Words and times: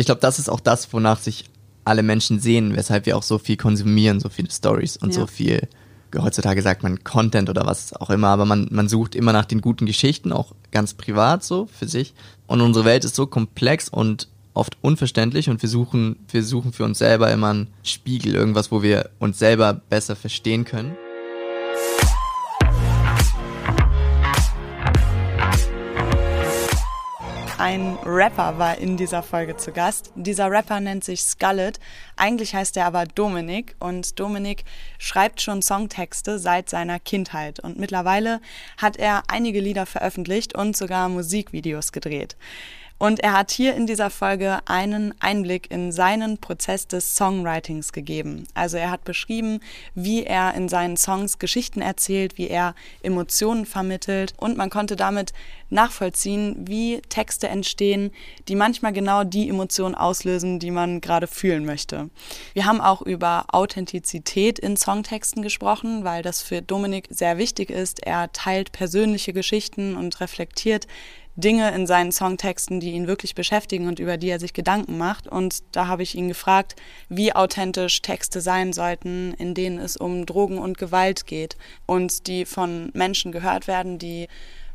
ich 0.00 0.06
glaube, 0.06 0.20
das 0.20 0.38
ist 0.38 0.48
auch 0.48 0.60
das, 0.60 0.92
wonach 0.92 1.18
sich 1.18 1.44
alle 1.84 2.02
Menschen 2.02 2.40
sehen, 2.40 2.76
weshalb 2.76 3.06
wir 3.06 3.16
auch 3.16 3.22
so 3.22 3.38
viel 3.38 3.56
konsumieren, 3.56 4.20
so 4.20 4.28
viele 4.28 4.50
Stories 4.50 4.96
und 4.96 5.10
ja. 5.10 5.20
so 5.20 5.26
viel, 5.26 5.68
heutzutage 6.16 6.62
sagt 6.62 6.82
man 6.82 7.04
Content 7.04 7.48
oder 7.48 7.66
was 7.66 7.92
auch 7.94 8.10
immer, 8.10 8.28
aber 8.28 8.44
man, 8.44 8.68
man 8.70 8.88
sucht 8.88 9.14
immer 9.14 9.32
nach 9.32 9.44
den 9.44 9.60
guten 9.60 9.86
Geschichten, 9.86 10.32
auch 10.32 10.54
ganz 10.72 10.94
privat 10.94 11.44
so 11.44 11.66
für 11.66 11.88
sich. 11.88 12.14
Und 12.46 12.60
unsere 12.60 12.84
Welt 12.84 13.04
ist 13.04 13.14
so 13.14 13.26
komplex 13.26 13.88
und 13.88 14.28
oft 14.54 14.76
unverständlich 14.82 15.48
und 15.48 15.62
wir 15.62 15.68
suchen, 15.68 16.16
wir 16.30 16.42
suchen 16.42 16.72
für 16.72 16.84
uns 16.84 16.98
selber 16.98 17.30
immer 17.30 17.50
einen 17.50 17.68
Spiegel, 17.82 18.34
irgendwas, 18.34 18.72
wo 18.72 18.82
wir 18.82 19.10
uns 19.18 19.38
selber 19.38 19.72
besser 19.72 20.16
verstehen 20.16 20.64
können. 20.64 20.96
Ein 27.60 27.98
Rapper 28.06 28.56
war 28.56 28.78
in 28.78 28.96
dieser 28.96 29.22
Folge 29.22 29.54
zu 29.54 29.70
Gast. 29.70 30.12
Dieser 30.14 30.50
Rapper 30.50 30.80
nennt 30.80 31.04
sich 31.04 31.20
Skullet. 31.20 31.78
Eigentlich 32.16 32.54
heißt 32.54 32.74
er 32.78 32.86
aber 32.86 33.04
Dominik 33.04 33.76
und 33.78 34.18
Dominik 34.18 34.64
schreibt 34.98 35.42
schon 35.42 35.60
Songtexte 35.60 36.38
seit 36.38 36.70
seiner 36.70 36.98
Kindheit 36.98 37.60
und 37.60 37.78
mittlerweile 37.78 38.40
hat 38.78 38.96
er 38.96 39.24
einige 39.28 39.60
Lieder 39.60 39.84
veröffentlicht 39.84 40.54
und 40.54 40.74
sogar 40.74 41.10
Musikvideos 41.10 41.92
gedreht. 41.92 42.34
Und 43.00 43.20
er 43.20 43.32
hat 43.32 43.50
hier 43.50 43.74
in 43.74 43.86
dieser 43.86 44.10
Folge 44.10 44.58
einen 44.66 45.14
Einblick 45.20 45.70
in 45.70 45.90
seinen 45.90 46.36
Prozess 46.36 46.86
des 46.86 47.16
Songwritings 47.16 47.94
gegeben. 47.94 48.46
Also 48.52 48.76
er 48.76 48.90
hat 48.90 49.04
beschrieben, 49.04 49.60
wie 49.94 50.24
er 50.24 50.52
in 50.52 50.68
seinen 50.68 50.98
Songs 50.98 51.38
Geschichten 51.38 51.80
erzählt, 51.80 52.36
wie 52.36 52.48
er 52.48 52.74
Emotionen 53.02 53.64
vermittelt 53.64 54.34
und 54.36 54.58
man 54.58 54.68
konnte 54.68 54.96
damit 54.96 55.32
nachvollziehen, 55.70 56.56
wie 56.68 57.00
Texte 57.08 57.48
entstehen, 57.48 58.10
die 58.48 58.54
manchmal 58.54 58.92
genau 58.92 59.24
die 59.24 59.48
Emotionen 59.48 59.94
auslösen, 59.94 60.58
die 60.58 60.70
man 60.70 61.00
gerade 61.00 61.26
fühlen 61.26 61.64
möchte. 61.64 62.10
Wir 62.52 62.66
haben 62.66 62.82
auch 62.82 63.00
über 63.00 63.46
Authentizität 63.52 64.58
in 64.58 64.76
Songtexten 64.76 65.42
gesprochen, 65.42 66.04
weil 66.04 66.22
das 66.22 66.42
für 66.42 66.60
Dominik 66.60 67.06
sehr 67.08 67.38
wichtig 67.38 67.70
ist. 67.70 68.04
Er 68.04 68.30
teilt 68.32 68.72
persönliche 68.72 69.32
Geschichten 69.32 69.96
und 69.96 70.20
reflektiert 70.20 70.86
Dinge 71.40 71.74
in 71.74 71.86
seinen 71.86 72.12
Songtexten, 72.12 72.80
die 72.80 72.92
ihn 72.92 73.06
wirklich 73.06 73.34
beschäftigen 73.34 73.88
und 73.88 73.98
über 73.98 74.16
die 74.16 74.28
er 74.28 74.38
sich 74.38 74.52
Gedanken 74.52 74.98
macht. 74.98 75.26
Und 75.26 75.62
da 75.72 75.86
habe 75.86 76.02
ich 76.02 76.14
ihn 76.14 76.28
gefragt, 76.28 76.76
wie 77.08 77.32
authentisch 77.32 78.02
Texte 78.02 78.40
sein 78.40 78.72
sollten, 78.72 79.34
in 79.34 79.54
denen 79.54 79.78
es 79.78 79.96
um 79.96 80.26
Drogen 80.26 80.58
und 80.58 80.78
Gewalt 80.78 81.26
geht 81.26 81.56
und 81.86 82.26
die 82.26 82.44
von 82.44 82.90
Menschen 82.94 83.32
gehört 83.32 83.66
werden, 83.66 83.98
die 83.98 84.28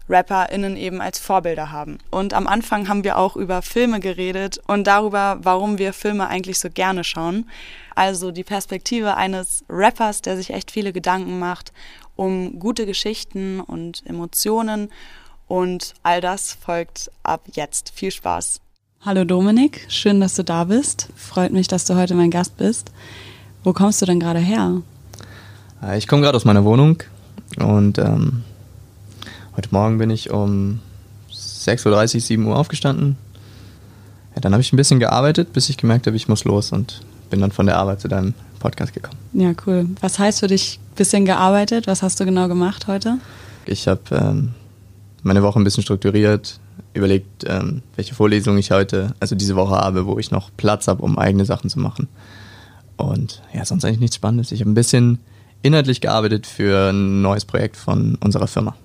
RapperInnen 0.08 0.78
eben 0.78 1.02
als 1.02 1.18
Vorbilder 1.18 1.72
haben. 1.72 1.98
Und 2.12 2.34
am 2.34 2.46
Anfang 2.46 2.88
haben 2.88 3.04
wir 3.04 3.18
auch 3.18 3.36
über 3.36 3.62
Filme 3.64 4.00
geredet 4.00 4.60
und 4.68 4.86
darüber, 4.86 5.40
warum 5.42 5.80
wir 5.80 5.94
Filme 5.94 6.28
eigentlich 6.28 6.60
so 6.60 6.70
gerne 6.70 7.04
schauen. 7.04 7.50
Also 7.96 8.32
die 8.32 8.44
Perspektive 8.44 9.16
eines 9.16 9.66
Rappers, 9.68 10.22
der 10.22 10.38
sich 10.38 10.52
echt 10.52 10.70
viele 10.70 10.94
Gedanken 10.94 11.40
macht 11.40 11.72
um 12.16 12.60
gute 12.60 12.86
Geschichten 12.86 13.60
und 13.60 14.06
Emotionen 14.06 14.90
und 15.48 15.94
all 16.04 16.22
das 16.22 16.54
folgt 16.54 17.12
ab 17.24 17.42
jetzt. 17.54 17.92
Viel 17.96 18.12
Spaß. 18.12 18.60
Hallo 19.02 19.24
Dominik, 19.24 19.86
schön, 19.88 20.20
dass 20.20 20.36
du 20.36 20.44
da 20.44 20.64
bist. 20.64 21.10
Freut 21.16 21.52
mich, 21.52 21.68
dass 21.68 21.86
du 21.86 21.96
heute 21.96 22.16
mein 22.16 22.32
Gast 22.32 22.58
bist. 22.58 22.92
Wo 23.64 23.72
kommst 23.72 24.02
du 24.02 24.06
denn 24.06 24.20
gerade 24.20 24.40
her? 24.40 24.82
Äh, 25.84 25.98
ich 25.98 26.08
komme 26.08 26.24
gerade 26.24 26.36
aus 26.36 26.46
meiner 26.46 26.66
Wohnung 26.66 27.04
und 27.60 28.00
ähm, 28.00 28.44
heute 29.56 29.70
Morgen 29.72 30.00
bin 30.00 30.10
ich 30.10 30.32
um 30.32 30.80
6.30 31.32 32.16
Uhr, 32.16 32.22
7 32.22 32.46
Uhr 32.48 32.58
aufgestanden. 32.58 33.18
Ja, 34.34 34.42
dann 34.42 34.54
habe 34.54 34.62
ich 34.62 34.74
ein 34.74 34.78
bisschen 34.78 35.00
gearbeitet, 35.00 35.54
bis 35.54 35.70
ich 35.70 35.78
gemerkt 35.78 36.08
habe, 36.08 36.18
ich 36.18 36.28
muss 36.28 36.44
los 36.44 36.72
und 36.72 37.02
bin 37.30 37.42
dann 37.42 37.52
von 37.52 37.66
der 37.66 37.78
Arbeit 37.78 38.02
zu 38.02 38.08
deinem 38.08 38.34
Podcast 38.60 38.94
gekommen. 38.94 39.18
Ja, 39.34 39.54
cool. 39.66 39.88
Was 40.02 40.20
heißt 40.20 40.40
für 40.40 40.48
dich 40.48 40.80
ein 40.80 40.96
bisschen 40.96 41.26
gearbeitet? 41.26 41.88
Was 41.88 42.02
hast 42.02 42.20
du 42.20 42.26
genau 42.26 42.48
gemacht 42.48 42.88
heute? 42.88 43.20
Ich 43.66 43.88
habe 43.88 44.02
ähm, 44.12 44.54
meine 45.26 45.42
Woche 45.42 45.60
ein 45.60 45.64
bisschen 45.64 45.84
strukturiert, 45.84 46.60
überlegt, 46.94 47.44
ähm, 47.48 47.82
welche 47.96 48.14
Vorlesungen 48.14 48.60
ich 48.60 48.72
heute, 48.72 49.14
also 49.20 49.36
diese 49.36 49.56
Woche 49.56 49.76
habe, 49.76 50.06
wo 50.06 50.20
ich 50.20 50.32
noch 50.32 50.52
Platz 50.56 50.88
habe, 50.88 51.02
um 51.02 51.18
eigene 51.18 51.46
Sachen 51.46 51.70
zu 51.70 51.80
machen. 51.80 52.08
Und 52.96 53.42
ja, 53.54 53.66
sonst 53.66 53.84
eigentlich 53.84 54.00
nichts 54.00 54.16
Spannendes. 54.16 54.52
Ich 54.52 54.62
habe 54.62 54.70
ein 54.70 54.76
bisschen 54.76 55.20
inhaltlich 55.64 56.00
gearbeitet 56.00 56.46
für 56.46 56.92
ein 56.92 57.22
neues 57.22 57.44
Projekt 57.44 57.76
von 57.76 58.16
unserer 58.24 58.48
Firma. 58.48 58.76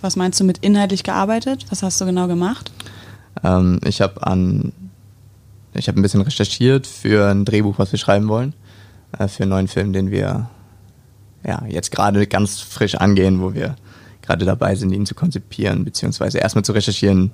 Was 0.00 0.16
meinst 0.16 0.40
du 0.40 0.44
mit 0.44 0.58
inhaltlich 0.58 1.04
gearbeitet? 1.04 1.66
Was 1.68 1.82
hast 1.82 2.00
du 2.00 2.06
genau 2.06 2.26
gemacht? 2.26 2.72
Ähm, 3.44 3.78
ich 3.84 4.00
habe 4.00 4.26
an, 4.26 4.72
ich 5.74 5.88
habe 5.88 6.00
ein 6.00 6.02
bisschen 6.02 6.22
recherchiert 6.22 6.86
für 6.86 7.30
ein 7.30 7.44
Drehbuch, 7.44 7.78
was 7.78 7.92
wir 7.92 7.98
schreiben 7.98 8.28
wollen, 8.28 8.54
äh, 9.18 9.28
für 9.28 9.42
einen 9.42 9.50
neuen 9.50 9.68
Film, 9.68 9.92
den 9.92 10.10
wir 10.10 10.48
ja 11.46 11.64
jetzt 11.68 11.90
gerade 11.92 12.26
ganz 12.26 12.60
frisch 12.60 12.94
angehen, 12.94 13.42
wo 13.42 13.52
wir 13.52 13.76
gerade 14.22 14.44
dabei 14.44 14.74
sind, 14.74 14.92
ihn 14.92 15.06
zu 15.06 15.14
konzipieren, 15.14 15.84
beziehungsweise 15.84 16.38
erstmal 16.38 16.64
zu 16.64 16.72
recherchieren, 16.72 17.32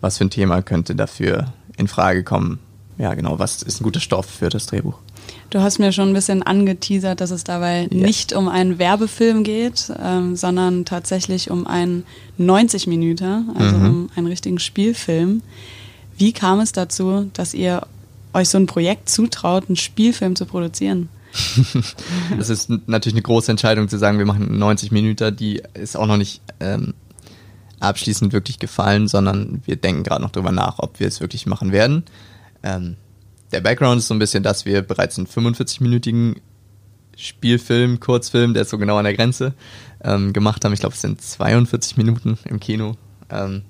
was 0.00 0.18
für 0.18 0.24
ein 0.24 0.30
Thema 0.30 0.62
könnte 0.62 0.94
dafür 0.94 1.52
in 1.76 1.88
Frage 1.88 2.24
kommen. 2.24 2.58
Ja, 2.98 3.14
genau, 3.14 3.38
was 3.38 3.62
ist 3.62 3.80
ein 3.80 3.84
guter 3.84 4.00
Stoff 4.00 4.26
für 4.26 4.48
das 4.48 4.66
Drehbuch? 4.66 4.98
Du 5.50 5.60
hast 5.60 5.78
mir 5.78 5.92
schon 5.92 6.08
ein 6.08 6.14
bisschen 6.14 6.42
angeteasert, 6.42 7.20
dass 7.20 7.30
es 7.30 7.44
dabei 7.44 7.88
yeah. 7.90 8.06
nicht 8.06 8.32
um 8.32 8.48
einen 8.48 8.78
Werbefilm 8.78 9.42
geht, 9.42 9.92
ähm, 10.00 10.36
sondern 10.36 10.84
tatsächlich 10.84 11.50
um 11.50 11.66
einen 11.66 12.04
90 12.38 12.86
Minuten, 12.86 13.50
also 13.56 13.76
mhm. 13.76 13.86
um 13.86 14.10
einen 14.14 14.26
richtigen 14.26 14.58
Spielfilm. 14.58 15.42
Wie 16.16 16.32
kam 16.32 16.60
es 16.60 16.72
dazu, 16.72 17.30
dass 17.32 17.54
ihr 17.54 17.82
euch 18.32 18.48
so 18.48 18.58
ein 18.58 18.66
Projekt 18.66 19.08
zutraut, 19.08 19.68
einen 19.68 19.76
Spielfilm 19.76 20.36
zu 20.36 20.44
produzieren? 20.46 21.08
das 22.38 22.48
ist 22.48 22.70
natürlich 22.86 23.14
eine 23.14 23.22
große 23.22 23.50
Entscheidung 23.50 23.88
zu 23.88 23.98
sagen, 23.98 24.18
wir 24.18 24.26
machen 24.26 24.56
90 24.58 24.92
Minuten, 24.92 25.34
die 25.36 25.62
ist 25.74 25.96
auch 25.96 26.06
noch 26.06 26.16
nicht 26.16 26.42
ähm, 26.60 26.94
abschließend 27.80 28.32
wirklich 28.32 28.58
gefallen, 28.58 29.08
sondern 29.08 29.62
wir 29.64 29.76
denken 29.76 30.04
gerade 30.04 30.22
noch 30.22 30.30
darüber 30.30 30.52
nach, 30.52 30.78
ob 30.78 31.00
wir 31.00 31.08
es 31.08 31.20
wirklich 31.20 31.46
machen 31.46 31.72
werden. 31.72 32.04
Ähm, 32.62 32.96
der 33.52 33.60
Background 33.60 33.98
ist 33.98 34.08
so 34.08 34.14
ein 34.14 34.18
bisschen, 34.18 34.42
dass 34.42 34.64
wir 34.64 34.82
bereits 34.82 35.18
einen 35.18 35.26
45-minütigen 35.26 36.36
Spielfilm, 37.16 38.00
Kurzfilm, 38.00 38.54
der 38.54 38.62
ist 38.62 38.70
so 38.70 38.78
genau 38.78 38.96
an 38.96 39.04
der 39.04 39.14
Grenze, 39.14 39.54
ähm, 40.02 40.32
gemacht 40.32 40.64
haben. 40.64 40.72
Ich 40.72 40.80
glaube, 40.80 40.94
es 40.94 41.00
sind 41.00 41.20
42 41.20 41.96
Minuten 41.96 42.38
im 42.44 42.58
Kino. 42.58 42.96
Ähm, 43.30 43.62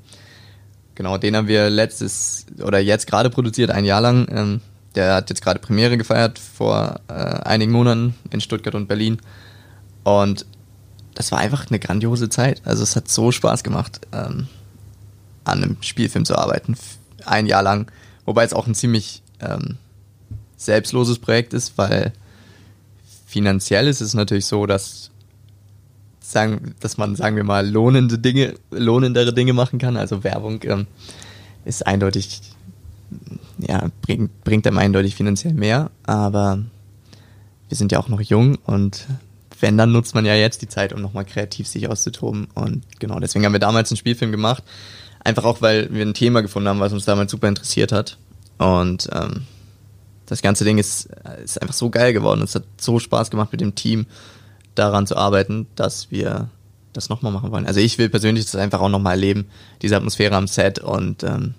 genau, 0.94 1.18
den 1.18 1.36
haben 1.36 1.48
wir 1.48 1.70
letztes 1.70 2.46
oder 2.62 2.78
jetzt 2.78 3.06
gerade 3.06 3.30
produziert, 3.30 3.70
ein 3.70 3.84
Jahr 3.84 4.00
lang. 4.00 4.60
Der 4.94 5.14
hat 5.14 5.28
jetzt 5.30 5.42
gerade 5.42 5.58
Premiere 5.58 5.96
gefeiert 5.98 6.38
vor 6.38 7.00
äh, 7.08 7.12
einigen 7.12 7.72
Monaten 7.72 8.14
in 8.30 8.40
Stuttgart 8.40 8.74
und 8.74 8.86
Berlin. 8.86 9.18
Und 10.04 10.46
das 11.14 11.32
war 11.32 11.38
einfach 11.38 11.68
eine 11.68 11.78
grandiose 11.78 12.28
Zeit. 12.28 12.62
Also 12.64 12.82
es 12.82 12.96
hat 12.96 13.08
so 13.08 13.32
Spaß 13.32 13.64
gemacht, 13.64 14.00
ähm, 14.12 14.48
an 15.44 15.62
einem 15.62 15.76
Spielfilm 15.80 16.24
zu 16.24 16.36
arbeiten. 16.36 16.76
Ein 17.24 17.46
Jahr 17.46 17.62
lang. 17.62 17.90
Wobei 18.24 18.44
es 18.44 18.52
auch 18.52 18.66
ein 18.66 18.74
ziemlich 18.74 19.22
ähm, 19.40 19.76
selbstloses 20.56 21.18
Projekt 21.18 21.54
ist, 21.54 21.76
weil 21.76 22.12
finanziell 23.26 23.88
ist 23.88 24.00
es 24.00 24.14
natürlich 24.14 24.46
so, 24.46 24.66
dass 24.66 25.10
sagen, 26.20 26.74
dass 26.80 26.96
man, 26.96 27.16
sagen 27.16 27.36
wir 27.36 27.44
mal, 27.44 27.68
lohnende 27.68 28.18
Dinge, 28.18 28.54
lohnendere 28.70 29.32
Dinge 29.32 29.52
machen 29.52 29.78
kann. 29.78 29.96
Also 29.96 30.24
Werbung 30.24 30.60
ähm, 30.64 30.86
ist 31.64 31.86
eindeutig 31.86 32.40
ja, 33.58 33.88
bringt, 34.02 34.44
bringt 34.44 34.66
einem 34.66 34.78
eindeutig 34.78 35.14
finanziell 35.14 35.54
mehr, 35.54 35.90
aber 36.04 36.62
wir 37.68 37.76
sind 37.76 37.92
ja 37.92 37.98
auch 37.98 38.08
noch 38.08 38.20
jung 38.20 38.56
und 38.66 39.06
wenn, 39.60 39.78
dann 39.78 39.92
nutzt 39.92 40.14
man 40.14 40.26
ja 40.26 40.34
jetzt 40.34 40.62
die 40.62 40.68
Zeit, 40.68 40.92
um 40.92 41.00
nochmal 41.00 41.24
kreativ 41.24 41.66
sich 41.66 41.88
auszutoben. 41.88 42.48
Und 42.54 42.84
genau, 42.98 43.18
deswegen 43.18 43.46
haben 43.46 43.52
wir 43.52 43.60
damals 43.60 43.90
einen 43.90 43.96
Spielfilm 43.96 44.30
gemacht. 44.30 44.62
Einfach 45.20 45.44
auch, 45.44 45.62
weil 45.62 45.92
wir 45.92 46.04
ein 46.04 46.12
Thema 46.12 46.42
gefunden 46.42 46.68
haben, 46.68 46.80
was 46.80 46.92
uns 46.92 47.06
damals 47.06 47.30
super 47.30 47.48
interessiert 47.48 47.92
hat. 47.92 48.18
Und 48.58 49.08
ähm, 49.12 49.44
das 50.26 50.42
ganze 50.42 50.64
Ding 50.64 50.76
ist, 50.78 51.08
ist 51.42 51.62
einfach 51.62 51.74
so 51.74 51.88
geil 51.88 52.12
geworden. 52.12 52.42
Es 52.42 52.54
hat 52.54 52.64
so 52.78 52.98
Spaß 52.98 53.30
gemacht 53.30 53.52
mit 53.52 53.60
dem 53.60 53.74
Team 53.74 54.06
daran 54.74 55.06
zu 55.06 55.16
arbeiten, 55.16 55.66
dass 55.76 56.10
wir 56.10 56.50
das 56.92 57.08
nochmal 57.08 57.32
machen 57.32 57.50
wollen. 57.50 57.66
Also 57.66 57.80
ich 57.80 57.98
will 57.98 58.08
persönlich 58.08 58.44
das 58.44 58.56
einfach 58.56 58.80
auch 58.80 58.88
nochmal 58.88 59.14
erleben, 59.14 59.46
diese 59.82 59.96
Atmosphäre 59.96 60.36
am 60.36 60.46
Set 60.46 60.78
und 60.78 61.22
ähm, 61.22 61.54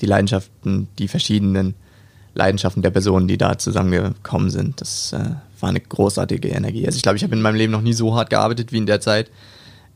die 0.00 0.06
Leidenschaften, 0.06 0.88
die 0.98 1.08
verschiedenen 1.08 1.74
Leidenschaften 2.34 2.82
der 2.82 2.90
Personen, 2.90 3.28
die 3.28 3.38
da 3.38 3.58
zusammengekommen 3.58 4.50
sind. 4.50 4.80
Das 4.80 5.12
äh, 5.12 5.30
war 5.60 5.68
eine 5.68 5.80
großartige 5.80 6.48
Energie. 6.48 6.86
Also 6.86 6.96
ich 6.96 7.02
glaube, 7.02 7.16
ich 7.16 7.24
habe 7.24 7.34
in 7.34 7.42
meinem 7.42 7.56
Leben 7.56 7.72
noch 7.72 7.80
nie 7.80 7.92
so 7.92 8.14
hart 8.14 8.30
gearbeitet 8.30 8.72
wie 8.72 8.78
in 8.78 8.86
der 8.86 9.00
Zeit. 9.00 9.30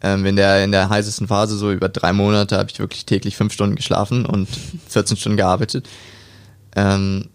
Ähm, 0.03 0.27
in, 0.27 0.37
der, 0.37 0.65
in 0.65 0.73
der 0.73 0.89
heißesten 0.89 1.29
Phase, 1.29 1.57
so 1.57 1.71
über 1.71 1.89
drei 1.89 2.13
Monate, 2.13 2.59
habe 2.59 2.69
ich 2.71 2.79
wirklich 2.79 3.07
täglich 3.07 3.37
fünf 3.37 3.53
Stunden 3.53 3.77
geschlafen 3.77 4.27
und 4.27 4.49
14 4.89 5.17
Stunden 5.17 5.37
gearbeitet. 5.37 5.89
Ähm, 6.75 7.29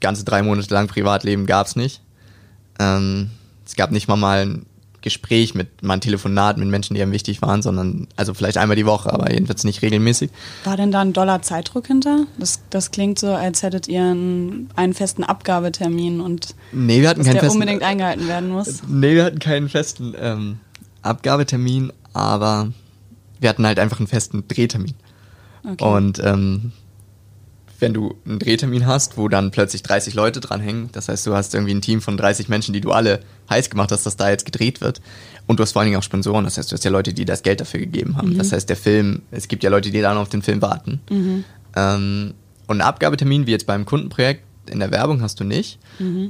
ganze 0.00 0.24
drei 0.24 0.42
Monate 0.42 0.72
lang 0.74 0.88
Privatleben 0.88 1.46
gab 1.46 1.66
es 1.66 1.76
nicht. 1.76 2.02
Ähm, 2.78 3.30
es 3.64 3.74
gab 3.74 3.90
nicht 3.90 4.08
mal 4.08 4.16
mal 4.16 4.42
ein 4.42 4.66
Gespräch 5.06 5.54
mit, 5.54 5.84
mal 5.84 5.94
ein 5.94 6.00
Telefonat 6.00 6.58
mit 6.58 6.66
Menschen, 6.66 6.94
die 6.94 7.00
einem 7.00 7.12
wichtig 7.12 7.40
waren, 7.40 7.62
sondern, 7.62 8.08
also 8.16 8.34
vielleicht 8.34 8.58
einmal 8.58 8.74
die 8.74 8.86
Woche, 8.86 9.12
aber 9.12 9.32
jedenfalls 9.32 9.62
nicht 9.62 9.80
regelmäßig. 9.80 10.30
War 10.64 10.76
denn 10.76 10.90
da 10.90 11.00
ein 11.00 11.12
Dollar 11.12 11.42
Zeitdruck 11.42 11.86
hinter? 11.86 12.26
Das, 12.40 12.62
das 12.70 12.90
klingt 12.90 13.20
so, 13.20 13.28
als 13.28 13.62
hättet 13.62 13.86
ihr 13.86 14.02
einen, 14.02 14.68
einen 14.74 14.94
festen 14.94 15.22
Abgabetermin 15.22 16.20
und 16.20 16.56
nee, 16.72 17.02
wir 17.02 17.08
hatten 17.08 17.20
dass 17.20 17.26
keinen 17.28 17.34
der 17.34 17.42
festen, 17.44 17.56
unbedingt 17.56 17.84
eingehalten 17.84 18.26
werden 18.26 18.48
muss. 18.48 18.82
Nee, 18.88 19.14
wir 19.14 19.24
hatten 19.26 19.38
keinen 19.38 19.68
festen 19.68 20.16
ähm, 20.18 20.58
Abgabetermin, 21.02 21.92
aber 22.12 22.72
wir 23.38 23.48
hatten 23.48 23.64
halt 23.64 23.78
einfach 23.78 24.00
einen 24.00 24.08
festen 24.08 24.42
Drehtermin. 24.48 24.94
Okay. 25.62 25.84
Und 25.84 26.18
ähm, 26.18 26.72
wenn 27.80 27.92
du 27.94 28.14
einen 28.26 28.38
Drehtermin 28.38 28.86
hast, 28.86 29.16
wo 29.18 29.28
dann 29.28 29.50
plötzlich 29.50 29.82
30 29.82 30.14
Leute 30.14 30.40
dranhängen, 30.40 30.88
das 30.92 31.08
heißt, 31.08 31.26
du 31.26 31.34
hast 31.34 31.54
irgendwie 31.54 31.74
ein 31.74 31.82
Team 31.82 32.00
von 32.00 32.16
30 32.16 32.48
Menschen, 32.48 32.72
die 32.72 32.80
du 32.80 32.92
alle 32.92 33.20
heiß 33.50 33.70
gemacht 33.70 33.92
hast, 33.92 34.06
dass 34.06 34.16
da 34.16 34.30
jetzt 34.30 34.44
gedreht 34.46 34.80
wird. 34.80 35.00
Und 35.46 35.58
du 35.58 35.62
hast 35.62 35.72
vor 35.72 35.80
allen 35.80 35.86
Dingen 35.88 35.98
auch 35.98 36.02
Sponsoren, 36.02 36.44
das 36.44 36.58
heißt, 36.58 36.70
du 36.70 36.74
hast 36.74 36.84
ja 36.84 36.90
Leute, 36.90 37.12
die 37.14 37.24
das 37.24 37.42
Geld 37.42 37.60
dafür 37.60 37.80
gegeben 37.80 38.16
haben. 38.16 38.36
Das 38.38 38.52
heißt, 38.52 38.68
der 38.68 38.76
Film, 38.76 39.22
es 39.30 39.46
gibt 39.48 39.62
ja 39.62 39.70
Leute, 39.70 39.90
die 39.90 40.00
dann 40.00 40.16
auf 40.16 40.28
den 40.28 40.42
Film 40.42 40.60
warten. 40.62 41.00
Ähm, 41.76 42.34
und 42.66 42.80
einen 42.80 42.88
Abgabetermin, 42.88 43.46
wie 43.46 43.52
jetzt 43.52 43.66
beim 43.66 43.84
Kundenprojekt, 43.84 44.42
in 44.68 44.80
der 44.80 44.90
Werbung 44.90 45.22
hast 45.22 45.38
du 45.38 45.44
nicht. 45.44 45.78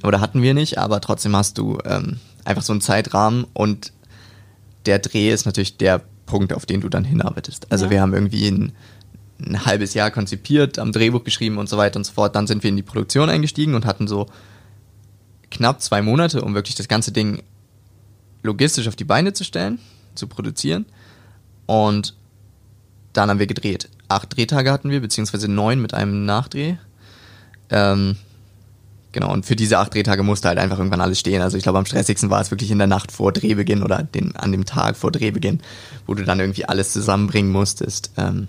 Oder 0.04 0.20
hatten 0.20 0.42
wir 0.42 0.52
nicht, 0.52 0.76
aber 0.78 1.00
trotzdem 1.00 1.34
hast 1.34 1.56
du 1.58 1.78
ähm, 1.86 2.18
einfach 2.44 2.62
so 2.62 2.72
einen 2.72 2.82
Zeitrahmen 2.82 3.46
und 3.54 3.92
der 4.84 4.98
Dreh 4.98 5.30
ist 5.32 5.46
natürlich 5.46 5.78
der 5.78 6.02
Punkt, 6.26 6.52
auf 6.52 6.66
den 6.66 6.80
du 6.80 6.88
dann 6.88 7.04
hinarbeitest. 7.04 7.70
Also 7.72 7.86
Ja. 7.86 7.90
wir 7.92 8.00
haben 8.02 8.12
irgendwie 8.12 8.48
ein, 8.48 8.72
ein 9.44 9.66
halbes 9.66 9.94
Jahr 9.94 10.10
konzipiert, 10.10 10.78
am 10.78 10.92
Drehbuch 10.92 11.24
geschrieben 11.24 11.58
und 11.58 11.68
so 11.68 11.76
weiter 11.76 11.96
und 11.96 12.04
so 12.04 12.12
fort. 12.12 12.34
Dann 12.34 12.46
sind 12.46 12.62
wir 12.62 12.70
in 12.70 12.76
die 12.76 12.82
Produktion 12.82 13.28
eingestiegen 13.28 13.74
und 13.74 13.84
hatten 13.84 14.08
so 14.08 14.26
knapp 15.50 15.82
zwei 15.82 16.02
Monate, 16.02 16.42
um 16.42 16.54
wirklich 16.54 16.74
das 16.74 16.88
ganze 16.88 17.12
Ding 17.12 17.42
logistisch 18.42 18.88
auf 18.88 18.96
die 18.96 19.04
Beine 19.04 19.32
zu 19.32 19.44
stellen, 19.44 19.78
zu 20.14 20.26
produzieren. 20.26 20.86
Und 21.66 22.14
dann 23.12 23.30
haben 23.30 23.38
wir 23.38 23.46
gedreht. 23.46 23.88
Acht 24.08 24.36
Drehtage 24.36 24.72
hatten 24.72 24.90
wir, 24.90 25.00
beziehungsweise 25.00 25.48
neun 25.48 25.80
mit 25.80 25.94
einem 25.94 26.24
Nachdreh. 26.24 26.76
Ähm, 27.70 28.16
genau, 29.12 29.32
und 29.32 29.46
für 29.46 29.56
diese 29.56 29.78
acht 29.78 29.92
Drehtage 29.94 30.22
musste 30.22 30.48
halt 30.48 30.58
einfach 30.58 30.78
irgendwann 30.78 31.00
alles 31.00 31.18
stehen. 31.18 31.42
Also 31.42 31.56
ich 31.56 31.62
glaube, 31.62 31.78
am 31.78 31.86
stressigsten 31.86 32.30
war 32.30 32.40
es 32.40 32.50
wirklich 32.50 32.70
in 32.70 32.78
der 32.78 32.86
Nacht 32.86 33.10
vor 33.10 33.32
Drehbeginn 33.32 33.82
oder 33.82 34.02
den, 34.02 34.36
an 34.36 34.52
dem 34.52 34.64
Tag 34.64 34.96
vor 34.96 35.10
Drehbeginn, 35.10 35.60
wo 36.06 36.14
du 36.14 36.24
dann 36.24 36.40
irgendwie 36.40 36.66
alles 36.66 36.92
zusammenbringen 36.92 37.50
musstest. 37.50 38.12
Ähm, 38.16 38.48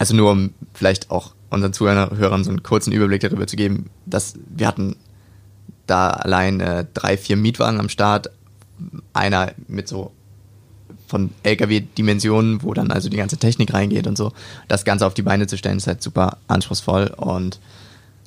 also 0.00 0.16
nur 0.16 0.30
um 0.30 0.54
vielleicht 0.72 1.10
auch 1.10 1.34
unseren 1.50 1.74
Zuhörern 1.74 2.42
so 2.42 2.50
einen 2.50 2.62
kurzen 2.62 2.90
Überblick 2.90 3.20
darüber 3.20 3.46
zu 3.46 3.56
geben, 3.56 3.90
dass 4.06 4.34
wir 4.48 4.66
hatten 4.66 4.96
da 5.86 6.08
allein 6.08 6.60
äh, 6.60 6.86
drei, 6.94 7.18
vier 7.18 7.36
Mietwagen 7.36 7.78
am 7.78 7.90
Start, 7.90 8.30
einer 9.12 9.52
mit 9.68 9.88
so 9.88 10.12
von 11.06 11.30
LKW-Dimensionen, 11.42 12.62
wo 12.62 12.72
dann 12.72 12.90
also 12.90 13.10
die 13.10 13.18
ganze 13.18 13.36
Technik 13.36 13.74
reingeht 13.74 14.06
und 14.06 14.16
so. 14.16 14.32
Das 14.68 14.86
Ganze 14.86 15.06
auf 15.06 15.12
die 15.12 15.22
Beine 15.22 15.46
zu 15.46 15.58
stellen, 15.58 15.76
ist 15.76 15.86
halt 15.86 16.02
super 16.02 16.38
anspruchsvoll 16.48 17.12
und 17.18 17.60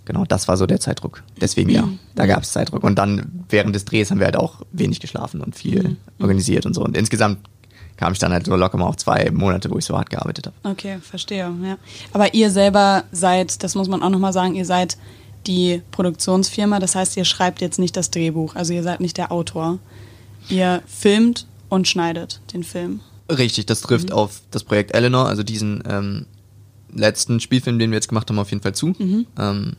genau, 0.06 0.25
das 0.25 0.48
war 0.48 0.58
so 0.58 0.68
der 0.68 0.80
Zeitdruck. 0.80 1.24
Deswegen 1.42 1.72
ja, 1.72 1.90
da 2.14 2.28
gab 2.28 2.44
es 2.44 2.52
Zeitdruck. 2.52 2.84
Und 2.84 3.00
dann 3.00 3.46
während 3.50 3.74
des 3.74 3.86
Drehs 3.86 4.12
haben 4.12 4.20
wir 4.20 4.25
halt 4.25 4.38
auch 4.38 4.62
wenig 4.74 5.00
geschlafen 5.00 5.42
und 5.42 5.56
viel 5.56 5.96
organisiert 6.20 6.68
und 6.68 6.75
so. 6.75 6.84
Und 6.84 6.96
insgesamt 6.96 7.40
kam 7.98 8.13
ich 8.13 8.19
dann 8.19 8.31
halt 8.34 8.45
so 8.45 8.56
locker 8.56 8.78
mal 8.78 8.86
auf 8.86 8.98
zwei 8.98 9.30
Monate, 9.31 9.69
wo 9.69 9.78
ich 9.78 9.86
so 9.86 9.98
hart 9.98 10.10
gearbeitet 10.10 10.48
habe. 10.48 10.56
Okay, 10.63 10.98
verstehe, 11.01 11.51
ja. 11.63 11.78
Aber 12.12 12.34
ihr 12.34 12.50
selber 12.50 13.04
seid, 13.12 13.63
das 13.63 13.75
muss 13.75 13.88
man 13.88 14.01
auch 14.01 14.10
nochmal 14.10 14.34
sagen, 14.34 14.56
ihr 14.56 14.66
seid 14.66 14.98
die 15.48 15.81
Produktionsfirma, 15.92 16.80
das 16.80 16.95
heißt, 16.95 17.18
ihr 17.18 17.25
schreibt 17.25 17.62
jetzt 17.62 17.80
nicht 17.80 17.98
das 17.98 18.12
Drehbuch, 18.12 18.56
also 18.56 18.74
ihr 18.74 18.84
seid 18.84 19.01
nicht 19.01 19.18
der 19.18 19.31
Autor. 19.31 19.80
Ihr 20.50 20.81
filmt 20.88 21.48
und 21.69 21.88
schneidet 21.88 22.42
den 22.54 22.63
Film. 22.63 23.01
Richtig, 23.30 23.66
das 23.66 23.81
trifft 23.81 24.12
auf 24.12 24.42
das 24.51 24.63
Projekt 24.63 24.94
Eleanor, 24.94 25.28
also 25.28 25.44
diesen 25.44 25.84
ähm, 25.89 26.25
letzten 26.94 27.39
Spielfilm, 27.39 27.80
den 27.80 27.92
wir 27.92 27.96
jetzt 27.96 28.10
gemacht 28.10 28.30
haben, 28.30 28.39
auf 28.39 28.50
jeden 28.50 28.62
Fall 28.62 28.75
zu. 28.75 28.94
Ähm, 29.38 29.75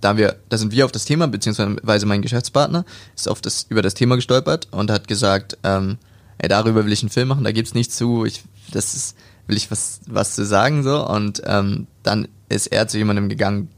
da 0.00 0.16
wir, 0.16 0.36
da 0.48 0.58
sind 0.58 0.72
wir 0.72 0.84
auf 0.84 0.92
das 0.92 1.04
Thema, 1.04 1.28
beziehungsweise 1.28 2.06
mein 2.06 2.22
Geschäftspartner 2.22 2.84
ist 3.14 3.28
auf 3.28 3.40
das, 3.40 3.66
über 3.68 3.82
das 3.82 3.94
Thema 3.94 4.16
gestolpert 4.16 4.68
und 4.70 4.90
hat 4.90 5.06
gesagt, 5.08 5.58
ähm, 5.62 5.98
ey, 6.42 6.48
darüber 6.48 6.84
will 6.84 6.92
ich 6.92 7.02
einen 7.02 7.10
Film 7.10 7.28
machen, 7.28 7.44
da 7.44 7.52
gibt's 7.52 7.72
nichts 7.74 7.96
zu, 7.96 8.24
ich, 8.24 8.42
das 8.70 8.94
ist, 8.94 9.16
will 9.46 9.56
ich 9.56 9.70
was, 9.70 10.00
was 10.06 10.34
zu 10.34 10.44
sagen, 10.44 10.82
so. 10.82 11.06
Und 11.08 11.42
ähm, 11.46 11.86
dann 12.02 12.28
ist 12.48 12.66
er 12.66 12.86
zu 12.88 12.98
jemandem 12.98 13.28
gegangen 13.28 13.68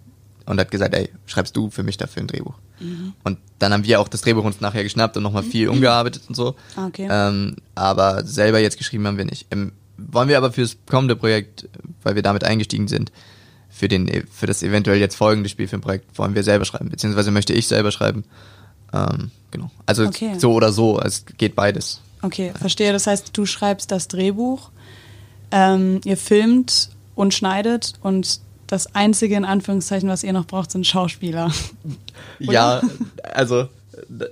und 0.47 0.59
hat 0.59 0.71
gesagt, 0.71 0.95
ey, 0.95 1.09
schreibst 1.27 1.57
du 1.57 1.71
für 1.71 1.83
mich 1.83 1.97
dafür 1.97 2.23
ein 2.23 2.27
Drehbuch? 2.27 2.55
Und 3.23 3.39
dann 3.61 3.73
haben 3.73 3.85
wir 3.85 4.01
auch 4.01 4.09
das 4.09 4.21
Drehbuch 4.23 4.45
uns 4.45 4.61
nachher 4.61 4.83
geschnappt 4.83 5.17
und 5.17 5.23
nochmal 5.23 5.45
viel 5.45 5.69
umgearbeitet 5.69 6.25
und 6.29 6.35
so. 6.35 6.55
Ah, 6.77 6.87
okay. 6.87 7.07
Ähm, 7.11 7.57
aber 7.75 8.25
selber 8.27 8.59
jetzt 8.59 8.77
geschrieben 8.77 9.07
haben 9.07 9.17
wir 9.17 9.25
nicht. 9.25 9.47
Ähm, 9.53 9.73
wollen 9.97 10.29
wir 10.29 10.37
aber 10.37 10.53
fürs 10.53 10.77
kommende 10.91 11.15
Projekt, 11.17 11.69
weil 12.03 12.17
wir 12.17 12.23
damit 12.23 12.45
eingestiegen 12.45 12.89
sind, 12.89 13.13
für, 13.71 13.89
den, 13.89 14.11
für 14.31 14.47
das 14.47 14.63
eventuell 14.63 14.99
jetzt 14.99 15.15
folgende 15.15 15.49
Spielfilmprojekt, 15.49 16.19
wollen 16.19 16.35
wir 16.35 16.43
selber 16.43 16.65
schreiben, 16.65 16.91
beziehungsweise 16.91 17.31
möchte 17.31 17.53
ich 17.53 17.69
selber 17.69 17.91
schreiben. 17.93 18.25
Ähm, 18.93 19.31
genau. 19.51 19.71
Also 19.87 20.07
Okay. 20.07 20.35
so 20.39 20.53
oder 20.53 20.73
so, 20.73 21.01
es 21.01 21.25
geht 21.39 21.55
beides. 21.55 22.01
Okay, 22.25 22.53
verstehe. 22.59 22.93
Das 22.93 23.07
heißt, 23.07 23.31
du 23.37 23.45
schreibst 23.47 23.91
das 23.91 24.09
Drehbuch, 24.09 24.71
ähm, 25.51 26.01
ihr 26.05 26.17
filmt 26.17 26.91
und 27.15 27.35
schneidet 27.35 27.95
und 28.03 28.41
das 28.67 28.95
einzige 28.95 29.35
in 29.37 29.45
Anführungszeichen, 29.45 30.09
was 30.09 30.25
ihr 30.25 30.33
noch 30.33 30.47
braucht, 30.47 30.71
sind 30.71 30.87
Schauspieler. 30.87 31.53
Ja, 32.41 32.81
also 33.35 33.69
d- 34.09 34.27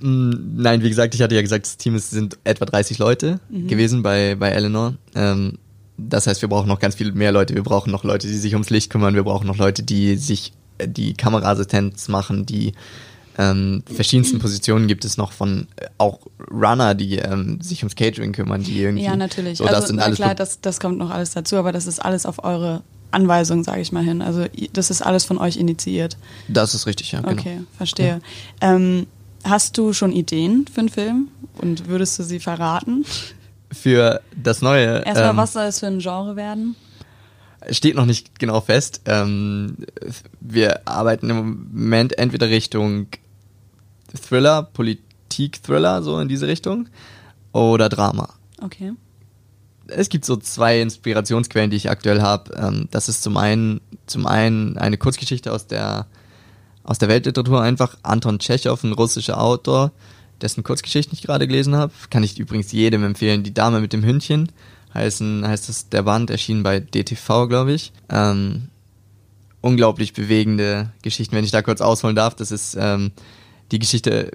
mh, 0.00 0.36
nein, 0.56 0.82
wie 0.82 0.88
gesagt, 0.88 1.14
ich 1.14 1.20
hatte 1.22 1.34
ja 1.34 1.42
gesagt, 1.42 1.66
das 1.66 1.76
Team 1.76 1.94
ist, 1.96 2.10
sind 2.10 2.38
etwa 2.44 2.64
30 2.64 2.98
Leute 2.98 3.40
gewesen 3.50 4.02
bei, 4.02 4.36
bei 4.36 4.50
Eleanor. 4.50 4.94
Ähm, 5.14 5.58
das 5.98 6.26
heißt, 6.26 6.40
wir 6.42 6.48
brauchen 6.48 6.68
noch 6.68 6.78
ganz 6.78 6.94
viel 6.94 7.12
mehr 7.12 7.32
Leute. 7.32 7.54
Wir 7.54 7.62
brauchen 7.62 7.90
noch 7.90 8.04
Leute, 8.04 8.26
die 8.26 8.34
sich 8.36 8.52
ums 8.54 8.70
Licht 8.70 8.90
kümmern. 8.90 9.14
Wir 9.14 9.24
brauchen 9.24 9.46
noch 9.46 9.56
Leute, 9.58 9.82
die 9.82 10.16
sich 10.16 10.52
äh, 10.78 10.88
die 10.88 11.14
Kameraassistenz 11.14 12.08
machen. 12.08 12.46
Die 12.46 12.72
ähm, 13.38 13.82
verschiedensten 13.92 14.38
Positionen 14.38 14.86
gibt 14.86 15.04
es 15.04 15.16
noch 15.16 15.32
von 15.32 15.66
äh, 15.76 15.86
auch 15.98 16.20
Runner, 16.50 16.94
die 16.94 17.16
ähm, 17.16 17.60
sich 17.60 17.82
ums 17.82 17.94
Catering 17.94 18.32
kümmern, 18.32 18.62
die 18.62 18.80
irgendwie. 18.80 19.04
Ja, 19.04 19.16
natürlich. 19.16 19.58
So, 19.58 19.64
das 19.64 19.74
also, 19.74 19.86
sind 19.88 19.96
na 19.96 20.04
alles 20.04 20.16
klar, 20.16 20.34
das, 20.34 20.60
das 20.60 20.80
kommt 20.80 20.98
noch 20.98 21.10
alles 21.10 21.32
dazu, 21.32 21.56
aber 21.56 21.72
das 21.72 21.86
ist 21.86 21.98
alles 21.98 22.24
auf 22.24 22.42
eure 22.44 22.82
Anweisung, 23.10 23.62
sage 23.62 23.82
ich 23.82 23.92
mal 23.92 24.02
hin. 24.02 24.22
Also 24.22 24.46
das 24.72 24.90
ist 24.90 25.02
alles 25.02 25.24
von 25.24 25.38
euch 25.38 25.56
initiiert. 25.56 26.16
das 26.48 26.74
ist 26.74 26.86
richtig, 26.86 27.12
ja. 27.12 27.20
Genau. 27.20 27.32
Okay, 27.32 27.60
verstehe. 27.76 28.20
Ähm, 28.60 29.06
hast 29.44 29.76
du 29.76 29.92
schon 29.92 30.12
Ideen 30.12 30.66
für 30.72 30.80
einen 30.80 30.88
Film 30.88 31.28
und 31.58 31.88
würdest 31.88 32.18
du 32.18 32.22
sie 32.22 32.40
verraten? 32.40 33.04
Für 33.70 34.22
das 34.34 34.62
neue. 34.62 35.04
Erstmal, 35.04 35.30
ähm, 35.30 35.36
was 35.36 35.52
soll 35.52 35.64
es 35.64 35.80
für 35.80 35.86
ein 35.86 35.98
Genre 35.98 36.36
werden? 36.36 36.76
steht 37.70 37.96
noch 37.96 38.06
nicht 38.06 38.38
genau 38.38 38.60
fest. 38.60 39.00
Ähm, 39.06 39.76
wir 40.40 40.86
arbeiten 40.86 41.30
im 41.30 41.68
Moment 41.72 42.18
entweder 42.18 42.48
Richtung 42.48 43.08
Thriller, 44.20 44.62
Politik-Thriller, 44.62 46.02
so 46.02 46.18
in 46.18 46.28
diese 46.28 46.46
Richtung, 46.46 46.88
oder 47.52 47.88
Drama. 47.88 48.34
Okay. 48.62 48.92
Es 49.88 50.08
gibt 50.08 50.24
so 50.24 50.36
zwei 50.36 50.80
Inspirationsquellen, 50.80 51.70
die 51.70 51.76
ich 51.76 51.90
aktuell 51.90 52.20
habe. 52.20 52.54
Ähm, 52.56 52.88
das 52.90 53.08
ist 53.08 53.22
zum 53.22 53.36
einen, 53.36 53.80
zum 54.06 54.26
einen 54.26 54.76
eine 54.78 54.98
Kurzgeschichte 54.98 55.52
aus 55.52 55.66
der, 55.66 56.06
aus 56.82 56.98
der 56.98 57.08
Weltliteratur, 57.08 57.62
einfach 57.62 57.96
Anton 58.02 58.38
Tschechow, 58.38 58.82
ein 58.82 58.92
russischer 58.92 59.40
Autor, 59.40 59.92
dessen 60.40 60.64
Kurzgeschichten 60.64 61.14
ich 61.14 61.22
gerade 61.22 61.46
gelesen 61.46 61.76
habe. 61.76 61.92
Kann 62.10 62.24
ich 62.24 62.38
übrigens 62.38 62.72
jedem 62.72 63.04
empfehlen. 63.04 63.42
Die 63.42 63.54
Dame 63.54 63.80
mit 63.80 63.92
dem 63.92 64.04
Hündchen 64.04 64.50
heißen, 64.92 65.46
heißt 65.46 65.68
es 65.68 65.88
der 65.88 66.02
Band, 66.02 66.30
erschienen 66.30 66.62
bei 66.62 66.80
DTV, 66.80 67.48
glaube 67.48 67.72
ich. 67.72 67.92
Ähm, 68.08 68.68
unglaublich 69.60 70.12
bewegende 70.12 70.92
Geschichten, 71.02 71.36
wenn 71.36 71.44
ich 71.44 71.50
da 71.50 71.62
kurz 71.62 71.80
ausholen 71.80 72.16
darf. 72.16 72.34
Das 72.34 72.50
ist 72.50 72.76
ähm, 72.78 73.12
die 73.72 73.78
Geschichte, 73.78 74.30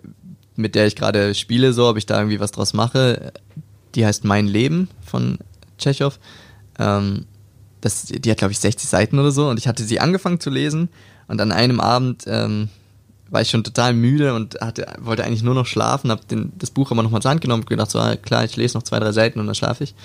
mit 0.55 0.75
der 0.75 0.87
ich 0.87 0.95
gerade 0.95 1.33
spiele, 1.33 1.73
so, 1.73 1.87
ob 1.87 1.97
ich 1.97 2.05
da 2.05 2.17
irgendwie 2.17 2.39
was 2.39 2.51
draus 2.51 2.73
mache. 2.73 3.33
Die 3.95 4.05
heißt 4.05 4.23
Mein 4.25 4.47
Leben 4.47 4.89
von 5.05 5.37
Tschechow. 5.77 6.19
Ähm, 6.79 7.25
das, 7.81 8.05
die 8.05 8.29
hat, 8.29 8.37
glaube 8.37 8.51
ich, 8.51 8.59
60 8.59 8.87
Seiten 8.87 9.19
oder 9.19 9.31
so. 9.31 9.49
Und 9.49 9.57
ich 9.57 9.67
hatte 9.67 9.83
sie 9.83 9.99
angefangen 9.99 10.39
zu 10.39 10.49
lesen. 10.49 10.89
Und 11.27 11.41
an 11.41 11.51
einem 11.51 11.79
Abend 11.79 12.25
ähm, 12.27 12.69
war 13.29 13.41
ich 13.41 13.49
schon 13.49 13.63
total 13.63 13.93
müde 13.93 14.33
und 14.33 14.59
hatte, 14.61 14.85
wollte 14.99 15.23
eigentlich 15.23 15.43
nur 15.43 15.55
noch 15.55 15.65
schlafen. 15.65 16.11
Habe 16.11 16.21
das 16.57 16.69
Buch 16.69 16.91
aber 16.91 17.01
nochmal 17.01 17.21
zur 17.21 17.31
Hand 17.31 17.41
genommen 17.41 17.63
und 17.63 17.69
gedacht, 17.69 17.89
so, 17.89 17.99
ah, 17.99 18.15
klar, 18.17 18.43
ich 18.43 18.55
lese 18.57 18.77
noch 18.77 18.83
zwei, 18.83 18.99
drei 18.99 19.11
Seiten 19.13 19.39
und 19.39 19.47
dann 19.47 19.55
schlafe 19.55 19.83
ich. 19.83 19.95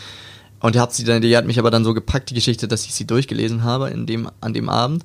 Und 0.60 0.74
die 0.74 0.80
hat, 0.80 0.94
sie 0.94 1.04
dann, 1.04 1.20
die 1.20 1.36
hat 1.36 1.46
mich 1.46 1.58
aber 1.58 1.70
dann 1.70 1.84
so 1.84 1.92
gepackt, 1.92 2.30
die 2.30 2.34
Geschichte, 2.34 2.66
dass 2.66 2.86
ich 2.86 2.94
sie 2.94 3.06
durchgelesen 3.06 3.64
habe 3.64 3.90
in 3.90 4.06
dem, 4.06 4.30
an 4.40 4.54
dem 4.54 4.68
Abend. 4.68 5.04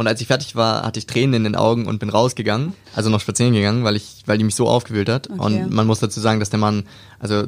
Und 0.00 0.06
als 0.06 0.18
ich 0.22 0.28
fertig 0.28 0.56
war, 0.56 0.82
hatte 0.82 0.98
ich 0.98 1.04
Tränen 1.04 1.34
in 1.34 1.44
den 1.44 1.56
Augen 1.56 1.84
und 1.84 1.98
bin 1.98 2.08
rausgegangen, 2.08 2.72
also 2.96 3.10
noch 3.10 3.20
spazieren 3.20 3.52
gegangen, 3.52 3.84
weil 3.84 3.96
ich, 3.96 4.22
weil 4.24 4.38
die 4.38 4.44
mich 4.44 4.54
so 4.54 4.66
aufgewühlt 4.66 5.10
hat. 5.10 5.28
Okay. 5.28 5.38
Und 5.38 5.70
man 5.70 5.86
muss 5.86 6.00
dazu 6.00 6.20
sagen, 6.20 6.40
dass 6.40 6.48
der 6.48 6.58
Mann, 6.58 6.84
also 7.18 7.44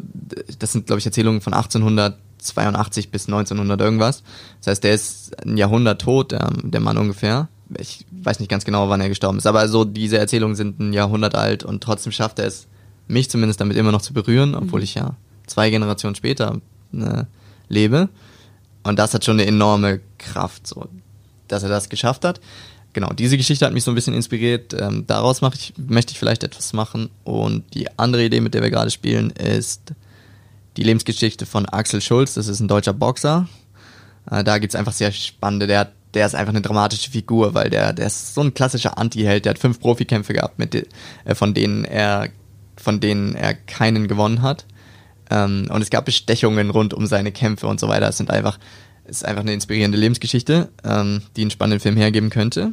das 0.58 0.70
sind, 0.70 0.84
glaube 0.84 0.98
ich, 0.98 1.06
Erzählungen 1.06 1.40
von 1.40 1.54
1882 1.54 3.10
bis 3.10 3.26
1900 3.26 3.80
irgendwas. 3.80 4.22
Das 4.58 4.66
heißt, 4.66 4.84
der 4.84 4.92
ist 4.92 5.46
ein 5.46 5.56
Jahrhundert 5.56 6.02
tot, 6.02 6.32
der, 6.32 6.50
der 6.62 6.82
Mann 6.82 6.98
ungefähr. 6.98 7.48
Ich 7.78 8.04
weiß 8.10 8.38
nicht 8.38 8.50
ganz 8.50 8.66
genau, 8.66 8.90
wann 8.90 9.00
er 9.00 9.08
gestorben 9.08 9.38
ist, 9.38 9.46
aber 9.46 9.66
so 9.66 9.86
diese 9.86 10.18
Erzählungen 10.18 10.54
sind 10.54 10.78
ein 10.78 10.92
Jahrhundert 10.92 11.34
alt 11.34 11.64
und 11.64 11.82
trotzdem 11.82 12.12
schafft 12.12 12.38
er 12.38 12.48
es 12.48 12.66
mich 13.08 13.30
zumindest 13.30 13.62
damit 13.62 13.78
immer 13.78 13.92
noch 13.92 14.02
zu 14.02 14.12
berühren, 14.12 14.54
obwohl 14.54 14.80
mhm. 14.80 14.84
ich 14.84 14.94
ja 14.94 15.16
zwei 15.46 15.70
Generationen 15.70 16.16
später 16.16 16.60
äh, 16.92 17.24
lebe. 17.70 18.10
Und 18.82 18.98
das 18.98 19.14
hat 19.14 19.24
schon 19.24 19.40
eine 19.40 19.46
enorme 19.46 20.00
Kraft, 20.18 20.66
so, 20.66 20.86
dass 21.52 21.62
er 21.62 21.68
das 21.68 21.88
geschafft 21.88 22.24
hat. 22.24 22.40
Genau, 22.94 23.10
diese 23.12 23.38
Geschichte 23.38 23.64
hat 23.64 23.72
mich 23.72 23.84
so 23.84 23.90
ein 23.90 23.94
bisschen 23.94 24.14
inspiriert. 24.14 24.74
Ähm, 24.74 25.04
daraus 25.06 25.40
ich, 25.54 25.72
möchte 25.76 26.12
ich 26.12 26.18
vielleicht 26.18 26.44
etwas 26.44 26.72
machen. 26.72 27.08
Und 27.24 27.74
die 27.74 27.86
andere 27.98 28.24
Idee, 28.24 28.40
mit 28.40 28.54
der 28.54 28.62
wir 28.62 28.70
gerade 28.70 28.90
spielen, 28.90 29.30
ist 29.30 29.94
die 30.76 30.82
Lebensgeschichte 30.82 31.46
von 31.46 31.66
Axel 31.66 32.00
Schulz. 32.00 32.34
Das 32.34 32.48
ist 32.48 32.60
ein 32.60 32.68
deutscher 32.68 32.92
Boxer. 32.92 33.48
Äh, 34.30 34.44
da 34.44 34.58
gibt's 34.58 34.74
einfach 34.74 34.92
sehr 34.92 35.10
spannende, 35.12 35.66
der, 35.66 35.90
der 36.12 36.26
ist 36.26 36.34
einfach 36.34 36.52
eine 36.52 36.60
dramatische 36.60 37.10
Figur, 37.10 37.54
weil 37.54 37.70
der, 37.70 37.94
der 37.94 38.06
ist 38.06 38.34
so 38.34 38.42
ein 38.42 38.52
klassischer 38.52 38.98
Anti-Held. 38.98 39.46
Der 39.46 39.50
hat 39.50 39.58
fünf 39.58 39.80
Profikämpfe 39.80 40.34
gehabt, 40.34 40.58
mit, 40.58 40.74
äh, 40.74 41.34
von 41.34 41.54
denen 41.54 41.84
er, 41.84 42.28
von 42.76 43.00
denen 43.00 43.34
er 43.34 43.54
keinen 43.54 44.06
gewonnen 44.06 44.42
hat. 44.42 44.66
Ähm, 45.30 45.68
und 45.70 45.80
es 45.80 45.88
gab 45.88 46.04
Bestechungen 46.04 46.68
rund 46.70 46.92
um 46.92 47.06
seine 47.06 47.32
Kämpfe 47.32 47.66
und 47.66 47.80
so 47.80 47.88
weiter. 47.88 48.08
Es 48.08 48.18
sind 48.18 48.30
einfach, 48.30 48.58
es 48.58 48.81
ist 49.04 49.24
einfach 49.24 49.42
eine 49.42 49.52
inspirierende 49.52 49.98
Lebensgeschichte, 49.98 50.68
ähm, 50.84 51.22
die 51.36 51.42
einen 51.42 51.50
spannenden 51.50 51.80
Film 51.80 51.96
hergeben 51.96 52.30
könnte. 52.30 52.72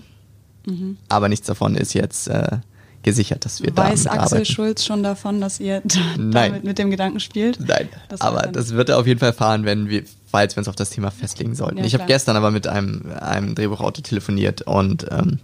Mhm. 0.65 0.97
Aber 1.07 1.29
nichts 1.29 1.47
davon 1.47 1.75
ist 1.75 1.93
jetzt 1.93 2.27
äh, 2.27 2.57
gesichert, 3.03 3.45
dass 3.45 3.61
wir 3.61 3.75
Weiß 3.75 4.03
da 4.03 4.11
Axel 4.11 4.19
arbeiten. 4.19 4.45
Schulz 4.45 4.85
schon 4.85 5.03
davon, 5.03 5.41
dass 5.41 5.59
ihr 5.59 5.81
Nein. 6.17 6.51
damit 6.51 6.63
mit 6.63 6.77
dem 6.77 6.91
Gedanken 6.91 7.19
spielt? 7.19 7.59
Nein, 7.59 7.89
das 8.09 8.21
aber 8.21 8.43
das 8.43 8.71
wird 8.71 8.89
er 8.89 8.99
auf 8.99 9.07
jeden 9.07 9.19
Fall 9.19 9.29
erfahren, 9.29 9.65
wenn 9.65 9.89
wir, 9.89 10.03
falls 10.29 10.55
wir 10.55 10.61
uns 10.61 10.67
auf 10.67 10.75
das 10.75 10.89
Thema 10.89 11.11
festlegen 11.11 11.55
sollten. 11.55 11.79
Ja, 11.79 11.85
ich 11.85 11.93
habe 11.93 12.05
gestern 12.05 12.35
aber 12.35 12.51
mit 12.51 12.67
einem, 12.67 13.05
einem 13.19 13.55
Drehbuchautor 13.55 14.03
telefoniert 14.03 14.61
und 14.63 15.05
ähm, 15.09 15.39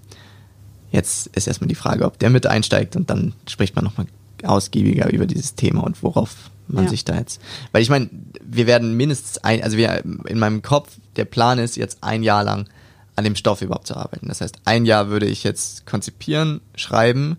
jetzt 0.92 1.28
ist 1.28 1.48
erstmal 1.48 1.68
die 1.68 1.76
Frage, 1.76 2.06
ob 2.06 2.20
der 2.20 2.30
mit 2.30 2.46
einsteigt 2.46 2.96
und 2.96 3.10
dann 3.10 3.34
spricht 3.48 3.76
man 3.76 3.86
nochmal 3.86 4.08
ausgiebiger 4.44 5.12
über 5.12 5.26
dieses 5.26 5.56
Thema 5.56 5.84
und 5.84 6.04
worauf 6.04 6.52
man 6.68 6.86
ja. 6.86 6.90
sich 6.90 7.06
da 7.06 7.18
jetzt. 7.18 7.42
Weil 7.72 7.82
ich 7.82 7.90
meine, 7.90 8.10
wir 8.44 8.68
werden 8.68 8.96
mindestens 8.96 9.38
ein, 9.40 9.64
also 9.64 9.78
wir 9.78 10.04
in 10.04 10.40
meinem 10.40 10.62
Kopf, 10.62 10.98
der 11.16 11.26
Plan 11.26 11.60
ist 11.60 11.78
jetzt 11.78 12.00
ein 12.02 12.24
Jahr 12.24 12.44
lang 12.44 12.68
an 13.16 13.24
dem 13.24 13.36
Stoff 13.36 13.62
überhaupt 13.62 13.88
zu 13.88 13.96
arbeiten. 13.96 14.28
Das 14.28 14.42
heißt, 14.42 14.60
ein 14.66 14.86
Jahr 14.86 15.10
würde 15.10 15.26
ich 15.26 15.44
jetzt 15.44 15.86
konzipieren, 15.86 16.62
schreiben 16.76 17.38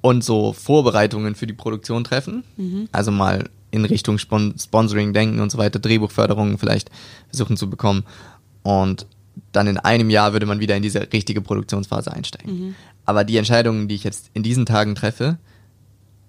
und 0.00 0.22
so 0.22 0.52
Vorbereitungen 0.52 1.34
für 1.34 1.46
die 1.46 1.52
Produktion 1.52 2.04
treffen. 2.04 2.44
Mhm. 2.56 2.88
Also 2.92 3.10
mal 3.10 3.48
in 3.70 3.84
Richtung 3.84 4.18
Spon 4.18 4.54
Sponsoring 4.58 5.12
denken 5.12 5.40
und 5.40 5.50
so 5.50 5.58
weiter, 5.58 5.78
Drehbuchförderung 5.78 6.58
vielleicht 6.58 6.90
versuchen 7.28 7.56
zu 7.56 7.68
bekommen. 7.68 8.04
Und 8.62 9.06
dann 9.52 9.66
in 9.66 9.78
einem 9.78 10.10
Jahr 10.10 10.32
würde 10.32 10.46
man 10.46 10.60
wieder 10.60 10.76
in 10.76 10.82
diese 10.82 11.12
richtige 11.12 11.40
Produktionsphase 11.40 12.12
einsteigen. 12.12 12.52
Mhm. 12.52 12.74
Aber 13.04 13.24
die 13.24 13.36
Entscheidungen, 13.36 13.88
die 13.88 13.94
ich 13.96 14.04
jetzt 14.04 14.30
in 14.32 14.42
diesen 14.42 14.66
Tagen 14.66 14.94
treffe, 14.94 15.38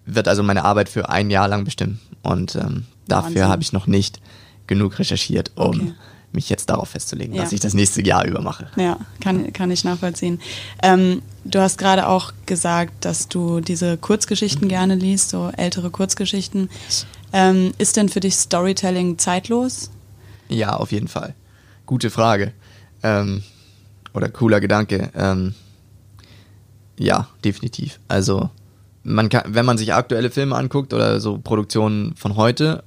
wird 0.07 0.27
also 0.27 0.41
meine 0.41 0.63
Arbeit 0.63 0.89
für 0.89 1.09
ein 1.09 1.29
Jahr 1.29 1.47
lang 1.47 1.65
bestimmen. 1.65 1.99
Und 2.23 2.55
ähm, 2.55 2.85
dafür 3.07 3.47
habe 3.47 3.61
ich 3.61 3.73
noch 3.73 3.85
nicht 3.85 4.19
genug 4.65 4.97
recherchiert, 4.99 5.51
um 5.55 5.69
okay. 5.69 5.93
mich 6.31 6.49
jetzt 6.49 6.69
darauf 6.69 6.89
festzulegen, 6.89 7.35
ja. 7.35 7.43
was 7.43 7.51
ich 7.51 7.59
das 7.59 7.73
nächste 7.73 8.03
Jahr 8.03 8.25
über 8.25 8.41
mache. 8.41 8.67
Ja, 8.75 8.99
kann, 9.21 9.53
kann 9.53 9.69
ich 9.69 9.83
nachvollziehen. 9.83 10.39
Ähm, 10.81 11.21
du 11.45 11.59
hast 11.59 11.77
gerade 11.77 12.07
auch 12.07 12.33
gesagt, 12.45 13.05
dass 13.05 13.27
du 13.27 13.59
diese 13.59 13.97
Kurzgeschichten 13.97 14.67
gerne 14.67 14.95
liest, 14.95 15.29
so 15.29 15.51
ältere 15.55 15.89
Kurzgeschichten. 15.89 16.69
Ähm, 17.33 17.73
ist 17.77 17.97
denn 17.97 18.09
für 18.09 18.21
dich 18.21 18.35
Storytelling 18.35 19.17
zeitlos? 19.17 19.91
Ja, 20.49 20.75
auf 20.75 20.91
jeden 20.91 21.09
Fall. 21.09 21.35
Gute 21.85 22.09
Frage. 22.09 22.53
Ähm, 23.03 23.43
oder 24.13 24.29
cooler 24.29 24.59
Gedanke. 24.61 25.11
Ähm, 25.15 25.53
ja, 26.97 27.27
definitiv. 27.43 27.99
Also 28.07 28.49
man 29.07 29.29
kann, 29.29 29.43
wenn 29.47 29.65
man 29.65 29.77
sich 29.77 29.93
aktuelle 29.93 30.29
Filme 30.29 30.55
anguckt 30.55 30.93
oder 30.93 31.19
so 31.19 31.37
Produktionen 31.37 32.15
von 32.15 32.35
heute 32.35 32.83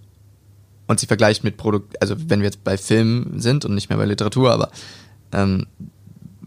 und 0.86 1.00
sie 1.00 1.06
vergleicht 1.06 1.44
mit 1.44 1.56
Produkt, 1.56 2.00
also 2.02 2.14
wenn 2.18 2.40
wir 2.40 2.46
jetzt 2.46 2.62
bei 2.62 2.76
Filmen 2.76 3.40
sind 3.40 3.64
und 3.64 3.74
nicht 3.74 3.88
mehr 3.88 3.98
bei 3.98 4.04
Literatur, 4.04 4.52
aber 4.52 4.70
ähm, 5.32 5.66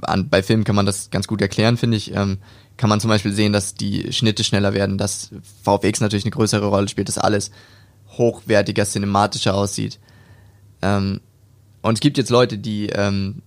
an, 0.02 0.30
bei 0.30 0.44
Filmen 0.44 0.64
kann 0.64 0.76
man 0.76 0.86
das 0.86 1.10
ganz 1.10 1.28
gut 1.28 1.42
erklären, 1.42 1.78
finde 1.78 1.98
ich. 1.98 2.14
Ähm, 2.14 2.38
kann 2.78 2.90
man 2.90 3.00
zum 3.00 3.10
Beispiel 3.10 3.34
sehen, 3.34 3.54
dass 3.54 3.76
die 3.76 4.12
Schnitte 4.14 4.44
schneller 4.44 4.74
werden, 4.74 4.98
dass 4.98 5.32
VFX 5.64 6.02
natürlich 6.02 6.26
eine 6.26 6.32
größere 6.32 6.66
Rolle 6.66 6.88
spielt, 6.88 7.08
dass 7.08 7.18
alles 7.18 7.52
hochwertiger, 8.10 8.86
cinematischer 8.86 9.56
aussieht. 9.56 10.00
Ähm, 10.82 11.20
und 11.82 11.96
es 11.96 12.00
gibt 12.00 12.18
jetzt 12.18 12.30
Leute, 12.30 12.58
die 12.58 12.90
ähm, 12.90 13.42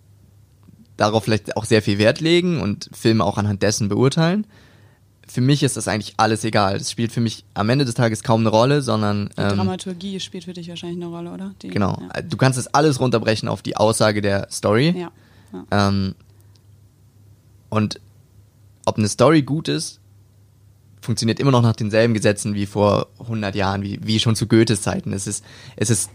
darauf 0.97 1.25
vielleicht 1.25 1.57
auch 1.57 1.65
sehr 1.65 1.83
viel 1.83 1.99
Wert 1.99 2.21
legen 2.21 2.61
und 2.61 2.91
Filme 2.93 3.25
auch 3.25 3.39
anhand 3.39 3.63
dessen 3.63 3.89
beurteilen 3.89 4.47
für 5.29 5.41
mich 5.41 5.63
ist 5.63 5.77
das 5.77 5.89
eigentlich 5.89 6.15
alles 6.17 6.45
egal. 6.45 6.79
Das 6.79 6.91
spielt 6.91 7.13
für 7.13 7.21
mich 7.21 7.45
am 7.55 7.69
Ende 7.69 7.85
des 7.85 7.95
Tages 7.95 8.23
kaum 8.23 8.41
eine 8.41 8.51
Rolle, 8.51 8.83
sondern. 8.83 9.31
Die 9.37 9.43
ähm, 9.43 9.57
Dramaturgie 9.57 10.21
spielt 10.21 10.45
für 10.45 10.53
dich 10.53 10.69
wahrscheinlich 10.69 11.03
eine 11.03 11.13
Rolle, 11.13 11.33
oder? 11.33 11.55
Die, 11.63 11.69
genau. 11.69 12.01
Ja. 12.15 12.23
Du 12.23 12.37
kannst 12.37 12.59
es 12.59 12.69
alles 12.69 13.01
runterbrechen 13.01 13.49
auf 13.49 13.63
die 13.63 13.77
Aussage 13.77 14.21
der 14.21 14.49
Story. 14.51 14.95
Ja. 14.97 15.11
ja. 15.53 15.89
Ähm, 15.89 16.15
und 17.69 18.01
ob 18.85 18.99
eine 18.99 19.09
Story 19.09 19.43
gut 19.43 19.69
ist, 19.69 20.01
funktioniert 21.01 21.41
immer 21.41 21.51
noch 21.51 21.63
nach 21.63 21.77
denselben 21.77 22.15
Gesetzen 22.15 22.55
wie 22.55 22.67
vor 22.67 23.09
100 23.21 23.55
Jahren, 23.55 23.83
wie, 23.83 23.99
wie 24.03 24.19
schon 24.19 24.37
zu 24.37 24.47
Goethes 24.47 24.83
Zeiten. 24.83 25.13
Es 25.13 25.27
ist, 25.27 25.45
es 25.77 25.91
ist, 25.91 26.11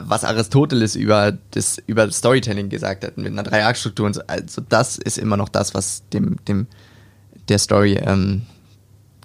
was 0.00 0.24
Aristoteles 0.24 0.96
über 0.96 1.36
das, 1.52 1.78
über 1.86 2.10
Storytelling 2.10 2.68
gesagt 2.68 3.04
hat, 3.04 3.16
mit 3.16 3.28
einer 3.28 3.42
Dreiaktstruktur 3.42 4.06
und 4.06 4.14
so. 4.14 4.22
Also 4.26 4.62
das 4.68 4.98
ist 4.98 5.18
immer 5.18 5.36
noch 5.36 5.48
das, 5.48 5.74
was 5.74 6.08
dem, 6.12 6.36
dem, 6.46 6.66
der 7.48 7.58
Story 7.58 7.94
ähm, 7.94 8.42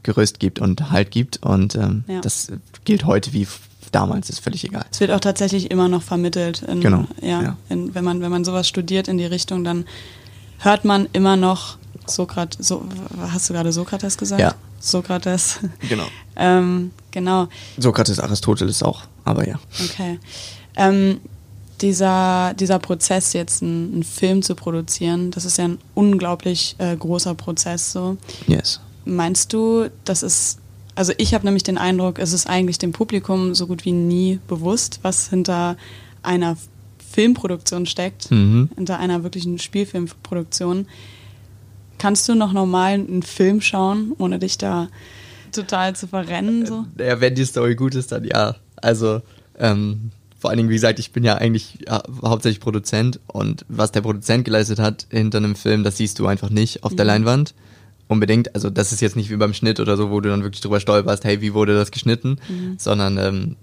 Gerüst 0.03 0.39
gibt 0.39 0.59
und 0.59 0.91
Halt 0.91 1.11
gibt. 1.11 1.37
Und 1.43 1.75
ähm, 1.75 2.03
ja. 2.07 2.21
das 2.21 2.51
gilt 2.85 3.05
heute 3.05 3.33
wie 3.33 3.47
damals, 3.91 4.29
ist 4.29 4.39
völlig 4.39 4.63
egal. 4.63 4.85
Es 4.91 4.99
wird 4.99 5.11
auch 5.11 5.19
tatsächlich 5.19 5.71
immer 5.71 5.87
noch 5.87 6.01
vermittelt. 6.01 6.61
In, 6.63 6.81
genau. 6.81 7.05
Ja, 7.21 7.41
ja. 7.41 7.57
In, 7.69 7.95
wenn, 7.95 8.03
man, 8.03 8.21
wenn 8.21 8.31
man 8.31 8.45
sowas 8.45 8.67
studiert 8.67 9.07
in 9.07 9.17
die 9.17 9.25
Richtung, 9.25 9.63
dann 9.63 9.85
hört 10.59 10.85
man 10.85 11.07
immer 11.13 11.35
noch 11.35 11.77
Sokrates, 12.05 12.67
so, 12.67 12.85
hast 13.19 13.49
du 13.49 13.53
gerade 13.53 13.71
Sokrates 13.71 14.17
gesagt? 14.17 14.41
Ja. 14.41 14.55
Sokrates. 14.79 15.59
Genau. 15.87 16.05
ähm, 16.35 16.91
genau. 17.11 17.47
Sokrates, 17.77 18.19
Aristoteles 18.19 18.81
auch, 18.83 19.03
aber 19.25 19.47
ja. 19.47 19.59
Okay. 19.83 20.19
Ähm, 20.75 21.19
dieser, 21.81 22.53
dieser 22.53 22.79
Prozess, 22.79 23.33
jetzt 23.33 23.61
einen, 23.63 23.93
einen, 23.93 24.03
Film 24.03 24.41
zu 24.41 24.55
produzieren, 24.55 25.31
das 25.31 25.45
ist 25.45 25.57
ja 25.57 25.65
ein 25.65 25.77
unglaublich 25.95 26.75
äh, 26.77 26.95
großer 26.95 27.35
Prozess. 27.35 27.91
So. 27.91 28.17
Yes. 28.47 28.79
Meinst 29.05 29.53
du, 29.53 29.89
das 30.05 30.23
ist, 30.23 30.59
also 30.95 31.13
ich 31.17 31.33
habe 31.33 31.45
nämlich 31.45 31.63
den 31.63 31.77
Eindruck, 31.77 32.19
es 32.19 32.33
ist 32.33 32.47
eigentlich 32.47 32.77
dem 32.77 32.91
Publikum 32.91 33.55
so 33.55 33.67
gut 33.67 33.85
wie 33.85 33.91
nie 33.91 34.39
bewusst, 34.47 34.99
was 35.01 35.29
hinter 35.29 35.77
einer 36.21 36.57
Filmproduktion 37.11 37.85
steckt, 37.85 38.29
mhm. 38.31 38.69
hinter 38.75 38.99
einer 38.99 39.23
wirklichen 39.23 39.57
Spielfilmproduktion. 39.57 40.87
Kannst 41.97 42.29
du 42.29 42.35
noch 42.35 42.53
normal 42.53 42.93
einen 42.93 43.23
Film 43.23 43.61
schauen, 43.61 44.13
ohne 44.17 44.39
dich 44.39 44.57
da 44.57 44.87
total 45.51 45.95
zu 45.95 46.07
verrennen? 46.07 46.65
So? 46.65 46.85
Ja, 46.97 47.19
wenn 47.19 47.35
die 47.35 47.45
Story 47.45 47.75
gut 47.75 47.95
ist, 47.95 48.11
dann 48.11 48.23
ja. 48.23 48.55
Also, 48.77 49.21
ähm, 49.57 50.11
vor 50.39 50.49
allen 50.49 50.57
Dingen, 50.57 50.69
wie 50.69 50.75
gesagt, 50.75 50.99
ich 50.99 51.11
bin 51.11 51.23
ja 51.23 51.35
eigentlich 51.35 51.79
ja, 51.85 52.01
hauptsächlich 52.23 52.61
Produzent 52.61 53.19
und 53.27 53.65
was 53.67 53.91
der 53.91 54.01
Produzent 54.01 54.45
geleistet 54.45 54.79
hat 54.79 55.05
hinter 55.11 55.39
einem 55.39 55.55
Film, 55.55 55.83
das 55.83 55.97
siehst 55.97 56.17
du 56.17 56.27
einfach 56.27 56.49
nicht 56.49 56.83
auf 56.83 56.93
mhm. 56.93 56.97
der 56.97 57.05
Leinwand. 57.05 57.53
Unbedingt. 58.07 58.55
Also 58.55 58.71
das 58.71 58.91
ist 58.91 59.01
jetzt 59.01 59.15
nicht 59.15 59.29
wie 59.29 59.35
beim 59.35 59.53
Schnitt 59.53 59.79
oder 59.79 59.95
so, 59.95 60.09
wo 60.09 60.19
du 60.19 60.29
dann 60.29 60.41
wirklich 60.41 60.61
drüber 60.61 60.79
stolperst, 60.79 61.25
hey, 61.25 61.41
wie 61.41 61.53
wurde 61.53 61.75
das 61.75 61.91
geschnitten, 61.91 62.39
mhm. 62.49 62.75
sondern 62.79 63.17
ähm, 63.19 63.55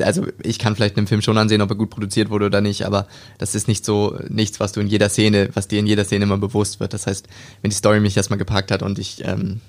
also 0.00 0.26
ich 0.42 0.58
kann 0.58 0.76
vielleicht 0.76 0.96
einen 0.96 1.06
Film 1.06 1.20
schon 1.20 1.36
ansehen, 1.36 1.60
ob 1.60 1.70
er 1.70 1.76
gut 1.76 1.90
produziert 1.90 2.30
wurde 2.30 2.46
oder 2.46 2.60
nicht, 2.60 2.86
aber 2.86 3.06
das 3.38 3.54
ist 3.54 3.68
nicht 3.68 3.84
so 3.84 4.18
nichts, 4.28 4.60
was 4.60 4.72
du 4.72 4.80
in 4.80 4.86
jeder 4.86 5.08
Szene, 5.08 5.50
was 5.54 5.68
dir 5.68 5.78
in 5.78 5.86
jeder 5.86 6.04
Szene 6.04 6.24
immer 6.24 6.38
bewusst 6.38 6.80
wird. 6.80 6.92
Das 6.92 7.06
heißt, 7.06 7.28
wenn 7.62 7.70
die 7.70 7.76
Story 7.76 8.00
mich 8.00 8.16
erstmal 8.16 8.38
gepackt 8.38 8.70
hat 8.70 8.82
und 8.82 8.98
ich 8.98 9.22
ähm, 9.24 9.60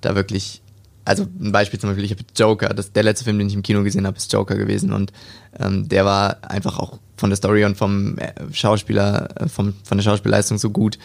da 0.00 0.14
wirklich 0.14 0.62
also 1.06 1.26
ein 1.40 1.52
Beispiel 1.52 1.78
zum 1.78 1.88
Beispiel, 1.88 2.04
ich 2.04 2.10
habe 2.10 2.22
Joker, 2.34 2.74
das, 2.74 2.92
der 2.92 3.04
letzte 3.04 3.24
Film, 3.24 3.38
den 3.38 3.48
ich 3.48 3.54
im 3.54 3.62
Kino 3.62 3.82
gesehen 3.82 4.06
habe, 4.06 4.16
ist 4.16 4.32
Joker 4.32 4.56
gewesen 4.56 4.92
und 4.92 5.12
ähm, 5.58 5.88
der 5.88 6.04
war 6.04 6.38
einfach 6.42 6.78
auch 6.78 6.98
von 7.16 7.30
der 7.30 7.36
Story 7.36 7.64
und 7.64 7.76
vom 7.76 8.18
äh, 8.18 8.32
Schauspieler, 8.52 9.28
äh, 9.40 9.48
vom, 9.48 9.74
von 9.84 9.96
der 9.96 10.02
Schauspielleistung 10.02 10.58
so 10.58 10.70
gut, 10.70 10.98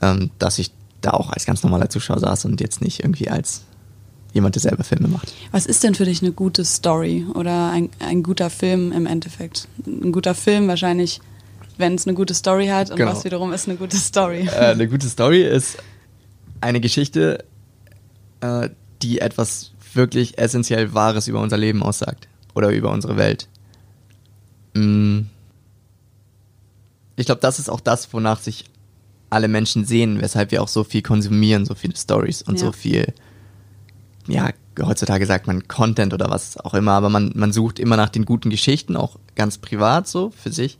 ähm, 0.00 0.30
dass 0.38 0.58
ich 0.58 0.70
da 1.00 1.10
auch 1.10 1.30
als 1.30 1.44
ganz 1.44 1.62
normaler 1.62 1.90
Zuschauer 1.90 2.20
saß 2.20 2.44
und 2.44 2.60
jetzt 2.60 2.80
nicht 2.80 3.00
irgendwie 3.00 3.28
als 3.28 3.62
jemand, 4.32 4.54
der 4.54 4.62
selber 4.62 4.84
Filme 4.84 5.08
macht. 5.08 5.32
Was 5.50 5.66
ist 5.66 5.82
denn 5.82 5.94
für 5.94 6.04
dich 6.04 6.22
eine 6.22 6.32
gute 6.32 6.64
Story 6.64 7.26
oder 7.34 7.70
ein, 7.70 7.90
ein 7.98 8.22
guter 8.22 8.50
Film 8.50 8.92
im 8.92 9.06
Endeffekt? 9.06 9.66
Ein 9.86 10.12
guter 10.12 10.34
Film 10.34 10.68
wahrscheinlich, 10.68 11.20
wenn 11.78 11.94
es 11.94 12.06
eine 12.06 12.14
gute 12.14 12.34
Story 12.34 12.68
hat 12.68 12.90
und 12.90 12.96
genau. 12.96 13.10
was 13.10 13.24
wiederum 13.24 13.52
ist 13.52 13.68
eine 13.68 13.76
gute 13.76 13.96
Story? 13.96 14.46
Äh, 14.46 14.66
eine 14.66 14.88
gute 14.88 15.08
Story 15.08 15.42
ist 15.42 15.78
eine 16.60 16.80
Geschichte, 16.80 17.44
äh, 18.40 18.68
die 19.02 19.20
etwas 19.20 19.72
wirklich 19.94 20.38
essentiell 20.38 20.94
Wahres 20.94 21.28
über 21.28 21.40
unser 21.40 21.56
Leben 21.56 21.82
aussagt 21.82 22.28
oder 22.54 22.70
über 22.70 22.90
unsere 22.90 23.16
Welt. 23.16 23.48
Mm. 24.74 25.22
Ich 27.16 27.26
glaube, 27.26 27.40
das 27.40 27.58
ist 27.58 27.68
auch 27.68 27.80
das, 27.80 28.12
wonach 28.12 28.40
sich 28.40 28.66
alle 29.28 29.48
Menschen 29.48 29.84
sehen, 29.84 30.20
weshalb 30.20 30.52
wir 30.52 30.62
auch 30.62 30.68
so 30.68 30.84
viel 30.84 31.02
konsumieren, 31.02 31.66
so 31.66 31.74
viele 31.74 31.96
Stories 31.96 32.42
und 32.42 32.54
ja. 32.54 32.66
so 32.66 32.72
viel 32.72 33.12
ja, 34.28 34.50
heutzutage 34.80 35.26
sagt 35.26 35.46
man 35.46 35.66
Content 35.66 36.12
oder 36.12 36.30
was 36.30 36.58
auch 36.58 36.74
immer, 36.74 36.92
aber 36.92 37.08
man, 37.08 37.32
man 37.34 37.52
sucht 37.52 37.78
immer 37.78 37.96
nach 37.96 38.10
den 38.10 38.24
guten 38.24 38.50
Geschichten, 38.50 38.94
auch 38.94 39.18
ganz 39.34 39.58
privat 39.58 40.06
so 40.06 40.30
für 40.30 40.52
sich. 40.52 40.78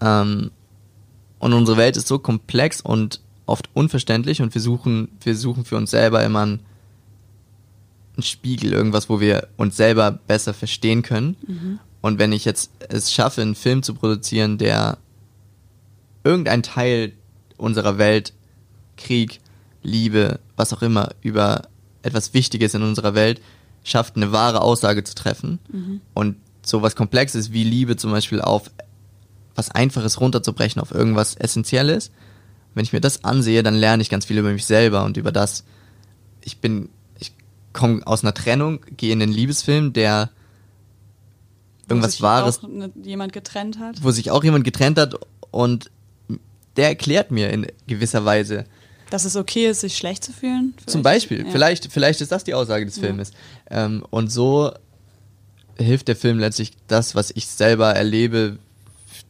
Ähm, 0.00 0.50
und 1.38 1.52
unsere 1.52 1.76
Welt 1.76 1.96
ist 1.96 2.08
so 2.08 2.18
komplex 2.18 2.80
und 2.80 3.20
oft 3.44 3.68
unverständlich 3.74 4.42
und 4.42 4.54
wir 4.54 4.62
suchen, 4.62 5.08
wir 5.20 5.36
suchen 5.36 5.64
für 5.64 5.76
uns 5.76 5.90
selber 5.90 6.24
immer 6.24 6.42
einen, 6.42 6.60
einen 8.16 8.24
Spiegel, 8.24 8.72
irgendwas, 8.72 9.08
wo 9.08 9.20
wir 9.20 9.48
uns 9.56 9.76
selber 9.76 10.10
besser 10.10 10.54
verstehen 10.54 11.02
können. 11.02 11.36
Mhm. 11.46 11.78
Und 12.00 12.18
wenn 12.18 12.32
ich 12.32 12.44
jetzt 12.44 12.70
es 12.88 13.12
schaffe, 13.12 13.42
einen 13.42 13.54
Film 13.54 13.82
zu 13.82 13.94
produzieren, 13.94 14.58
der 14.58 14.98
irgendein 16.24 16.62
Teil 16.62 17.12
unserer 17.56 17.98
Welt, 17.98 18.32
Krieg, 18.96 19.40
Liebe, 19.82 20.40
was 20.56 20.72
auch 20.72 20.82
immer, 20.82 21.10
über 21.22 21.62
etwas 22.02 22.34
Wichtiges 22.34 22.74
in 22.74 22.82
unserer 22.82 23.14
Welt 23.14 23.40
schafft, 23.84 24.16
eine 24.16 24.32
wahre 24.32 24.62
Aussage 24.62 25.04
zu 25.04 25.14
treffen 25.14 25.58
mhm. 25.72 26.00
und 26.14 26.36
sowas 26.64 26.96
Komplexes 26.96 27.52
wie 27.52 27.64
Liebe 27.64 27.96
zum 27.96 28.10
Beispiel 28.10 28.40
auf 28.40 28.70
was 29.54 29.70
Einfaches 29.70 30.20
runterzubrechen, 30.20 30.82
auf 30.82 30.92
irgendwas 30.92 31.34
Essentielles. 31.36 32.10
Wenn 32.74 32.84
ich 32.84 32.92
mir 32.92 33.00
das 33.00 33.24
ansehe, 33.24 33.62
dann 33.62 33.74
lerne 33.74 34.02
ich 34.02 34.10
ganz 34.10 34.26
viel 34.26 34.38
über 34.38 34.52
mich 34.52 34.66
selber 34.66 35.04
und 35.04 35.16
über 35.16 35.32
das. 35.32 35.64
Ich 36.42 36.58
bin, 36.58 36.90
komme 37.76 38.04
aus 38.06 38.24
einer 38.24 38.34
Trennung, 38.34 38.80
gehe 38.96 39.12
in 39.12 39.22
einen 39.22 39.32
Liebesfilm, 39.32 39.92
der 39.92 40.30
irgendwas 41.88 42.08
wo 42.08 42.12
sich 42.12 42.22
Wahres. 42.22 42.64
Auch 42.64 42.68
jemand 43.02 43.32
getrennt 43.32 43.78
hat. 43.78 44.02
Wo 44.02 44.10
sich 44.10 44.30
auch 44.30 44.42
jemand 44.42 44.64
getrennt 44.64 44.98
hat 44.98 45.14
und 45.52 45.90
der 46.76 46.88
erklärt 46.88 47.30
mir 47.30 47.50
in 47.50 47.66
gewisser 47.86 48.24
Weise, 48.24 48.64
dass 49.10 49.24
es 49.24 49.36
okay 49.36 49.68
ist, 49.68 49.80
sich 49.80 49.96
schlecht 49.96 50.24
zu 50.24 50.32
fühlen? 50.32 50.74
Vielleicht? 50.76 50.90
Zum 50.90 51.02
Beispiel. 51.02 51.44
Ja. 51.44 51.52
Vielleicht, 51.52 51.92
vielleicht 51.92 52.20
ist 52.20 52.32
das 52.32 52.42
die 52.42 52.54
Aussage 52.54 52.86
des 52.86 52.98
Filmes. 52.98 53.32
Ja. 53.70 53.84
Ähm, 53.84 54.04
und 54.10 54.32
so 54.32 54.72
hilft 55.78 56.08
der 56.08 56.16
Film 56.16 56.38
letztlich 56.38 56.72
das, 56.88 57.14
was 57.14 57.30
ich 57.34 57.46
selber 57.46 57.94
erlebe, 57.94 58.58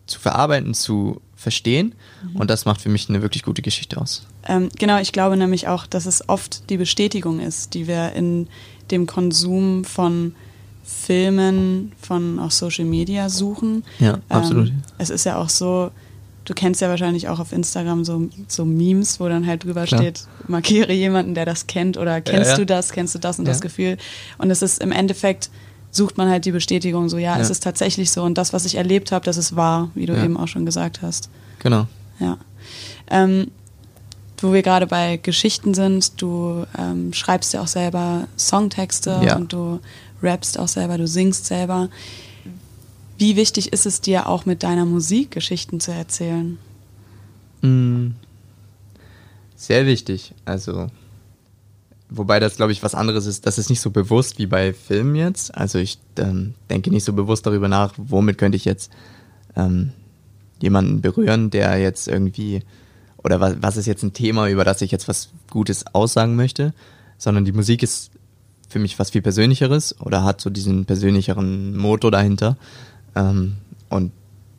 zu 0.06 0.20
verarbeiten, 0.20 0.72
zu 0.72 1.20
verstehen. 1.46 1.94
Mhm. 2.24 2.40
Und 2.40 2.50
das 2.50 2.64
macht 2.64 2.80
für 2.80 2.88
mich 2.88 3.08
eine 3.08 3.22
wirklich 3.22 3.44
gute 3.44 3.62
Geschichte 3.62 4.00
aus. 4.00 4.26
Ähm, 4.48 4.68
genau, 4.76 4.98
ich 4.98 5.12
glaube 5.12 5.36
nämlich 5.36 5.68
auch, 5.68 5.86
dass 5.86 6.04
es 6.04 6.28
oft 6.28 6.68
die 6.70 6.76
Bestätigung 6.76 7.38
ist, 7.38 7.74
die 7.74 7.86
wir 7.86 8.14
in 8.14 8.48
dem 8.90 9.06
Konsum 9.06 9.84
von 9.84 10.34
Filmen, 10.82 11.92
von 12.02 12.40
auch 12.40 12.50
Social 12.50 12.84
Media 12.84 13.28
suchen. 13.28 13.84
Ja, 14.00 14.18
absolut. 14.28 14.70
Ähm, 14.70 14.82
es 14.98 15.10
ist 15.10 15.24
ja 15.24 15.40
auch 15.40 15.48
so, 15.48 15.92
du 16.44 16.52
kennst 16.52 16.80
ja 16.80 16.88
wahrscheinlich 16.88 17.28
auch 17.28 17.38
auf 17.38 17.52
Instagram 17.52 18.04
so, 18.04 18.28
so 18.48 18.64
Memes, 18.64 19.20
wo 19.20 19.28
dann 19.28 19.46
halt 19.46 19.62
drüber 19.62 19.84
Klar. 19.84 20.00
steht, 20.00 20.24
markiere 20.48 20.92
jemanden, 20.92 21.34
der 21.34 21.44
das 21.44 21.68
kennt 21.68 21.96
oder 21.96 22.20
kennst 22.20 22.46
ja, 22.46 22.52
ja. 22.54 22.56
du 22.56 22.66
das, 22.66 22.90
kennst 22.90 23.14
du 23.14 23.20
das 23.20 23.38
und 23.38 23.44
ja. 23.46 23.52
das 23.52 23.60
Gefühl. 23.60 23.98
Und 24.38 24.50
es 24.50 24.62
ist 24.62 24.82
im 24.82 24.90
Endeffekt, 24.90 25.48
sucht 25.96 26.18
man 26.18 26.28
halt 26.28 26.44
die 26.44 26.52
Bestätigung, 26.52 27.08
so 27.08 27.18
ja, 27.18 27.38
es 27.38 27.50
ist 27.50 27.62
tatsächlich 27.62 28.10
so 28.10 28.22
und 28.22 28.36
das, 28.38 28.52
was 28.52 28.64
ich 28.64 28.76
erlebt 28.76 29.12
habe, 29.12 29.24
das 29.24 29.36
ist 29.36 29.56
wahr, 29.56 29.90
wie 29.94 30.06
du 30.06 30.14
eben 30.16 30.36
auch 30.36 30.48
schon 30.48 30.66
gesagt 30.66 31.02
hast. 31.02 31.28
Genau. 31.58 31.86
Ja. 32.20 32.38
Ähm, 33.10 33.50
wo 34.38 34.52
wir 34.52 34.62
gerade 34.62 34.86
bei 34.86 35.16
Geschichten 35.16 35.74
sind, 35.74 36.20
du 36.20 36.66
ähm, 36.78 37.12
schreibst 37.12 37.54
ja 37.54 37.62
auch 37.62 37.68
selber 37.68 38.28
Songtexte 38.38 39.34
und 39.36 39.52
du 39.52 39.80
rappst 40.22 40.58
auch 40.58 40.68
selber, 40.68 40.98
du 40.98 41.06
singst 41.06 41.46
selber. 41.46 41.88
Wie 43.18 43.36
wichtig 43.36 43.72
ist 43.72 43.86
es 43.86 44.00
dir 44.00 44.28
auch 44.28 44.44
mit 44.44 44.62
deiner 44.62 44.84
Musik 44.84 45.30
Geschichten 45.30 45.80
zu 45.80 45.92
erzählen? 45.92 46.58
Mm, 47.62 48.08
sehr 49.56 49.86
wichtig. 49.86 50.34
Also, 50.44 50.88
wobei 52.16 52.40
das, 52.40 52.56
glaube 52.56 52.72
ich, 52.72 52.82
was 52.82 52.94
anderes 52.94 53.26
ist. 53.26 53.46
Das 53.46 53.58
ist 53.58 53.70
nicht 53.70 53.80
so 53.80 53.90
bewusst 53.90 54.38
wie 54.38 54.46
bei 54.46 54.72
Filmen 54.72 55.14
jetzt. 55.14 55.54
Also, 55.54 55.78
ich 55.78 55.98
ähm, 56.18 56.54
denke 56.70 56.90
nicht 56.90 57.04
so 57.04 57.12
bewusst 57.12 57.46
darüber 57.46 57.68
nach, 57.68 57.94
womit 57.96 58.38
könnte 58.38 58.56
ich 58.56 58.64
jetzt 58.64 58.90
ähm, 59.56 59.92
jemanden 60.60 61.00
berühren, 61.00 61.50
der 61.50 61.78
jetzt 61.78 62.08
irgendwie, 62.08 62.62
oder 63.22 63.40
was, 63.40 63.56
was 63.60 63.76
ist 63.76 63.86
jetzt 63.86 64.02
ein 64.02 64.12
Thema, 64.12 64.48
über 64.48 64.64
das 64.64 64.82
ich 64.82 64.90
jetzt 64.90 65.08
was 65.08 65.30
Gutes 65.50 65.84
aussagen 65.94 66.36
möchte, 66.36 66.72
sondern 67.18 67.44
die 67.44 67.52
Musik 67.52 67.82
ist 67.82 68.10
für 68.68 68.78
mich 68.78 68.98
was 68.98 69.10
viel 69.10 69.22
Persönlicheres 69.22 70.00
oder 70.00 70.24
hat 70.24 70.40
so 70.40 70.50
diesen 70.50 70.84
persönlicheren 70.84 71.76
Motor 71.76 72.10
dahinter. 72.10 72.56
Ähm, 73.14 73.56
und 73.88 74.12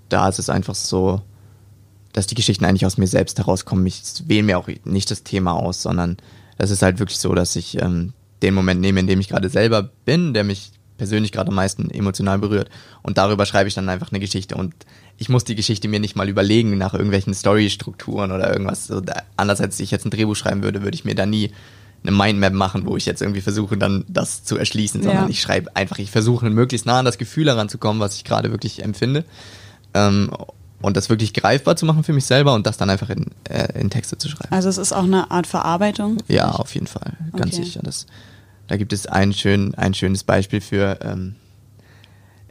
da 0.09 0.29
ist 0.29 0.39
es 0.39 0.49
einfach 0.49 0.75
so, 0.75 1.21
dass 2.13 2.27
die 2.27 2.35
Geschichten 2.35 2.65
eigentlich 2.65 2.85
aus 2.85 2.97
mir 2.97 3.07
selbst 3.07 3.37
herauskommen. 3.37 3.85
Ich 3.85 4.01
wähle 4.25 4.43
mir 4.43 4.57
auch 4.57 4.69
nicht 4.85 5.11
das 5.11 5.23
Thema 5.23 5.53
aus, 5.53 5.81
sondern 5.81 6.17
es 6.57 6.71
ist 6.71 6.81
halt 6.81 6.99
wirklich 6.99 7.19
so, 7.19 7.33
dass 7.33 7.55
ich 7.55 7.81
ähm, 7.81 8.13
den 8.41 8.53
Moment 8.53 8.81
nehme, 8.81 8.99
in 8.99 9.07
dem 9.07 9.19
ich 9.19 9.29
gerade 9.29 9.49
selber 9.49 9.89
bin, 10.05 10.33
der 10.33 10.43
mich 10.43 10.71
persönlich 10.97 11.31
gerade 11.31 11.49
am 11.49 11.55
meisten 11.55 11.89
emotional 11.91 12.39
berührt. 12.39 12.69
Und 13.03 13.17
darüber 13.17 13.45
schreibe 13.45 13.67
ich 13.67 13.75
dann 13.75 13.89
einfach 13.89 14.11
eine 14.11 14.19
Geschichte. 14.19 14.55
Und 14.55 14.73
ich 15.17 15.29
muss 15.29 15.43
die 15.43 15.55
Geschichte 15.55 15.87
mir 15.87 15.99
nicht 15.99 16.15
mal 16.15 16.27
überlegen 16.27 16.77
nach 16.77 16.93
irgendwelchen 16.93 17.33
Storystrukturen 17.33 18.31
oder 18.31 18.51
irgendwas. 18.51 18.87
So, 18.87 19.01
anders 19.35 19.61
als 19.61 19.79
ich 19.79 19.91
jetzt 19.91 20.05
ein 20.05 20.11
Drehbuch 20.11 20.35
schreiben 20.35 20.63
würde, 20.63 20.83
würde 20.83 20.95
ich 20.95 21.05
mir 21.05 21.15
da 21.15 21.25
nie 21.25 21.51
eine 22.03 22.15
Mindmap 22.15 22.53
machen, 22.53 22.85
wo 22.85 22.95
ich 22.95 23.05
jetzt 23.05 23.21
irgendwie 23.21 23.41
versuche, 23.41 23.77
dann 23.77 24.05
das 24.07 24.43
zu 24.43 24.57
erschließen, 24.57 25.01
sondern 25.01 25.25
ja. 25.25 25.29
ich 25.29 25.41
schreibe 25.41 25.75
einfach, 25.75 25.97
ich 25.99 26.11
versuche 26.11 26.49
möglichst 26.49 26.85
nah 26.85 26.99
an 26.99 27.05
das 27.05 27.17
Gefühl 27.17 27.47
heranzukommen, 27.47 27.99
was 27.99 28.15
ich 28.15 28.23
gerade 28.23 28.51
wirklich 28.51 28.83
empfinde. 28.83 29.25
Ähm, 29.93 30.31
und 30.81 30.95
das 30.95 31.09
wirklich 31.09 31.33
greifbar 31.33 31.75
zu 31.75 31.85
machen 31.85 32.03
für 32.03 32.13
mich 32.13 32.25
selber 32.25 32.53
und 32.53 32.67
das 32.67 32.77
dann 32.77 32.89
einfach 32.89 33.09
in, 33.09 33.27
äh, 33.49 33.79
in 33.79 33.89
Texte 33.89 34.17
zu 34.17 34.29
schreiben. 34.29 34.53
Also 34.53 34.69
es 34.69 34.77
ist 34.77 34.93
auch 34.93 35.03
eine 35.03 35.31
Art 35.31 35.47
Verarbeitung? 35.47 36.17
Ja, 36.27 36.51
auf 36.51 36.73
jeden 36.73 36.87
Fall, 36.87 37.13
ganz 37.33 37.53
okay. 37.53 37.63
sicher. 37.63 37.81
Das, 37.83 38.05
da 38.67 38.77
gibt 38.77 38.93
es 38.93 39.07
ein, 39.07 39.33
schön, 39.33 39.73
ein 39.75 39.93
schönes 39.93 40.23
Beispiel 40.23 40.61
für, 40.61 40.99
ähm, 41.01 41.35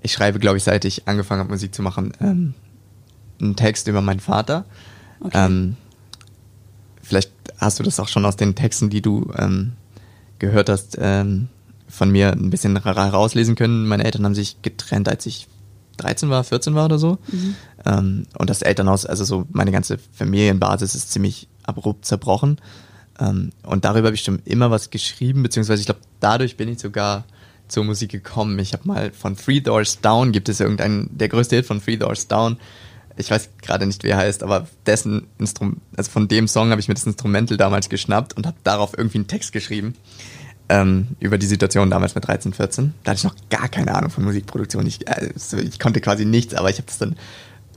ich 0.03 0.13
schreibe, 0.13 0.39
glaube 0.39 0.57
ich, 0.57 0.65
seit 0.65 0.85
ich 0.85 1.07
angefangen 1.07 1.41
habe, 1.41 1.51
Musik 1.51 1.75
zu 1.75 1.83
machen, 1.83 2.13
ähm, 2.21 2.55
einen 3.41 3.57
Text 3.57 3.87
über 3.87 4.01
meinen 4.01 4.21
Vater. 4.21 4.65
Okay. 5.21 5.47
Ähm, 5.47 5.77
vielleicht 7.03 7.31
hast 7.59 7.79
du 7.79 7.83
das 7.83 8.01
auch 8.01 8.09
schon 8.09 8.25
aus 8.25 8.37
den 8.37 8.55
Texten, 8.55 8.91
die 8.91 9.03
du 9.03 9.31
ähm, 9.37 9.73
gehört 10.39 10.69
hast, 10.69 10.97
ähm, 11.01 11.49
von 11.89 12.11
mir 12.11 12.33
ein 12.33 12.51
bisschen 12.51 12.81
herauslesen 12.83 13.55
können. 13.55 13.87
Meine 13.87 14.05
Eltern 14.05 14.25
haben 14.25 14.35
sich 14.35 14.61
getrennt, 14.63 15.09
als 15.09 15.27
ich 15.27 15.47
13 15.99 16.31
war, 16.31 16.45
14 16.45 16.75
war 16.75 16.87
oder 16.87 16.99
so. 16.99 17.19
Mhm. 17.29 17.55
Ähm, 17.87 18.27
und 18.37 18.51
das 18.51 18.63
Elternhaus, 18.63 19.07
also 19.07 19.25
so 19.25 19.47
meine 19.51 19.71
ganze 19.73 19.99
Familienbasis 20.13 20.95
ist 20.95 21.13
ziemlich 21.13 21.49
abrupt 21.63 22.05
zerbrochen. 22.05 22.61
Ähm, 23.19 23.51
und 23.63 23.85
darüber 23.85 24.09
habe 24.09 24.17
ich 24.17 24.23
schon 24.23 24.41
immer 24.45 24.71
was 24.71 24.91
geschrieben, 24.91 25.43
beziehungsweise 25.43 25.81
ich 25.81 25.87
glaube, 25.87 26.01
dadurch 26.21 26.57
bin 26.57 26.69
ich 26.69 26.81
sogar 26.81 27.25
zur 27.69 27.85
Musik 27.85 28.11
gekommen. 28.11 28.59
Ich 28.59 28.73
habe 28.73 28.87
mal 28.87 29.13
von 29.13 29.37
Three 29.37 29.61
Doors 29.61 30.01
Down, 30.01 30.33
gibt 30.33 30.49
es 30.49 30.61
irgendeinen, 30.61 31.17
der 31.17 31.29
größte 31.29 31.57
Hit 31.57 31.67
von 31.67 31.83
Three 31.83 31.97
Doors 31.97 32.29
Down, 32.29 32.59
ich 33.17 33.31
weiß 33.31 33.49
gerade 33.63 33.87
nicht, 33.87 34.05
wie 34.05 34.09
er 34.09 34.19
heißt, 34.19 34.43
aber 34.43 34.67
dessen 34.85 35.27
Instrument, 35.39 35.81
also 35.97 36.11
von 36.11 36.29
dem 36.29 36.49
Song 36.49 36.71
habe 36.71 36.81
ich 36.81 36.89
mir 36.89 36.95
das 36.95 37.07
Instrumental 37.07 37.57
damals 37.57 37.89
geschnappt 37.89 38.35
und 38.35 38.47
habe 38.47 38.57
darauf 38.63 38.97
irgendwie 38.97 39.19
einen 39.19 39.27
Text 39.27 39.53
geschrieben 39.53 39.95
ähm, 40.69 41.09
über 41.19 41.39
die 41.39 41.47
Situation 41.47 41.91
damals 41.91 42.15
mit 42.15 42.27
13, 42.27 42.53
14. 42.53 42.95
Da 43.05 43.11
hatte 43.11 43.19
ich 43.19 43.25
noch 43.25 43.37
gar 43.49 43.69
keine 43.69 43.95
Ahnung 43.95 44.11
von 44.11 44.25
Musikproduktion. 44.25 44.87
Ich, 44.87 45.09
also 45.09 45.57
ich 45.57 45.79
konnte 45.79 46.01
quasi 46.01 46.25
nichts, 46.27 46.55
aber 46.55 46.69
ich 46.69 46.77
habe 46.77 46.87
das 46.87 46.99
dann 46.99 47.17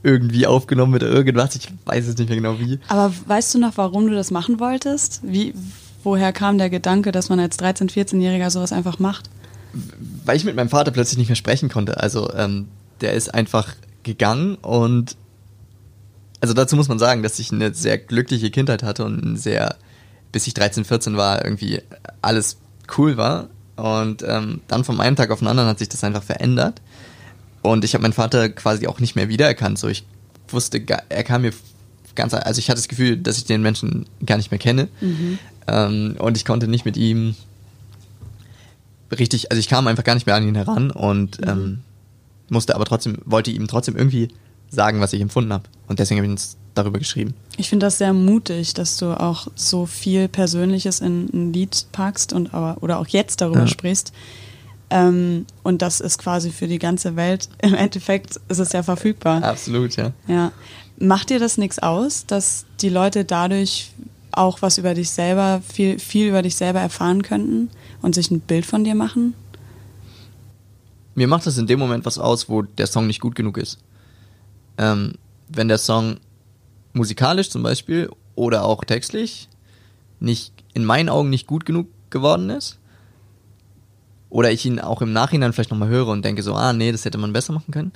irgendwie 0.02 0.46
aufgenommen 0.46 0.92
mit 0.92 1.02
irgendwas. 1.02 1.56
Ich 1.56 1.68
weiß 1.84 2.06
es 2.06 2.16
nicht 2.16 2.28
mehr 2.28 2.36
genau 2.36 2.58
wie. 2.58 2.78
Aber 2.88 3.12
weißt 3.26 3.54
du 3.54 3.58
noch, 3.58 3.76
warum 3.76 4.06
du 4.06 4.14
das 4.14 4.30
machen 4.30 4.60
wolltest? 4.60 5.20
Wie, 5.22 5.54
woher 6.02 6.32
kam 6.32 6.58
der 6.58 6.70
Gedanke, 6.70 7.12
dass 7.12 7.28
man 7.28 7.40
als 7.40 7.58
13-, 7.58 7.90
14-Jähriger 7.90 8.50
sowas 8.50 8.72
einfach 8.72 8.98
macht? 8.98 9.30
Weil 10.24 10.36
ich 10.36 10.44
mit 10.44 10.56
meinem 10.56 10.68
Vater 10.68 10.90
plötzlich 10.90 11.18
nicht 11.18 11.28
mehr 11.28 11.36
sprechen 11.36 11.68
konnte. 11.68 12.00
Also 12.00 12.32
ähm, 12.34 12.68
der 13.00 13.12
ist 13.14 13.32
einfach 13.34 13.74
gegangen 14.02 14.56
und 14.56 15.16
also 16.40 16.54
dazu 16.54 16.74
muss 16.74 16.88
man 16.88 16.98
sagen, 16.98 17.22
dass 17.22 17.38
ich 17.38 17.52
eine 17.52 17.74
sehr 17.74 17.98
glückliche 17.98 18.50
Kindheit 18.50 18.82
hatte 18.82 19.04
und 19.04 19.36
sehr, 19.36 19.76
bis 20.32 20.46
ich 20.46 20.54
13, 20.54 20.84
14 20.84 21.16
war, 21.16 21.44
irgendwie 21.44 21.82
alles 22.22 22.56
cool 22.96 23.16
war. 23.16 23.48
Und 23.76 24.22
ähm, 24.26 24.60
dann 24.68 24.84
vom 24.84 25.00
einen 25.00 25.16
Tag 25.16 25.30
auf 25.30 25.40
den 25.40 25.48
anderen 25.48 25.68
hat 25.68 25.78
sich 25.78 25.88
das 25.88 26.04
einfach 26.04 26.22
verändert. 26.22 26.80
Und 27.62 27.84
ich 27.84 27.94
habe 27.94 28.02
meinen 28.02 28.12
Vater 28.12 28.48
quasi 28.48 28.86
auch 28.86 29.00
nicht 29.00 29.16
mehr 29.16 29.28
wiedererkannt. 29.28 29.78
So, 29.78 29.88
ich 29.88 30.04
wusste, 30.48 30.82
er 31.08 31.24
kam 31.24 31.42
mir 31.42 31.52
ganz, 32.14 32.34
also 32.34 32.58
ich 32.58 32.68
hatte 32.68 32.78
das 32.78 32.88
Gefühl, 32.88 33.16
dass 33.16 33.38
ich 33.38 33.44
den 33.44 33.62
Menschen 33.62 34.06
gar 34.24 34.36
nicht 34.36 34.50
mehr 34.50 34.58
kenne. 34.58 34.88
Mhm. 35.00 35.38
Ähm, 35.66 36.16
und 36.18 36.36
ich 36.36 36.44
konnte 36.44 36.68
nicht 36.68 36.84
mit 36.84 36.96
ihm 36.96 37.34
richtig, 39.12 39.50
also 39.50 39.60
ich 39.60 39.68
kam 39.68 39.86
einfach 39.86 40.04
gar 40.04 40.14
nicht 40.14 40.26
mehr 40.26 40.36
an 40.36 40.46
ihn 40.46 40.54
heran 40.54 40.90
und 40.90 41.40
mhm. 41.40 41.48
ähm, 41.48 41.78
musste 42.48 42.74
aber 42.74 42.84
trotzdem, 42.84 43.18
wollte 43.24 43.50
ihm 43.50 43.68
trotzdem 43.68 43.96
irgendwie 43.96 44.28
sagen, 44.70 45.00
was 45.00 45.12
ich 45.12 45.20
empfunden 45.20 45.52
habe. 45.52 45.64
Und 45.88 45.98
deswegen 45.98 46.18
habe 46.18 46.26
ich 46.26 46.32
uns 46.32 46.56
darüber 46.74 46.98
geschrieben. 46.98 47.34
Ich 47.56 47.68
finde 47.68 47.86
das 47.86 47.98
sehr 47.98 48.12
mutig, 48.12 48.74
dass 48.74 48.96
du 48.96 49.18
auch 49.18 49.48
so 49.54 49.86
viel 49.86 50.28
Persönliches 50.28 51.00
in 51.00 51.28
ein 51.32 51.52
Lied 51.52 51.86
packst 51.92 52.32
und 52.32 52.54
aber, 52.54 52.82
oder 52.82 52.98
auch 52.98 53.08
jetzt 53.08 53.40
darüber 53.40 53.60
ja. 53.60 53.66
sprichst. 53.66 54.12
Ähm, 54.90 55.46
und 55.62 55.82
das 55.82 56.00
ist 56.00 56.18
quasi 56.18 56.50
für 56.50 56.66
die 56.66 56.78
ganze 56.78 57.16
Welt. 57.16 57.48
Im 57.62 57.74
Endeffekt 57.74 58.40
ist 58.48 58.58
es 58.58 58.72
ja 58.72 58.82
verfügbar. 58.82 59.42
Absolut, 59.42 59.96
ja. 59.96 60.12
Ja. 60.26 60.52
Macht 60.98 61.30
dir 61.30 61.38
das 61.38 61.56
nichts 61.56 61.78
aus, 61.78 62.26
dass 62.26 62.66
die 62.80 62.90
Leute 62.90 63.24
dadurch 63.24 63.92
auch 64.32 64.62
was 64.62 64.78
über 64.78 64.94
dich 64.94 65.10
selber, 65.10 65.62
viel, 65.66 65.98
viel 65.98 66.28
über 66.28 66.42
dich 66.42 66.56
selber 66.56 66.80
erfahren 66.80 67.22
könnten? 67.22 67.70
und 68.02 68.14
sich 68.14 68.30
ein 68.30 68.40
Bild 68.40 68.66
von 68.66 68.84
dir 68.84 68.94
machen? 68.94 69.34
Mir 71.14 71.28
macht 71.28 71.46
das 71.46 71.58
in 71.58 71.66
dem 71.66 71.78
Moment 71.78 72.06
was 72.06 72.18
aus, 72.18 72.48
wo 72.48 72.62
der 72.62 72.86
Song 72.86 73.06
nicht 73.06 73.20
gut 73.20 73.34
genug 73.34 73.58
ist. 73.58 73.78
Ähm, 74.78 75.14
wenn 75.48 75.68
der 75.68 75.78
Song 75.78 76.18
musikalisch 76.92 77.50
zum 77.50 77.62
Beispiel 77.62 78.10
oder 78.34 78.64
auch 78.64 78.84
textlich 78.84 79.48
nicht 80.18 80.52
in 80.74 80.84
meinen 80.84 81.08
Augen 81.08 81.30
nicht 81.30 81.46
gut 81.46 81.66
genug 81.66 81.88
geworden 82.10 82.50
ist, 82.50 82.78
oder 84.30 84.50
ich 84.50 84.64
ihn 84.64 84.78
auch 84.80 85.02
im 85.02 85.12
Nachhinein 85.12 85.52
vielleicht 85.52 85.70
nochmal 85.70 85.88
höre 85.88 86.08
und 86.08 86.24
denke 86.24 86.42
so, 86.42 86.54
ah 86.54 86.72
nee, 86.72 86.92
das 86.92 87.04
hätte 87.04 87.18
man 87.18 87.32
besser 87.32 87.52
machen 87.52 87.72
können, 87.72 87.92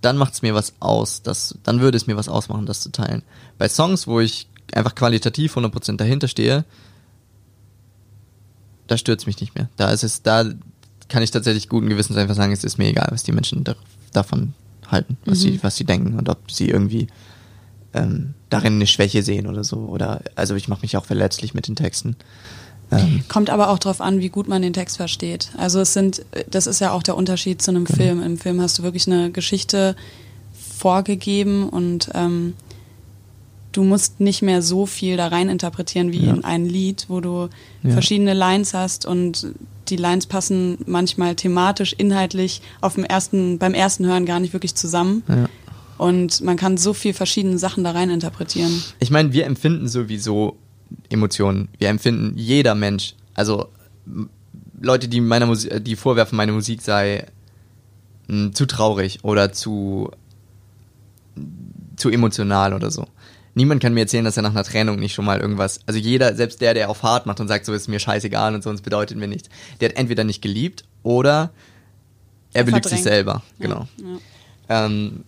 dann 0.00 0.16
macht 0.16 0.34
es 0.34 0.42
mir 0.42 0.54
was 0.54 0.74
aus, 0.80 1.22
das, 1.22 1.58
dann 1.62 1.80
würde 1.80 1.96
es 1.96 2.06
mir 2.06 2.16
was 2.16 2.28
ausmachen, 2.28 2.66
das 2.66 2.80
zu 2.80 2.90
teilen. 2.90 3.22
Bei 3.58 3.68
Songs, 3.68 4.06
wo 4.06 4.20
ich 4.20 4.48
einfach 4.72 4.94
qualitativ 4.94 5.56
100% 5.56 5.96
dahinter 5.96 6.28
stehe, 6.28 6.64
da 8.86 8.96
stört 8.96 9.20
es 9.20 9.26
mich 9.26 9.40
nicht 9.40 9.54
mehr. 9.54 9.68
Da 9.76 9.90
ist 9.90 10.04
es, 10.04 10.22
da 10.22 10.44
kann 11.08 11.22
ich 11.22 11.30
tatsächlich 11.30 11.68
guten 11.68 11.88
Gewissens 11.88 12.18
einfach 12.18 12.34
sagen, 12.34 12.52
es 12.52 12.64
ist 12.64 12.78
mir 12.78 12.88
egal, 12.88 13.08
was 13.10 13.22
die 13.22 13.32
Menschen 13.32 13.64
da, 13.64 13.74
davon 14.12 14.54
halten, 14.90 15.16
was, 15.24 15.38
mhm. 15.38 15.42
sie, 15.42 15.62
was 15.62 15.76
sie 15.76 15.84
denken 15.84 16.18
und 16.18 16.28
ob 16.28 16.50
sie 16.50 16.68
irgendwie 16.68 17.08
ähm, 17.94 18.34
darin 18.50 18.74
eine 18.74 18.86
Schwäche 18.86 19.22
sehen 19.22 19.46
oder 19.46 19.64
so. 19.64 19.78
Oder 19.78 20.22
also 20.34 20.54
ich 20.54 20.68
mache 20.68 20.82
mich 20.82 20.96
auch 20.96 21.06
verletzlich 21.06 21.54
mit 21.54 21.66
den 21.68 21.76
Texten. 21.76 22.16
Ähm. 22.90 23.24
Kommt 23.28 23.50
aber 23.50 23.70
auch 23.70 23.78
darauf 23.78 24.00
an, 24.00 24.20
wie 24.20 24.28
gut 24.28 24.48
man 24.48 24.62
den 24.62 24.72
Text 24.72 24.96
versteht. 24.96 25.50
Also 25.56 25.80
es 25.80 25.92
sind, 25.92 26.24
das 26.50 26.66
ist 26.66 26.80
ja 26.80 26.92
auch 26.92 27.02
der 27.02 27.16
Unterschied 27.16 27.62
zu 27.62 27.70
einem 27.70 27.84
genau. 27.84 27.96
Film. 27.96 28.22
Im 28.22 28.38
Film 28.38 28.60
hast 28.60 28.78
du 28.78 28.82
wirklich 28.82 29.06
eine 29.06 29.30
Geschichte 29.30 29.96
vorgegeben 30.78 31.68
und 31.68 32.10
ähm, 32.14 32.54
du 33.72 33.84
musst 33.84 34.20
nicht 34.20 34.42
mehr 34.42 34.62
so 34.62 34.86
viel 34.86 35.16
da 35.16 35.28
rein 35.28 35.48
interpretieren 35.48 36.12
wie 36.12 36.26
ja. 36.26 36.34
in 36.34 36.44
ein 36.44 36.66
Lied, 36.66 37.06
wo 37.08 37.20
du 37.20 37.48
ja. 37.82 37.90
verschiedene 37.90 38.34
Lines 38.34 38.74
hast 38.74 39.06
und 39.06 39.48
die 39.88 39.96
Lines 39.96 40.26
passen 40.26 40.78
manchmal 40.86 41.34
thematisch, 41.34 41.92
inhaltlich 41.92 42.62
auf 42.80 42.94
dem 42.94 43.04
ersten, 43.04 43.58
beim 43.58 43.74
ersten 43.74 44.06
Hören 44.06 44.24
gar 44.24 44.40
nicht 44.40 44.52
wirklich 44.52 44.74
zusammen. 44.74 45.22
Ja. 45.28 45.48
Und 45.98 46.40
man 46.40 46.56
kann 46.56 46.76
so 46.76 46.92
viel 46.92 47.14
verschiedene 47.14 47.58
Sachen 47.58 47.84
da 47.84 47.92
rein 47.92 48.10
interpretieren. 48.10 48.82
Ich 48.98 49.10
meine, 49.10 49.32
wir 49.32 49.46
empfinden 49.46 49.88
sowieso 49.88 50.56
Emotionen. 51.08 51.68
Wir 51.78 51.88
empfinden 51.88 52.36
jeder 52.36 52.74
Mensch. 52.74 53.14
Also 53.34 53.68
Leute, 54.80 55.08
die 55.08 55.20
meiner 55.20 55.46
Musik, 55.46 55.84
die 55.84 55.96
vorwerfen, 55.96 56.36
meine 56.36 56.52
Musik 56.52 56.82
sei 56.82 57.26
mh, 58.28 58.46
hm, 58.46 58.54
zu 58.54 58.66
traurig 58.66 59.20
oder 59.22 59.52
zu 59.52 60.10
zu 61.96 62.10
emotional 62.10 62.74
oder 62.74 62.90
so. 62.90 63.06
Niemand 63.54 63.80
kann 63.80 63.94
mir 63.94 64.00
erzählen, 64.00 64.24
dass 64.24 64.36
er 64.36 64.42
nach 64.42 64.50
einer 64.50 64.64
Trennung 64.64 64.98
nicht 64.98 65.14
schon 65.14 65.24
mal 65.24 65.40
irgendwas, 65.40 65.80
also 65.86 65.98
jeder, 65.98 66.34
selbst 66.34 66.60
der, 66.60 66.74
der 66.74 66.90
auf 66.90 67.04
hart 67.04 67.26
macht 67.26 67.38
und 67.38 67.46
sagt, 67.46 67.64
so 67.66 67.72
ist 67.72 67.86
mir 67.86 68.00
scheißegal 68.00 68.52
und 68.54 68.64
so, 68.64 68.70
uns 68.70 68.82
bedeutet 68.82 69.16
mir 69.16 69.28
nichts, 69.28 69.48
der 69.80 69.90
hat 69.90 69.96
entweder 69.96 70.24
nicht 70.24 70.42
geliebt 70.42 70.84
oder 71.04 71.50
er, 72.52 72.60
er 72.60 72.64
belügt 72.64 72.88
sich 72.88 73.02
selber. 73.02 73.42
Genau. 73.60 73.86
Ja, 73.96 74.06
ja. 74.06 74.86
Ähm, 74.86 75.24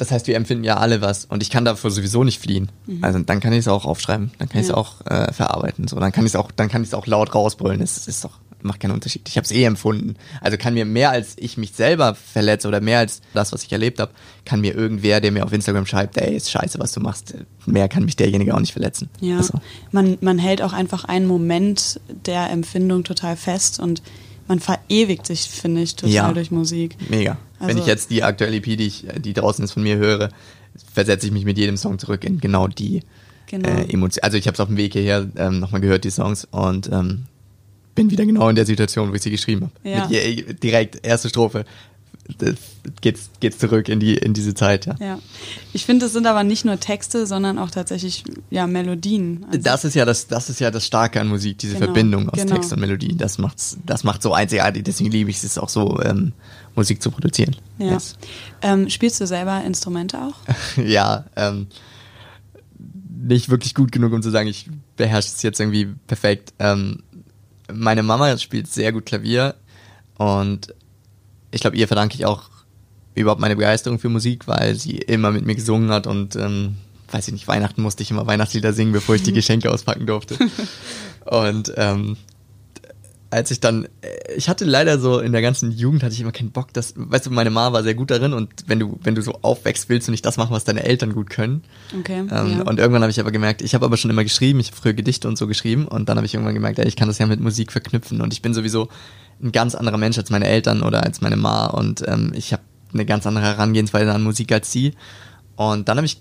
das 0.00 0.10
heißt, 0.10 0.26
wir 0.26 0.36
empfinden 0.36 0.64
ja 0.64 0.78
alle 0.78 1.02
was 1.02 1.26
und 1.26 1.42
ich 1.42 1.50
kann 1.50 1.66
davor 1.66 1.90
sowieso 1.90 2.24
nicht 2.24 2.40
fliehen. 2.40 2.70
Mhm. 2.86 3.04
Also 3.04 3.18
dann 3.18 3.38
kann 3.40 3.52
ich 3.52 3.60
es 3.60 3.68
auch 3.68 3.84
aufschreiben, 3.84 4.30
dann 4.38 4.48
kann 4.48 4.60
ich 4.60 4.66
es 4.66 4.70
ja. 4.70 4.76
auch 4.76 5.04
äh, 5.04 5.30
verarbeiten. 5.32 5.88
So, 5.88 6.00
dann 6.00 6.10
kann 6.10 6.24
ich 6.24 6.32
es 6.32 6.36
auch, 6.36 6.50
dann 6.50 6.68
kann 6.68 6.82
ich 6.82 6.88
es 6.88 6.94
auch 6.94 7.06
laut 7.06 7.34
rausbrüllen. 7.34 7.80
Das 7.80 8.08
ist 8.08 8.24
doch 8.24 8.38
macht 8.62 8.80
keinen 8.80 8.92
Unterschied. 8.92 9.22
Ich 9.28 9.36
habe 9.36 9.44
es 9.44 9.50
eh 9.52 9.64
empfunden. 9.64 10.16
Also 10.40 10.58
kann 10.58 10.74
mir 10.74 10.84
mehr 10.84 11.10
als 11.10 11.34
ich 11.36 11.56
mich 11.56 11.72
selber 11.72 12.14
verletze 12.14 12.68
oder 12.68 12.80
mehr 12.80 12.98
als 12.98 13.22
das, 13.32 13.52
was 13.52 13.62
ich 13.62 13.72
erlebt 13.72 13.98
habe, 14.00 14.12
kann 14.44 14.60
mir 14.60 14.74
irgendwer, 14.74 15.20
der 15.20 15.32
mir 15.32 15.44
auf 15.44 15.52
Instagram 15.52 15.86
schreibt, 15.86 16.18
ey, 16.18 16.34
ist 16.34 16.50
scheiße, 16.50 16.78
was 16.78 16.92
du 16.92 17.00
machst, 17.00 17.34
mehr 17.66 17.88
kann 17.88 18.04
mich 18.04 18.16
derjenige 18.16 18.54
auch 18.54 18.60
nicht 18.60 18.72
verletzen. 18.72 19.08
Ja, 19.20 19.38
also. 19.38 19.60
man, 19.92 20.18
man 20.20 20.38
hält 20.38 20.60
auch 20.60 20.74
einfach 20.74 21.04
einen 21.04 21.26
Moment 21.26 22.00
der 22.26 22.50
Empfindung 22.50 23.04
total 23.04 23.36
fest 23.36 23.80
und 23.80 24.02
man 24.50 24.58
verewigt 24.58 25.26
sich, 25.26 25.42
finde 25.42 25.80
ich, 25.82 25.94
total 25.94 26.12
ja, 26.12 26.32
durch 26.32 26.50
Musik. 26.50 26.96
Mega. 27.08 27.38
Also, 27.60 27.68
Wenn 27.70 27.78
ich 27.78 27.86
jetzt 27.86 28.10
die 28.10 28.24
aktuelle 28.24 28.56
EP, 28.56 28.64
die, 28.64 28.86
ich, 28.86 29.06
die 29.18 29.32
draußen 29.32 29.64
ist, 29.64 29.70
von 29.70 29.84
mir 29.84 29.96
höre, 29.96 30.30
versetze 30.92 31.26
ich 31.26 31.32
mich 31.32 31.44
mit 31.44 31.56
jedem 31.56 31.76
Song 31.76 32.00
zurück 32.00 32.24
in 32.24 32.40
genau 32.40 32.66
die 32.66 33.02
genau. 33.46 33.68
Äh, 33.68 33.92
Emotionen. 33.92 34.24
Also 34.24 34.36
ich 34.36 34.48
habe 34.48 34.54
es 34.54 34.60
auf 34.60 34.66
dem 34.66 34.76
Weg 34.76 34.94
hierher 34.94 35.28
ähm, 35.36 35.60
nochmal 35.60 35.80
gehört, 35.80 36.02
die 36.02 36.10
Songs, 36.10 36.48
und 36.50 36.90
ähm, 36.92 37.26
bin 37.94 38.10
wieder 38.10 38.26
genau 38.26 38.48
in 38.48 38.56
der 38.56 38.66
Situation, 38.66 39.10
wo 39.10 39.14
ich 39.14 39.22
sie 39.22 39.30
geschrieben 39.30 39.70
habe. 39.84 39.88
Ja. 39.88 40.08
direkt 40.08 41.06
erste 41.06 41.28
Strophe 41.28 41.64
geht's, 43.00 43.30
geht's 43.40 43.58
zurück 43.58 43.88
in 43.88 44.00
die 44.00 44.14
in 44.14 44.34
diese 44.34 44.54
Zeit. 44.54 44.86
Ja. 44.86 44.96
ja. 45.00 45.18
Ich 45.72 45.86
finde, 45.86 46.06
es 46.06 46.12
sind 46.12 46.26
aber 46.26 46.44
nicht 46.44 46.64
nur 46.64 46.78
Texte, 46.80 47.26
sondern 47.26 47.58
auch 47.58 47.70
tatsächlich 47.70 48.24
ja 48.50 48.66
Melodien. 48.66 49.44
Also 49.48 49.60
das 49.62 49.84
ist 49.84 49.94
ja 49.94 50.04
das 50.04 50.26
das 50.26 50.50
ist 50.50 50.60
ja 50.60 50.70
das 50.70 50.86
Starke 50.86 51.20
an 51.20 51.28
Musik, 51.28 51.58
diese 51.58 51.74
genau, 51.74 51.86
Verbindung 51.86 52.28
aus 52.28 52.40
genau. 52.40 52.54
Text 52.54 52.72
und 52.72 52.80
Melodie. 52.80 53.16
Das 53.16 53.38
macht's 53.38 53.78
das 53.86 54.04
macht 54.04 54.22
so 54.22 54.32
einzigartig. 54.32 54.84
Deswegen 54.84 55.10
liebe 55.10 55.30
ich 55.30 55.42
es 55.42 55.58
auch 55.58 55.68
so 55.68 56.00
ähm, 56.02 56.32
Musik 56.74 57.02
zu 57.02 57.10
produzieren. 57.10 57.56
Ja. 57.78 57.92
Yes. 57.92 58.16
Ähm, 58.62 58.88
spielst 58.88 59.20
du 59.20 59.26
selber 59.26 59.62
Instrumente 59.64 60.18
auch? 60.18 60.36
ja. 60.82 61.24
Ähm, 61.36 61.66
nicht 63.22 63.50
wirklich 63.50 63.74
gut 63.74 63.92
genug, 63.92 64.12
um 64.12 64.22
zu 64.22 64.30
sagen, 64.30 64.48
ich 64.48 64.70
beherrsche 64.96 65.28
es 65.28 65.42
jetzt 65.42 65.60
irgendwie 65.60 65.88
perfekt. 66.06 66.54
Ähm, 66.58 67.02
meine 67.72 68.02
Mama 68.02 68.36
spielt 68.38 68.66
sehr 68.68 68.92
gut 68.92 69.06
Klavier 69.06 69.54
und 70.16 70.74
ich 71.50 71.60
glaube, 71.60 71.76
ihr 71.76 71.88
verdanke 71.88 72.14
ich 72.14 72.26
auch 72.26 72.50
überhaupt 73.14 73.40
meine 73.40 73.56
Begeisterung 73.56 73.98
für 73.98 74.08
Musik, 74.08 74.46
weil 74.46 74.74
sie 74.74 74.98
immer 74.98 75.30
mit 75.30 75.44
mir 75.44 75.54
gesungen 75.54 75.90
hat 75.90 76.06
und 76.06 76.36
ähm, 76.36 76.76
weiß 77.10 77.28
ich 77.28 77.34
nicht, 77.34 77.48
Weihnachten 77.48 77.82
musste 77.82 78.02
ich 78.02 78.10
immer 78.10 78.26
Weihnachtslieder 78.26 78.72
singen, 78.72 78.92
bevor 78.92 79.14
ich 79.14 79.22
die 79.22 79.32
Geschenke 79.40 79.70
auspacken 79.70 80.06
durfte. 80.06 80.36
Und 81.26 81.72
ähm, 81.76 82.16
als 83.30 83.50
ich 83.50 83.60
dann, 83.60 83.84
äh, 84.02 84.34
ich 84.36 84.48
hatte 84.48 84.64
leider 84.64 84.98
so 84.98 85.20
in 85.20 85.32
der 85.32 85.42
ganzen 85.42 85.70
Jugend 85.70 86.02
hatte 86.02 86.12
ich 86.12 86.20
immer 86.20 86.32
keinen 86.32 86.50
Bock, 86.50 86.72
dass, 86.72 86.94
weißt 86.96 87.26
du, 87.26 87.30
meine 87.30 87.50
Mama 87.50 87.72
war 87.72 87.82
sehr 87.82 87.94
gut 87.94 88.10
darin 88.10 88.32
und 88.32 88.50
wenn 88.66 88.78
du, 88.78 88.98
wenn 89.02 89.14
du 89.14 89.22
so 89.22 89.38
aufwächst, 89.42 89.88
willst 89.88 90.08
du 90.08 90.12
nicht 90.12 90.26
das 90.26 90.36
machen, 90.36 90.52
was 90.52 90.64
deine 90.64 90.82
Eltern 90.82 91.12
gut 91.12 91.30
können. 91.30 91.62
Okay. 91.98 92.18
Ähm, 92.18 92.28
ja. 92.28 92.62
Und 92.62 92.78
irgendwann 92.78 93.02
habe 93.02 93.10
ich 93.10 93.20
aber 93.20 93.30
gemerkt, 93.30 93.62
ich 93.62 93.74
habe 93.74 93.86
aber 93.86 93.96
schon 93.96 94.10
immer 94.10 94.24
geschrieben, 94.24 94.60
ich 94.60 94.68
habe 94.68 94.76
früher 94.76 94.94
Gedichte 94.94 95.28
und 95.28 95.38
so 95.38 95.46
geschrieben 95.46 95.86
und 95.86 96.08
dann 96.08 96.16
habe 96.16 96.26
ich 96.26 96.34
irgendwann 96.34 96.54
gemerkt, 96.54 96.78
ey, 96.78 96.88
ich 96.88 96.96
kann 96.96 97.08
das 97.08 97.18
ja 97.18 97.26
mit 97.26 97.40
Musik 97.40 97.72
verknüpfen 97.72 98.20
und 98.20 98.32
ich 98.32 98.42
bin 98.42 98.52
sowieso 98.52 98.88
ein 99.42 99.52
ganz 99.52 99.74
anderer 99.74 99.98
Mensch 99.98 100.18
als 100.18 100.30
meine 100.30 100.46
Eltern 100.46 100.82
oder 100.82 101.02
als 101.04 101.20
meine 101.20 101.36
Ma 101.36 101.66
und 101.66 102.06
ähm, 102.06 102.32
ich 102.34 102.52
habe 102.52 102.62
eine 102.92 103.06
ganz 103.06 103.26
andere 103.26 103.44
Herangehensweise 103.44 104.12
an 104.12 104.22
Musik 104.22 104.52
als 104.52 104.72
sie. 104.72 104.94
Und 105.56 105.88
dann 105.88 105.98
habe 105.98 106.06
ich 106.06 106.20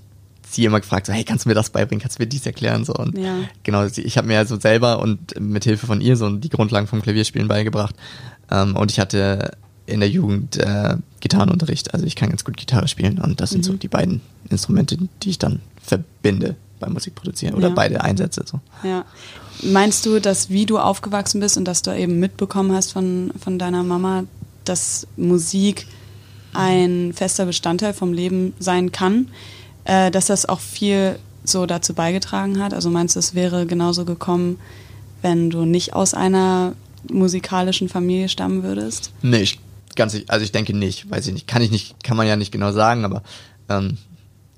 sie 0.49 0.65
immer 0.65 0.79
gefragt, 0.79 1.05
so, 1.05 1.13
hey, 1.13 1.23
kannst 1.23 1.45
du 1.45 1.49
mir 1.49 1.55
das 1.55 1.69
beibringen, 1.69 2.01
kannst 2.01 2.17
du 2.17 2.23
mir 2.23 2.27
dies 2.27 2.45
erklären? 2.45 2.85
So, 2.85 2.93
und 2.93 3.17
ja. 3.17 3.35
genau, 3.63 3.85
ich 3.85 4.17
habe 4.17 4.27
mir 4.27 4.45
so 4.45 4.59
selber 4.59 4.99
und 4.99 5.39
mit 5.39 5.63
Hilfe 5.63 5.85
von 5.85 6.01
ihr 6.01 6.15
so 6.15 6.29
die 6.29 6.49
Grundlagen 6.49 6.87
vom 6.87 7.01
Klavierspielen 7.01 7.47
beigebracht. 7.47 7.95
Ähm, 8.49 8.75
und 8.75 8.91
ich 8.91 8.99
hatte 8.99 9.51
in 9.85 9.99
der 9.99 10.09
Jugend 10.09 10.57
äh, 10.57 10.97
Gitarrenunterricht, 11.19 11.93
also 11.93 12.05
ich 12.05 12.15
kann 12.15 12.29
ganz 12.29 12.43
gut 12.43 12.57
Gitarre 12.57 12.87
spielen 12.87 13.19
und 13.19 13.41
das 13.41 13.51
mhm. 13.51 13.53
sind 13.55 13.65
so 13.65 13.71
mhm. 13.73 13.79
die 13.79 13.87
beiden 13.87 14.21
Instrumente, 14.49 14.97
die 15.23 15.29
ich 15.29 15.39
dann 15.39 15.59
verbinde 15.81 16.55
beim 16.79 16.93
Musikproduzieren 16.93 17.55
oder 17.55 17.69
ja. 17.69 17.73
beide 17.73 18.01
einsetze. 18.01 18.43
So. 18.45 18.59
Ja. 18.83 19.05
Meinst 19.63 20.05
du, 20.05 20.19
dass 20.19 20.49
wie 20.49 20.65
du 20.65 20.79
aufgewachsen 20.79 21.41
bist 21.41 21.57
und 21.57 21.65
dass 21.65 21.81
du 21.81 21.95
eben 21.95 22.19
mitbekommen 22.19 22.71
hast 22.71 22.93
von, 22.93 23.31
von 23.39 23.59
deiner 23.59 23.83
Mama, 23.83 24.23
dass 24.63 25.07
Musik 25.17 25.87
ein 26.53 27.13
fester 27.13 27.45
Bestandteil 27.45 27.93
vom 27.93 28.13
Leben 28.13 28.53
sein 28.59 28.91
kann? 28.91 29.27
Äh, 29.89 30.11
dass 30.11 30.27
das 30.27 30.47
auch 30.47 30.59
viel 30.59 31.17
so 31.43 31.65
dazu 31.65 31.95
beigetragen 31.95 32.61
hat? 32.61 32.73
Also 32.73 32.89
meinst 32.91 33.15
du, 33.15 33.19
es 33.19 33.33
wäre 33.33 33.65
genauso 33.65 34.05
gekommen, 34.05 34.59
wenn 35.23 35.49
du 35.49 35.65
nicht 35.65 35.93
aus 35.93 36.13
einer 36.13 36.73
musikalischen 37.11 37.89
Familie 37.89 38.29
stammen 38.29 38.61
würdest? 38.61 39.11
Nee, 39.23 39.41
ich, 39.41 39.59
ganz, 39.95 40.15
also 40.27 40.43
ich 40.43 40.51
denke 40.51 40.77
nicht, 40.77 41.09
weiß 41.09 41.25
ich 41.27 41.33
nicht, 41.33 41.47
kann 41.47 41.63
ich 41.63 41.71
nicht, 41.71 42.03
kann 42.03 42.17
man 42.17 42.27
ja 42.27 42.35
nicht 42.35 42.51
genau 42.51 42.71
sagen, 42.71 43.03
aber 43.03 43.23
ähm, 43.67 43.97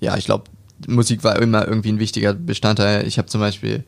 ja, 0.02 0.17
ich 0.17 0.26
glaube, 0.26 0.46
Musik 0.88 1.24
war 1.24 1.39
immer 1.39 1.65
irgendwie 1.65 1.89
ein 1.91 2.00
wichtiger 2.00 2.34
Bestandteil. 2.34 3.08
Ich 3.08 3.17
habe 3.17 3.28
zum 3.28 3.39
Beispiel 3.39 3.84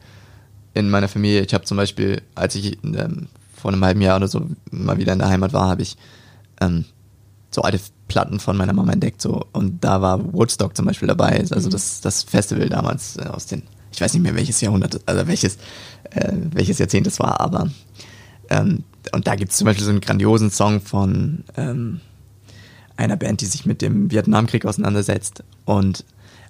in 0.73 0.89
meiner 0.89 1.09
Familie, 1.09 1.41
ich 1.41 1.53
habe 1.53 1.65
zum 1.65 1.75
Beispiel, 1.75 2.21
als 2.35 2.55
ich 2.55 2.77
ähm, 2.83 3.27
vor 3.53 3.71
einem 3.71 3.83
halben 3.83 4.01
Jahr 4.01 4.17
oder 4.17 4.27
so 4.27 4.47
mal 4.71 4.97
wieder 4.97 5.11
in 5.11 5.19
der 5.19 5.29
Heimat 5.29 5.51
war, 5.51 5.67
habe 5.67 5.81
ich 5.81 5.97
ähm, 6.61 6.85
so 7.53 7.61
alte 7.61 7.79
Platten 8.07 8.39
von 8.39 8.57
meiner 8.57 8.73
Mama 8.73 8.91
entdeckt 8.93 9.21
so 9.21 9.45
und 9.53 9.83
da 9.83 10.01
war 10.01 10.33
Woodstock 10.33 10.75
zum 10.75 10.85
Beispiel 10.85 11.07
dabei, 11.07 11.39
also 11.39 11.67
mhm. 11.67 11.71
das, 11.71 12.01
das 12.01 12.23
Festival 12.23 12.69
damals 12.69 13.17
äh, 13.17 13.25
aus 13.25 13.45
den, 13.45 13.63
ich 13.91 14.01
weiß 14.01 14.13
nicht 14.13 14.23
mehr 14.23 14.35
welches 14.35 14.61
Jahrhundert, 14.61 15.01
also 15.05 15.27
welches, 15.27 15.57
äh, 16.11 16.31
welches 16.51 16.79
Jahrzehnt 16.79 17.07
es 17.07 17.19
war, 17.19 17.39
aber 17.39 17.69
ähm, 18.49 18.83
und 19.11 19.27
da 19.27 19.35
gibt 19.35 19.51
es 19.51 19.57
zum 19.57 19.65
Beispiel 19.65 19.83
so 19.83 19.91
einen 19.91 20.01
grandiosen 20.01 20.49
Song 20.49 20.81
von 20.81 21.43
ähm, 21.57 21.99
einer 22.95 23.17
Band, 23.17 23.41
die 23.41 23.45
sich 23.45 23.65
mit 23.65 23.81
dem 23.81 24.11
Vietnamkrieg 24.11 24.65
auseinandersetzt 24.65 25.43
und 25.65 26.05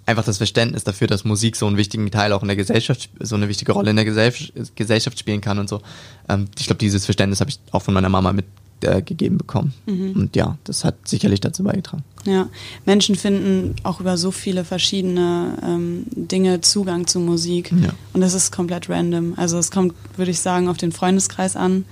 einfach 0.06 0.26
das 0.26 0.38
Verständnis 0.38 0.84
dafür, 0.84 1.08
dass 1.08 1.24
Musik 1.24 1.56
so 1.56 1.66
einen 1.66 1.78
wichtigen 1.78 2.10
Teil 2.12 2.34
auch 2.34 2.42
in 2.42 2.48
der 2.48 2.58
Gesellschaft, 2.58 3.10
so 3.20 3.36
eine 3.36 3.48
wichtige 3.48 3.72
Rolle 3.72 3.92
in 3.92 3.96
der 3.96 4.06
Gesellschaft, 4.06 4.76
Gesellschaft 4.76 5.18
spielen 5.18 5.42
kann 5.42 5.60
und 5.60 5.70
so. 5.70 5.82
Ähm, 6.28 6.46
ich 6.58 6.66
glaube, 6.66 6.80
dieses 6.80 7.06
Verständnis 7.06 7.40
habe 7.40 7.50
ich 7.50 7.60
auch 7.72 7.82
von 7.82 7.94
meiner 7.94 8.10
Mama 8.10 8.34
mit 8.34 8.46
äh, 8.84 9.02
gegeben 9.02 9.38
bekommen. 9.38 9.74
Mhm. 9.86 10.12
Und 10.12 10.36
ja, 10.36 10.58
das 10.64 10.84
hat 10.84 11.08
sicherlich 11.08 11.42
dazu 11.42 11.64
beigetragen. 11.64 12.04
Ja, 12.26 12.50
Menschen 12.86 13.16
finden 13.16 13.76
auch 13.84 14.00
über 14.00 14.18
so 14.18 14.32
viele 14.32 14.64
verschiedene 14.64 15.58
ähm, 15.62 16.06
Dinge 16.16 16.62
Zugang 16.62 17.08
zu 17.08 17.20
Musik. 17.20 17.72
Ja. 17.72 17.90
Und 18.14 18.22
das 18.22 18.34
ist 18.34 18.52
komplett 18.52 18.90
random. 18.90 19.34
Also 19.36 19.58
es 19.58 19.72
kommt, 19.72 19.94
würde 20.16 20.32
ich 20.32 20.40
sagen, 20.40 20.70
auf 20.70 20.78
den 20.78 20.92
Freundeskreis 20.92 21.56
an, 21.56 21.86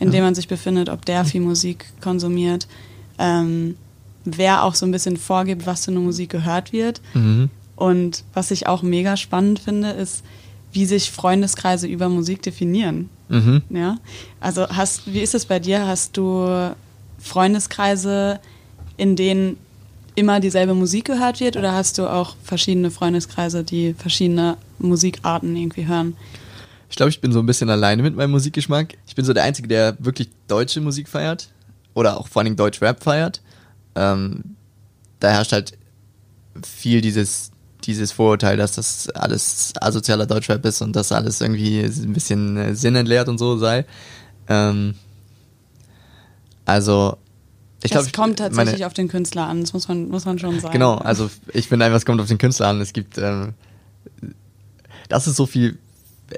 in 0.00 0.08
ja. 0.08 0.12
dem 0.12 0.24
man 0.24 0.34
sich 0.34 0.48
befindet, 0.48 0.88
ob 0.88 1.04
der 1.04 1.24
viel 1.24 1.42
Musik 1.42 1.86
konsumiert. 2.00 2.66
Ähm, 3.18 3.76
wer 4.24 4.64
auch 4.64 4.74
so 4.74 4.86
ein 4.86 4.92
bisschen 4.92 5.16
vorgibt, 5.16 5.66
was 5.66 5.84
für 5.84 5.90
eine 5.90 6.00
Musik 6.00 6.30
gehört 6.30 6.72
wird. 6.72 7.00
Mhm. 7.12 7.50
Und 7.76 8.24
was 8.32 8.50
ich 8.50 8.66
auch 8.66 8.82
mega 8.82 9.16
spannend 9.16 9.58
finde, 9.58 9.90
ist, 9.90 10.24
wie 10.74 10.86
sich 10.86 11.10
Freundeskreise 11.10 11.86
über 11.86 12.08
Musik 12.08 12.42
definieren. 12.42 13.08
Mhm. 13.28 13.62
Ja? 13.70 13.98
Also 14.40 14.68
hast, 14.68 15.12
wie 15.12 15.20
ist 15.20 15.34
es 15.34 15.46
bei 15.46 15.58
dir? 15.58 15.86
Hast 15.86 16.16
du 16.16 16.74
Freundeskreise, 17.18 18.40
in 18.96 19.16
denen 19.16 19.56
immer 20.16 20.40
dieselbe 20.40 20.74
Musik 20.74 21.06
gehört 21.06 21.40
wird 21.40 21.56
oder 21.56 21.72
hast 21.72 21.98
du 21.98 22.06
auch 22.06 22.36
verschiedene 22.42 22.90
Freundeskreise, 22.90 23.64
die 23.64 23.94
verschiedene 23.94 24.56
Musikarten 24.78 25.56
irgendwie 25.56 25.86
hören? 25.86 26.16
Ich 26.90 26.96
glaube, 26.96 27.10
ich 27.10 27.20
bin 27.20 27.32
so 27.32 27.40
ein 27.40 27.46
bisschen 27.46 27.70
alleine 27.70 28.02
mit 28.02 28.14
meinem 28.14 28.30
Musikgeschmack. 28.30 28.94
Ich 29.06 29.14
bin 29.14 29.24
so 29.24 29.32
der 29.32 29.44
Einzige, 29.44 29.66
der 29.66 29.96
wirklich 29.98 30.28
deutsche 30.46 30.80
Musik 30.80 31.08
feiert 31.08 31.48
oder 31.94 32.18
auch 32.18 32.28
vor 32.28 32.42
allem 32.42 32.56
Deutsch-Rap 32.56 33.02
feiert. 33.02 33.40
Ähm, 33.96 34.56
da 35.18 35.30
herrscht 35.30 35.52
halt 35.52 35.76
viel 36.62 37.00
dieses, 37.00 37.50
dieses 37.86 38.12
Vorurteil, 38.12 38.56
dass 38.56 38.72
das 38.72 39.08
alles 39.10 39.72
asozialer 39.80 40.26
Deutschrap 40.26 40.64
ist 40.64 40.82
und 40.82 40.94
dass 40.96 41.12
alles 41.12 41.40
irgendwie 41.40 41.80
ein 41.80 42.12
bisschen 42.12 42.56
äh, 42.56 42.74
sinnentleert 42.74 43.28
und 43.28 43.38
so 43.38 43.56
sei. 43.56 43.84
Ähm, 44.48 44.94
also 46.64 47.18
ich 47.82 47.90
glaube, 47.90 48.06
es 48.06 48.12
kommt 48.12 48.38
tatsächlich 48.38 48.76
meine, 48.76 48.86
auf 48.86 48.94
den 48.94 49.08
Künstler 49.08 49.46
an, 49.46 49.60
das 49.60 49.74
muss 49.74 49.88
man, 49.88 50.08
muss 50.08 50.24
man 50.24 50.38
schon 50.38 50.58
sagen. 50.58 50.72
Genau, 50.72 50.94
also 50.94 51.30
ich 51.52 51.68
finde 51.68 51.84
einfach, 51.84 51.98
es 51.98 52.06
kommt 52.06 52.20
auf 52.20 52.28
den 52.28 52.38
Künstler 52.38 52.68
an. 52.68 52.80
Es 52.80 52.94
gibt, 52.94 53.18
ähm, 53.18 53.52
dass 55.10 55.26
es 55.26 55.36
so 55.36 55.44
viel, 55.44 55.78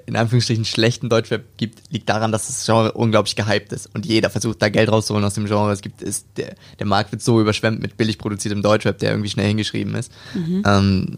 in 0.06 0.16
Anführungsstrichen, 0.16 0.64
schlechten 0.64 1.08
Deutschrap 1.08 1.44
gibt, 1.56 1.90
liegt 1.90 2.08
daran, 2.08 2.32
dass 2.32 2.48
das 2.48 2.64
Genre 2.64 2.92
unglaublich 2.92 3.36
gehypt 3.36 3.72
ist 3.72 3.88
und 3.94 4.04
jeder 4.04 4.30
versucht, 4.30 4.60
da 4.60 4.68
Geld 4.68 4.90
rauszuholen 4.90 5.24
aus 5.24 5.34
dem 5.34 5.46
Genre. 5.46 5.72
Es 5.72 5.80
gibt, 5.80 6.02
ist, 6.02 6.26
der, 6.36 6.54
der 6.78 6.86
Markt 6.86 7.12
wird 7.12 7.22
so 7.22 7.40
überschwemmt 7.40 7.80
mit 7.80 7.96
billig 7.96 8.18
produziertem 8.18 8.62
Deutschrap, 8.62 8.98
der 8.98 9.10
irgendwie 9.10 9.30
schnell 9.30 9.48
hingeschrieben 9.48 9.94
ist. 9.94 10.12
Mhm. 10.34 10.62
Ähm, 10.66 11.16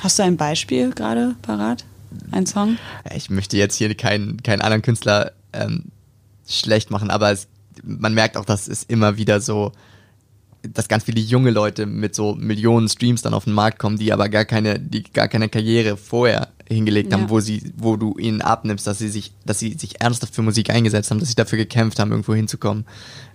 Hast 0.00 0.18
du 0.18 0.22
ein 0.22 0.36
Beispiel 0.36 0.90
gerade 0.90 1.34
parat? 1.42 1.84
Ein 2.30 2.46
Song? 2.46 2.76
Ich 3.14 3.30
möchte 3.30 3.56
jetzt 3.56 3.76
hier 3.76 3.94
keinen, 3.94 4.42
keinen 4.42 4.60
anderen 4.60 4.82
Künstler 4.82 5.32
ähm, 5.52 5.84
schlecht 6.46 6.90
machen, 6.90 7.10
aber 7.10 7.30
es 7.30 7.48
man 7.82 8.14
merkt 8.14 8.36
auch, 8.36 8.44
dass 8.44 8.68
es 8.68 8.82
immer 8.84 9.16
wieder 9.16 9.40
so, 9.40 9.72
dass 10.62 10.88
ganz 10.88 11.04
viele 11.04 11.20
junge 11.20 11.50
Leute 11.50 11.86
mit 11.86 12.14
so 12.14 12.34
Millionen 12.34 12.88
Streams 12.88 13.22
dann 13.22 13.34
auf 13.34 13.44
den 13.44 13.52
Markt 13.52 13.78
kommen, 13.78 13.98
die 13.98 14.12
aber 14.12 14.28
gar 14.28 14.44
keine, 14.44 14.78
die 14.78 15.02
gar 15.02 15.28
keine 15.28 15.48
Karriere 15.48 15.96
vorher 15.96 16.48
hingelegt 16.72 17.12
ja. 17.12 17.18
haben, 17.18 17.30
wo 17.30 17.40
sie, 17.40 17.72
wo 17.76 17.96
du 17.96 18.16
ihnen 18.18 18.42
abnimmst, 18.42 18.86
dass 18.86 18.98
sie 18.98 19.08
sich, 19.08 19.32
dass 19.44 19.58
sie 19.58 19.74
sich 19.74 20.00
ernsthaft 20.00 20.34
für 20.34 20.42
Musik 20.42 20.70
eingesetzt 20.70 21.10
haben, 21.10 21.20
dass 21.20 21.28
sie 21.28 21.34
dafür 21.34 21.58
gekämpft 21.58 21.98
haben, 21.98 22.10
irgendwo 22.10 22.34
hinzukommen, 22.34 22.84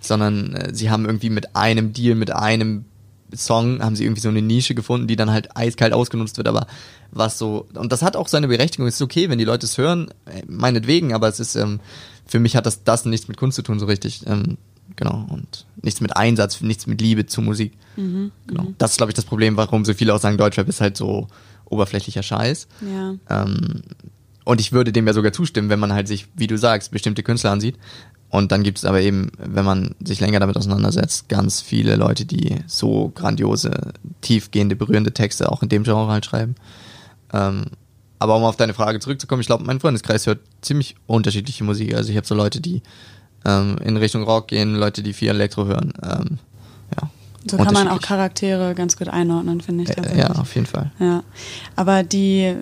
sondern 0.00 0.54
äh, 0.54 0.74
sie 0.74 0.90
haben 0.90 1.06
irgendwie 1.06 1.30
mit 1.30 1.56
einem 1.56 1.92
Deal, 1.92 2.14
mit 2.14 2.30
einem 2.30 2.84
Song 3.34 3.82
haben 3.82 3.94
sie 3.94 4.04
irgendwie 4.04 4.22
so 4.22 4.30
eine 4.30 4.40
Nische 4.40 4.74
gefunden, 4.74 5.06
die 5.06 5.16
dann 5.16 5.30
halt 5.30 5.56
eiskalt 5.56 5.92
ausgenutzt 5.92 6.38
wird, 6.38 6.48
aber 6.48 6.66
was 7.10 7.38
so, 7.38 7.66
und 7.74 7.92
das 7.92 8.02
hat 8.02 8.16
auch 8.16 8.28
seine 8.28 8.48
Berechtigung, 8.48 8.86
es 8.86 8.96
ist 8.96 9.02
okay, 9.02 9.28
wenn 9.28 9.38
die 9.38 9.44
Leute 9.44 9.66
es 9.66 9.78
hören, 9.78 10.08
äh, 10.26 10.42
meinetwegen, 10.46 11.12
aber 11.12 11.28
es 11.28 11.40
ist, 11.40 11.56
ähm, 11.56 11.80
für 12.26 12.38
mich 12.38 12.56
hat 12.56 12.66
das, 12.66 12.84
das 12.84 13.04
nichts 13.04 13.28
mit 13.28 13.36
Kunst 13.36 13.56
zu 13.56 13.62
tun, 13.62 13.78
so 13.78 13.86
richtig. 13.86 14.26
Ähm, 14.26 14.58
genau. 14.96 15.26
Und 15.30 15.66
nichts 15.82 16.00
mit 16.00 16.16
Einsatz, 16.16 16.60
nichts 16.60 16.86
mit 16.86 17.00
Liebe 17.00 17.26
zu 17.26 17.40
Musik. 17.40 17.72
Mhm, 17.96 18.30
genau. 18.46 18.64
Mhm. 18.64 18.74
Das 18.78 18.92
ist, 18.92 18.96
glaube 18.98 19.10
ich, 19.10 19.16
das 19.16 19.24
Problem, 19.24 19.56
warum 19.56 19.84
so 19.84 19.94
viele 19.94 20.14
auch 20.14 20.20
sagen, 20.20 20.36
Deutschrap 20.36 20.68
ist 20.68 20.80
halt 20.80 20.96
so 20.96 21.28
oberflächlicher 21.70 22.22
Scheiß. 22.22 22.68
Ja. 22.80 23.14
Ähm, 23.28 23.82
und 24.44 24.60
ich 24.60 24.72
würde 24.72 24.92
dem 24.92 25.06
ja 25.06 25.12
sogar 25.12 25.32
zustimmen, 25.32 25.68
wenn 25.68 25.80
man 25.80 25.92
halt 25.92 26.08
sich, 26.08 26.26
wie 26.34 26.46
du 26.46 26.56
sagst, 26.56 26.90
bestimmte 26.90 27.22
Künstler 27.22 27.50
ansieht. 27.50 27.76
Und 28.30 28.52
dann 28.52 28.62
gibt 28.62 28.78
es 28.78 28.84
aber 28.84 29.00
eben, 29.00 29.30
wenn 29.38 29.64
man 29.64 29.94
sich 30.02 30.20
länger 30.20 30.40
damit 30.40 30.56
auseinandersetzt, 30.56 31.28
ganz 31.28 31.60
viele 31.60 31.96
Leute, 31.96 32.26
die 32.26 32.56
so 32.66 33.10
grandiose, 33.14 33.92
tiefgehende, 34.20 34.76
berührende 34.76 35.12
Texte 35.12 35.50
auch 35.50 35.62
in 35.62 35.68
dem 35.68 35.82
Genre 35.84 36.10
halt 36.10 36.26
schreiben. 36.26 36.54
Ähm, 37.32 37.66
aber 38.18 38.36
um 38.36 38.44
auf 38.44 38.56
deine 38.56 38.74
Frage 38.74 39.00
zurückzukommen, 39.00 39.40
ich 39.40 39.46
glaube, 39.46 39.64
mein 39.64 39.80
Freundeskreis 39.80 40.26
hört 40.26 40.40
ziemlich 40.60 40.96
unterschiedliche 41.06 41.64
Musik. 41.64 41.94
Also 41.94 42.10
ich 42.10 42.16
habe 42.16 42.26
so 42.26 42.34
Leute, 42.34 42.60
die 42.60 42.82
ähm, 43.44 43.76
in 43.82 43.96
Richtung 43.96 44.24
Rock 44.24 44.48
gehen, 44.48 44.74
Leute, 44.74 45.02
die 45.02 45.12
viel 45.12 45.28
Elektro 45.28 45.66
hören. 45.66 45.92
Ähm, 46.02 46.38
ja. 46.96 47.10
So 47.46 47.56
kann 47.56 47.72
man 47.72 47.88
auch 47.88 48.00
Charaktere 48.00 48.74
ganz 48.74 48.96
gut 48.96 49.08
einordnen, 49.08 49.60
finde 49.60 49.84
ich. 49.84 49.90
Tatsächlich. 49.90 50.22
Ja, 50.22 50.30
auf 50.32 50.54
jeden 50.54 50.66
Fall. 50.66 50.90
Ja. 50.98 51.22
Aber 51.76 52.02
die, 52.02 52.54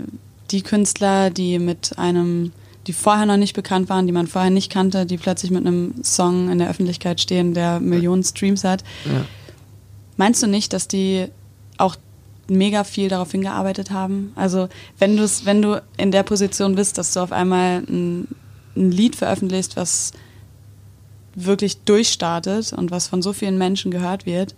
die 0.50 0.62
Künstler, 0.62 1.30
die 1.30 1.58
mit 1.58 1.98
einem, 1.98 2.52
die 2.86 2.92
vorher 2.92 3.26
noch 3.26 3.36
nicht 3.36 3.54
bekannt 3.54 3.88
waren, 3.88 4.06
die 4.06 4.12
man 4.12 4.26
vorher 4.26 4.50
nicht 4.50 4.70
kannte, 4.70 5.06
die 5.06 5.16
plötzlich 5.16 5.50
mit 5.50 5.66
einem 5.66 5.94
Song 6.04 6.50
in 6.50 6.58
der 6.58 6.68
Öffentlichkeit 6.68 7.20
stehen, 7.20 7.54
der 7.54 7.80
Millionen 7.80 8.22
Streams 8.22 8.64
hat, 8.64 8.84
ja. 9.06 9.24
meinst 10.16 10.42
du 10.42 10.46
nicht, 10.46 10.72
dass 10.72 10.88
die 10.88 11.26
auch 11.78 11.96
mega 12.48 12.84
viel 12.84 13.08
darauf 13.08 13.32
hingearbeitet 13.32 13.90
haben. 13.90 14.32
Also 14.36 14.68
wenn 14.98 15.16
du 15.16 15.28
wenn 15.44 15.62
du 15.62 15.82
in 15.96 16.12
der 16.12 16.22
Position 16.22 16.74
bist, 16.74 16.96
dass 16.98 17.12
du 17.12 17.20
auf 17.20 17.32
einmal 17.32 17.82
ein, 17.88 18.28
ein 18.76 18.90
Lied 18.90 19.16
veröffentlichst, 19.16 19.76
was 19.76 20.12
wirklich 21.36 21.78
durchstartet 21.82 22.72
und 22.72 22.90
was 22.90 23.06
von 23.06 23.22
so 23.22 23.32
vielen 23.32 23.58
Menschen 23.58 23.90
gehört 23.90 24.26
wird, 24.26 24.54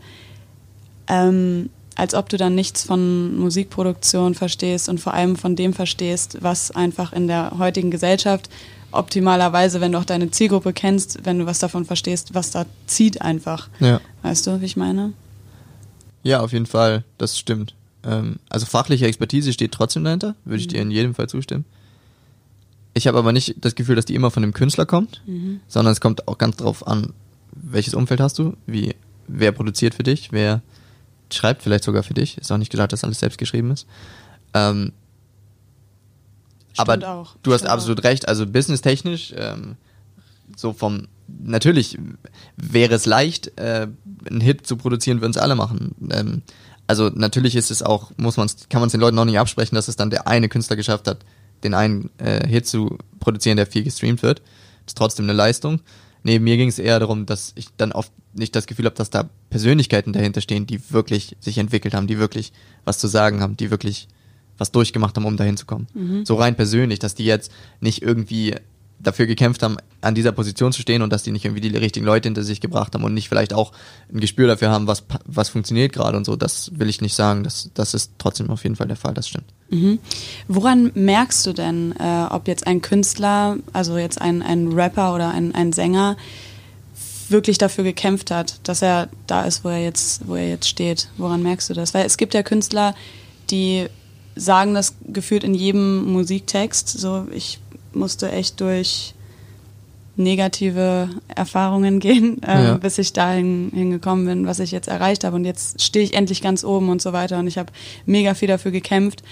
ähm, 1.08 1.68
als 1.96 2.14
ob 2.14 2.28
du 2.28 2.36
dann 2.36 2.54
nichts 2.54 2.84
von 2.84 3.36
Musikproduktion 3.38 4.34
verstehst 4.34 4.88
und 4.88 5.00
vor 5.00 5.12
allem 5.12 5.36
von 5.36 5.56
dem 5.56 5.74
verstehst, 5.74 6.38
was 6.40 6.70
einfach 6.70 7.12
in 7.12 7.26
der 7.26 7.58
heutigen 7.58 7.90
Gesellschaft 7.90 8.48
optimalerweise, 8.92 9.80
wenn 9.80 9.92
du 9.92 9.98
auch 9.98 10.04
deine 10.04 10.30
Zielgruppe 10.30 10.72
kennst, 10.72 11.24
wenn 11.24 11.40
du 11.40 11.46
was 11.46 11.58
davon 11.58 11.84
verstehst, 11.84 12.34
was 12.34 12.52
da 12.52 12.64
zieht 12.86 13.20
einfach. 13.20 13.68
Ja. 13.80 14.00
Weißt 14.22 14.46
du, 14.46 14.60
wie 14.60 14.66
ich 14.66 14.76
meine? 14.76 15.12
Ja, 16.22 16.40
auf 16.40 16.52
jeden 16.52 16.66
Fall, 16.66 17.04
das 17.18 17.38
stimmt. 17.38 17.74
Ähm, 18.04 18.36
also 18.48 18.64
fachliche 18.66 19.06
Expertise 19.06 19.52
steht 19.52 19.72
trotzdem 19.72 20.04
dahinter, 20.04 20.36
würde 20.44 20.60
ich 20.60 20.68
dir 20.68 20.80
in 20.80 20.90
jedem 20.90 21.14
Fall 21.14 21.28
zustimmen. 21.28 21.64
Ich 22.94 23.06
habe 23.06 23.18
aber 23.18 23.32
nicht 23.32 23.56
das 23.60 23.74
Gefühl, 23.74 23.96
dass 23.96 24.06
die 24.06 24.14
immer 24.14 24.30
von 24.30 24.42
dem 24.42 24.52
Künstler 24.52 24.86
kommt, 24.86 25.22
mhm. 25.26 25.60
sondern 25.68 25.92
es 25.92 26.00
kommt 26.00 26.26
auch 26.26 26.38
ganz 26.38 26.56
drauf 26.56 26.86
an, 26.86 27.12
welches 27.52 27.94
Umfeld 27.94 28.20
hast 28.20 28.38
du, 28.38 28.56
wie, 28.66 28.94
wer 29.26 29.52
produziert 29.52 29.94
für 29.94 30.02
dich, 30.02 30.32
wer 30.32 30.62
schreibt 31.32 31.62
vielleicht 31.62 31.84
sogar 31.84 32.02
für 32.02 32.14
dich. 32.14 32.38
Ist 32.38 32.50
auch 32.50 32.56
nicht 32.56 32.70
gesagt, 32.70 32.92
dass 32.92 33.04
alles 33.04 33.20
selbst 33.20 33.38
geschrieben 33.38 33.70
ist. 33.70 33.86
Ähm, 34.54 34.92
aber 36.76 37.08
auch. 37.08 37.36
du 37.42 37.52
hast 37.52 37.66
absolut 37.66 38.00
auch. 38.00 38.04
recht, 38.04 38.28
also 38.28 38.46
businesstechnisch, 38.46 39.34
ähm, 39.36 39.76
so 40.56 40.72
vom, 40.72 41.08
natürlich 41.26 41.98
wäre 42.56 42.94
es 42.94 43.04
leicht, 43.04 43.58
äh, 43.58 43.88
einen 44.28 44.40
Hit 44.40 44.66
zu 44.66 44.76
produzieren, 44.76 45.20
würden 45.20 45.32
es 45.32 45.36
alle 45.36 45.54
machen. 45.54 45.94
Ähm, 46.10 46.42
also 46.86 47.10
natürlich 47.10 47.54
ist 47.54 47.70
es 47.70 47.82
auch, 47.82 48.12
muss 48.16 48.36
man 48.36 48.48
kann 48.70 48.80
man 48.80 48.86
es 48.86 48.92
den 48.92 49.00
Leuten 49.00 49.18
auch 49.18 49.24
nicht 49.24 49.38
absprechen, 49.38 49.74
dass 49.74 49.88
es 49.88 49.96
dann 49.96 50.10
der 50.10 50.26
eine 50.26 50.48
Künstler 50.48 50.76
geschafft 50.76 51.06
hat, 51.06 51.18
den 51.64 51.74
einen 51.74 52.10
äh, 52.18 52.46
Hit 52.46 52.66
zu 52.66 52.98
produzieren, 53.20 53.56
der 53.56 53.66
viel 53.66 53.84
gestreamt 53.84 54.22
wird. 54.22 54.40
Das 54.84 54.92
ist 54.92 54.98
trotzdem 54.98 55.26
eine 55.26 55.32
Leistung. 55.32 55.80
Nee, 56.22 56.38
mir 56.38 56.56
ging 56.56 56.68
es 56.68 56.78
eher 56.78 56.98
darum, 56.98 57.26
dass 57.26 57.52
ich 57.54 57.68
dann 57.76 57.92
oft 57.92 58.12
nicht 58.34 58.54
das 58.54 58.66
Gefühl 58.66 58.86
habe, 58.86 58.96
dass 58.96 59.10
da 59.10 59.28
Persönlichkeiten 59.50 60.12
dahinter 60.12 60.40
stehen, 60.40 60.66
die 60.66 60.80
wirklich 60.90 61.36
sich 61.40 61.58
entwickelt 61.58 61.94
haben, 61.94 62.06
die 62.06 62.18
wirklich 62.18 62.52
was 62.84 62.98
zu 62.98 63.06
sagen 63.06 63.40
haben, 63.40 63.56
die 63.56 63.70
wirklich 63.70 64.08
was 64.58 64.72
durchgemacht 64.72 65.16
haben, 65.16 65.24
um 65.24 65.36
dahin 65.36 65.56
zu 65.56 65.66
kommen. 65.66 65.86
Mhm. 65.94 66.26
So 66.26 66.34
rein 66.34 66.56
persönlich, 66.56 66.98
dass 66.98 67.14
die 67.14 67.24
jetzt 67.24 67.52
nicht 67.80 68.02
irgendwie 68.02 68.56
dafür 69.00 69.26
gekämpft 69.26 69.62
haben, 69.62 69.76
an 70.00 70.14
dieser 70.14 70.32
Position 70.32 70.72
zu 70.72 70.82
stehen 70.82 71.02
und 71.02 71.12
dass 71.12 71.22
die 71.22 71.30
nicht 71.30 71.44
irgendwie 71.44 71.60
die 71.60 71.76
richtigen 71.76 72.04
Leute 72.04 72.28
hinter 72.28 72.42
sich 72.42 72.60
gebracht 72.60 72.94
haben 72.94 73.04
und 73.04 73.14
nicht 73.14 73.28
vielleicht 73.28 73.52
auch 73.52 73.72
ein 74.12 74.20
Gespür 74.20 74.48
dafür 74.48 74.70
haben, 74.70 74.86
was, 74.86 75.04
was 75.24 75.48
funktioniert 75.48 75.92
gerade 75.92 76.16
und 76.16 76.24
so. 76.24 76.36
Das 76.36 76.72
will 76.78 76.88
ich 76.88 77.00
nicht 77.00 77.14
sagen. 77.14 77.44
Das, 77.44 77.70
das 77.74 77.94
ist 77.94 78.12
trotzdem 78.18 78.50
auf 78.50 78.64
jeden 78.64 78.76
Fall 78.76 78.88
der 78.88 78.96
Fall, 78.96 79.14
das 79.14 79.28
stimmt. 79.28 79.46
Mhm. 79.70 79.98
Woran 80.48 80.90
merkst 80.94 81.46
du 81.46 81.52
denn, 81.52 81.94
äh, 81.98 82.26
ob 82.30 82.48
jetzt 82.48 82.66
ein 82.66 82.82
Künstler, 82.82 83.56
also 83.72 83.98
jetzt 83.98 84.20
ein, 84.20 84.42
ein 84.42 84.72
Rapper 84.72 85.14
oder 85.14 85.30
ein, 85.30 85.54
ein 85.54 85.72
Sänger, 85.72 86.16
wirklich 87.28 87.58
dafür 87.58 87.84
gekämpft 87.84 88.30
hat, 88.30 88.60
dass 88.62 88.82
er 88.82 89.08
da 89.26 89.42
ist, 89.42 89.64
wo 89.64 89.68
er 89.68 89.82
jetzt, 89.82 90.26
wo 90.26 90.34
er 90.34 90.48
jetzt 90.48 90.68
steht? 90.68 91.08
Woran 91.18 91.42
merkst 91.42 91.68
du 91.70 91.74
das? 91.74 91.94
Weil 91.94 92.06
es 92.06 92.16
gibt 92.16 92.34
ja 92.34 92.42
Künstler, 92.42 92.94
die 93.50 93.86
sagen 94.34 94.74
das 94.74 94.94
gefühlt 95.06 95.44
in 95.44 95.54
jedem 95.54 96.10
Musiktext. 96.12 96.88
So, 96.88 97.26
ich 97.32 97.58
musste 97.98 98.30
echt 98.30 98.60
durch 98.60 99.14
negative 100.16 101.08
Erfahrungen 101.28 102.00
gehen, 102.00 102.42
äh, 102.42 102.64
ja. 102.64 102.76
bis 102.76 102.98
ich 102.98 103.12
dahin 103.12 103.70
hingekommen 103.72 104.26
bin, 104.26 104.46
was 104.46 104.58
ich 104.58 104.72
jetzt 104.72 104.88
erreicht 104.88 105.24
habe. 105.24 105.36
Und 105.36 105.44
jetzt 105.44 105.80
stehe 105.80 106.04
ich 106.04 106.14
endlich 106.14 106.42
ganz 106.42 106.64
oben 106.64 106.90
und 106.90 107.00
so 107.00 107.12
weiter. 107.12 107.38
Und 107.38 107.46
ich 107.46 107.56
habe 107.56 107.72
mega 108.04 108.34
viel 108.34 108.48
dafür 108.48 108.72
gekämpft. 108.72 109.22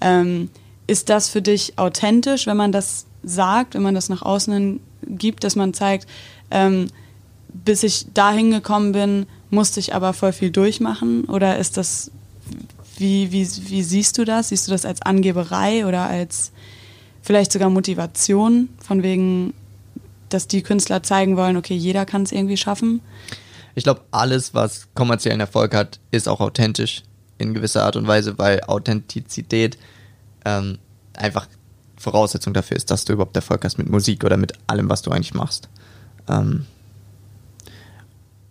Ähm, 0.00 0.48
ist 0.86 1.10
das 1.10 1.28
für 1.28 1.42
dich 1.42 1.78
authentisch, 1.78 2.46
wenn 2.46 2.56
man 2.56 2.72
das 2.72 3.04
sagt, 3.22 3.74
wenn 3.74 3.82
man 3.82 3.94
das 3.94 4.08
nach 4.08 4.22
außen 4.22 4.80
gibt, 5.06 5.44
dass 5.44 5.56
man 5.56 5.74
zeigt, 5.74 6.06
ähm, 6.50 6.86
bis 7.48 7.82
ich 7.82 8.06
dahin 8.14 8.50
gekommen 8.50 8.92
bin, 8.92 9.26
musste 9.50 9.80
ich 9.80 9.94
aber 9.94 10.12
voll 10.12 10.32
viel 10.32 10.50
durchmachen? 10.50 11.24
Oder 11.24 11.58
ist 11.58 11.76
das, 11.76 12.10
wie, 12.96 13.32
wie, 13.32 13.48
wie 13.68 13.82
siehst 13.82 14.18
du 14.18 14.24
das? 14.24 14.50
Siehst 14.50 14.68
du 14.68 14.72
das 14.72 14.84
als 14.84 15.02
Angeberei 15.02 15.86
oder 15.86 16.02
als 16.02 16.52
vielleicht 17.22 17.52
sogar 17.52 17.70
Motivation, 17.70 18.68
von 18.78 19.02
wegen, 19.02 19.54
dass 20.28 20.48
die 20.48 20.62
Künstler 20.62 21.02
zeigen 21.02 21.36
wollen, 21.36 21.56
okay, 21.56 21.74
jeder 21.74 22.06
kann 22.06 22.22
es 22.22 22.32
irgendwie 22.32 22.56
schaffen? 22.56 23.00
Ich 23.74 23.84
glaube, 23.84 24.02
alles, 24.10 24.54
was 24.54 24.88
kommerziellen 24.94 25.40
Erfolg 25.40 25.74
hat, 25.74 26.00
ist 26.10 26.28
auch 26.28 26.40
authentisch 26.40 27.02
in 27.38 27.54
gewisser 27.54 27.84
Art 27.84 27.96
und 27.96 28.06
Weise, 28.06 28.38
weil 28.38 28.60
Authentizität 28.62 29.78
ähm, 30.44 30.78
einfach 31.14 31.46
Voraussetzung 31.96 32.54
dafür 32.54 32.76
ist, 32.76 32.90
dass 32.90 33.04
du 33.04 33.12
überhaupt 33.12 33.36
Erfolg 33.36 33.64
hast 33.64 33.78
mit 33.78 33.88
Musik 33.88 34.24
oder 34.24 34.36
mit 34.36 34.52
allem, 34.66 34.88
was 34.88 35.02
du 35.02 35.10
eigentlich 35.10 35.34
machst. 35.34 35.68
Ähm, 36.28 36.66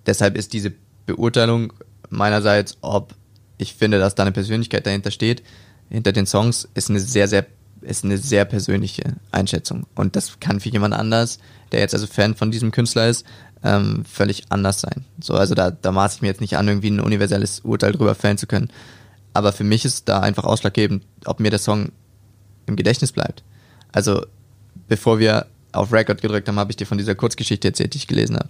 deshalb 0.06 0.38
ist 0.38 0.54
diese 0.54 0.74
Beurteilung 1.06 1.74
meinerseits, 2.10 2.78
ob 2.82 3.14
ich 3.58 3.74
finde, 3.74 4.00
dass 4.00 4.16
da 4.16 4.24
eine 4.24 4.32
Persönlichkeit 4.32 4.86
dahinter 4.86 5.12
steht, 5.12 5.44
hinter 5.90 6.12
den 6.12 6.26
Songs, 6.26 6.68
ist 6.74 6.90
eine 6.90 7.00
sehr, 7.00 7.28
sehr, 7.28 7.46
ist 7.82 8.04
eine 8.04 8.18
sehr 8.18 8.46
persönliche 8.46 9.16
Einschätzung. 9.32 9.86
Und 9.96 10.16
das 10.16 10.40
kann 10.40 10.60
für 10.60 10.70
jemand 10.70 10.94
anders, 10.94 11.40
der 11.72 11.80
jetzt 11.80 11.94
also 11.94 12.08
Fan 12.08 12.36
von 12.36 12.52
diesem 12.52 12.72
Künstler 12.72 13.08
ist, 13.08 13.26
ähm, 13.64 14.06
völlig 14.06 14.44
anders 14.50 14.82
sein. 14.82 15.06
So, 15.20 15.34
also 15.34 15.56
da, 15.56 15.72
da 15.72 15.92
maße 15.92 16.18
ich 16.18 16.22
mir 16.22 16.28
jetzt 16.28 16.42
nicht 16.42 16.58
an, 16.58 16.68
irgendwie 16.68 16.92
ein 16.92 17.00
universelles 17.00 17.62
Urteil 17.62 17.92
drüber 17.92 18.16
fällen 18.16 18.38
zu 18.38 18.48
können. 18.48 18.70
Aber 19.34 19.54
für 19.54 19.64
mich 19.64 19.86
ist 19.86 20.10
da 20.10 20.20
einfach 20.20 20.44
ausschlaggebend, 20.46 21.04
ob 21.26 21.40
mir 21.40 21.50
der 21.50 21.60
Song 21.60 21.92
im 22.66 22.76
Gedächtnis 22.76 23.12
bleibt. 23.12 23.44
Also, 23.92 24.26
bevor 24.88 25.20
wir 25.20 25.48
auf 25.72 25.92
Record 25.92 26.22
gedrückt 26.22 26.48
haben, 26.48 26.60
habe 26.60 26.72
ich 26.72 26.78
dir 26.78 26.86
von 26.86 26.98
dieser 26.98 27.16
Kurzgeschichte 27.16 27.68
erzählt, 27.68 27.94
die 27.94 28.00
ich 28.00 28.08
gelesen 28.08 28.38
habe. 28.38 28.50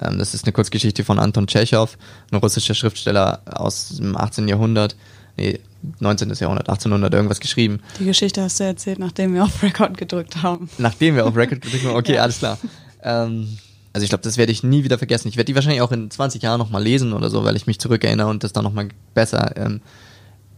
Ähm, 0.00 0.18
das 0.18 0.34
ist 0.34 0.44
eine 0.44 0.52
Kurzgeschichte 0.52 1.04
von 1.04 1.18
Anton 1.18 1.46
Tschechow, 1.46 1.96
ein 2.30 2.38
russischer 2.38 2.74
Schriftsteller 2.74 3.42
aus 3.46 3.96
dem 3.96 4.16
18. 4.16 4.48
Jahrhundert, 4.48 4.96
nee, 5.36 5.60
19. 6.00 6.32
Jahrhundert, 6.34 6.68
1800 6.68 7.14
irgendwas 7.14 7.40
geschrieben. 7.40 7.80
Die 7.98 8.04
Geschichte 8.04 8.42
hast 8.42 8.58
du 8.60 8.64
erzählt, 8.64 8.98
nachdem 8.98 9.34
wir 9.34 9.44
auf 9.44 9.62
Record 9.62 9.96
gedrückt 9.96 10.42
haben. 10.42 10.68
Nachdem 10.78 11.16
wir 11.16 11.26
auf 11.26 11.36
Record 11.36 11.60
gedrückt 11.60 11.84
haben, 11.84 11.96
okay, 11.96 12.14
ja. 12.14 12.22
alles 12.22 12.38
klar. 12.38 12.58
Ähm, 13.02 13.58
also 13.92 14.04
ich 14.04 14.10
glaube, 14.10 14.24
das 14.24 14.36
werde 14.36 14.52
ich 14.52 14.62
nie 14.62 14.84
wieder 14.84 14.98
vergessen. 14.98 15.28
Ich 15.28 15.36
werde 15.36 15.46
die 15.46 15.54
wahrscheinlich 15.54 15.80
auch 15.80 15.92
in 15.92 16.10
20 16.10 16.42
Jahren 16.42 16.58
nochmal 16.58 16.82
lesen 16.82 17.12
oder 17.12 17.30
so, 17.30 17.44
weil 17.44 17.56
ich 17.56 17.66
mich 17.66 17.78
zurückerinnere 17.78 18.28
und 18.28 18.44
das 18.44 18.52
dann 18.52 18.64
nochmal 18.64 18.88
besser 19.14 19.56
ähm, 19.56 19.80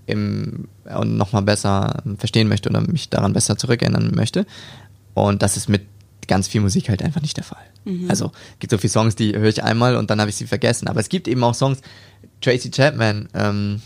im, 0.06 0.68
und 0.84 1.16
nochmal 1.16 1.42
besser 1.42 2.02
verstehen 2.16 2.48
möchte 2.48 2.68
oder 2.68 2.80
mich 2.80 3.10
daran 3.10 3.34
besser 3.34 3.56
zurückerinnern 3.56 4.12
möchte. 4.14 4.46
Und 5.14 5.42
das 5.42 5.56
ist 5.56 5.68
mit 5.68 5.82
ganz 6.26 6.48
viel 6.48 6.60
Musik 6.60 6.88
halt 6.88 7.02
einfach 7.02 7.22
nicht 7.22 7.36
der 7.36 7.44
Fall. 7.44 7.62
Mhm. 7.84 8.10
Also 8.10 8.32
gibt 8.58 8.70
so 8.70 8.78
viele 8.78 8.90
Songs, 8.90 9.16
die 9.16 9.36
höre 9.36 9.48
ich 9.48 9.62
einmal 9.62 9.96
und 9.96 10.10
dann 10.10 10.20
habe 10.20 10.30
ich 10.30 10.36
sie 10.36 10.46
vergessen. 10.46 10.88
Aber 10.88 11.00
es 11.00 11.08
gibt 11.08 11.28
eben 11.28 11.42
auch 11.44 11.54
Songs, 11.54 11.80
Tracy 12.40 12.70
Chapman, 12.70 13.28
ähm, 13.34 13.82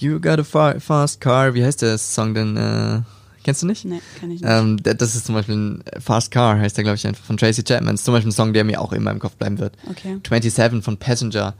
You 0.00 0.20
Got 0.20 0.38
a 0.38 0.78
Fast 0.78 1.20
Car, 1.20 1.54
wie 1.54 1.64
heißt 1.64 1.82
der 1.82 1.98
Song 1.98 2.34
denn? 2.34 2.56
Äh, 2.56 3.00
Kennst 3.44 3.62
du 3.62 3.66
nicht? 3.66 3.84
Nee, 3.84 4.02
kenn 4.20 4.30
ich 4.30 4.42
nicht. 4.42 4.50
Ähm, 4.50 4.76
das 4.82 5.14
ist 5.14 5.24
zum 5.24 5.34
Beispiel 5.34 5.56
ein 5.56 5.84
Fast 5.98 6.30
Car, 6.30 6.58
heißt 6.58 6.76
der, 6.76 6.84
glaube 6.84 6.96
ich, 6.96 7.06
einfach 7.06 7.24
von 7.24 7.38
Tracy 7.38 7.62
Chapman. 7.62 7.94
Das 7.94 8.00
ist 8.00 8.04
zum 8.04 8.12
Beispiel 8.12 8.28
ein 8.28 8.32
Song, 8.34 8.52
der 8.52 8.64
mir 8.64 8.80
auch 8.80 8.92
immer 8.92 9.10
im 9.10 9.18
Kopf 9.18 9.36
bleiben 9.36 9.58
wird. 9.58 9.74
Okay. 9.88 10.18
27 10.22 10.84
von 10.84 10.98
Passenger. 10.98 11.54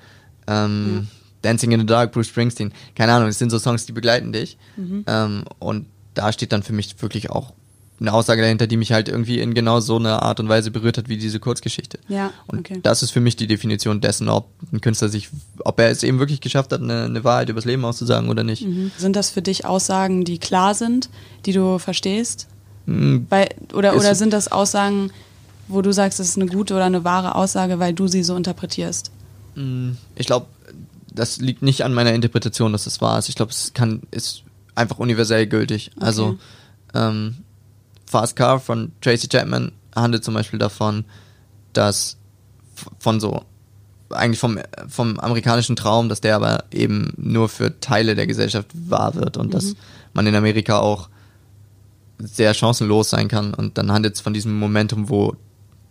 Ähm, 0.46 1.08
ja. 1.08 1.18
Dancing 1.42 1.72
in 1.72 1.80
the 1.80 1.86
Dark, 1.86 2.12
Bruce 2.12 2.26
Springsteen. 2.28 2.72
Keine 2.94 3.12
Ahnung, 3.12 3.28
es 3.28 3.38
sind 3.38 3.48
so 3.50 3.58
Songs, 3.58 3.86
die 3.86 3.92
begleiten 3.92 4.32
dich. 4.32 4.58
Mhm. 4.76 5.04
Ähm, 5.06 5.44
und 5.60 5.86
da 6.12 6.32
steht 6.32 6.52
dann 6.52 6.62
für 6.62 6.72
mich 6.74 7.00
wirklich 7.00 7.30
auch 7.30 7.54
eine 8.00 8.12
Aussage 8.12 8.42
dahinter, 8.42 8.66
die 8.66 8.76
mich 8.76 8.92
halt 8.92 9.08
irgendwie 9.08 9.40
in 9.40 9.54
genau 9.54 9.80
so 9.80 9.96
einer 9.96 10.22
Art 10.22 10.38
und 10.40 10.48
Weise 10.48 10.70
berührt 10.70 10.98
hat 10.98 11.08
wie 11.08 11.16
diese 11.16 11.40
Kurzgeschichte. 11.40 11.98
Ja, 12.08 12.32
und 12.46 12.60
okay. 12.60 12.80
das 12.82 13.02
ist 13.02 13.10
für 13.10 13.20
mich 13.20 13.36
die 13.36 13.46
Definition 13.46 14.00
dessen, 14.00 14.28
ob 14.28 14.50
ein 14.72 14.80
Künstler 14.80 15.08
sich, 15.08 15.30
ob 15.64 15.80
er 15.80 15.90
es 15.90 16.02
eben 16.02 16.18
wirklich 16.18 16.40
geschafft 16.40 16.72
hat, 16.72 16.80
eine, 16.80 17.04
eine 17.04 17.24
Wahrheit 17.24 17.48
übers 17.48 17.64
Leben 17.64 17.84
auszusagen 17.84 18.28
oder 18.28 18.44
nicht. 18.44 18.64
Mhm. 18.64 18.92
Sind 18.96 19.16
das 19.16 19.30
für 19.30 19.42
dich 19.42 19.64
Aussagen, 19.64 20.24
die 20.24 20.38
klar 20.38 20.74
sind, 20.74 21.10
die 21.44 21.52
du 21.52 21.78
verstehst? 21.78 22.46
Mhm. 22.86 23.26
Weil, 23.30 23.48
oder, 23.74 23.96
oder 23.96 24.14
sind 24.14 24.32
das 24.32 24.50
Aussagen, 24.50 25.10
wo 25.66 25.82
du 25.82 25.92
sagst, 25.92 26.20
das 26.20 26.28
ist 26.28 26.36
eine 26.36 26.46
gute 26.46 26.74
oder 26.74 26.84
eine 26.84 27.04
wahre 27.04 27.34
Aussage, 27.34 27.78
weil 27.78 27.92
du 27.92 28.06
sie 28.06 28.22
so 28.22 28.36
interpretierst? 28.36 29.10
Mm, 29.54 29.92
ich 30.14 30.26
glaube, 30.26 30.46
das 31.12 31.38
liegt 31.38 31.62
nicht 31.62 31.84
an 31.84 31.92
meiner 31.92 32.14
Interpretation, 32.14 32.72
dass 32.72 32.86
es 32.86 33.00
wahr 33.00 33.18
ist. 33.18 33.28
Ich 33.28 33.34
glaube, 33.34 33.50
es 33.50 33.72
kann, 33.74 34.02
ist 34.10 34.44
einfach 34.74 34.98
universell 34.98 35.46
gültig. 35.46 35.90
Okay. 35.96 36.06
Also 36.06 36.38
ähm, 36.94 37.38
Fast 38.08 38.36
Car 38.36 38.58
von 38.60 38.92
Tracy 39.00 39.28
Chapman 39.28 39.72
handelt 39.94 40.24
zum 40.24 40.34
Beispiel 40.34 40.58
davon, 40.58 41.04
dass 41.72 42.16
von 42.98 43.20
so 43.20 43.44
eigentlich 44.10 44.38
vom, 44.38 44.58
vom 44.88 45.18
amerikanischen 45.20 45.76
Traum, 45.76 46.08
dass 46.08 46.20
der 46.20 46.36
aber 46.36 46.64
eben 46.70 47.12
nur 47.16 47.48
für 47.48 47.78
Teile 47.80 48.14
der 48.14 48.26
Gesellschaft 48.26 48.68
wahr 48.72 49.14
wird 49.14 49.36
und 49.36 49.48
mhm. 49.48 49.50
dass 49.50 49.74
man 50.14 50.26
in 50.26 50.34
Amerika 50.34 50.78
auch 50.78 51.08
sehr 52.18 52.54
chancenlos 52.54 53.10
sein 53.10 53.28
kann. 53.28 53.52
Und 53.52 53.76
dann 53.76 53.92
handelt 53.92 54.14
es 54.14 54.20
von 54.20 54.32
diesem 54.32 54.58
Momentum, 54.58 55.10
wo 55.10 55.36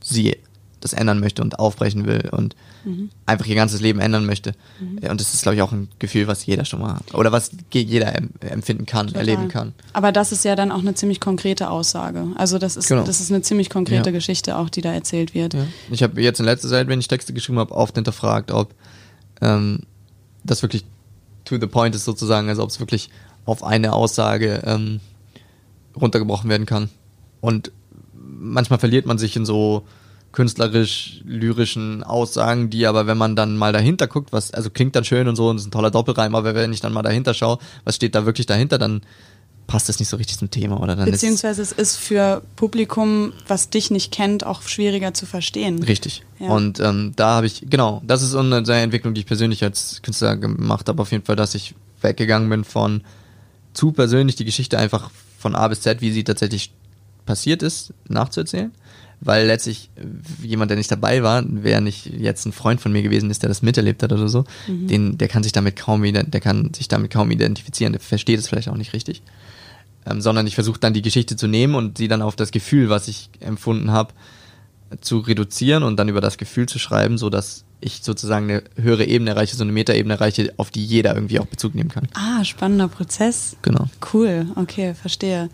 sie 0.01 0.37
das 0.79 0.93
ändern 0.93 1.19
möchte 1.19 1.41
und 1.41 1.59
aufbrechen 1.59 2.05
will 2.05 2.29
und 2.31 2.55
mhm. 2.87 3.09
einfach 3.25 3.45
ihr 3.45 3.55
ganzes 3.55 3.81
Leben 3.81 3.99
ändern 3.99 4.25
möchte. 4.25 4.53
Mhm. 4.79 5.09
Und 5.09 5.21
das 5.21 5.33
ist, 5.33 5.43
glaube 5.43 5.55
ich, 5.55 5.61
auch 5.61 5.71
ein 5.71 5.89
Gefühl, 5.99 6.27
was 6.27 6.45
jeder 6.45 6.65
schon 6.65 6.79
mal 6.79 6.95
hat. 6.95 7.13
Oder 7.13 7.31
was 7.31 7.51
jeder 7.73 8.15
empfinden 8.41 8.85
kann, 8.85 9.07
Total. 9.07 9.21
erleben 9.21 9.49
kann. 9.49 9.73
Aber 9.93 10.11
das 10.11 10.31
ist 10.31 10.45
ja 10.45 10.55
dann 10.55 10.71
auch 10.71 10.79
eine 10.79 10.95
ziemlich 10.95 11.19
konkrete 11.19 11.69
Aussage. 11.69 12.27
Also 12.35 12.57
das 12.57 12.77
ist, 12.77 12.87
genau. 12.87 13.03
das 13.03 13.19
ist 13.19 13.31
eine 13.31 13.41
ziemlich 13.41 13.69
konkrete 13.69 14.09
ja. 14.09 14.11
Geschichte 14.11 14.57
auch, 14.57 14.69
die 14.69 14.81
da 14.81 14.93
erzählt 14.93 15.33
wird. 15.33 15.53
Ja. 15.53 15.67
Ich 15.91 16.03
habe 16.03 16.21
jetzt 16.21 16.39
in 16.39 16.45
letzter 16.45 16.69
Zeit, 16.69 16.87
wenn 16.87 16.99
ich 16.99 17.07
Texte 17.07 17.33
geschrieben 17.33 17.59
habe, 17.59 17.73
oft 17.75 17.95
hinterfragt, 17.95 18.51
ob 18.51 18.73
ähm, 19.41 19.81
das 20.43 20.61
wirklich 20.61 20.85
to 21.45 21.57
the 21.59 21.67
point 21.67 21.95
ist 21.95 22.05
sozusagen, 22.05 22.49
also 22.49 22.63
ob 22.63 22.69
es 22.69 22.79
wirklich 22.79 23.09
auf 23.45 23.63
eine 23.63 23.93
Aussage 23.93 24.61
ähm, 24.65 24.99
runtergebrochen 25.99 26.49
werden 26.49 26.65
kann. 26.65 26.89
Und 27.41 27.71
manchmal 28.13 28.79
verliert 28.79 29.05
man 29.05 29.17
sich 29.17 29.35
in 29.35 29.45
so 29.45 29.83
künstlerisch-lyrischen 30.31 32.03
Aussagen, 32.03 32.69
die 32.69 32.85
aber, 32.85 33.07
wenn 33.07 33.17
man 33.17 33.35
dann 33.35 33.57
mal 33.57 33.73
dahinter 33.73 34.07
guckt, 34.07 34.31
was, 34.31 34.51
also 34.51 34.69
klingt 34.69 34.95
dann 34.95 35.03
schön 35.03 35.27
und 35.27 35.35
so 35.35 35.49
und 35.49 35.57
ist 35.57 35.65
ein 35.65 35.71
toller 35.71 35.91
Doppelreim, 35.91 36.35
aber 36.35 36.53
wenn 36.53 36.73
ich 36.73 36.81
dann 36.81 36.93
mal 36.93 37.01
dahinter 37.01 37.33
schaue, 37.33 37.57
was 37.85 37.95
steht 37.95 38.15
da 38.15 38.25
wirklich 38.25 38.45
dahinter, 38.45 38.77
dann 38.77 39.01
passt 39.67 39.89
das 39.89 39.99
nicht 39.99 40.07
so 40.07 40.17
richtig 40.17 40.37
zum 40.37 40.49
Thema 40.49 40.79
oder 40.79 40.95
dann 40.95 41.11
Beziehungsweise 41.11 41.61
es 41.61 41.71
ist 41.73 41.97
für 41.97 42.41
Publikum, 42.55 43.33
was 43.47 43.69
dich 43.69 43.91
nicht 43.91 44.13
kennt, 44.13 44.45
auch 44.45 44.61
schwieriger 44.61 45.13
zu 45.13 45.25
verstehen. 45.25 45.83
Richtig. 45.83 46.23
Ja. 46.39 46.49
Und 46.49 46.79
ähm, 46.79 47.13
da 47.15 47.35
habe 47.35 47.47
ich, 47.47 47.65
genau, 47.69 48.01
das 48.05 48.21
ist 48.21 48.33
eine 48.33 48.57
Entwicklung, 48.57 49.13
die 49.13 49.21
ich 49.21 49.27
persönlich 49.27 49.63
als 49.63 50.01
Künstler 50.03 50.37
gemacht 50.37 50.87
habe, 50.87 51.01
auf 51.01 51.11
jeden 51.11 51.25
Fall, 51.25 51.35
dass 51.35 51.53
ich 51.53 51.75
weggegangen 52.01 52.49
bin 52.49 52.63
von 52.63 53.01
zu 53.73 53.91
persönlich 53.91 54.35
die 54.35 54.45
Geschichte 54.45 54.77
einfach 54.77 55.11
von 55.37 55.55
A 55.55 55.67
bis 55.67 55.81
Z, 55.81 56.01
wie 56.01 56.11
sie 56.11 56.23
tatsächlich 56.23 56.71
passiert 57.25 57.61
ist, 57.61 57.93
nachzuerzählen 58.07 58.71
weil 59.19 59.47
letztlich 59.47 59.89
jemand, 60.43 60.69
der 60.69 60.77
nicht 60.77 60.91
dabei 60.91 61.23
war, 61.23 61.43
wer 61.47 61.81
nicht 61.81 62.05
jetzt 62.05 62.45
ein 62.45 62.51
Freund 62.51 62.79
von 62.79 62.91
mir 62.91 63.01
gewesen 63.01 63.29
ist, 63.29 63.41
der 63.41 63.49
das 63.49 63.61
miterlebt 63.61 64.03
hat 64.03 64.11
oder 64.11 64.27
so, 64.27 64.45
mhm. 64.67 64.87
den, 64.87 65.17
der 65.17 65.27
kann 65.27 65.43
sich 65.43 65.51
damit 65.51 65.75
kaum, 65.75 66.03
der 66.03 66.41
kann 66.41 66.73
sich 66.73 66.87
damit 66.87 67.11
kaum 67.11 67.31
identifizieren, 67.31 67.93
der 67.93 67.99
versteht 67.99 68.39
es 68.39 68.47
vielleicht 68.47 68.69
auch 68.69 68.77
nicht 68.77 68.93
richtig. 68.93 69.23
Ähm, 70.05 70.21
sondern 70.21 70.45
ich 70.47 70.55
versuche 70.55 70.79
dann 70.79 70.93
die 70.93 71.01
Geschichte 71.01 71.35
zu 71.35 71.47
nehmen 71.47 71.75
und 71.75 71.97
sie 71.97 72.07
dann 72.07 72.21
auf 72.21 72.35
das 72.35 72.51
Gefühl, 72.51 72.89
was 72.89 73.07
ich 73.07 73.29
empfunden 73.39 73.91
habe, 73.91 74.13
zu 75.01 75.19
reduzieren 75.19 75.83
und 75.83 75.97
dann 75.97 76.07
über 76.07 76.21
das 76.21 76.37
Gefühl 76.37 76.67
zu 76.67 76.79
schreiben, 76.79 77.17
so 77.17 77.29
dass 77.29 77.65
ich 77.81 78.01
sozusagen 78.03 78.49
eine 78.49 78.63
höhere 78.75 79.05
Ebene 79.05 79.31
erreiche, 79.31 79.55
so 79.55 79.63
eine 79.63 79.71
Metaebene 79.71 80.13
erreiche, 80.13 80.53
auf 80.57 80.71
die 80.71 80.83
jeder 80.83 81.13
irgendwie 81.13 81.39
auch 81.39 81.45
Bezug 81.45 81.75
nehmen 81.75 81.89
kann. 81.89 82.07
Ah, 82.13 82.43
spannender 82.43 82.87
Prozess. 82.87 83.57
Genau. 83.61 83.87
Cool, 84.13 84.47
okay, 84.55 84.93
verstehe. 84.93 85.49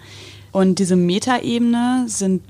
Und 0.52 0.80
diese 0.80 0.96
Metaebene 0.96 2.06
sind 2.08 2.44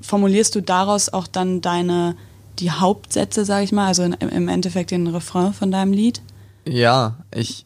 formulierst 0.00 0.54
du 0.54 0.62
daraus 0.62 1.08
auch 1.08 1.26
dann 1.26 1.60
deine, 1.60 2.16
die 2.58 2.70
Hauptsätze, 2.70 3.44
sag 3.44 3.64
ich 3.64 3.72
mal, 3.72 3.86
also 3.86 4.02
im 4.02 4.48
Endeffekt 4.48 4.90
den 4.90 5.06
Refrain 5.06 5.52
von 5.52 5.70
deinem 5.70 5.92
Lied? 5.92 6.22
Ja, 6.64 7.18
ich, 7.34 7.64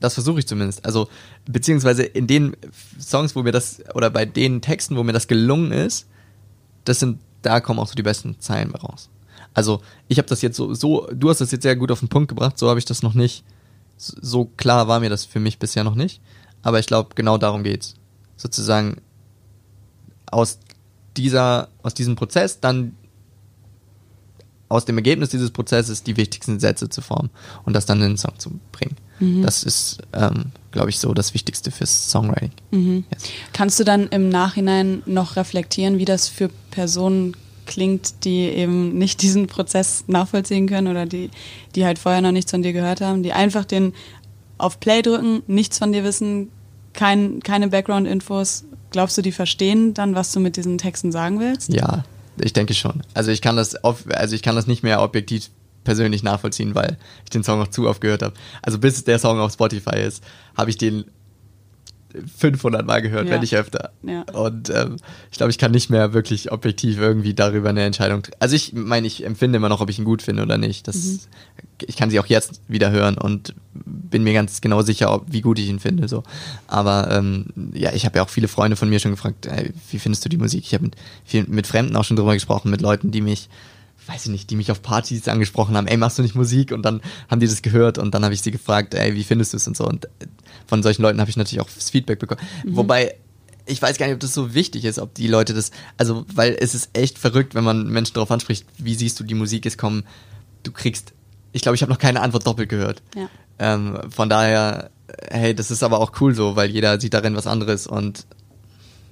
das 0.00 0.14
versuche 0.14 0.38
ich 0.38 0.46
zumindest. 0.46 0.84
Also, 0.84 1.08
beziehungsweise 1.46 2.02
in 2.02 2.26
den 2.26 2.56
Songs, 3.00 3.36
wo 3.36 3.42
mir 3.42 3.52
das, 3.52 3.82
oder 3.94 4.10
bei 4.10 4.24
den 4.24 4.60
Texten, 4.60 4.96
wo 4.96 5.02
mir 5.02 5.12
das 5.12 5.28
gelungen 5.28 5.72
ist, 5.72 6.06
das 6.84 7.00
sind, 7.00 7.18
da 7.42 7.60
kommen 7.60 7.78
auch 7.80 7.88
so 7.88 7.94
die 7.94 8.02
besten 8.02 8.38
Zeilen 8.40 8.74
raus. 8.74 9.08
Also, 9.52 9.80
ich 10.08 10.18
habe 10.18 10.28
das 10.28 10.42
jetzt 10.42 10.56
so, 10.56 10.74
so, 10.74 11.08
du 11.12 11.30
hast 11.30 11.40
das 11.40 11.52
jetzt 11.52 11.62
sehr 11.62 11.76
gut 11.76 11.90
auf 11.90 12.00
den 12.00 12.08
Punkt 12.08 12.28
gebracht, 12.28 12.58
so 12.58 12.68
habe 12.68 12.78
ich 12.78 12.84
das 12.84 13.02
noch 13.02 13.14
nicht, 13.14 13.44
so 13.96 14.46
klar 14.56 14.88
war 14.88 15.00
mir 15.00 15.10
das 15.10 15.24
für 15.24 15.40
mich 15.40 15.58
bisher 15.58 15.84
noch 15.84 15.94
nicht. 15.94 16.20
Aber 16.62 16.78
ich 16.78 16.86
glaube, 16.86 17.10
genau 17.14 17.38
darum 17.38 17.62
geht's. 17.62 17.94
Sozusagen 18.36 19.00
aus 20.26 20.58
dieser, 21.16 21.68
aus 21.82 21.94
diesem 21.94 22.16
Prozess 22.16 22.60
dann 22.60 22.96
aus 24.68 24.84
dem 24.84 24.96
Ergebnis 24.96 25.28
dieses 25.28 25.50
Prozesses 25.50 26.02
die 26.02 26.16
wichtigsten 26.16 26.58
Sätze 26.58 26.88
zu 26.88 27.00
formen 27.00 27.30
und 27.64 27.74
das 27.74 27.86
dann 27.86 28.00
in 28.00 28.08
den 28.08 28.16
Song 28.16 28.38
zu 28.38 28.58
bringen. 28.72 28.96
Mhm. 29.20 29.42
Das 29.42 29.62
ist, 29.62 29.98
ähm, 30.12 30.46
glaube 30.72 30.90
ich, 30.90 30.98
so 30.98 31.14
das 31.14 31.34
Wichtigste 31.34 31.70
fürs 31.70 32.10
Songwriting. 32.10 32.50
Mhm. 32.70 33.04
Yes. 33.12 33.22
Kannst 33.52 33.78
du 33.78 33.84
dann 33.84 34.08
im 34.08 34.28
Nachhinein 34.28 35.02
noch 35.06 35.36
reflektieren, 35.36 35.98
wie 35.98 36.04
das 36.04 36.28
für 36.28 36.50
Personen 36.70 37.36
klingt, 37.66 38.24
die 38.24 38.40
eben 38.40 38.96
nicht 38.98 39.22
diesen 39.22 39.46
Prozess 39.46 40.04
nachvollziehen 40.06 40.68
können 40.68 40.88
oder 40.88 41.06
die, 41.06 41.30
die 41.74 41.84
halt 41.84 41.98
vorher 41.98 42.20
noch 42.20 42.32
nichts 42.32 42.50
von 42.50 42.62
dir 42.62 42.72
gehört 42.72 43.00
haben, 43.00 43.22
die 43.22 43.32
einfach 43.32 43.64
den 43.64 43.92
auf 44.58 44.80
Play 44.80 45.02
drücken, 45.02 45.42
nichts 45.46 45.78
von 45.78 45.92
dir 45.92 46.04
wissen, 46.04 46.48
kein, 46.92 47.40
keine 47.40 47.68
Background-Infos. 47.68 48.64
Glaubst 48.94 49.18
du, 49.18 49.22
die 49.22 49.32
verstehen 49.32 49.92
dann, 49.92 50.14
was 50.14 50.30
du 50.30 50.38
mit 50.38 50.56
diesen 50.56 50.78
Texten 50.78 51.10
sagen 51.10 51.40
willst? 51.40 51.74
Ja, 51.74 52.04
ich 52.40 52.52
denke 52.52 52.74
schon. 52.74 53.02
Also 53.12 53.32
ich 53.32 53.42
kann 53.42 53.56
das 53.56 53.82
auf, 53.82 54.04
also 54.08 54.36
ich 54.36 54.42
kann 54.42 54.54
das 54.54 54.68
nicht 54.68 54.84
mehr 54.84 55.02
objektiv 55.02 55.50
persönlich 55.82 56.22
nachvollziehen, 56.22 56.76
weil 56.76 56.96
ich 57.24 57.30
den 57.30 57.42
Song 57.42 57.60
auch 57.60 57.66
zu 57.66 57.88
oft 57.88 58.00
gehört 58.00 58.22
habe. 58.22 58.34
Also 58.62 58.78
bis 58.78 59.02
der 59.02 59.18
Song 59.18 59.40
auf 59.40 59.52
Spotify 59.52 59.98
ist, 59.98 60.22
habe 60.56 60.70
ich 60.70 60.76
den 60.76 61.06
500 62.36 62.86
Mal 62.86 63.02
gehört, 63.02 63.26
ja. 63.26 63.32
wenn 63.32 63.40
nicht 63.40 63.56
öfter. 63.56 63.90
Ja. 64.02 64.22
Und 64.32 64.70
ähm, 64.70 64.96
ich 65.30 65.38
glaube, 65.38 65.50
ich 65.50 65.58
kann 65.58 65.72
nicht 65.72 65.90
mehr 65.90 66.12
wirklich 66.12 66.52
objektiv 66.52 66.98
irgendwie 66.98 67.34
darüber 67.34 67.70
eine 67.70 67.82
Entscheidung. 67.82 68.22
Also 68.38 68.54
ich 68.56 68.72
meine, 68.72 69.06
ich 69.06 69.24
empfinde 69.24 69.56
immer 69.56 69.68
noch, 69.68 69.80
ob 69.80 69.90
ich 69.90 69.98
ihn 69.98 70.04
gut 70.04 70.22
finde 70.22 70.42
oder 70.42 70.58
nicht. 70.58 70.86
Das, 70.86 70.96
mhm. 70.96 71.18
Ich 71.86 71.96
kann 71.96 72.10
sie 72.10 72.20
auch 72.20 72.26
jetzt 72.26 72.60
wieder 72.68 72.90
hören 72.90 73.18
und 73.18 73.54
bin 73.72 74.22
mir 74.22 74.32
ganz 74.32 74.60
genau 74.60 74.82
sicher, 74.82 75.12
ob, 75.12 75.24
wie 75.28 75.40
gut 75.40 75.58
ich 75.58 75.68
ihn 75.68 75.80
finde. 75.80 76.08
So. 76.08 76.22
Aber 76.68 77.10
ähm, 77.10 77.46
ja, 77.74 77.92
ich 77.92 78.04
habe 78.04 78.18
ja 78.18 78.24
auch 78.24 78.28
viele 78.30 78.48
Freunde 78.48 78.76
von 78.76 78.88
mir 78.88 79.00
schon 79.00 79.10
gefragt, 79.10 79.46
ey, 79.46 79.72
wie 79.90 79.98
findest 79.98 80.24
du 80.24 80.28
die 80.28 80.38
Musik? 80.38 80.64
Ich 80.64 80.74
habe 80.74 80.84
mit, 80.84 81.48
mit 81.48 81.66
Fremden 81.66 81.96
auch 81.96 82.04
schon 82.04 82.16
drüber 82.16 82.34
gesprochen, 82.34 82.70
mit 82.70 82.80
Leuten, 82.80 83.10
die 83.10 83.20
mich 83.20 83.48
weiß 84.06 84.26
ich 84.26 84.30
nicht, 84.30 84.50
die 84.50 84.56
mich 84.56 84.70
auf 84.70 84.82
Partys 84.82 85.28
angesprochen 85.28 85.76
haben, 85.76 85.86
ey, 85.86 85.96
machst 85.96 86.18
du 86.18 86.22
nicht 86.22 86.34
Musik? 86.34 86.72
Und 86.72 86.82
dann 86.82 87.00
haben 87.30 87.40
die 87.40 87.46
das 87.46 87.62
gehört 87.62 87.98
und 87.98 88.14
dann 88.14 88.24
habe 88.24 88.34
ich 88.34 88.42
sie 88.42 88.50
gefragt, 88.50 88.94
ey, 88.94 89.14
wie 89.14 89.24
findest 89.24 89.52
du 89.52 89.56
es 89.56 89.66
und 89.66 89.76
so. 89.76 89.86
Und 89.86 90.08
von 90.66 90.82
solchen 90.82 91.02
Leuten 91.02 91.20
habe 91.20 91.30
ich 91.30 91.36
natürlich 91.36 91.60
auch 91.60 91.70
das 91.70 91.90
Feedback 91.90 92.18
bekommen. 92.18 92.40
Mhm. 92.64 92.76
Wobei, 92.76 93.14
ich 93.66 93.80
weiß 93.80 93.98
gar 93.98 94.06
nicht, 94.06 94.14
ob 94.14 94.20
das 94.20 94.34
so 94.34 94.54
wichtig 94.54 94.84
ist, 94.84 94.98
ob 94.98 95.14
die 95.14 95.26
Leute 95.26 95.54
das, 95.54 95.70
also, 95.96 96.26
weil 96.34 96.56
es 96.58 96.74
ist 96.74 96.90
echt 96.92 97.18
verrückt, 97.18 97.54
wenn 97.54 97.64
man 97.64 97.88
Menschen 97.88 98.14
darauf 98.14 98.30
anspricht, 98.30 98.66
wie 98.78 98.94
siehst 98.94 99.18
du 99.20 99.24
die 99.24 99.34
Musik 99.34 99.66
ist 99.66 99.78
kommen, 99.78 100.04
du 100.62 100.72
kriegst, 100.72 101.12
ich 101.52 101.62
glaube, 101.62 101.76
ich 101.76 101.82
habe 101.82 101.92
noch 101.92 101.98
keine 101.98 102.20
Antwort 102.20 102.46
doppelt 102.46 102.68
gehört. 102.68 103.02
Ja. 103.14 103.28
Ähm, 103.58 103.98
von 104.10 104.28
daher, 104.28 104.90
hey, 105.30 105.54
das 105.54 105.70
ist 105.70 105.82
aber 105.82 106.00
auch 106.00 106.12
cool 106.20 106.34
so, 106.34 106.56
weil 106.56 106.70
jeder 106.70 107.00
sieht 107.00 107.14
darin 107.14 107.36
was 107.36 107.46
anderes 107.46 107.86
und 107.86 108.26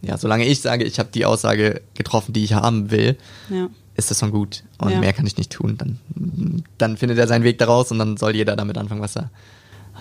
ja, 0.03 0.19
solange 0.19 0.45
ich 0.45 0.61
sage, 0.61 0.85
ich 0.85 0.99
habe 0.99 1.11
die 1.15 1.25
Aussage 1.25 1.81
getroffen, 1.95 2.33
die 2.33 2.43
ich 2.43 2.55
haben 2.55 2.91
will, 2.91 3.17
ja. 3.49 3.71
Ist 3.95 4.11
das 4.11 4.19
schon 4.19 4.31
gut. 4.31 4.65
Und 4.79 4.91
ja. 4.91 5.01
mehr 5.01 5.13
kann 5.13 5.27
ich 5.27 5.37
nicht 5.37 5.53
tun. 5.53 5.77
Dann, 5.79 5.99
dann 6.79 6.97
findet 6.97 7.19
er 7.19 7.29
seinen 7.29 7.45
Weg 7.45 7.59
daraus 7.59 7.91
und 7.91 7.99
dann 7.99 8.17
soll 8.17 8.35
jeder 8.35 8.57
damit 8.57 8.79
anfangen, 8.79 9.01
was 9.01 9.17
er, 9.17 9.31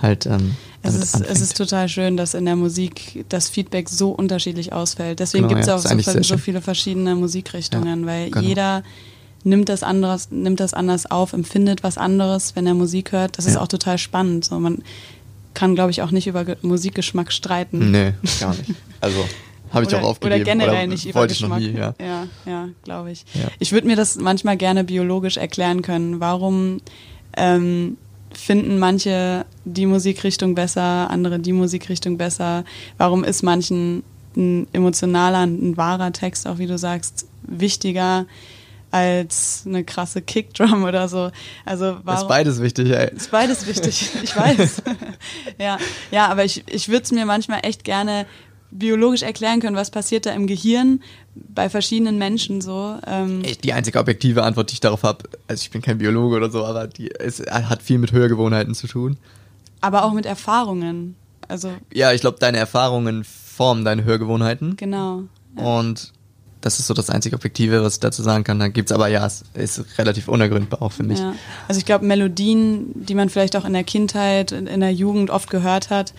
halt. 0.02 0.26
Ähm, 0.26 0.56
es, 0.82 0.96
ist, 0.96 1.16
es 1.22 1.42
ist 1.42 1.58
total 1.58 1.90
schön, 1.90 2.18
dass 2.18 2.34
in 2.34 2.46
der 2.46 2.56
Musik 2.56 3.26
das 3.30 3.50
Feedback 3.50 3.90
so 3.90 4.12
unterschiedlich 4.12 4.74
ausfällt. 4.74 5.20
Deswegen 5.20 5.44
genau, 5.48 5.56
gibt 5.56 5.62
es 5.62 5.68
ja, 5.68 5.76
auch 5.76 6.02
so, 6.02 6.24
so, 6.24 6.38
viele 6.38 6.62
verschiedene 6.62 7.16
Musikrichtungen, 7.16 8.02
ja, 8.02 8.08
weil 8.08 8.32
genau. 8.32 8.46
jeder 8.46 8.84
nimmt 9.44 9.70
das 9.70 9.84
anderes, 9.84 10.30
nimmt 10.32 10.60
das 10.60 10.74
anders 10.74 11.10
auf, 11.10 11.34
empfindet 11.34 11.84
was 11.84 11.98
anderes, 11.98 12.56
wenn 12.56 12.68
er 12.68 12.74
Musik 12.74 13.12
hört. 13.12 13.38
Das 13.38 13.46
ist 13.46 13.58
auch 13.58 13.68
total 13.68 13.98
spannend. 13.98 14.46
So, 14.46 14.60
man 14.60 14.84
kann, 15.54 15.76
glaube 15.76 15.92
ich, 15.92 16.02
auch 16.02 16.12
nicht 16.12 16.28
über 16.28 16.46
Musikgeschmack 16.62 17.32
streiten. 17.32 17.92
Nee, 17.92 18.14
gar 18.40 18.56
nicht. 18.56 18.72
Also. 19.00 19.26
Habe 19.72 19.84
ich 19.84 19.90
oder, 19.90 20.00
auch 20.00 20.10
aufgegeben. 20.10 20.42
Oder 20.42 20.52
generell 20.52 20.70
oder 20.70 20.88
nicht 20.88 21.06
über 21.06 21.28
Geschmack. 21.28 21.60
Nie, 21.60 21.72
ja, 21.72 21.94
ja, 22.00 22.28
ja 22.46 22.70
glaube 22.84 23.12
ich. 23.12 23.26
Ja. 23.34 23.48
Ich 23.60 23.72
würde 23.72 23.88
mir 23.88 23.96
das 23.96 24.18
manchmal 24.18 24.58
gerne 24.58 24.84
biologisch 24.84 25.38
erklären 25.38 25.82
können. 25.82 26.20
Warum 26.20 26.82
ähm, 27.38 27.98
finden 28.34 28.80
manche 28.80 29.46
die 29.66 29.86
Musikrichtung 29.86 30.56
besser, 30.56 31.10
andere 31.10 31.40
die 31.40 31.54
Musikrichtung 31.54 32.18
besser? 32.18 32.64
Warum 32.98 33.24
ist 33.24 33.44
manchen 33.44 34.04
ein 34.36 34.68
emotionaler, 34.74 35.46
ein 35.46 35.78
wahrer 35.78 36.12
Text, 36.12 36.48
auch 36.48 36.58
wie 36.58 36.68
du 36.68 36.78
sagst, 36.78 37.28
wichtiger 37.44 38.26
als 38.92 39.64
eine 39.66 39.84
krasse 39.84 40.22
Kickdrum 40.22 40.84
oder 40.88 41.08
so? 41.08 41.32
Also 41.66 41.98
warum, 42.04 42.24
ist 42.24 42.28
beides 42.28 42.62
wichtig, 42.62 42.92
ey. 42.92 43.14
Ist 43.14 43.32
beides 43.32 43.68
wichtig, 43.68 44.10
ich 44.24 44.36
weiß. 44.36 44.82
ja, 45.58 45.78
ja, 46.12 46.28
aber 46.28 46.46
ich, 46.46 46.64
ich 46.68 46.90
würde 46.90 47.04
es 47.04 47.12
mir 47.12 47.26
manchmal 47.26 47.60
echt 47.64 47.84
gerne 47.84 48.26
biologisch 48.72 49.22
erklären 49.22 49.60
können, 49.60 49.76
was 49.76 49.92
passiert 49.92 50.26
da 50.26 50.32
im 50.32 50.48
Gehirn 50.48 51.02
bei 51.36 51.70
verschiedenen 51.70 52.18
Menschen 52.18 52.62
so. 52.62 52.98
Ähm 53.06 53.44
die 53.64 53.74
einzige 53.74 54.00
objektive 54.00 54.44
Antwort, 54.44 54.72
die 54.72 54.76
ich 54.76 54.80
darauf 54.80 55.04
habe, 55.04 55.30
also 55.48 55.62
ich 55.62 55.72
bin 55.72 55.82
kein 55.82 55.98
Biologe 55.98 56.38
oder 56.38 56.50
so, 56.50 56.66
aber 56.66 56.88
die 56.88 57.12
es 57.12 57.42
hat 57.42 57.82
viel 57.82 57.98
mit 57.98 58.12
Hörgewohnheiten 58.12 58.74
zu 58.74 58.88
tun. 58.88 59.18
Aber 59.82 60.04
auch 60.06 60.14
mit 60.14 60.26
Erfahrungen. 60.26 61.16
Also 61.48 61.72
ja, 61.94 62.14
ich 62.14 62.22
glaube, 62.22 62.38
deine 62.40 62.58
Erfahrungen 62.58 63.24
formen 63.24 63.84
deine 63.84 64.04
Hörgewohnheiten. 64.04 64.78
Genau. 64.78 65.24
Ja. 65.58 65.64
Und 65.64 66.14
das 66.62 66.80
ist 66.80 66.88
so 66.88 66.94
das 66.94 67.10
einzige 67.10 67.36
Objektive, 67.36 67.84
was 67.84 67.96
ich 67.96 68.00
dazu 68.00 68.22
sagen 68.22 68.44
kann. 68.44 68.60
Da 68.60 68.68
gibt 68.68 68.90
es 68.90 68.96
aber 68.96 69.08
ja, 69.08 69.26
es 69.26 69.44
ist 69.54 69.98
relativ 69.98 70.28
unergründbar 70.28 70.82
auch 70.82 70.92
für 70.92 71.04
mich. 71.04 71.20
Ja. 71.20 71.34
Also 71.68 71.80
ich 71.80 71.86
glaube, 71.86 72.06
Melodien, 72.06 72.92
die 72.94 73.16
man 73.16 73.30
vielleicht 73.30 73.56
auch 73.56 73.66
in 73.66 73.74
der 73.74 73.84
Kindheit, 73.84 74.52
in 74.52 74.80
der 74.80 74.94
Jugend 74.94 75.30
oft 75.30 75.50
gehört 75.50 75.90
hat, 75.90 76.14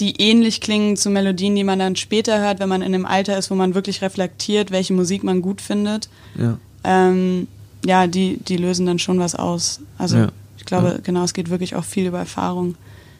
die 0.00 0.20
ähnlich 0.20 0.60
klingen 0.60 0.96
zu 0.96 1.10
Melodien, 1.10 1.54
die 1.54 1.64
man 1.64 1.78
dann 1.78 1.96
später 1.96 2.40
hört, 2.40 2.60
wenn 2.60 2.68
man 2.68 2.82
in 2.82 2.94
einem 2.94 3.06
Alter 3.06 3.36
ist, 3.38 3.50
wo 3.50 3.54
man 3.54 3.74
wirklich 3.74 4.02
reflektiert, 4.02 4.70
welche 4.70 4.92
Musik 4.92 5.24
man 5.24 5.42
gut 5.42 5.60
findet. 5.60 6.08
Ja, 6.36 6.58
ähm, 6.84 7.48
ja 7.84 8.06
die, 8.06 8.38
die 8.38 8.56
lösen 8.56 8.86
dann 8.86 8.98
schon 8.98 9.18
was 9.18 9.34
aus. 9.34 9.80
Also 9.96 10.18
ja. 10.18 10.28
ich 10.56 10.64
glaube, 10.64 10.88
ja. 10.88 10.98
genau, 11.02 11.24
es 11.24 11.34
geht 11.34 11.50
wirklich 11.50 11.74
auch 11.74 11.84
viel 11.84 12.06
über 12.06 12.18
Erfahrung. 12.18 12.76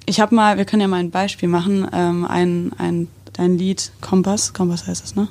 Ich 0.06 0.20
habe 0.20 0.34
mal, 0.34 0.56
wir 0.56 0.64
können 0.64 0.82
ja 0.82 0.88
mal 0.88 1.00
ein 1.00 1.10
Beispiel 1.10 1.48
machen, 1.48 1.86
ähm, 1.92 2.24
ein, 2.24 2.72
ein, 2.78 3.08
ein 3.36 3.58
Lied 3.58 3.92
Kompass, 4.00 4.52
Kompass 4.52 4.86
heißt 4.86 5.04
es, 5.04 5.16
ne? 5.16 5.28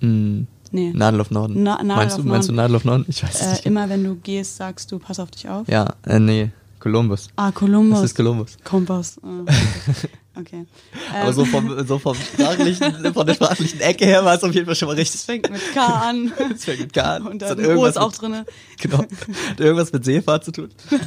Mm. 0.00 0.46
Nee. 0.72 0.92
Nadel 0.92 1.20
auf 1.20 1.30
Norden. 1.30 1.62
Na, 1.62 1.76
Nadel 1.76 1.86
meinst, 1.86 2.16
auf 2.16 2.22
du, 2.22 2.26
Norden. 2.26 2.28
meinst 2.30 2.48
du 2.48 2.52
Nadel 2.52 2.76
auf 2.76 2.84
Norden? 2.84 3.04
Ich 3.08 3.22
weiß 3.22 3.40
äh, 3.40 3.50
nicht. 3.50 3.66
Immer 3.66 3.88
wenn 3.88 4.02
du 4.02 4.16
gehst, 4.16 4.56
sagst 4.56 4.90
du, 4.90 4.98
pass 4.98 5.20
auf 5.20 5.30
dich 5.30 5.48
auf. 5.48 5.68
Ja, 5.68 5.94
äh, 6.04 6.18
nee. 6.18 6.50
Columbus. 6.80 7.28
Ah, 7.36 7.50
Columbus. 7.52 8.00
Das 8.00 8.10
ist 8.10 8.16
Columbus. 8.16 8.58
Kompass. 8.64 9.18
Ah, 9.22 9.50
okay. 10.38 10.66
Aber 11.12 11.32
so 11.32 11.44
vom, 11.44 11.86
so 11.86 11.98
vom 11.98 12.14
sprachlichen, 12.14 13.12
von 13.12 13.26
der 13.26 13.34
sprachlichen 13.34 13.80
Ecke 13.80 14.04
her 14.04 14.24
war 14.24 14.34
es 14.34 14.44
auf 14.44 14.54
jeden 14.54 14.66
Fall 14.66 14.74
schon 14.74 14.88
mal 14.88 14.94
richtig. 14.94 15.20
Es 15.20 15.24
fängt 15.24 15.50
mit 15.50 15.74
K 15.74 15.84
an. 15.84 16.32
Es 16.54 16.64
fängt 16.64 16.80
mit 16.80 16.92
K 16.92 17.16
an. 17.16 17.26
Und 17.26 17.42
da 17.42 17.52
ein 17.52 17.76
O 17.76 17.86
ist 17.86 17.98
auch 17.98 18.12
drin. 18.12 18.44
Genau. 18.78 18.98
Hat 18.98 19.58
irgendwas 19.58 19.92
mit 19.92 20.04
Seefahrt 20.04 20.44
zu 20.44 20.52
tun? 20.52 20.68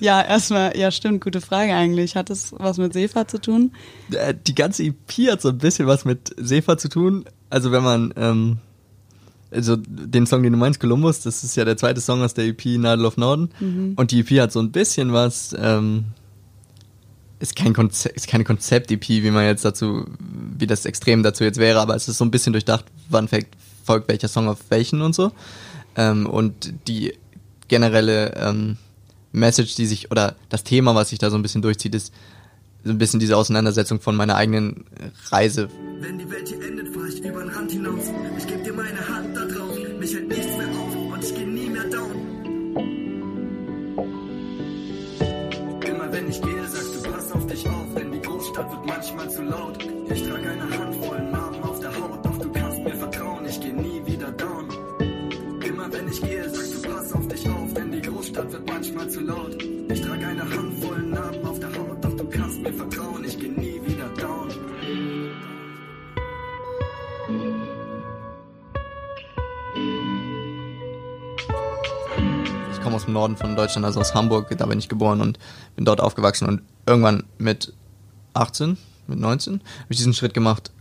ja, 0.00 0.22
erstmal, 0.22 0.76
ja 0.76 0.90
stimmt, 0.92 1.22
gute 1.22 1.40
Frage 1.40 1.74
eigentlich. 1.74 2.14
Hat 2.14 2.30
es 2.30 2.52
was 2.56 2.78
mit 2.78 2.92
Seefahrt 2.92 3.30
zu 3.30 3.40
tun? 3.40 3.72
Äh, 4.12 4.34
die 4.46 4.54
ganze 4.54 4.84
EP 4.84 5.30
hat 5.30 5.42
so 5.42 5.48
ein 5.48 5.58
bisschen 5.58 5.86
was 5.86 6.04
mit 6.04 6.32
Seefahrt 6.36 6.80
zu 6.80 6.88
tun. 6.88 7.24
Also 7.50 7.72
wenn 7.72 7.82
man, 7.82 8.14
ähm, 8.16 8.58
also 9.50 9.76
den 9.76 10.26
Song, 10.26 10.42
den 10.42 10.52
du 10.52 10.58
meinst, 10.58 10.80
Columbus, 10.80 11.20
das 11.20 11.44
ist 11.44 11.56
ja 11.56 11.64
der 11.64 11.76
zweite 11.76 12.00
Song 12.00 12.22
aus 12.22 12.34
der 12.34 12.46
EP 12.46 12.64
Nadel 12.78 13.04
of 13.04 13.16
Norden. 13.16 13.50
Mhm. 13.60 13.94
Und 13.96 14.12
die 14.12 14.20
EP 14.20 14.40
hat 14.40 14.52
so 14.52 14.60
ein 14.60 14.70
bisschen 14.70 15.12
was, 15.12 15.54
ähm, 15.58 16.04
ist 17.42 17.56
kein 17.56 17.74
Konzept, 17.74 18.16
ist 18.16 18.28
keine 18.28 18.44
Konzept-EP, 18.44 19.08
wie 19.08 19.30
man 19.32 19.44
jetzt 19.44 19.64
dazu, 19.64 20.06
wie 20.56 20.68
das 20.68 20.86
extrem 20.86 21.24
dazu 21.24 21.42
jetzt 21.42 21.58
wäre, 21.58 21.80
aber 21.80 21.96
es 21.96 22.06
ist 22.06 22.18
so 22.18 22.24
ein 22.24 22.30
bisschen 22.30 22.52
durchdacht, 22.52 22.84
wann 23.08 23.28
folgt 23.84 24.08
welcher 24.08 24.28
Song 24.28 24.48
auf 24.48 24.58
welchen 24.68 25.02
und 25.02 25.12
so. 25.12 25.32
Ähm, 25.96 26.26
und 26.26 26.72
die 26.86 27.14
generelle 27.66 28.34
ähm, 28.36 28.76
Message, 29.32 29.74
die 29.74 29.86
sich, 29.86 30.12
oder 30.12 30.36
das 30.50 30.62
Thema, 30.62 30.94
was 30.94 31.08
sich 31.08 31.18
da 31.18 31.30
so 31.30 31.36
ein 31.36 31.42
bisschen 31.42 31.62
durchzieht, 31.62 31.96
ist 31.96 32.14
so 32.84 32.90
ein 32.90 32.98
bisschen 32.98 33.18
diese 33.18 33.36
Auseinandersetzung 33.36 34.00
von 34.00 34.14
meiner 34.14 34.36
eigenen 34.36 34.84
Reise. 35.30 35.68
Wenn 36.00 36.18
die 36.18 36.30
Welt 36.30 36.48
hier 36.48 36.62
endet, 36.62 36.94
fahr 36.94 37.06
ich 37.08 37.18
über 37.24 37.40
den 37.40 37.48
Rand 37.48 37.72
hinaus. 37.72 38.04
Ich 38.38 38.46
geb 38.46 38.62
dir 38.62 38.72
meine 38.72 39.08
Hand 39.08 39.36
da 39.36 39.44
drauf. 39.46 39.76
Mich 39.98 40.14
hält 40.14 40.28
nichts 40.28 40.56
mehr 40.56 40.68
auf 40.68 41.12
und 41.12 41.24
ich 41.24 41.34
geh 41.34 41.44
nie 41.44 41.70
mehr 41.70 41.84
down. 41.84 43.11
Wenn 46.12 46.28
ich 46.28 46.40
gehe, 46.42 46.68
sagst 46.68 46.94
du, 46.94 47.10
pass 47.10 47.32
auf 47.32 47.46
dich 47.46 47.66
auf, 47.66 47.94
denn 47.96 48.12
die 48.12 48.20
Großstadt 48.20 48.70
wird 48.70 48.86
manchmal 48.86 49.30
zu 49.30 49.42
laut. 49.42 49.82
Ich 50.10 50.22
trage 50.22 50.50
eine 50.50 50.78
Handvoll 50.78 51.22
Narben 51.30 51.62
auf 51.62 51.80
der 51.80 51.90
Haut, 51.90 52.24
doch 52.24 52.38
du 52.38 52.52
kannst 52.52 52.78
mir 52.84 52.94
vertrauen, 52.94 53.46
ich 53.46 53.60
geh 53.60 53.72
nie 53.72 54.02
wieder 54.04 54.30
down. 54.32 54.68
Immer 55.64 55.92
wenn 55.92 56.08
ich 56.08 56.20
gehe, 56.20 56.48
sagst 56.50 56.74
du, 56.74 56.88
pass 56.88 57.12
auf 57.12 57.26
dich 57.28 57.48
auf, 57.48 57.74
denn 57.74 57.92
die 57.92 58.02
Großstadt 58.02 58.52
wird 58.52 58.66
manchmal 58.68 59.08
zu 59.08 59.20
laut. 59.20 59.62
Ich 59.62 60.02
trage 60.02 60.26
eine 60.26 60.42
Handvoll 60.42 61.02
Narben 61.02 61.46
auf 61.46 61.58
der 61.58 61.70
Haut, 61.70 62.04
doch 62.04 62.16
du 62.16 62.24
kannst 62.28 62.62
mir 62.62 62.72
vertrauen, 62.74 63.24
ich 63.24 63.38
geh 63.38 63.48
nie 63.48 63.71
komme 72.82 72.96
aus 72.96 73.04
dem 73.04 73.14
Norden 73.14 73.36
von 73.36 73.56
Deutschland, 73.56 73.84
also 73.84 74.00
aus 74.00 74.14
Hamburg, 74.14 74.54
da 74.56 74.66
bin 74.66 74.78
ich 74.78 74.88
geboren 74.88 75.20
und 75.20 75.38
bin 75.76 75.84
dort 75.84 76.00
aufgewachsen 76.00 76.46
und 76.48 76.62
irgendwann 76.86 77.24
mit 77.38 77.72
18, 78.34 78.76
mit 79.06 79.18
19 79.18 79.54
habe 79.54 79.64
ich 79.88 79.96
diesen 79.96 80.14
Schritt 80.14 80.34
gemacht, 80.34 80.72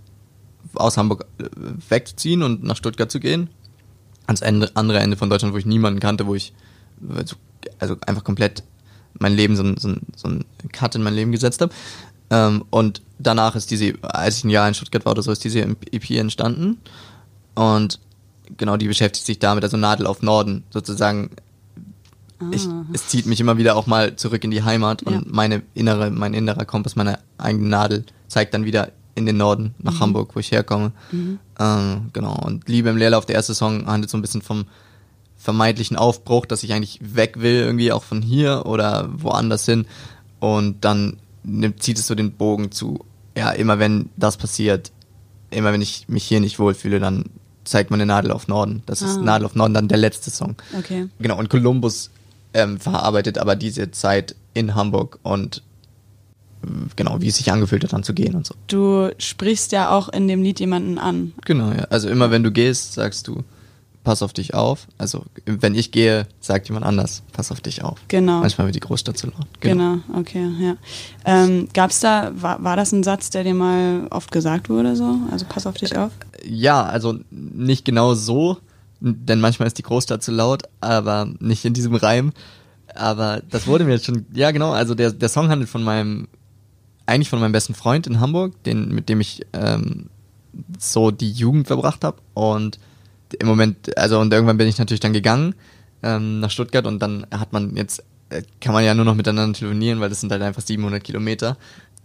aus 0.76 0.98
Hamburg 0.98 1.26
äh, 1.40 1.46
wegzuziehen 1.90 2.44
und 2.44 2.64
nach 2.64 2.76
Stuttgart 2.76 3.12
zu 3.12 3.20
gehen, 3.20 3.50
ans 4.28 4.42
Ende, 4.42 4.72
andere 4.76 5.00
Ende 5.00 5.18
von 5.18 5.30
Deutschland, 5.30 5.54
wo 5.54 5.58
ich 5.58 5.66
niemanden 5.66 6.00
kannte, 6.00 6.28
wo 6.28 6.36
ich 6.36 6.54
also 7.80 7.96
einfach 8.06 8.24
komplett 8.24 8.64
mein 9.20 9.34
Leben, 9.34 9.56
so, 9.56 9.64
so, 9.78 9.96
so 10.16 10.28
ein 10.28 10.46
Cut 10.72 10.96
in 10.96 11.04
mein 11.04 11.14
Leben 11.14 11.32
gesetzt 11.32 11.62
habe. 11.62 11.74
Ähm, 12.30 12.64
und 12.70 13.02
danach 13.20 13.56
ist 13.56 13.72
diese, 13.72 13.94
als 14.02 14.38
ich 14.38 14.44
ein 14.46 14.50
Jahr 14.50 14.68
in 14.68 14.74
Stuttgart 14.74 15.06
war 15.06 15.12
oder 15.12 15.22
so, 15.22 15.32
ist 15.32 15.44
diese 15.44 15.62
EP 15.62 16.10
entstanden. 16.12 16.78
Und 17.56 18.00
genau, 18.58 18.78
die 18.78 18.88
beschäftigt 18.88 19.26
sich 19.26 19.40
damit, 19.40 19.64
also 19.64 19.78
Nadel 19.78 20.08
auf 20.08 20.22
Norden 20.22 20.64
sozusagen. 20.70 21.32
Ich, 22.52 22.68
Ah. 22.68 22.86
es 22.94 23.08
zieht 23.08 23.26
mich 23.26 23.40
immer 23.40 23.58
wieder 23.58 23.76
auch 23.76 23.88
mal 23.88 24.16
zurück 24.16 24.44
in 24.44 24.52
die 24.52 24.64
Heimat 24.64 25.04
und 25.04 25.14
Ja. 25.14 25.22
meine 25.26 25.62
innere, 25.74 26.10
mein 26.12 26.34
innerer 26.34 26.66
Kompass, 26.66 26.96
meine 26.96 27.20
eigene 27.38 27.68
Nadel 27.68 28.06
zeigt 28.28 28.54
dann 28.54 28.66
wieder 28.66 28.92
in 29.16 29.26
den 29.26 29.38
Norden, 29.38 29.76
nach 29.80 30.00
Hamburg, 30.00 30.36
wo 30.36 30.40
ich 30.40 30.52
herkomme. 30.52 30.94
Ähm, 31.60 32.10
genau. 32.14 32.34
Und 32.46 32.68
Liebe 32.70 32.90
im 32.90 32.98
Leerlauf, 32.98 33.26
der 33.26 33.36
erste 33.36 33.54
Song, 33.54 33.86
handelt 33.88 34.10
so 34.10 34.18
ein 34.18 34.22
bisschen 34.22 34.42
vom 34.42 34.66
vermeintlichen 35.38 35.98
Aufbruch, 35.98 36.46
dass 36.46 36.64
ich 36.64 36.74
eigentlich 36.74 37.00
weg 37.02 37.42
will, 37.42 37.56
irgendwie 37.62 37.92
auch 37.92 38.04
von 38.04 38.22
hier 38.22 38.64
oder 38.66 39.10
woanders 39.12 39.66
hin. 39.66 39.86
Und 40.40 40.86
dann 40.86 41.18
nimmt, 41.44 41.82
zieht 41.84 41.98
es 42.00 42.08
so 42.08 42.16
den 42.16 42.32
Bogen 42.34 42.72
zu, 42.72 43.04
ja, 43.38 43.52
immer 43.52 43.80
wenn 43.80 44.10
das 44.18 44.38
passiert, 44.38 44.92
immer 45.50 45.74
wenn 45.74 45.82
ich 45.82 46.06
mich 46.08 46.24
hier 46.24 46.40
nicht 46.40 46.60
wohlfühle, 46.60 47.00
dann 47.00 47.26
zeigt 47.64 47.92
man 47.92 48.00
eine 48.00 48.08
Nadel 48.08 48.32
auf 48.32 48.48
Norden. 48.48 48.82
Das 48.86 49.02
ist 49.02 49.18
Ah. 49.18 49.22
Nadel 49.22 49.46
auf 49.46 49.56
Norden 49.56 49.74
dann 49.74 49.88
der 49.88 49.98
letzte 49.98 50.32
Song. 50.32 50.56
Okay. 50.78 51.08
Genau, 51.20 51.38
und 51.38 51.50
Columbus 51.50 52.10
ähm, 52.54 52.80
verarbeitet 52.80 53.38
aber 53.38 53.56
diese 53.56 53.92
Zeit 53.92 54.36
in 54.54 54.76
Hamburg 54.76 55.20
und 55.24 55.64
äh, 56.64 56.68
genau, 56.96 57.22
wie 57.22 57.28
es 57.28 57.38
sich 57.38 57.52
angefühlt 57.52 57.84
hat, 57.84 57.94
dann 57.94 58.04
zu 58.04 58.14
gehen 58.14 58.36
und 58.36 58.46
so. 58.46 58.56
Du 58.68 59.10
sprichst 59.18 59.72
ja 59.72 59.90
auch 59.90 60.10
in 60.10 60.28
dem 60.28 60.44
Lied 60.44 60.60
jemanden 60.60 60.98
an. 60.98 61.34
Genau, 61.46 61.72
ja. 61.72 61.86
Also 61.90 62.10
immer 62.10 62.32
wenn 62.32 62.44
du 62.44 62.52
gehst, 62.52 62.94
sagst 62.94 63.28
du, 63.28 63.44
pass 64.04 64.22
auf 64.22 64.34
dich 64.34 64.54
auf. 64.54 64.88
Also 64.98 65.26
wenn 65.46 65.76
ich 65.76 65.92
gehe, 65.92 66.28
sagt 66.40 66.68
jemand 66.68 66.86
anders, 66.86 67.24
pass 67.34 67.52
auf 67.52 67.62
dich 67.62 67.84
auf. 67.84 68.00
Genau. 68.08 68.40
Manchmal 68.40 68.68
wird 68.68 68.76
die 68.76 68.80
Großstadt 68.82 69.18
zu 69.18 69.28
laut. 69.28 69.48
Genau, 69.60 70.00
okay, 70.16 70.50
ja. 70.60 70.76
Ähm, 71.26 71.68
gab's 71.74 72.00
da, 72.00 72.32
war, 72.36 72.64
war 72.64 72.76
das 72.76 72.92
ein 72.92 73.04
Satz, 73.04 73.30
der 73.30 73.44
dir 73.44 73.54
mal 73.54 74.08
oft 74.10 74.32
gesagt 74.32 74.70
wurde 74.70 74.96
so? 74.96 75.20
Also 75.32 75.46
pass 75.48 75.68
auf 75.68 75.76
dich 75.76 75.98
auf? 75.98 76.12
Ja, 76.44 76.84
also 76.84 77.20
nicht 77.30 77.86
genau 77.86 78.14
so, 78.14 78.58
denn 79.02 79.42
manchmal 79.42 79.68
ist 79.68 79.78
die 79.78 79.84
Großstadt 79.84 80.24
zu 80.24 80.32
laut, 80.32 80.64
aber 80.80 81.28
nicht 81.40 81.66
in 81.66 81.74
diesem 81.74 81.96
Reim. 81.96 82.32
Aber 82.94 83.42
das 83.50 83.68
wurde 83.68 83.84
mir 83.84 83.94
jetzt 83.94 84.06
schon, 84.06 84.26
ja 84.34 84.52
genau, 84.52 84.72
also 84.72 84.96
der, 84.96 85.12
der 85.12 85.30
Song 85.30 85.50
handelt 85.50 85.70
von 85.70 85.84
meinem, 85.84 86.28
eigentlich 87.06 87.30
von 87.30 87.40
meinem 87.40 87.52
besten 87.52 87.74
Freund 87.74 88.06
in 88.06 88.20
Hamburg, 88.20 88.64
den, 88.64 88.94
mit 88.94 89.10
dem 89.10 89.20
ich 89.20 89.42
ähm, 89.54 90.10
so 90.80 91.12
die 91.12 91.32
Jugend 91.32 91.68
verbracht 91.68 92.04
habe. 92.04 92.18
Und 92.34 92.80
im 93.40 93.48
Moment, 93.48 93.98
also 93.98 94.20
und 94.20 94.32
irgendwann 94.32 94.58
bin 94.58 94.68
ich 94.68 94.78
natürlich 94.78 95.00
dann 95.00 95.14
gegangen 95.14 95.56
ähm, 96.04 96.40
nach 96.40 96.52
Stuttgart 96.52 96.86
und 96.86 97.02
dann 97.02 97.26
hat 97.32 97.54
man 97.54 97.76
jetzt, 97.76 98.04
äh, 98.30 98.44
kann 98.60 98.74
man 98.74 98.84
ja 98.84 98.94
nur 98.94 99.06
noch 99.06 99.16
miteinander 99.16 99.58
telefonieren, 99.58 100.00
weil 100.00 100.10
das 100.10 100.22
sind 100.22 100.32
halt 100.32 100.42
einfach 100.42 100.62
700 100.62 101.04
Kilometer. 101.04 101.58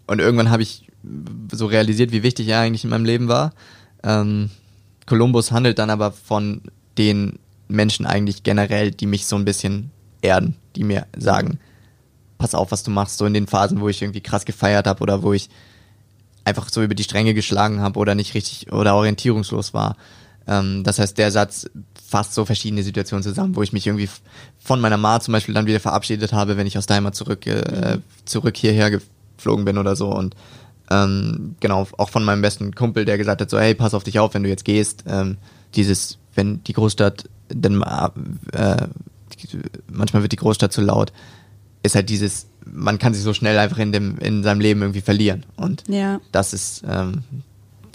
Und 0.06 0.20
irgendwann 0.20 0.50
habe 0.50 0.62
ich 0.62 0.86
so 1.52 1.66
realisiert, 1.66 2.12
wie 2.12 2.22
wichtig 2.22 2.48
er 2.48 2.60
eigentlich 2.60 2.84
in 2.84 2.90
meinem 2.90 3.04
Leben 3.04 3.28
war. 3.28 3.52
Ähm, 4.02 4.50
Columbus 5.06 5.52
handelt 5.52 5.78
dann 5.78 5.90
aber 5.90 6.12
von 6.12 6.62
den 6.98 7.38
Menschen 7.68 8.06
eigentlich 8.06 8.42
generell, 8.42 8.90
die 8.90 9.06
mich 9.06 9.26
so 9.26 9.36
ein 9.36 9.44
bisschen 9.44 9.90
erden, 10.22 10.56
die 10.76 10.84
mir 10.84 11.06
sagen, 11.16 11.58
pass 12.38 12.54
auf, 12.54 12.70
was 12.70 12.82
du 12.82 12.90
machst, 12.90 13.18
so 13.18 13.26
in 13.26 13.34
den 13.34 13.46
Phasen, 13.46 13.80
wo 13.80 13.88
ich 13.88 14.02
irgendwie 14.02 14.20
krass 14.20 14.44
gefeiert 14.44 14.86
habe 14.86 15.02
oder 15.02 15.22
wo 15.22 15.32
ich 15.32 15.48
einfach 16.44 16.68
so 16.70 16.82
über 16.82 16.94
die 16.94 17.02
Stränge 17.02 17.34
geschlagen 17.34 17.80
habe 17.80 17.98
oder 17.98 18.14
nicht 18.14 18.34
richtig 18.34 18.72
oder 18.72 18.94
orientierungslos 18.94 19.74
war. 19.74 19.96
Ähm, 20.46 20.84
das 20.84 20.98
heißt, 20.98 21.18
der 21.18 21.30
Satz 21.30 21.68
fasst 22.08 22.34
so 22.34 22.44
verschiedene 22.44 22.82
Situationen 22.82 23.24
zusammen, 23.24 23.56
wo 23.56 23.62
ich 23.62 23.72
mich 23.72 23.86
irgendwie 23.86 24.08
von 24.58 24.80
meiner 24.80 24.96
Ma 24.96 25.18
zum 25.20 25.32
Beispiel 25.32 25.54
dann 25.54 25.66
wieder 25.66 25.80
verabschiedet 25.80 26.32
habe, 26.32 26.56
wenn 26.56 26.66
ich 26.66 26.78
aus 26.78 26.86
Heimat 26.88 27.16
zurück, 27.16 27.46
äh, 27.46 27.98
zurück 28.24 28.56
hierher 28.56 28.90
geflogen 28.90 29.64
bin 29.64 29.78
oder 29.78 29.96
so 29.96 30.08
und 30.08 30.36
ähm, 30.88 31.56
genau, 31.58 31.88
auch 31.98 32.10
von 32.10 32.24
meinem 32.24 32.42
besten 32.42 32.74
Kumpel, 32.74 33.04
der 33.04 33.18
gesagt 33.18 33.40
hat, 33.40 33.50
so, 33.50 33.58
hey, 33.58 33.74
pass 33.74 33.92
auf 33.92 34.04
dich 34.04 34.20
auf, 34.20 34.34
wenn 34.34 34.44
du 34.44 34.48
jetzt 34.48 34.64
gehst. 34.64 35.02
Ähm, 35.08 35.36
dieses, 35.74 36.18
wenn 36.36 36.62
die 36.64 36.72
Großstadt, 36.72 37.28
denn 37.52 37.82
äh, 37.82 38.86
manchmal 39.90 40.22
wird 40.22 40.32
die 40.32 40.36
Großstadt 40.36 40.72
zu 40.72 40.80
laut, 40.80 41.12
ist 41.82 41.94
halt 41.94 42.08
dieses, 42.08 42.46
man 42.64 42.98
kann 42.98 43.14
sich 43.14 43.22
so 43.22 43.32
schnell 43.32 43.58
einfach 43.58 43.78
in 43.78 43.92
dem, 43.92 44.18
in 44.18 44.42
seinem 44.42 44.60
Leben 44.60 44.80
irgendwie 44.82 45.00
verlieren. 45.00 45.44
Und 45.56 45.84
Ja. 45.88 46.20
das 46.32 46.52
ist, 46.52 46.82
ähm, 46.88 47.22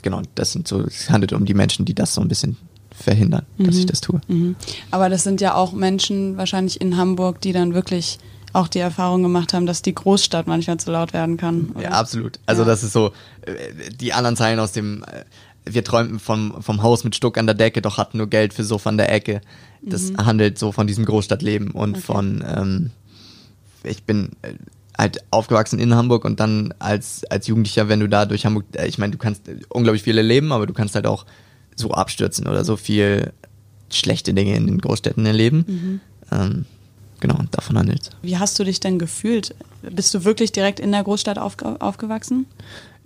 genau, 0.02 0.22
das 0.36 0.52
sind 0.54 0.68
so, 0.68 0.82
es 0.82 1.10
handelt 1.10 1.34
um 1.34 1.46
die 1.46 1.54
Menschen, 1.54 1.86
die 1.86 1.94
das 1.94 2.14
so 2.14 2.22
ein 2.22 2.28
bisschen 2.28 2.58
verhindern, 2.92 3.46
dass 3.58 3.76
ich 3.78 3.86
das 3.86 4.02
tue. 4.02 4.22
Mhm. 4.28 4.56
Aber 4.92 5.10
das 5.10 5.24
sind 5.24 5.42
ja 5.42 5.56
auch 5.56 5.74
Menschen 5.74 6.38
wahrscheinlich 6.38 6.80
in 6.82 6.98
Hamburg, 6.98 7.42
die 7.42 7.52
dann 7.52 7.74
wirklich 7.74 8.20
auch 8.54 8.68
die 8.68 8.80
Erfahrung 8.80 9.24
gemacht 9.24 9.54
haben, 9.54 9.66
dass 9.66 9.82
die 9.82 9.96
Großstadt 9.96 10.46
manchmal 10.46 10.78
zu 10.78 10.92
laut 10.92 11.14
werden 11.14 11.38
kann. 11.38 11.70
Oder? 11.74 11.84
Ja, 11.84 11.89
absolut. 11.92 12.38
Also 12.46 12.64
Ja. 12.64 12.68
das 12.68 12.84
ist 12.84 12.92
so, 12.94 13.12
äh, 13.44 13.89
die 14.00 14.12
anderen 14.14 14.36
Zeilen 14.36 14.60
aus 14.60 14.74
dem, 14.74 15.04
äh, 15.04 15.24
wir 15.66 15.84
träumten 15.84 16.20
vom, 16.20 16.62
vom 16.62 16.82
Haus 16.84 17.03
mit 17.03 17.16
Stuck 17.16 17.38
an 17.38 17.45
der 17.45 17.55
Decke, 17.55 17.82
doch 17.82 17.97
hatten 17.97 18.18
nur 18.18 18.28
Geld 18.28 18.53
für 18.53 18.64
Sofa 18.64 18.89
an 18.89 18.97
der 18.97 19.12
Ecke. 19.12 19.41
Das 19.84 20.14
handelt 20.18 20.59
so 20.59 20.72
von 20.72 20.88
diesem 20.88 21.05
Großstadtleben 21.05 21.72
und 21.72 21.91
Mhm. 21.91 21.95
Okay. 21.95 22.01
von, 22.01 22.43
ähm, 22.47 22.91
ich 23.84 24.03
bin 24.03 24.30
äh, 24.43 24.53
halt 24.97 25.24
aufgewachsen 25.32 25.80
in 25.80 25.95
Hamburg 25.95 26.26
und 26.26 26.39
dann 26.39 26.74
als, 26.80 27.24
als 27.26 27.47
Jugendlicher, 27.47 27.89
wenn 27.89 27.99
du 27.99 28.07
da 28.07 28.26
durch 28.26 28.45
Hamburg, 28.45 28.66
äh, 28.74 28.88
ich 28.88 28.97
meine, 28.97 29.12
du 29.12 29.18
kannst 29.18 29.47
äh, 29.47 29.57
unglaublich 29.70 30.03
viel 30.03 30.18
erleben, 30.18 30.51
aber 30.51 30.68
du 30.68 30.74
kannst 30.74 30.95
halt 30.95 31.07
auch 31.07 31.26
so 31.76 31.91
abstürzen 31.91 32.47
oder 32.47 32.64
so 32.64 32.78
viel 32.78 33.34
schlechte 33.89 34.34
Dinge 34.34 34.55
in 34.55 34.68
den 34.68 34.80
Großstädten 34.80 35.26
erleben. 35.26 35.66
Mhm. 35.68 35.99
Ähm, 36.32 36.66
genau, 37.20 37.38
und 37.38 37.55
davon 37.55 37.78
handelt 37.78 38.12
Wie 38.22 38.38
hast 38.38 38.59
du 38.59 38.64
dich 38.64 38.80
denn 38.80 38.99
gefühlt? 38.99 39.55
Bist 39.82 40.14
du 40.14 40.24
wirklich 40.24 40.51
direkt 40.51 40.80
in 40.80 40.91
der 40.91 41.03
Großstadt 41.03 41.39
aufge 41.39 41.82
aufgewachsen? 41.82 42.45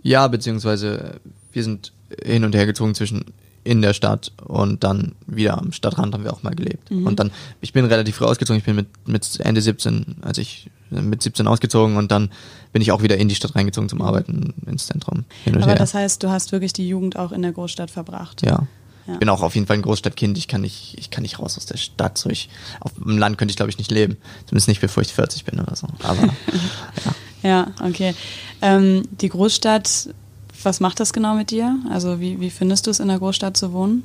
Ja, 0.03 0.27
beziehungsweise 0.27 1.19
wir 1.53 1.63
sind 1.63 1.93
hin 2.23 2.43
und 2.43 2.55
her 2.55 2.65
gezogen 2.65 2.95
zwischen 2.95 3.25
in 3.63 3.81
der 3.81 3.93
Stadt 3.93 4.31
und 4.45 4.83
dann 4.83 5.13
wieder 5.25 5.57
am 5.57 5.71
Stadtrand 5.71 6.13
haben 6.13 6.23
wir 6.23 6.31
auch 6.31 6.43
mal 6.43 6.53
gelebt. 6.53 6.91
Und 6.91 7.19
dann, 7.19 7.31
ich 7.61 7.73
bin 7.73 7.83
relativ 7.85 8.17
früh 8.17 8.25
ausgezogen, 8.25 8.59
ich 8.59 8.63
bin 8.63 8.75
mit, 8.75 8.87
mit 9.07 9.39
Ende 9.39 9.59
17, 9.59 10.17
also 10.21 10.39
ich 10.39 10.69
mit 10.91 11.23
17 11.23 11.47
ausgezogen 11.47 11.97
und 11.97 12.11
dann 12.11 12.29
bin 12.73 12.83
ich 12.83 12.91
auch 12.91 13.01
wieder 13.01 13.17
in 13.17 13.27
die 13.27 13.33
Stadt 13.33 13.55
reingezogen 13.55 13.89
zum 13.89 14.03
Arbeiten 14.03 14.53
ins 14.67 14.85
Zentrum. 14.85 15.25
Aber 15.47 15.65
her. 15.65 15.75
das 15.75 15.95
heißt, 15.95 16.21
du 16.21 16.29
hast 16.29 16.51
wirklich 16.51 16.73
die 16.73 16.87
Jugend 16.87 17.17
auch 17.17 17.31
in 17.31 17.41
der 17.41 17.51
Großstadt 17.51 17.89
verbracht. 17.89 18.45
ja. 18.45 18.67
Ja. 19.07 19.13
Ich 19.13 19.19
bin 19.19 19.29
auch 19.29 19.43
auf 19.43 19.53
jeden 19.53 19.67
Fall 19.67 19.75
ein 19.75 19.83
Großstadtkind. 19.83 20.35
Ich 20.35 20.47
kann 20.47 20.61
nicht, 20.61 20.95
ich 20.97 21.11
kann 21.11 21.21
nicht 21.21 21.37
raus 21.37 21.57
aus 21.57 21.67
der 21.67 21.77
Stadt. 21.77 22.17
So 22.17 22.31
ich, 22.31 22.49
auf 22.79 22.91
dem 22.93 23.19
Land 23.19 23.37
könnte 23.37 23.51
ich 23.51 23.55
glaube 23.55 23.69
ich 23.69 23.77
nicht 23.77 23.91
leben. 23.91 24.17
Zumindest 24.47 24.67
nicht 24.67 24.81
bevor 24.81 25.03
ich 25.03 25.13
40 25.13 25.45
bin 25.45 25.59
oder 25.59 25.75
so. 25.75 25.87
Aber 26.01 26.23
ja. 26.23 27.15
Ja, 27.43 27.67
okay. 27.87 28.15
Ähm, 28.63 29.03
die 29.11 29.29
Großstadt, 29.29 30.09
was 30.65 30.79
macht 30.79 30.99
das 30.99 31.13
genau 31.13 31.35
mit 31.35 31.51
dir? 31.51 31.77
Also 31.89 32.19
wie, 32.19 32.39
wie 32.39 32.49
findest 32.49 32.87
du 32.87 32.91
es, 32.91 32.99
in 32.99 33.07
der 33.07 33.19
Großstadt 33.19 33.55
zu 33.55 33.71
wohnen? 33.71 34.03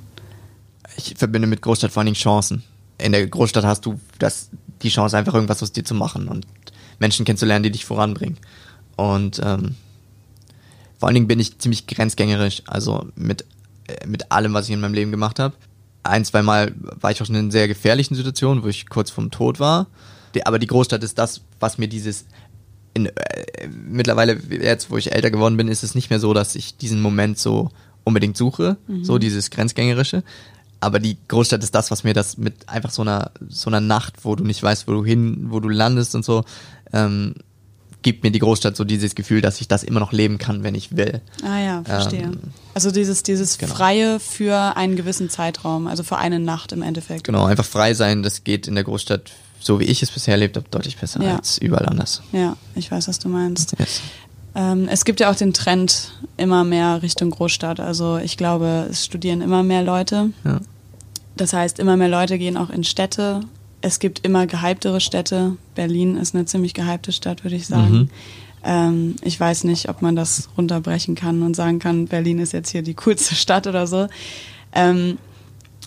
ich 0.96 1.14
verbinde 1.16 1.46
mit 1.46 1.62
Großstadt 1.62 1.90
vor 1.90 2.00
allen 2.00 2.06
Dingen 2.06 2.16
Chancen. 2.16 2.62
In 2.98 3.12
der 3.12 3.26
Großstadt 3.26 3.64
hast 3.64 3.86
du 3.86 3.98
das, 4.18 4.50
die 4.82 4.88
Chance, 4.88 5.16
einfach 5.16 5.34
irgendwas 5.34 5.62
aus 5.62 5.72
dir 5.72 5.84
zu 5.84 5.94
machen 5.94 6.28
und 6.28 6.46
Menschen 6.98 7.24
kennenzulernen, 7.24 7.62
die 7.62 7.70
dich 7.70 7.84
voranbringen. 7.84 8.36
Und 8.96 9.40
ähm, 9.42 9.76
vor 10.98 11.08
allen 11.08 11.14
Dingen 11.14 11.28
bin 11.28 11.40
ich 11.40 11.58
ziemlich 11.58 11.86
grenzgängerisch, 11.86 12.62
also 12.66 13.06
mit, 13.14 13.46
äh, 13.86 14.06
mit 14.06 14.30
allem, 14.30 14.52
was 14.52 14.66
ich 14.66 14.74
in 14.74 14.80
meinem 14.80 14.94
Leben 14.94 15.10
gemacht 15.10 15.38
habe. 15.38 15.54
Ein, 16.02 16.24
zwei 16.24 16.42
Mal 16.42 16.74
war 16.78 17.10
ich 17.10 17.22
auch 17.22 17.26
schon 17.26 17.34
in 17.34 17.50
sehr 17.50 17.68
gefährlichen 17.68 18.14
Situationen, 18.14 18.62
wo 18.62 18.68
ich 18.68 18.88
kurz 18.88 19.10
vorm 19.10 19.30
Tod 19.30 19.60
war. 19.60 19.86
Aber 20.44 20.58
die 20.58 20.66
Großstadt 20.66 21.02
ist 21.02 21.18
das, 21.18 21.40
was 21.58 21.78
mir 21.78 21.88
dieses 21.88 22.26
in, 22.94 23.06
äh, 23.06 23.12
mittlerweile 23.68 24.38
jetzt, 24.50 24.90
wo 24.90 24.96
ich 24.96 25.12
älter 25.12 25.30
geworden 25.30 25.56
bin, 25.56 25.68
ist 25.68 25.82
es 25.82 25.94
nicht 25.94 26.10
mehr 26.10 26.20
so, 26.20 26.34
dass 26.34 26.54
ich 26.54 26.76
diesen 26.76 27.00
Moment 27.00 27.38
so 27.38 27.70
unbedingt 28.04 28.36
suche, 28.36 28.76
so 29.02 29.18
dieses 29.18 29.50
grenzgängerische. 29.50 30.24
Aber 30.80 30.98
die 30.98 31.18
Großstadt 31.28 31.62
ist 31.62 31.74
das, 31.74 31.90
was 31.90 32.04
mir 32.04 32.14
das 32.14 32.38
mit 32.38 32.68
einfach 32.68 32.90
so 32.90 33.02
einer 33.02 33.32
so 33.48 33.68
einer 33.68 33.80
Nacht, 33.80 34.24
wo 34.24 34.34
du 34.34 34.44
nicht 34.44 34.62
weißt, 34.62 34.88
wo 34.88 34.92
du 34.92 35.04
hin, 35.04 35.46
wo 35.50 35.60
du 35.60 35.68
landest 35.68 36.14
und 36.14 36.24
so, 36.24 36.44
ähm, 36.92 37.34
gibt 38.02 38.24
mir 38.24 38.30
die 38.30 38.38
Großstadt 38.38 38.76
so 38.76 38.84
dieses 38.84 39.14
Gefühl, 39.14 39.42
dass 39.42 39.60
ich 39.60 39.68
das 39.68 39.82
immer 39.82 40.00
noch 40.00 40.12
leben 40.12 40.38
kann, 40.38 40.62
wenn 40.62 40.74
ich 40.74 40.96
will. 40.96 41.20
Ah 41.44 41.60
ja, 41.60 41.82
verstehe. 41.84 42.22
Ähm, 42.22 42.38
also 42.74 42.90
dieses, 42.90 43.22
dieses 43.22 43.58
genau. 43.58 43.74
Freie 43.74 44.20
für 44.20 44.76
einen 44.76 44.96
gewissen 44.96 45.28
Zeitraum, 45.28 45.86
also 45.86 46.02
für 46.02 46.16
eine 46.16 46.40
Nacht 46.40 46.72
im 46.72 46.82
Endeffekt. 46.82 47.24
Genau, 47.24 47.44
einfach 47.44 47.64
frei 47.64 47.94
sein, 47.94 48.22
das 48.22 48.44
geht 48.44 48.66
in 48.66 48.74
der 48.74 48.84
Großstadt, 48.84 49.32
so 49.60 49.78
wie 49.78 49.84
ich 49.84 50.02
es 50.02 50.10
bisher 50.10 50.34
erlebt 50.34 50.56
habe, 50.56 50.66
deutlich 50.70 50.96
besser 50.96 51.22
Ja. 51.22 51.36
als 51.36 51.58
überall 51.58 51.86
anders. 51.86 52.22
Ja, 52.32 52.56
ich 52.74 52.90
weiß, 52.90 53.06
was 53.08 53.18
du 53.18 53.28
meinst. 53.28 53.74
Yes. 53.78 54.00
Ähm, 54.54 54.88
es 54.88 55.04
gibt 55.04 55.20
ja 55.20 55.30
auch 55.30 55.36
den 55.36 55.52
Trend 55.54 56.12
immer 56.36 56.64
mehr 56.64 57.02
Richtung 57.02 57.30
Großstadt. 57.30 57.78
Also 57.78 58.16
ich 58.18 58.36
glaube, 58.36 58.88
es 58.90 59.04
studieren 59.04 59.42
immer 59.42 59.62
mehr 59.62 59.82
Leute. 59.82 60.30
Ja. 60.44 60.60
Das 61.36 61.52
heißt, 61.52 61.78
immer 61.78 61.96
mehr 61.96 62.08
Leute 62.08 62.38
gehen 62.38 62.56
auch 62.56 62.70
in 62.70 62.82
Städte. 62.82 63.40
Es 63.80 63.98
gibt 63.98 64.24
immer 64.26 64.46
gehyptere 64.46 65.00
Städte. 65.00 65.56
Berlin 65.74 66.16
ist 66.16 66.34
eine 66.34 66.44
ziemlich 66.46 66.74
gehypte 66.74 67.12
Stadt, 67.12 67.44
würde 67.44 67.56
ich 67.56 67.66
sagen. 67.66 67.92
Mhm. 67.92 68.10
Ähm, 68.64 69.16
ich 69.22 69.38
weiß 69.38 69.64
nicht, 69.64 69.88
ob 69.88 70.02
man 70.02 70.16
das 70.16 70.48
runterbrechen 70.58 71.14
kann 71.14 71.42
und 71.42 71.54
sagen 71.54 71.78
kann, 71.78 72.06
Berlin 72.08 72.40
ist 72.40 72.52
jetzt 72.52 72.70
hier 72.70 72.82
die 72.82 72.94
coolste 73.04 73.34
Stadt 73.34 73.66
oder 73.66 73.86
so. 73.86 74.08
Ähm, 74.74 75.16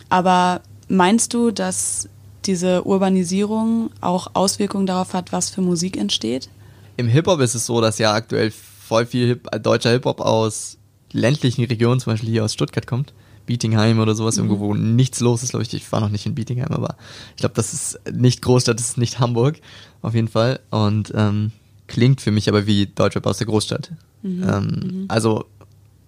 aber 0.09 0.61
meinst 0.87 1.33
du, 1.33 1.51
dass 1.51 2.07
diese 2.47 2.85
Urbanisierung 2.85 3.89
auch 4.01 4.27
Auswirkungen 4.33 4.85
darauf 4.85 5.13
hat, 5.13 5.31
was 5.31 5.49
für 5.49 5.61
Musik 5.61 5.97
entsteht? 5.97 6.49
Im 6.97 7.07
Hip-Hop 7.07 7.39
ist 7.39 7.55
es 7.55 7.65
so, 7.65 7.81
dass 7.81 7.97
ja 7.97 8.13
aktuell 8.13 8.51
voll 8.51 9.05
viel 9.05 9.27
Hip 9.27 9.47
äh, 9.51 9.59
deutscher 9.59 9.91
Hip-Hop 9.91 10.21
aus 10.21 10.77
ländlichen 11.11 11.63
Regionen, 11.65 11.99
zum 11.99 12.13
Beispiel 12.13 12.29
hier 12.29 12.43
aus 12.43 12.53
Stuttgart 12.53 12.87
kommt, 12.87 13.13
Bietingheim 13.45 13.99
oder 13.99 14.15
sowas, 14.15 14.37
mhm. 14.37 14.45
irgendwo, 14.45 14.67
wo 14.67 14.73
nichts 14.73 15.19
los 15.19 15.43
ist, 15.43 15.49
glaube 15.51 15.63
ich. 15.63 15.73
Ich 15.73 15.91
war 15.91 16.01
noch 16.01 16.09
nicht 16.09 16.25
in 16.25 16.35
Bietingheim, 16.35 16.71
aber 16.71 16.97
ich 17.31 17.37
glaube, 17.37 17.55
das 17.55 17.73
ist 17.73 17.99
nicht 18.11 18.41
Großstadt, 18.41 18.79
das 18.79 18.89
ist 18.89 18.97
nicht 18.97 19.19
Hamburg, 19.19 19.57
auf 20.01 20.13
jeden 20.13 20.27
Fall. 20.27 20.59
Und 20.69 21.11
ähm, 21.15 21.51
klingt 21.87 22.21
für 22.21 22.31
mich 22.31 22.49
aber 22.49 22.67
wie 22.67 22.87
Deutschrap 22.87 23.25
aus 23.25 23.37
der 23.37 23.47
Großstadt. 23.47 23.91
Mhm. 24.21 24.43
Ähm, 24.43 24.65
mhm. 24.65 25.05
Also, 25.07 25.45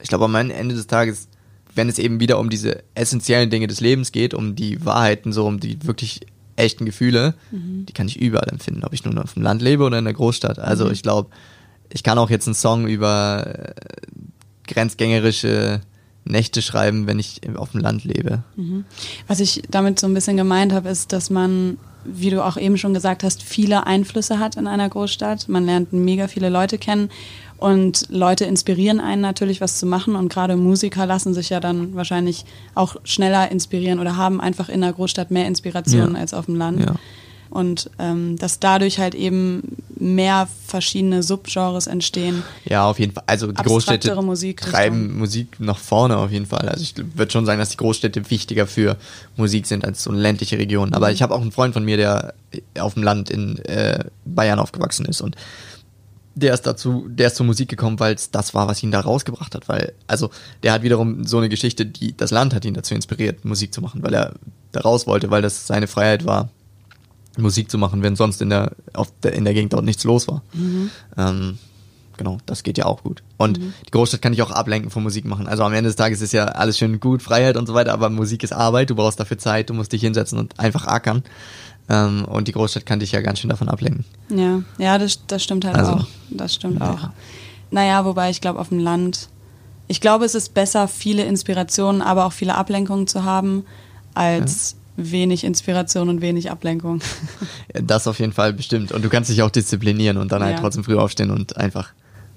ich 0.01 0.09
glaube, 0.09 0.25
am 0.25 0.35
Ende 0.35 0.75
des 0.75 0.87
Tages, 0.87 1.27
wenn 1.75 1.89
es 1.89 1.99
eben 1.99 2.19
wieder 2.19 2.39
um 2.39 2.49
diese 2.49 2.83
essentiellen 2.95 3.49
Dinge 3.49 3.67
des 3.67 3.81
Lebens 3.81 4.11
geht, 4.11 4.33
um 4.33 4.55
die 4.55 4.83
Wahrheiten, 4.83 5.33
so 5.33 5.45
um 5.45 5.59
die 5.59 5.77
wirklich 5.83 6.21
echten 6.55 6.85
Gefühle, 6.85 7.35
mhm. 7.51 7.85
die 7.85 7.93
kann 7.93 8.07
ich 8.07 8.19
überall 8.19 8.49
empfinden, 8.49 8.83
ob 8.83 8.93
ich 8.93 9.03
nun 9.03 9.17
auf 9.17 9.33
dem 9.33 9.43
Land 9.43 9.61
lebe 9.61 9.83
oder 9.83 9.99
in 9.99 10.05
der 10.05 10.13
Großstadt. 10.13 10.57
Also 10.57 10.85
mhm. 10.85 10.91
ich 10.91 11.03
glaube, 11.03 11.29
ich 11.89 12.01
kann 12.01 12.17
auch 12.17 12.29
jetzt 12.29 12.47
einen 12.47 12.55
Song 12.55 12.87
über 12.87 13.45
äh, 13.45 13.73
grenzgängerische 14.67 15.81
Nächte 16.23 16.61
schreiben, 16.61 17.07
wenn 17.07 17.19
ich 17.19 17.41
auf 17.55 17.71
dem 17.71 17.81
Land 17.81 18.03
lebe. 18.03 18.43
Mhm. 18.55 18.85
Was 19.27 19.39
ich 19.39 19.63
damit 19.69 19.99
so 19.99 20.07
ein 20.07 20.13
bisschen 20.13 20.37
gemeint 20.37 20.73
habe, 20.73 20.89
ist, 20.89 21.11
dass 21.13 21.29
man, 21.29 21.77
wie 22.03 22.31
du 22.31 22.43
auch 22.43 22.57
eben 22.57 22.77
schon 22.77 22.93
gesagt 22.93 23.23
hast, 23.23 23.43
viele 23.43 23.85
Einflüsse 23.85 24.39
hat 24.39 24.55
in 24.55 24.65
einer 24.65 24.89
Großstadt. 24.89 25.49
Man 25.49 25.65
lernt 25.65 25.93
mega 25.93 26.27
viele 26.27 26.49
Leute 26.49 26.77
kennen 26.77 27.09
und 27.57 28.07
Leute 28.09 28.45
inspirieren 28.45 28.99
einen 28.99 29.21
natürlich, 29.21 29.61
was 29.61 29.79
zu 29.79 29.85
machen. 29.85 30.15
Und 30.15 30.29
gerade 30.29 30.57
Musiker 30.57 31.05
lassen 31.05 31.33
sich 31.33 31.49
ja 31.49 31.59
dann 31.59 31.95
wahrscheinlich 31.95 32.45
auch 32.73 32.97
schneller 33.03 33.51
inspirieren 33.51 33.99
oder 33.99 34.17
haben 34.17 34.41
einfach 34.41 34.69
in 34.69 34.81
der 34.81 34.93
Großstadt 34.93 35.31
mehr 35.31 35.47
Inspiration 35.47 36.15
ja. 36.15 36.19
als 36.19 36.33
auf 36.33 36.45
dem 36.45 36.55
Land. 36.55 36.81
Ja. 36.81 36.95
Und 37.49 37.89
ähm, 37.99 38.37
dass 38.37 38.59
dadurch 38.59 38.99
halt 38.99 39.15
eben 39.15 39.77
mehr 39.97 40.49
verschiedene 40.67 41.23
Subgenres 41.23 41.87
entstehen. 41.87 42.43
Ja, 42.65 42.89
auf 42.89 42.99
jeden 42.99 43.13
Fall. 43.13 43.23
Also 43.27 43.47
die 43.47 43.63
Großstädte 43.63 44.13
Musik 44.21 44.59
treiben 44.59 45.17
Musik 45.17 45.59
nach 45.59 45.77
vorne 45.77 46.17
auf 46.17 46.31
jeden 46.31 46.47
Fall. 46.47 46.67
Also 46.67 46.81
ich 46.81 46.95
würde 47.15 47.31
schon 47.31 47.45
sagen, 47.45 47.59
dass 47.59 47.69
die 47.69 47.77
Großstädte 47.77 48.29
wichtiger 48.29 48.67
für 48.67 48.97
Musik 49.37 49.67
sind 49.67 49.85
als 49.85 50.03
so 50.03 50.11
ländliche 50.11 50.57
Regionen. 50.57 50.93
Aber 50.93 51.07
mhm. 51.07 51.13
ich 51.13 51.21
habe 51.21 51.33
auch 51.33 51.41
einen 51.41 51.53
Freund 51.53 51.73
von 51.73 51.85
mir, 51.85 51.95
der 51.95 52.33
auf 52.77 52.95
dem 52.95 53.03
Land 53.03 53.29
in 53.29 53.59
äh, 53.59 54.03
Bayern 54.25 54.59
aufgewachsen 54.59 55.05
ist 55.05 55.21
und 55.21 55.37
der 56.35 56.53
ist 56.53 56.63
dazu, 56.63 57.07
der 57.09 57.27
ist 57.27 57.37
zur 57.37 57.45
Musik 57.45 57.69
gekommen, 57.69 57.99
weil 57.99 58.13
es 58.13 58.29
das 58.29 58.53
war, 58.53 58.67
was 58.67 58.83
ihn 58.83 58.91
da 58.91 58.99
rausgebracht 58.99 59.55
hat. 59.55 59.69
Weil, 59.69 59.93
also, 60.05 60.29
der 60.63 60.73
hat 60.73 60.83
wiederum 60.83 61.25
so 61.25 61.37
eine 61.37 61.49
Geschichte, 61.49 61.85
die 61.85 62.15
das 62.15 62.31
Land 62.31 62.53
hat 62.53 62.65
ihn 62.65 62.73
dazu 62.73 62.93
inspiriert, 62.93 63.45
Musik 63.45 63.73
zu 63.73 63.81
machen, 63.81 64.03
weil 64.03 64.13
er 64.13 64.33
da 64.73 64.81
raus 64.81 65.07
wollte, 65.07 65.31
weil 65.31 65.41
das 65.41 65.65
seine 65.65 65.87
Freiheit 65.87 66.25
war, 66.25 66.49
Musik 67.37 67.71
zu 67.71 67.77
machen, 67.77 68.03
wenn 68.03 68.15
sonst 68.15 68.41
in 68.41 68.49
der, 68.49 68.71
auf 68.93 69.11
der, 69.23 69.33
in 69.33 69.45
der 69.45 69.53
Gegend 69.53 69.73
dort 69.73 69.85
nichts 69.85 70.03
los 70.03 70.27
war. 70.27 70.41
Mhm. 70.53 70.89
Ähm, 71.17 71.57
genau, 72.17 72.37
das 72.45 72.63
geht 72.63 72.77
ja 72.77 72.85
auch 72.85 73.03
gut. 73.03 73.23
Und 73.37 73.59
mhm. 73.59 73.73
die 73.87 73.91
Großstadt 73.91 74.21
kann 74.21 74.33
ich 74.33 74.41
auch 74.41 74.51
ablenken 74.51 74.91
von 74.91 75.03
Musik 75.03 75.25
machen. 75.25 75.47
Also 75.47 75.63
am 75.63 75.73
Ende 75.73 75.89
des 75.89 75.95
Tages 75.95 76.21
ist 76.21 76.33
ja 76.33 76.45
alles 76.45 76.77
schön 76.77 76.99
gut, 76.99 77.21
Freiheit 77.21 77.55
und 77.55 77.65
so 77.65 77.73
weiter, 77.73 77.93
aber 77.93 78.09
Musik 78.09 78.43
ist 78.43 78.53
Arbeit, 78.53 78.89
du 78.89 78.95
brauchst 78.95 79.19
dafür 79.19 79.37
Zeit, 79.37 79.69
du 79.69 79.73
musst 79.73 79.91
dich 79.91 80.01
hinsetzen 80.01 80.37
und 80.37 80.59
einfach 80.59 80.85
ackern. 80.85 81.23
Ähm, 81.89 82.25
und 82.25 82.47
die 82.47 82.51
Großstadt 82.51 82.85
kann 82.85 82.99
dich 82.99 83.11
ja 83.11 83.21
ganz 83.21 83.39
schön 83.39 83.49
davon 83.49 83.69
ablenken. 83.69 84.05
Ja, 84.29 84.63
ja, 84.77 84.97
das, 84.97 85.19
das 85.27 85.43
stimmt 85.43 85.65
halt 85.65 85.75
also, 85.75 85.91
auch. 85.91 86.07
Das 86.29 86.55
stimmt 86.55 86.79
ja. 86.79 86.91
auch. 86.91 87.09
Naja, 87.71 88.05
wobei 88.05 88.29
ich 88.29 88.41
glaube, 88.41 88.59
auf 88.59 88.69
dem 88.69 88.79
Land, 88.79 89.29
ich 89.87 90.01
glaube, 90.01 90.25
es 90.25 90.35
ist 90.35 90.53
besser, 90.53 90.87
viele 90.87 91.23
Inspirationen, 91.23 92.01
aber 92.01 92.25
auch 92.25 92.33
viele 92.33 92.55
Ablenkungen 92.55 93.07
zu 93.07 93.23
haben, 93.23 93.65
als 94.13 94.75
ja. 94.97 95.11
wenig 95.11 95.43
Inspiration 95.43 96.09
und 96.09 96.21
wenig 96.21 96.49
Ablenkung. 96.49 97.01
Das 97.73 98.07
auf 98.07 98.19
jeden 98.19 98.31
Fall 98.31 98.53
bestimmt. 98.53 98.93
Und 98.93 99.03
du 99.03 99.09
kannst 99.09 99.29
dich 99.29 99.41
auch 99.43 99.49
disziplinieren 99.49 100.15
und 100.15 100.31
dann 100.31 100.41
halt 100.41 100.59
trotzdem 100.59 100.85
früh 100.85 100.95
aufstehen 100.95 101.29
und 101.29 101.57
einfach 101.57 101.89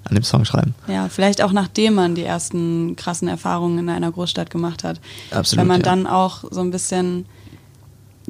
an 0.05 0.17
dem 0.17 0.25
Song 0.25 0.45
schreiben. 0.45 0.75
Ja, 0.89 1.09
vielleicht 1.09 1.43
auch 1.43 1.53
nachdem 1.53 1.95
man 1.95 2.17
die 2.17 2.25
ersten 2.25 2.97
krassen 2.97 3.29
Erfahrungen 3.29 3.79
in 3.79 3.89
einer 3.89 4.11
Großstadt 4.11 4.51
gemacht 4.51 4.83
hat. 4.83 5.01
Absolut. 5.31 5.61
Weil 5.61 5.67
man 5.67 5.81
ja. 5.81 5.85
dann 5.85 6.07
auch 6.07 6.45
so 6.51 6.61
ein 6.61 6.73
bisschen 6.73 7.27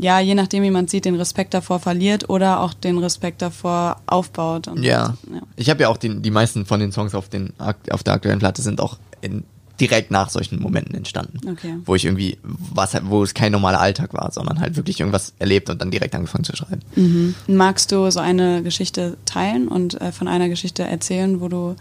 ja, 0.00 0.20
je 0.20 0.34
nachdem, 0.34 0.62
wie 0.62 0.70
man 0.70 0.88
sieht, 0.88 1.04
den 1.04 1.16
Respekt 1.16 1.54
davor 1.54 1.80
verliert 1.80 2.28
oder 2.30 2.60
auch 2.60 2.74
den 2.74 2.98
Respekt 2.98 3.42
davor 3.42 4.00
aufbaut. 4.06 4.68
Und, 4.68 4.82
ja. 4.82 5.14
ja. 5.32 5.40
Ich 5.56 5.70
habe 5.70 5.82
ja 5.82 5.88
auch 5.88 5.96
den, 5.96 6.22
die 6.22 6.30
meisten 6.30 6.66
von 6.66 6.80
den 6.80 6.92
Songs 6.92 7.14
auf, 7.14 7.28
den, 7.28 7.52
auf 7.90 8.02
der 8.02 8.14
aktuellen 8.14 8.38
Platte 8.38 8.62
sind 8.62 8.80
auch 8.80 8.98
in, 9.20 9.44
direkt 9.80 10.10
nach 10.10 10.30
solchen 10.30 10.60
Momenten 10.60 10.94
entstanden. 10.94 11.40
Okay. 11.48 11.74
Wo 11.84 11.94
ich 11.94 12.04
irgendwie, 12.04 12.38
was 12.42 12.96
wo 13.04 13.22
es 13.22 13.34
kein 13.34 13.52
normaler 13.52 13.80
Alltag 13.80 14.12
war, 14.12 14.30
sondern 14.32 14.60
halt 14.60 14.76
wirklich 14.76 15.00
irgendwas 15.00 15.34
erlebt 15.38 15.70
und 15.70 15.80
dann 15.80 15.90
direkt 15.90 16.14
angefangen 16.14 16.44
zu 16.44 16.56
schreiben. 16.56 16.82
Mhm. 16.96 17.34
Magst 17.46 17.92
du 17.92 18.10
so 18.10 18.20
eine 18.20 18.62
Geschichte 18.62 19.16
teilen 19.24 19.68
und 19.68 20.00
äh, 20.00 20.12
von 20.12 20.28
einer 20.28 20.48
Geschichte 20.48 20.82
erzählen, 20.82 21.40
wo 21.40 21.48
du, 21.48 21.76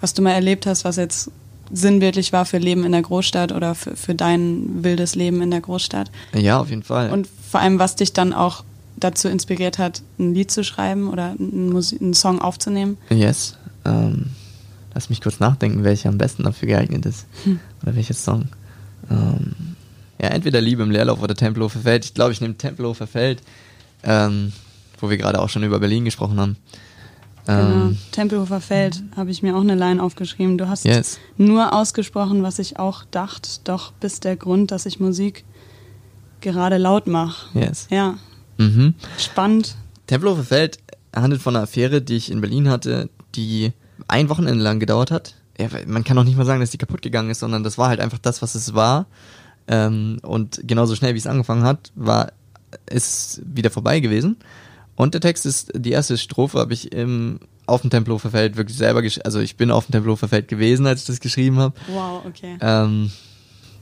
was 0.00 0.14
du 0.14 0.22
mal 0.22 0.32
erlebt 0.32 0.66
hast, 0.66 0.84
was 0.84 0.96
jetzt 0.96 1.30
sinnbildlich 1.72 2.32
war 2.32 2.44
für 2.44 2.58
Leben 2.58 2.84
in 2.84 2.92
der 2.92 3.02
Großstadt 3.02 3.52
oder 3.52 3.74
für, 3.74 3.96
für 3.96 4.14
dein 4.14 4.84
wildes 4.84 5.14
Leben 5.14 5.40
in 5.42 5.50
der 5.50 5.60
Großstadt. 5.60 6.10
Ja, 6.34 6.60
auf 6.60 6.70
jeden 6.70 6.82
Fall. 6.82 7.10
Und 7.10 7.28
vor 7.50 7.60
allem, 7.60 7.78
was 7.78 7.96
dich 7.96 8.12
dann 8.12 8.32
auch 8.32 8.64
dazu 8.96 9.28
inspiriert 9.28 9.78
hat, 9.78 10.02
ein 10.18 10.34
Lied 10.34 10.50
zu 10.50 10.64
schreiben 10.64 11.08
oder 11.08 11.34
einen, 11.38 11.74
einen 12.00 12.14
Song 12.14 12.40
aufzunehmen? 12.40 12.98
Yes. 13.10 13.56
Ähm, 13.84 14.26
lass 14.94 15.10
mich 15.10 15.20
kurz 15.20 15.40
nachdenken, 15.40 15.82
welcher 15.82 16.10
am 16.10 16.18
besten 16.18 16.44
dafür 16.44 16.68
geeignet 16.68 17.06
ist. 17.06 17.26
Hm. 17.44 17.58
Oder 17.82 17.96
welches 17.96 18.22
Song. 18.22 18.48
Ähm, 19.10 19.54
ja, 20.20 20.28
entweder 20.28 20.60
Liebe 20.60 20.82
im 20.82 20.90
Leerlauf 20.90 21.20
oder 21.20 21.34
Tempelhofer 21.34 21.80
Feld. 21.80 22.04
Ich 22.04 22.14
glaube, 22.14 22.32
ich 22.32 22.40
nehme 22.40 22.56
Tempelhofer 22.56 23.06
Feld, 23.06 23.42
ähm, 24.04 24.52
wo 25.00 25.10
wir 25.10 25.16
gerade 25.16 25.40
auch 25.40 25.48
schon 25.48 25.64
über 25.64 25.80
Berlin 25.80 26.04
gesprochen 26.04 26.38
haben. 26.38 26.56
Genau. 27.46 27.58
Ähm, 27.58 27.98
Tempelhofer 28.12 28.60
Feld 28.60 29.02
habe 29.16 29.30
ich 29.30 29.42
mir 29.42 29.56
auch 29.56 29.60
eine 29.60 29.74
Line 29.74 30.02
aufgeschrieben. 30.02 30.58
Du 30.58 30.68
hast 30.68 30.84
yes. 30.84 31.18
nur 31.36 31.72
ausgesprochen, 31.72 32.42
was 32.42 32.58
ich 32.58 32.78
auch 32.78 33.04
dachte, 33.10 33.50
doch 33.64 33.92
bist 33.92 34.24
der 34.24 34.36
Grund, 34.36 34.70
dass 34.70 34.86
ich 34.86 35.00
Musik 35.00 35.44
gerade 36.40 36.78
laut 36.78 37.06
mache. 37.06 37.46
Yes. 37.58 37.86
Ja. 37.90 38.18
Mhm. 38.58 38.94
Spannend. 39.18 39.76
Tempelhofer 40.06 40.44
Feld 40.44 40.78
handelt 41.14 41.42
von 41.42 41.56
einer 41.56 41.64
Affäre, 41.64 42.00
die 42.00 42.16
ich 42.16 42.30
in 42.30 42.40
Berlin 42.40 42.68
hatte, 42.68 43.10
die 43.34 43.72
ein 44.08 44.28
Wochenende 44.28 44.62
lang 44.62 44.78
gedauert 44.78 45.10
hat. 45.10 45.34
Ja, 45.58 45.68
man 45.86 46.04
kann 46.04 46.18
auch 46.18 46.24
nicht 46.24 46.36
mal 46.36 46.46
sagen, 46.46 46.60
dass 46.60 46.70
die 46.70 46.78
kaputt 46.78 47.02
gegangen 47.02 47.30
ist, 47.30 47.40
sondern 47.40 47.62
das 47.62 47.76
war 47.78 47.88
halt 47.88 48.00
einfach 48.00 48.18
das, 48.18 48.42
was 48.42 48.54
es 48.54 48.74
war. 48.74 49.06
Ähm, 49.68 50.18
und 50.22 50.60
genauso 50.64 50.94
schnell, 50.96 51.14
wie 51.14 51.18
es 51.18 51.26
angefangen 51.26 51.64
hat, 51.64 51.92
war 51.94 52.32
es 52.86 53.40
wieder 53.44 53.70
vorbei 53.70 54.00
gewesen. 54.00 54.36
Und 54.96 55.14
der 55.14 55.20
Text 55.20 55.46
ist, 55.46 55.72
die 55.74 55.90
erste 55.90 56.18
Strophe 56.18 56.58
habe 56.58 56.72
ich 56.72 56.92
im, 56.92 57.40
auf 57.66 57.80
dem 57.80 57.90
Tempelhofer 57.90 58.30
Feld 58.30 58.56
wirklich 58.56 58.76
selber, 58.76 59.02
also 59.24 59.40
ich 59.40 59.56
bin 59.56 59.70
auf 59.70 59.86
dem 59.86 59.92
Tempelhofer 59.92 60.28
Feld 60.28 60.48
gewesen, 60.48 60.86
als 60.86 61.00
ich 61.00 61.06
das 61.06 61.20
geschrieben 61.20 61.58
habe. 61.58 61.74
Wow, 61.88 62.24
okay. 62.26 62.56
Ähm, 62.60 63.10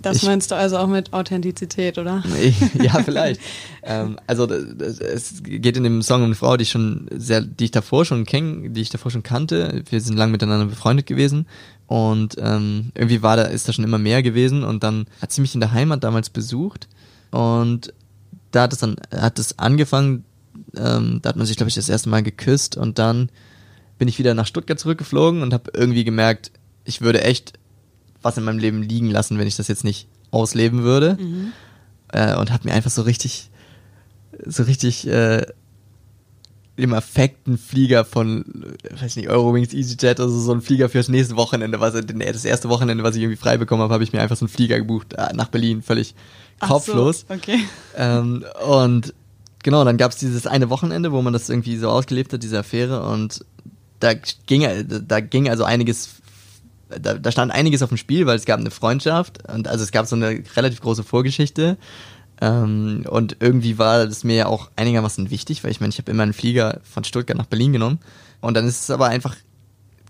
das 0.02 0.18
ich, 0.18 0.22
meinst 0.22 0.50
du 0.50 0.54
also 0.54 0.78
auch 0.78 0.86
mit 0.86 1.12
Authentizität, 1.12 1.98
oder? 1.98 2.22
ja, 2.82 3.02
vielleicht. 3.04 3.40
ähm, 3.82 4.18
also 4.26 4.46
es 4.46 5.42
geht 5.42 5.76
in 5.76 5.84
dem 5.84 6.02
Song 6.02 6.20
um 6.20 6.26
eine 6.26 6.34
Frau, 6.34 6.56
die 6.56 6.62
ich 6.62 6.70
schon 6.70 7.06
sehr, 7.14 7.42
die 7.42 7.64
ich 7.64 7.70
davor 7.70 8.04
schon 8.04 8.24
kenne, 8.24 8.70
die 8.70 8.80
ich 8.80 8.90
davor 8.90 9.10
schon 9.10 9.22
kannte. 9.22 9.82
Wir 9.90 10.00
sind 10.00 10.16
lang 10.16 10.30
miteinander 10.30 10.66
befreundet 10.66 11.06
gewesen 11.06 11.46
und 11.86 12.36
ähm, 12.38 12.92
irgendwie 12.94 13.22
war 13.22 13.36
da 13.36 13.42
ist 13.42 13.68
da 13.68 13.72
schon 13.72 13.84
immer 13.84 13.98
mehr 13.98 14.22
gewesen 14.22 14.64
und 14.64 14.82
dann 14.82 15.06
hat 15.20 15.32
sie 15.32 15.42
mich 15.42 15.54
in 15.54 15.60
der 15.60 15.72
Heimat 15.72 16.02
damals 16.02 16.30
besucht 16.30 16.88
und 17.30 17.92
da 18.52 18.62
hat 18.62 18.72
es 18.72 18.78
dann 18.78 18.96
hat 19.14 19.38
es 19.38 19.58
angefangen, 19.58 20.24
ähm, 20.76 21.20
da 21.22 21.30
hat 21.30 21.36
man 21.36 21.46
sich, 21.46 21.56
glaube 21.56 21.68
ich, 21.68 21.74
das 21.74 21.88
erste 21.88 22.08
Mal 22.08 22.22
geküsst 22.22 22.76
und 22.76 22.98
dann 22.98 23.30
bin 23.98 24.08
ich 24.08 24.18
wieder 24.18 24.34
nach 24.34 24.46
Stuttgart 24.46 24.78
zurückgeflogen 24.78 25.42
und 25.42 25.52
habe 25.52 25.70
irgendwie 25.74 26.04
gemerkt, 26.04 26.50
ich 26.84 27.00
würde 27.00 27.22
echt 27.22 27.54
was 28.22 28.36
in 28.36 28.44
meinem 28.44 28.58
Leben 28.58 28.82
liegen 28.82 29.10
lassen, 29.10 29.38
wenn 29.38 29.46
ich 29.46 29.56
das 29.56 29.68
jetzt 29.68 29.84
nicht 29.84 30.08
ausleben 30.30 30.82
würde. 30.82 31.16
Mhm. 31.20 31.52
Äh, 32.12 32.36
und 32.36 32.50
habe 32.52 32.68
mir 32.68 32.74
einfach 32.74 32.90
so 32.90 33.02
richtig, 33.02 33.50
so 34.46 34.64
richtig 34.64 35.06
äh, 35.06 35.46
im 36.76 36.94
Affekten 36.94 37.58
Flieger 37.58 38.04
von, 38.04 38.44
weiß 38.90 39.16
nicht, 39.16 39.28
Eurowings, 39.28 39.72
EasyJet, 39.72 40.20
also 40.20 40.38
so 40.40 40.52
ein 40.52 40.62
Flieger 40.62 40.88
fürs 40.88 41.08
nächste 41.08 41.36
Wochenende, 41.36 41.80
was 41.80 41.94
das 41.94 42.44
erste 42.44 42.68
Wochenende, 42.68 43.04
was 43.04 43.16
ich 43.16 43.22
irgendwie 43.22 43.40
frei 43.40 43.58
bekommen 43.58 43.82
habe, 43.82 43.92
habe 43.92 44.04
ich 44.04 44.12
mir 44.12 44.20
einfach 44.20 44.36
so 44.36 44.46
einen 44.46 44.52
Flieger 44.52 44.78
gebucht 44.78 45.14
äh, 45.14 45.32
nach 45.34 45.48
Berlin, 45.48 45.82
völlig 45.82 46.14
kopflos. 46.58 47.26
So, 47.28 47.34
okay. 47.34 47.60
Ähm, 47.96 48.44
und 48.66 49.14
genau, 49.62 49.84
dann 49.84 49.96
gab 49.96 50.12
es 50.12 50.18
dieses 50.18 50.46
eine 50.46 50.70
Wochenende, 50.70 51.12
wo 51.12 51.22
man 51.22 51.32
das 51.32 51.48
irgendwie 51.48 51.76
so 51.76 51.88
ausgelebt 51.88 52.32
hat, 52.32 52.42
diese 52.42 52.58
Affäre, 52.58 53.02
und 53.02 53.44
da 54.00 54.14
ging, 54.14 54.66
da 55.06 55.20
ging 55.20 55.48
also 55.48 55.64
einiges, 55.64 56.10
da, 56.88 57.14
da 57.14 57.30
stand 57.30 57.52
einiges 57.52 57.82
auf 57.82 57.90
dem 57.90 57.98
Spiel, 57.98 58.26
weil 58.26 58.36
es 58.36 58.46
gab 58.46 58.58
eine 58.58 58.70
Freundschaft 58.70 59.50
und 59.52 59.68
also 59.68 59.84
es 59.84 59.92
gab 59.92 60.06
so 60.06 60.16
eine 60.16 60.42
relativ 60.56 60.80
große 60.80 61.04
Vorgeschichte. 61.04 61.76
Ähm, 62.40 63.04
und 63.08 63.36
irgendwie 63.40 63.78
war 63.78 64.06
das 64.06 64.24
mir 64.24 64.36
ja 64.36 64.46
auch 64.46 64.70
einigermaßen 64.76 65.30
wichtig, 65.30 65.62
weil 65.62 65.70
ich 65.70 65.80
meine, 65.80 65.90
ich 65.90 65.98
habe 65.98 66.10
immer 66.10 66.22
einen 66.22 66.32
Flieger 66.32 66.80
von 66.82 67.04
Stuttgart 67.04 67.36
nach 67.36 67.46
Berlin 67.46 67.72
genommen. 67.72 67.98
Und 68.40 68.54
dann 68.54 68.66
ist 68.66 68.82
es 68.82 68.90
aber 68.90 69.08
einfach 69.08 69.36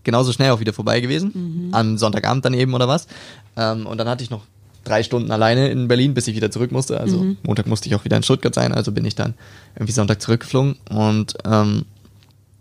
genauso 0.04 0.32
schnell 0.32 0.52
auch 0.52 0.60
wieder 0.60 0.72
vorbei 0.72 1.00
gewesen. 1.00 1.32
Mhm. 1.34 1.74
Am 1.74 1.98
Sonntagabend 1.98 2.44
dann 2.44 2.54
eben 2.54 2.72
oder 2.72 2.86
was. 2.86 3.08
Ähm, 3.56 3.86
und 3.86 3.98
dann 3.98 4.08
hatte 4.08 4.22
ich 4.22 4.30
noch 4.30 4.42
drei 4.84 5.02
Stunden 5.02 5.30
alleine 5.30 5.68
in 5.68 5.88
Berlin, 5.88 6.14
bis 6.14 6.26
ich 6.28 6.36
wieder 6.36 6.50
zurück 6.50 6.72
musste. 6.72 7.00
Also 7.00 7.18
mhm. 7.18 7.36
Montag 7.42 7.66
musste 7.66 7.88
ich 7.88 7.94
auch 7.94 8.04
wieder 8.04 8.16
in 8.16 8.22
Stuttgart 8.22 8.54
sein, 8.54 8.72
also 8.72 8.92
bin 8.92 9.04
ich 9.04 9.14
dann 9.14 9.34
irgendwie 9.74 9.92
Sonntag 9.92 10.20
zurückgeflogen 10.22 10.76
und 10.90 11.34
ähm, 11.44 11.84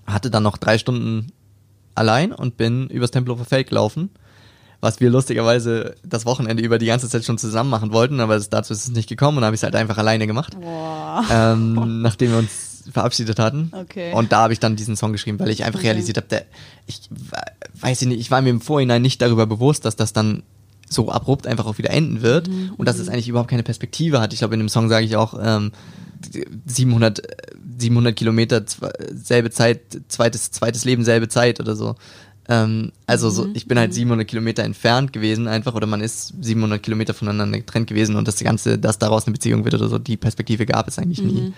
hatte 0.05 0.29
dann 0.29 0.43
noch 0.43 0.57
drei 0.57 0.77
Stunden 0.77 1.31
allein 1.95 2.31
und 2.31 2.57
bin 2.57 2.87
übers 2.87 3.11
Tempelhofer 3.11 3.45
Feld 3.45 3.69
gelaufen 3.69 4.09
was 4.81 4.99
wir 4.99 5.09
lustigerweise 5.09 5.95
das 6.03 6.25
Wochenende 6.25 6.63
über 6.63 6.77
die 6.77 6.85
ganze 6.85 7.09
Zeit 7.09 7.25
schon 7.25 7.37
zusammen 7.37 7.69
machen 7.69 7.91
wollten, 7.91 8.19
aber 8.19 8.39
dazu 8.39 8.73
ist 8.73 8.83
es 8.83 8.91
nicht 8.91 9.09
gekommen 9.09 9.37
und 9.37 9.43
habe 9.43 9.55
ich 9.55 9.59
es 9.59 9.63
halt 9.63 9.75
einfach 9.75 9.97
alleine 9.97 10.25
gemacht. 10.25 10.55
Boah. 10.59 11.25
Ähm, 11.29 12.01
nachdem 12.01 12.31
wir 12.31 12.37
uns 12.37 12.83
verabschiedet 12.91 13.39
hatten. 13.39 13.71
Okay. 13.73 14.13
Und 14.13 14.31
da 14.31 14.43
habe 14.43 14.53
ich 14.53 14.59
dann 14.59 14.75
diesen 14.75 14.95
Song 14.95 15.11
geschrieben, 15.11 15.39
weil 15.39 15.49
ich 15.49 15.63
einfach 15.63 15.79
Okay. 15.79 15.89
realisiert 15.89 16.17
habe, 16.17 16.27
der, 16.27 16.45
ich 16.87 17.01
weiß 17.79 18.01
ich 18.01 18.07
nicht, 18.07 18.19
ich 18.19 18.31
war 18.31 18.41
mir 18.41 18.49
im 18.49 18.61
Vorhinein 18.61 19.01
nicht 19.01 19.21
darüber 19.21 19.45
bewusst, 19.45 19.85
dass 19.85 19.95
das 19.95 20.13
dann 20.13 20.43
so 20.89 21.09
abrupt 21.09 21.47
einfach 21.47 21.65
auch 21.65 21.77
wieder 21.77 21.91
enden 21.91 22.21
wird 22.21 22.47
Mhm, 22.49 22.73
und 22.77 22.87
dass 22.87 22.99
es 22.99 23.09
eigentlich 23.09 23.29
überhaupt 23.29 23.49
keine 23.49 23.63
Perspektive 23.63 24.19
hat. 24.19 24.33
Ich 24.33 24.39
glaube, 24.39 24.55
in 24.55 24.59
dem 24.59 24.69
Song 24.69 24.89
sage 24.89 25.05
ich 25.05 25.15
auch 25.15 25.39
ähm, 25.41 25.71
700, 26.65 27.21
700 27.77 28.15
Kilometer, 28.15 28.63
selbe 29.13 29.51
Zeit, 29.51 29.81
zweites, 30.07 30.51
zweites 30.51 30.85
Leben, 30.85 31.03
selbe 31.03 31.29
Zeit 31.29 31.59
oder 31.59 31.75
so. 31.75 31.95
Ähm, 32.47 32.91
also 33.05 33.29
so, 33.29 33.47
ich 33.53 33.67
bin 33.67 33.77
halt 33.77 33.93
700 33.93 34.27
Kilometer 34.27 34.63
entfernt 34.63 35.13
gewesen 35.13 35.47
einfach 35.47 35.75
oder 35.75 35.85
man 35.85 36.01
ist 36.01 36.33
700 36.41 36.81
Kilometer 36.81 37.13
voneinander 37.13 37.59
getrennt 37.59 37.87
gewesen 37.87 38.15
und 38.15 38.27
das 38.27 38.39
Ganze, 38.39 38.79
dass 38.79 38.97
daraus 38.97 39.25
eine 39.27 39.33
Beziehung 39.33 39.63
wird 39.63 39.75
oder 39.75 39.87
so, 39.87 39.99
die 39.99 40.17
Perspektive 40.17 40.65
gab 40.65 40.87
es 40.87 40.97
eigentlich 40.97 41.21
nie. 41.21 41.53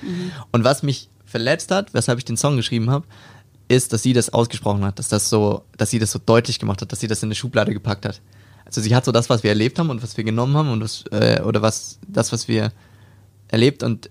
Und 0.52 0.64
was 0.66 0.84
mich 0.84 1.10
verletzt 1.26 1.72
hat, 1.72 1.94
weshalb 1.94 2.20
ich 2.20 2.26
den 2.26 2.36
Song 2.36 2.58
geschrieben 2.58 2.90
habe, 2.90 3.06
ist, 3.70 3.94
dass 3.94 4.04
sie 4.04 4.12
das 4.12 4.34
ausgesprochen 4.34 4.84
hat, 4.84 5.00
dass 5.00 5.08
das 5.08 5.30
so, 5.30 5.64
dass 5.78 5.90
sie 5.90 6.00
das 6.00 6.12
so 6.12 6.20
deutlich 6.24 6.60
gemacht 6.60 6.82
hat, 6.82 6.92
dass 6.92 7.00
sie 7.00 7.08
das 7.08 7.24
in 7.24 7.28
eine 7.28 7.36
Schublade 7.36 7.74
gepackt 7.74 8.06
hat. 8.06 8.20
Also 8.72 8.82
sie 8.82 8.96
hat 8.96 9.04
so 9.06 9.12
das, 9.12 9.30
was 9.30 9.44
wir 9.44 9.50
erlebt 9.52 9.78
haben 9.80 9.90
und 9.90 10.02
was 10.02 10.16
wir 10.16 10.24
genommen 10.24 10.56
haben 10.56 10.70
und 10.72 10.82
was, 10.82 11.04
äh, 11.12 11.42
oder 11.44 11.62
was, 11.62 12.00
das, 12.08 12.32
was 12.32 12.48
wir 12.48 12.72
erlebt 13.50 13.84
und 13.84 14.10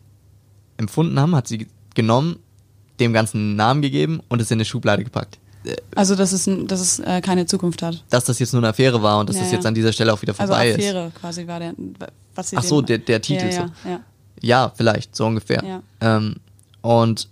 empfunden 0.76 1.18
haben, 1.18 1.34
hat 1.34 1.48
sie 1.48 1.66
genommen, 1.94 2.36
dem 3.00 3.12
ganzen 3.14 3.38
einen 3.38 3.56
Namen 3.56 3.80
gegeben 3.82 4.20
und 4.28 4.40
es 4.42 4.50
in 4.50 4.56
eine 4.58 4.66
Schublade 4.66 5.02
gepackt. 5.02 5.38
Also, 5.94 6.14
dass 6.14 6.32
es, 6.32 6.48
dass 6.66 6.80
es 6.80 6.98
äh, 7.00 7.20
keine 7.22 7.46
Zukunft 7.46 7.82
hat. 7.82 8.04
Dass 8.10 8.24
das 8.24 8.38
jetzt 8.38 8.52
nur 8.52 8.60
eine 8.60 8.68
Affäre 8.68 9.02
war 9.02 9.18
und 9.20 9.28
dass 9.28 9.36
Ja, 9.36 9.42
das 9.42 9.50
ja. 9.50 9.56
jetzt 9.58 9.66
an 9.66 9.74
dieser 9.74 9.92
Stelle 9.92 10.12
auch 10.12 10.20
wieder 10.20 10.32
Also 10.38 10.46
vorbei 10.52 10.68
ist. 10.70 10.74
Affäre 10.76 11.12
quasi 11.18 11.46
war 11.46 11.58
der, 11.60 11.74
was 12.34 12.50
sie 12.50 12.56
Ach 12.58 12.62
so, 12.62 12.80
der- 12.82 12.98
der 12.98 13.20
Titel 13.22 13.46
ja, 13.46 13.50
ja, 13.50 13.66
so. 13.82 13.88
Ja, 13.88 14.00
Ja, 14.42 14.72
vielleicht, 14.76 15.16
so 15.16 15.26
ungefähr. 15.26 15.62
Ja. 15.64 15.82
Ähm, 16.00 16.36
und 16.82 17.28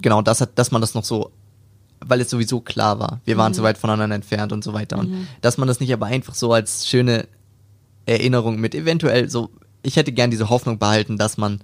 genau, 0.00 0.22
das 0.22 0.40
hat, 0.40 0.50
dass 0.56 0.70
man 0.72 0.80
das 0.80 0.94
noch 0.94 1.04
so, 1.04 1.30
weil 2.04 2.20
es 2.20 2.30
sowieso 2.30 2.60
klar 2.60 2.98
war, 2.98 3.20
wir 3.24 3.34
Mhm. 3.34 3.38
waren 3.38 3.54
so 3.54 3.62
weit 3.62 3.78
voneinander 3.78 4.16
entfernt 4.16 4.52
und 4.52 4.62
so 4.64 4.72
weiter. 4.72 4.98
Und 4.98 5.26
dass 5.40 5.58
man 5.58 5.68
das 5.68 5.80
nicht 5.80 5.92
aber 5.92 6.06
einfach 6.06 6.34
so 6.34 6.52
als 6.52 6.86
schöne 6.88 7.26
Erinnerung 8.06 8.58
mit 8.60 8.74
eventuell 8.74 9.28
so, 9.30 9.50
ich 9.82 9.96
hätte 9.96 10.12
gern 10.12 10.30
diese 10.30 10.48
Hoffnung 10.50 10.78
behalten, 10.78 11.16
dass 11.18 11.36
man, 11.38 11.60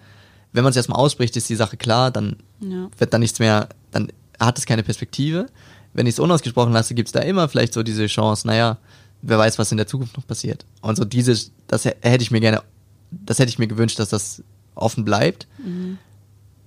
wenn 0.53 0.63
man 0.65 0.71
es 0.71 0.77
erstmal 0.77 0.99
ausspricht, 1.01 1.37
ist 1.37 1.49
die 1.49 1.57
Sache 1.57 1.77
klar, 1.77 2.11
dann 2.11 2.37
ja. 2.61 2.89
wird 2.97 3.13
da 3.13 3.19
nichts 3.19 3.39
mehr, 3.39 3.69
dann 3.91 4.09
hat 4.39 4.59
es 4.59 4.67
keine 4.67 4.83
Perspektive. 4.83 5.47
Wenn 5.95 6.07
ich 6.07 6.15
es 6.15 6.19
unausgesprochen 6.21 6.73
lasse, 6.73 6.95
gibt 6.95 7.09
es 7.09 7.13
da 7.13 7.21
immer 7.21 7.49
vielleicht 7.49 7.73
so 7.73 7.83
diese 7.83 8.07
Chance, 8.07 8.47
naja, 8.47 8.79
wer 9.23 9.39
weiß, 9.39 9.59
was 9.59 9.73
in 9.73 9.79
der 9.79 9.87
Zukunft 9.89 10.17
noch 10.17 10.27
passiert. 10.27 10.65
Und 10.81 10.97
so 10.97 11.05
diese, 11.05 11.37
das 11.67 11.85
hä- 11.87 11.97
hätte 12.03 12.23
ich 12.23 12.31
mir 12.31 12.41
gerne, 12.41 12.63
das 13.11 13.39
hätte 13.41 13.49
ich 13.51 13.59
mir 13.59 13.67
gewünscht, 13.67 13.99
dass 13.99 14.11
das 14.11 14.43
offen 14.77 15.05
bleibt. 15.05 15.49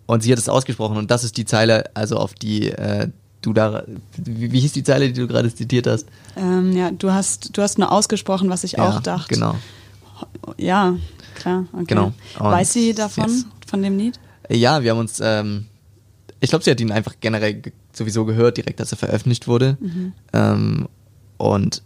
Und 0.06 0.24
sie 0.24 0.32
hat 0.34 0.40
es 0.40 0.50
ausgesprochen 0.50 0.98
und 0.98 1.10
das 1.12 1.24
ist 1.24 1.38
die 1.38 1.46
Zeile, 1.46 1.86
also 1.96 2.18
auf 2.18 2.34
die 2.34 2.70
äh, 2.72 3.08
du 3.42 3.54
da, 3.54 3.84
wie, 4.18 4.52
wie 4.52 4.60
hieß 4.60 4.74
die 4.74 4.84
Zeile, 4.84 5.08
die 5.12 5.20
du 5.20 5.28
gerade 5.28 5.54
zitiert 5.54 5.88
hast? 5.88 6.06
Ähm, 6.36 6.76
ja, 6.76 6.92
du 6.92 7.12
hast, 7.12 7.56
du 7.58 7.62
hast 7.62 7.78
nur 7.80 7.92
ausgesprochen, 7.92 8.50
was 8.50 8.64
ich 8.64 8.80
auch 8.80 9.00
dachte. 9.02 9.34
Genau. 9.34 9.56
Ja, 10.58 10.96
klar. 11.36 11.66
Okay. 11.74 11.86
Genau. 11.88 12.06
Und 12.40 12.46
Weiß 12.46 12.74
sie 12.74 12.94
davon, 12.94 13.26
yes. 13.30 13.46
von 13.68 13.82
dem 13.82 13.98
Lied? 13.98 14.20
Ja, 14.50 14.84
wir 14.84 14.92
haben 14.92 15.00
uns, 15.00 15.20
ähm, 15.24 15.66
ich 16.40 16.50
glaube, 16.50 16.64
sie 16.64 16.72
hat 16.72 16.80
ihn 16.82 16.92
einfach 16.92 17.16
generell 17.20 17.56
ge 17.56 17.74
sowieso 17.94 18.24
gehört, 18.24 18.56
direkt 18.58 18.80
als 18.80 18.92
er 18.94 18.98
veröffentlicht 18.98 19.48
wurde. 19.50 19.78
Ähm, 20.32 20.88
und 21.38 21.84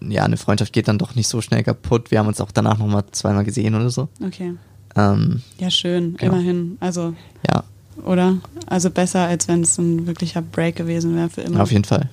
ja, 0.00 0.24
eine 0.24 0.36
Freundschaft 0.36 0.72
geht 0.72 0.86
dann 0.86 0.98
doch 0.98 1.16
nicht 1.16 1.26
so 1.26 1.40
schnell 1.40 1.64
kaputt. 1.64 2.10
Wir 2.12 2.20
haben 2.20 2.28
uns 2.28 2.40
auch 2.40 2.52
danach 2.52 2.78
nochmal 2.78 3.04
zweimal 3.10 3.44
gesehen 3.44 3.74
oder 3.74 3.90
so. 3.90 4.08
Okay. 4.24 4.54
Ähm, 4.94 5.42
Ja, 5.58 5.68
schön, 5.70 6.16
Genau. 6.16 6.32
immerhin. 6.34 6.76
Also, 6.80 7.14
ja, 7.48 7.64
oder? 8.00 8.38
Also 8.66 8.90
besser, 8.90 9.20
als 9.20 9.48
wenn 9.48 9.62
es 9.62 9.78
ein 9.78 10.06
wirklicher 10.06 10.42
Break 10.42 10.76
gewesen 10.76 11.16
wäre 11.16 11.30
für 11.30 11.42
immer. 11.42 11.62
auf 11.62 11.72
jeden 11.72 11.84
Fall. 11.84 12.08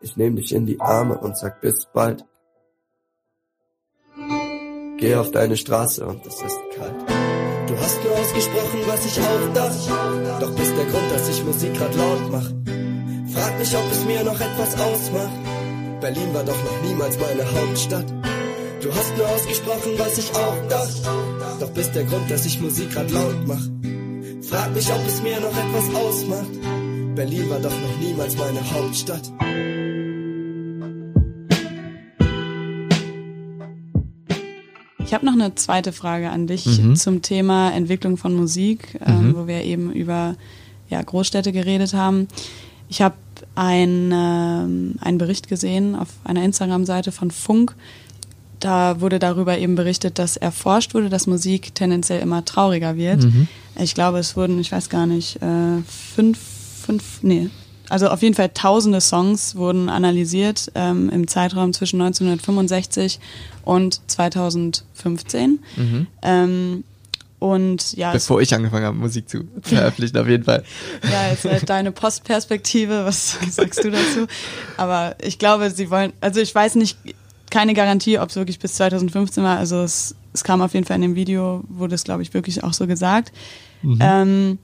Ich 0.00 0.16
nehm 0.16 0.36
dich 0.36 0.54
in 0.54 0.66
die 0.66 0.80
Arme 0.80 1.18
und 1.18 1.36
sag 1.36 1.60
bis 1.60 1.86
bald. 1.92 2.24
Geh 4.98 5.14
auf 5.14 5.30
deine 5.30 5.56
Straße 5.56 6.06
und 6.06 6.26
es 6.26 6.42
ist 6.42 6.58
kalt. 6.76 6.94
Du 7.68 7.76
hast 7.76 8.02
nur 8.02 8.12
ausgesprochen, 8.12 8.80
was 8.86 9.06
ich 9.06 9.20
auch 9.20 9.52
dachte. 9.54 10.40
Doch 10.40 10.56
bist 10.56 10.76
der 10.76 10.86
Grund, 10.86 11.10
dass 11.12 11.28
ich 11.28 11.44
Musik 11.44 11.74
grad 11.74 11.94
laut 11.94 12.30
mach. 12.30 12.50
Frag 13.32 13.58
mich, 13.58 13.76
ob 13.76 13.92
es 13.92 14.04
mir 14.06 14.24
noch 14.24 14.40
etwas 14.40 14.80
ausmacht. 14.80 16.00
Berlin 16.00 16.32
war 16.32 16.44
doch 16.44 16.64
noch 16.64 16.82
niemals 16.88 17.18
meine 17.18 17.44
Hauptstadt. 17.44 18.06
Du 18.80 18.94
hast 18.94 19.16
nur 19.16 19.28
ausgesprochen, 19.28 19.92
was 19.98 20.18
ich 20.18 20.30
auch 20.34 20.68
dachte. 20.68 21.02
Doch 21.60 21.70
bist 21.70 21.94
der 21.94 22.04
Grund, 22.04 22.30
dass 22.30 22.46
ich 22.46 22.60
Musik 22.60 22.90
grad 22.92 23.10
laut 23.10 23.46
mach. 23.46 23.62
Frag 24.48 24.74
mich, 24.74 24.90
ob 24.90 25.06
es 25.06 25.22
mir 25.22 25.40
noch 25.40 25.50
etwas 25.56 25.94
ausmacht. 25.94 27.14
Berlin 27.14 27.50
war 27.50 27.58
doch 27.60 27.70
noch 27.70 27.98
niemals 28.00 28.36
meine 28.36 28.60
Hauptstadt. 28.70 29.30
Ich 35.04 35.14
habe 35.14 35.24
noch 35.24 35.32
eine 35.32 35.54
zweite 35.54 35.92
Frage 35.92 36.30
an 36.30 36.46
dich 36.46 36.66
Mhm. 36.66 36.94
zum 36.96 37.22
Thema 37.22 37.70
Entwicklung 37.70 38.16
von 38.18 38.34
Musik, 38.34 38.98
ähm, 39.04 39.28
Mhm. 39.30 39.36
wo 39.36 39.46
wir 39.46 39.62
eben 39.64 39.92
über 39.92 40.36
ja, 40.90 41.02
Großstädte 41.02 41.52
geredet 41.52 41.92
haben. 41.92 42.28
Ich 42.88 43.02
habe 43.02 43.14
ein, 43.54 44.10
ähm, 44.12 44.94
einen 45.00 45.18
Bericht 45.18 45.48
gesehen 45.48 45.94
auf 45.94 46.08
einer 46.24 46.42
Instagram-Seite 46.42 47.12
von 47.12 47.30
Funk. 47.30 47.74
Da 48.60 49.00
wurde 49.00 49.18
darüber 49.18 49.58
eben 49.58 49.74
berichtet, 49.74 50.18
dass 50.18 50.36
erforscht 50.38 50.94
wurde, 50.94 51.10
dass 51.10 51.26
Musik 51.26 51.74
tendenziell 51.74 52.20
immer 52.22 52.44
trauriger 52.44 52.96
wird. 52.96 53.22
Mhm. 53.24 53.48
Ich 53.78 53.94
glaube, 53.94 54.18
es 54.18 54.36
wurden, 54.36 54.58
ich 54.58 54.72
weiß 54.72 54.88
gar 54.88 55.06
nicht, 55.06 55.36
äh, 55.42 55.82
fünf, 56.14 56.38
fünf, 56.84 57.22
nee, 57.22 57.48
also 57.88 58.08
auf 58.08 58.22
jeden 58.22 58.34
Fall 58.34 58.50
tausende 58.50 59.00
Songs 59.00 59.56
wurden 59.56 59.88
analysiert 59.88 60.70
ähm, 60.74 61.08
im 61.10 61.26
Zeitraum 61.26 61.72
zwischen 61.72 62.00
1965 62.00 63.18
und 63.64 64.00
2015. 64.08 65.60
Mhm. 65.76 66.06
Ähm, 66.22 66.84
und 67.38 67.96
ja, 67.96 68.10
Bevor 68.10 68.40
ich 68.40 68.52
angefangen 68.52 68.84
habe, 68.84 68.96
Musik 68.96 69.28
zu 69.28 69.44
veröffentlichen, 69.62 70.18
auf 70.18 70.26
jeden 70.26 70.44
Fall. 70.44 70.64
ja, 71.10 71.30
jetzt 71.30 71.44
halt 71.44 71.68
deine 71.70 71.92
Postperspektive, 71.92 73.04
was 73.04 73.38
sagst 73.50 73.84
du 73.84 73.90
dazu? 73.90 74.26
Aber 74.76 75.14
ich 75.22 75.38
glaube, 75.38 75.70
sie 75.70 75.88
wollen, 75.90 76.12
also 76.20 76.40
ich 76.40 76.52
weiß 76.52 76.74
nicht, 76.74 76.98
keine 77.50 77.74
Garantie, 77.74 78.18
ob 78.18 78.30
es 78.30 78.36
wirklich 78.36 78.58
bis 78.58 78.74
2015 78.74 79.42
war. 79.42 79.56
Also 79.56 79.82
es, 79.82 80.16
es 80.34 80.44
kam 80.44 80.60
auf 80.60 80.74
jeden 80.74 80.84
Fall 80.84 80.96
in 80.96 81.02
dem 81.02 81.14
Video, 81.14 81.62
wurde 81.68 81.94
es, 81.94 82.04
glaube 82.04 82.22
ich, 82.22 82.34
wirklich 82.34 82.64
auch 82.64 82.74
so 82.74 82.86
gesagt. 82.86 83.32
Ähm, 84.00 84.58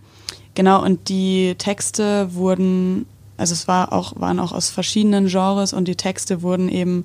genau, 0.54 0.82
und 0.82 1.08
die 1.08 1.54
Texte 1.58 2.34
wurden, 2.34 3.06
also 3.36 3.52
es 3.52 3.68
war 3.68 3.92
auch, 3.92 4.18
waren 4.20 4.40
auch 4.40 4.52
aus 4.52 4.70
verschiedenen 4.70 5.26
Genres 5.28 5.72
und 5.72 5.86
die 5.88 5.96
Texte 5.96 6.42
wurden 6.42 6.68
eben 6.68 7.04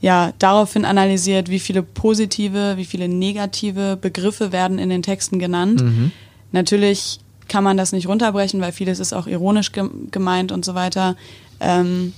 ja, 0.00 0.32
daraufhin 0.38 0.84
analysiert, 0.84 1.48
wie 1.48 1.58
viele 1.58 1.82
positive, 1.82 2.76
wie 2.76 2.84
viele 2.84 3.08
negative 3.08 3.96
Begriffe 3.96 4.52
werden 4.52 4.78
in 4.78 4.90
den 4.90 5.02
Texten 5.02 5.38
genannt. 5.38 5.82
Natürlich 6.52 7.20
kann 7.48 7.64
man 7.64 7.76
das 7.76 7.92
nicht 7.92 8.06
runterbrechen, 8.06 8.60
weil 8.60 8.72
vieles 8.72 9.00
ist 9.00 9.12
auch 9.12 9.26
ironisch 9.26 9.72
gem- 9.72 10.10
gemeint 10.10 10.52
und 10.52 10.64
so 10.64 10.74
weiter. 10.74 11.16
Ähm, 11.60 12.12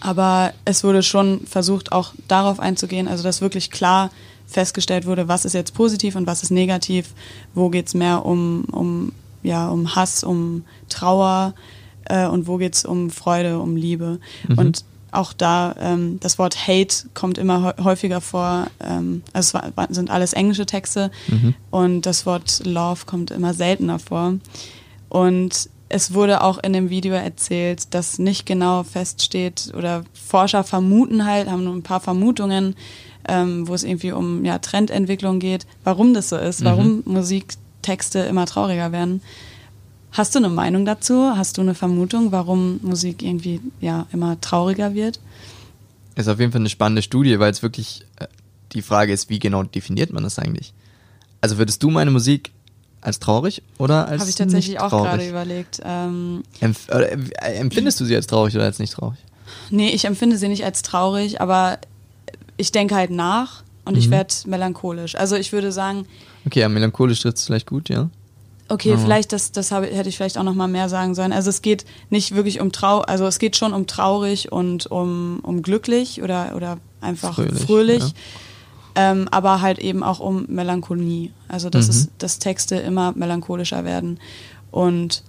aber 0.00 0.52
es 0.64 0.82
wurde 0.84 1.02
schon 1.02 1.40
versucht, 1.46 1.92
auch 1.92 2.12
darauf 2.28 2.60
einzugehen, 2.60 3.08
also 3.08 3.22
dass 3.22 3.40
wirklich 3.40 3.70
klar 3.70 4.10
festgestellt 4.48 5.06
wurde, 5.06 5.28
was 5.28 5.44
ist 5.44 5.52
jetzt 5.52 5.74
positiv 5.74 6.16
und 6.16 6.26
was 6.26 6.42
ist 6.42 6.50
negativ, 6.50 7.10
wo 7.54 7.68
geht's 7.68 7.94
mehr 7.94 8.24
um, 8.26 8.64
um, 8.72 9.12
ja, 9.42 9.68
um 9.68 9.94
Hass, 9.94 10.24
um 10.24 10.64
Trauer 10.88 11.54
äh, 12.06 12.26
und 12.26 12.46
wo 12.48 12.56
geht's 12.56 12.84
um 12.84 13.10
Freude, 13.10 13.58
um 13.60 13.76
Liebe. 13.76 14.18
Und 14.58 14.84
auch 15.10 15.32
da, 15.32 15.74
ähm, 15.80 16.18
das 16.20 16.38
Wort 16.38 16.66
Hate 16.68 17.08
kommt 17.14 17.38
immer 17.38 17.68
hä- 17.78 17.82
häufiger 17.84 18.20
vor. 18.20 18.66
Ähm, 18.80 19.22
also 19.32 19.58
es 19.58 19.76
war, 19.76 19.86
sind 19.90 20.10
alles 20.10 20.32
englische 20.34 20.66
Texte 20.66 21.10
und 21.70 22.02
das 22.02 22.26
Wort 22.26 22.62
Love 22.66 23.06
kommt 23.06 23.30
immer 23.30 23.54
seltener 23.54 23.98
vor. 23.98 24.34
Und 25.08 25.70
es 25.90 26.12
wurde 26.12 26.42
auch 26.42 26.58
in 26.58 26.74
dem 26.74 26.90
Video 26.90 27.14
erzählt, 27.14 27.94
dass 27.94 28.18
nicht 28.18 28.44
genau 28.44 28.82
feststeht 28.82 29.72
oder 29.76 30.04
Forscher 30.12 30.62
vermuten 30.64 31.24
halt, 31.24 31.48
haben 31.50 31.64
nur 31.64 31.74
ein 31.74 31.82
paar 31.82 32.00
Vermutungen, 32.00 32.76
ähm, 33.28 33.68
wo 33.68 33.74
es 33.74 33.84
irgendwie 33.84 34.12
um 34.12 34.44
ja, 34.44 34.58
Trendentwicklung 34.58 35.38
geht, 35.38 35.66
warum 35.84 36.14
das 36.14 36.30
so 36.30 36.36
ist, 36.36 36.64
warum 36.64 37.02
Musiktexte 37.04 38.20
immer 38.20 38.46
trauriger 38.46 38.92
werden. 38.92 39.22
Hast 40.12 40.34
du 40.34 40.38
eine 40.38 40.48
Meinung 40.48 40.84
dazu? 40.84 41.32
Hast 41.36 41.58
du 41.58 41.60
eine 41.60 41.74
Vermutung, 41.74 42.32
warum 42.32 42.80
Musik 42.82 43.22
irgendwie 43.22 43.60
ja 43.80 44.06
immer 44.12 44.40
trauriger 44.40 44.94
wird? 44.94 45.20
Ist 46.16 46.28
auf 46.28 46.40
jeden 46.40 46.50
Fall 46.50 46.62
eine 46.62 46.70
spannende 46.70 47.02
Studie, 47.02 47.38
weil 47.38 47.50
es 47.50 47.62
wirklich 47.62 48.04
äh, 48.16 48.26
die 48.72 48.82
Frage 48.82 49.12
ist, 49.12 49.30
wie 49.30 49.38
genau 49.38 49.62
definiert 49.62 50.12
man 50.12 50.24
das 50.24 50.38
eigentlich? 50.38 50.72
Also 51.40 51.58
würdest 51.58 51.82
du 51.82 51.90
meine 51.90 52.10
Musik 52.10 52.50
als 53.00 53.20
traurig 53.20 53.62
oder 53.78 54.08
als 54.08 54.20
Habe 54.20 54.30
ich 54.30 54.36
tatsächlich 54.36 54.80
auch 54.80 54.90
gerade 54.90 55.28
überlegt. 55.28 55.80
Ähm, 55.84 56.42
Empf 56.60 56.88
äh, 56.88 57.16
empfindest 57.40 58.00
du 58.00 58.04
sie 58.04 58.16
als 58.16 58.26
traurig 58.26 58.54
oder 58.56 58.64
als 58.64 58.78
nicht 58.78 58.92
traurig? 58.92 59.18
Nee, 59.70 59.90
ich 59.90 60.04
empfinde 60.04 60.36
sie 60.36 60.48
nicht 60.48 60.64
als 60.64 60.82
traurig, 60.82 61.40
aber 61.40 61.78
ich 62.58 62.70
denke 62.72 62.94
halt 62.94 63.10
nach 63.10 63.62
und 63.86 63.96
ich 63.96 64.08
Mhm. 64.08 64.12
werde 64.12 64.34
melancholisch. 64.46 65.14
Also 65.14 65.36
ich 65.36 65.52
würde 65.52 65.72
sagen, 65.72 66.04
Okay, 66.46 66.60
ja, 66.60 66.68
melancholisch 66.68 67.20
trifft 67.20 67.38
es 67.38 67.44
vielleicht 67.46 67.66
gut, 67.66 67.88
ja. 67.88 68.10
Okay, 68.68 68.96
Mhm. 68.96 69.00
vielleicht, 69.00 69.32
das, 69.32 69.50
das 69.52 69.70
habe, 69.72 69.86
hätte 69.86 70.10
ich 70.10 70.16
vielleicht 70.18 70.36
auch 70.36 70.42
noch 70.42 70.54
mal 70.54 70.68
mehr 70.68 70.88
sagen 70.90 71.14
sollen. 71.14 71.32
Also 71.32 71.48
es 71.48 71.62
geht 71.62 71.86
nicht 72.10 72.34
wirklich 72.34 72.60
um 72.60 72.70
trau, 72.70 73.00
also 73.00 73.26
es 73.26 73.38
geht 73.38 73.56
schon 73.56 73.72
um 73.72 73.86
traurig 73.86 74.52
und 74.52 74.86
um, 74.86 75.40
um 75.42 75.62
glücklich 75.62 76.22
oder, 76.22 76.54
oder 76.54 76.76
einfach 77.00 77.34
Fröhlich, 77.36 77.62
fröhlich, 77.62 78.02
ja. 78.02 79.10
ähm, 79.12 79.28
aber 79.30 79.62
halt 79.62 79.78
eben 79.78 80.02
auch 80.02 80.20
um 80.20 80.44
Melancholie. 80.48 81.30
Also 81.48 81.70
dass, 81.70 81.86
Mhm. 81.86 81.90
es, 81.90 82.08
dass 82.18 82.38
Texte 82.40 82.76
immer 82.76 83.12
melancholischer 83.12 83.84
werden. 83.84 84.20
Und 84.70 85.22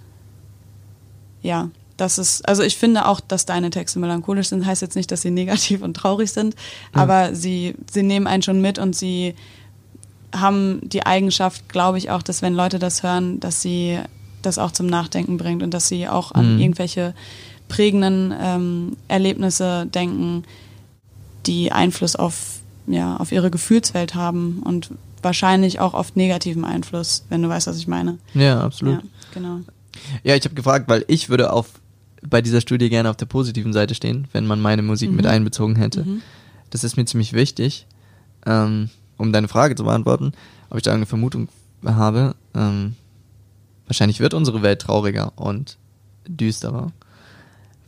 ja, 1.42 1.70
das 2.00 2.18
ist, 2.18 2.48
also 2.48 2.62
ich 2.62 2.76
finde 2.76 3.06
auch, 3.06 3.20
dass 3.20 3.46
deine 3.46 3.70
Texte 3.70 3.98
melancholisch 3.98 4.48
sind, 4.48 4.64
heißt 4.66 4.82
jetzt 4.82 4.96
nicht, 4.96 5.10
dass 5.10 5.22
sie 5.22 5.30
negativ 5.30 5.82
und 5.82 5.94
traurig 5.94 6.30
sind, 6.32 6.54
aber 6.92 7.34
sie, 7.34 7.74
sie 7.92 8.02
nehmen 8.02 8.26
einen 8.26 8.42
schon 8.42 8.60
mit 8.60 8.78
und 8.78 8.96
sie 8.96 9.34
haben 10.34 10.80
die 10.82 11.04
Eigenschaft, 11.04 11.68
glaube 11.68 11.98
ich 11.98 12.10
auch, 12.10 12.22
dass 12.22 12.40
wenn 12.42 12.54
Leute 12.54 12.78
das 12.78 13.02
hören, 13.02 13.40
dass 13.40 13.62
sie 13.62 13.98
das 14.42 14.58
auch 14.58 14.70
zum 14.70 14.86
Nachdenken 14.86 15.36
bringt 15.36 15.62
und 15.62 15.74
dass 15.74 15.88
sie 15.88 16.08
auch 16.08 16.32
an 16.32 16.54
Mhm. 16.54 16.60
irgendwelche 16.60 17.14
prägenden 17.68 18.32
ähm, 18.40 18.96
Erlebnisse 19.08 19.86
denken, 19.86 20.44
die 21.46 21.72
Einfluss 21.72 22.16
auf, 22.16 22.60
ja, 22.86 23.16
auf 23.16 23.32
ihre 23.32 23.50
Gefühlswelt 23.50 24.14
haben 24.14 24.62
und 24.64 24.90
wahrscheinlich 25.22 25.80
auch 25.80 25.94
oft 25.94 26.16
negativen 26.16 26.64
Einfluss, 26.64 27.24
wenn 27.28 27.42
du 27.42 27.48
weißt, 27.48 27.66
was 27.66 27.76
ich 27.78 27.86
meine. 27.88 28.18
Ja, 28.34 28.60
absolut. 28.60 29.02
Ja, 29.02 29.08
genau. 29.34 29.60
Ja, 30.22 30.34
ich 30.36 30.44
habe 30.44 30.54
gefragt, 30.54 30.88
weil 30.88 31.04
ich 31.08 31.28
würde 31.28 31.52
auf 31.52 31.66
bei 32.22 32.42
dieser 32.42 32.60
Studie 32.60 32.88
gerne 32.88 33.10
auf 33.10 33.16
der 33.16 33.26
positiven 33.26 33.72
Seite 33.72 33.94
stehen, 33.94 34.28
wenn 34.32 34.46
man 34.46 34.60
meine 34.60 34.82
Musik 34.82 35.10
mit 35.10 35.26
einbezogen 35.26 35.76
hätte. 35.76 36.04
Mhm. 36.04 36.22
Das 36.70 36.84
ist 36.84 36.96
mir 36.96 37.04
ziemlich 37.04 37.32
wichtig, 37.32 37.86
ähm, 38.46 38.90
um 39.16 39.32
deine 39.32 39.48
Frage 39.48 39.74
zu 39.74 39.84
beantworten, 39.84 40.32
ob 40.70 40.76
ich 40.76 40.82
da 40.82 40.92
eine 40.92 41.06
Vermutung 41.06 41.48
habe. 41.84 42.34
Ähm, 42.54 42.94
wahrscheinlich 43.86 44.20
wird 44.20 44.34
unsere 44.34 44.62
Welt 44.62 44.82
trauriger 44.82 45.32
und 45.36 45.78
düsterer. 46.28 46.92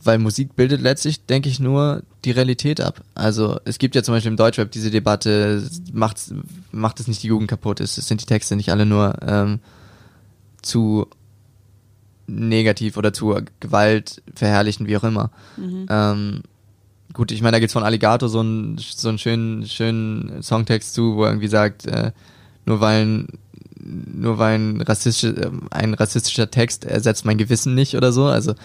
Weil 0.03 0.19
Musik 0.19 0.55
bildet 0.57 0.81
letztlich, 0.81 1.25
denke 1.25 1.47
ich, 1.47 1.61
nur 1.61 2.03
die 2.25 2.31
Realität 2.31 2.81
ab. 2.81 3.03
Also 3.15 3.59
es 3.63 3.77
gibt 3.77 3.95
ja 3.95 4.03
zum 4.03 4.13
Beispiel 4.13 4.31
im 4.31 4.37
Deutschrap 4.37 4.69
diese 4.69 4.91
Debatte, 4.91 5.65
macht, 5.93 6.33
macht 6.71 6.99
es 6.99 7.07
nicht 7.07 7.23
die 7.23 7.27
Jugend 7.27 7.49
kaputt, 7.49 7.79
ist, 7.79 7.95
sind 7.95 8.19
die 8.19 8.25
Texte 8.25 8.57
nicht 8.57 8.69
alle 8.69 8.85
nur 8.85 9.15
ähm, 9.25 9.59
zu 10.61 11.07
negativ 12.27 12.97
oder 12.97 13.13
zu 13.13 13.35
Gewalt 13.59 14.21
verherrlichen, 14.33 14.87
wie 14.87 14.97
auch 14.97 15.03
immer. 15.03 15.31
Ähm, 15.89 16.43
gut, 17.13 17.31
ich 17.31 17.41
meine, 17.41 17.53
da 17.53 17.59
gibt's 17.59 17.73
von 17.73 17.83
Alligator 17.83 18.29
so 18.29 18.39
einen, 18.39 18.77
so 18.77 19.09
einen 19.09 19.17
schönen, 19.17 19.67
schönen 19.67 20.41
Songtext 20.41 20.93
zu, 20.93 21.15
wo 21.15 21.23
er 21.23 21.31
irgendwie 21.31 21.47
sagt, 21.47 21.85
äh, 21.85 22.11
nur 22.65 22.79
weil 22.79 23.05
ein, 23.05 23.27
nur 23.83 24.37
weil 24.37 24.57
ein, 24.57 24.81
rassistisch, 24.81 25.33
ein 25.71 25.93
rassistischer 25.93 26.49
Text 26.49 26.85
ersetzt 26.85 27.25
mein 27.25 27.37
Gewissen 27.37 27.75
nicht 27.75 27.95
oder 27.95 28.11
so. 28.13 28.25
Also 28.25 28.55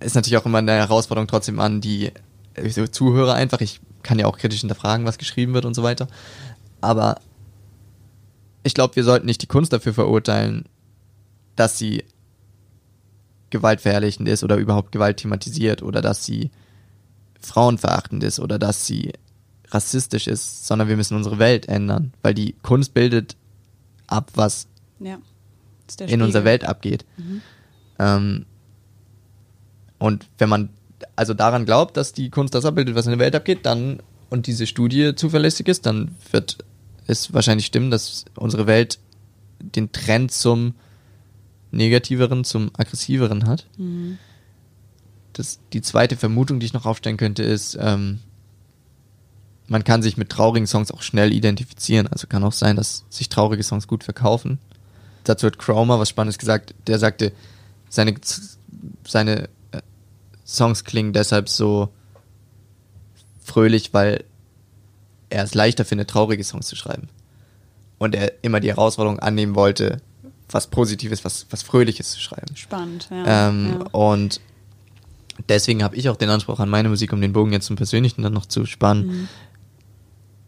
ist 0.00 0.14
natürlich 0.14 0.36
auch 0.36 0.46
immer 0.46 0.58
eine 0.58 0.72
Herausforderung 0.72 1.26
trotzdem 1.26 1.58
an 1.58 1.80
die 1.80 2.12
äh, 2.54 2.90
Zuhörer 2.90 3.34
einfach. 3.34 3.60
Ich 3.60 3.80
kann 4.02 4.18
ja 4.18 4.26
auch 4.26 4.38
kritisch 4.38 4.60
hinterfragen, 4.60 5.06
was 5.06 5.18
geschrieben 5.18 5.54
wird 5.54 5.64
und 5.64 5.74
so 5.74 5.82
weiter. 5.82 6.06
Aber 6.80 7.16
ich 8.62 8.74
glaube, 8.74 8.96
wir 8.96 9.04
sollten 9.04 9.26
nicht 9.26 9.42
die 9.42 9.46
Kunst 9.46 9.72
dafür 9.72 9.94
verurteilen, 9.94 10.64
dass 11.56 11.78
sie 11.78 12.04
gewaltverherrlichend 13.50 14.28
ist 14.28 14.44
oder 14.44 14.56
überhaupt 14.56 14.92
Gewalt 14.92 15.18
thematisiert 15.18 15.82
oder 15.82 16.02
dass 16.02 16.24
sie 16.24 16.50
frauenverachtend 17.40 18.22
ist 18.24 18.40
oder 18.40 18.58
dass 18.58 18.86
sie 18.86 19.12
rassistisch 19.70 20.26
ist, 20.26 20.66
sondern 20.66 20.88
wir 20.88 20.96
müssen 20.96 21.16
unsere 21.16 21.38
Welt 21.38 21.68
ändern, 21.68 22.12
weil 22.22 22.34
die 22.34 22.54
Kunst 22.62 22.94
bildet 22.94 23.36
ab, 24.06 24.30
was 24.34 24.66
Ja. 24.98 25.18
In 26.06 26.20
unserer. 26.20 26.44
Welt 26.44 26.64
abgeht. 26.64 27.06
Ähm, 27.98 28.44
und 29.98 30.26
wenn 30.36 30.48
man 30.50 30.68
also 31.16 31.32
daran 31.32 31.64
glaubt, 31.64 31.96
dass 31.96 32.12
die 32.12 32.28
Kunst 32.30 32.54
das 32.54 32.64
abbildet, 32.64 32.94
was 32.94 33.06
in 33.06 33.12
der 33.12 33.18
Welt 33.18 33.34
abgeht, 33.34 33.60
dann 33.64 34.00
und 34.30 34.46
diese 34.46 34.66
Studie 34.66 35.14
zuverlässig 35.14 35.66
ist, 35.68 35.86
dann 35.86 36.14
wird 36.30 36.58
es 37.06 37.32
wahrscheinlich 37.32 37.66
stimmen, 37.66 37.90
dass 37.90 38.26
unsere 38.36 38.66
Welt 38.66 38.98
den 39.60 39.90
Trend 39.90 40.30
zum 40.30 40.74
negativeren, 41.70 42.44
zum 42.44 42.70
aggressiveren 42.76 43.46
hat. 43.46 43.66
Das, 45.32 45.60
die 45.72 45.82
zweite 45.82 46.16
Vermutung, 46.16 46.60
die 46.60 46.66
ich 46.66 46.72
noch 46.72 46.86
aufstellen 46.86 47.16
könnte, 47.16 47.42
ist, 47.42 47.76
ähm, 47.80 48.20
man 49.68 49.84
kann 49.84 50.02
sich 50.02 50.16
mit 50.16 50.30
traurigen 50.30 50.66
Songs 50.66 50.90
auch 50.90 51.02
schnell 51.02 51.32
identifizieren. 51.32 52.06
Also 52.06 52.26
kann 52.26 52.42
auch 52.42 52.52
sein, 52.52 52.76
dass 52.76 53.04
sich 53.10 53.28
traurige 53.28 53.62
Songs 53.62 53.86
gut 53.86 54.02
verkaufen. 54.02 54.58
Dazu 55.24 55.46
hat 55.46 55.58
Cromer 55.58 56.00
was 56.00 56.08
Spannendes 56.08 56.38
gesagt. 56.38 56.74
Der 56.86 56.98
sagte, 56.98 57.32
seine, 57.90 58.14
seine 59.06 59.48
äh, 59.72 59.82
Songs 60.46 60.84
klingen 60.84 61.12
deshalb 61.12 61.50
so 61.50 61.90
fröhlich, 63.44 63.92
weil 63.92 64.24
er 65.28 65.44
es 65.44 65.54
leichter 65.54 65.84
findet, 65.84 66.08
traurige 66.08 66.44
Songs 66.44 66.66
zu 66.66 66.76
schreiben. 66.76 67.08
Und 67.98 68.14
er 68.14 68.32
immer 68.42 68.60
die 68.60 68.68
Herausforderung 68.68 69.18
annehmen 69.18 69.54
wollte, 69.54 70.00
was 70.50 70.66
Positives, 70.68 71.24
was, 71.24 71.46
was 71.50 71.62
Fröhliches 71.62 72.10
zu 72.12 72.20
schreiben. 72.20 72.54
Spannend, 72.56 73.08
ja. 73.10 73.48
Ähm, 73.48 73.76
ja. 73.78 73.86
Und 73.92 74.40
deswegen 75.48 75.82
habe 75.82 75.96
ich 75.96 76.08
auch 76.08 76.16
den 76.16 76.30
Anspruch 76.30 76.58
an 76.60 76.68
meine 76.68 76.88
Musik, 76.88 77.12
um 77.12 77.20
den 77.20 77.32
Bogen 77.32 77.52
jetzt 77.52 77.66
zum 77.66 77.76
Persönlichen 77.76 78.22
dann 78.22 78.32
noch 78.32 78.46
zu 78.46 78.66
spannen, 78.66 79.06
Mhm. 79.06 79.28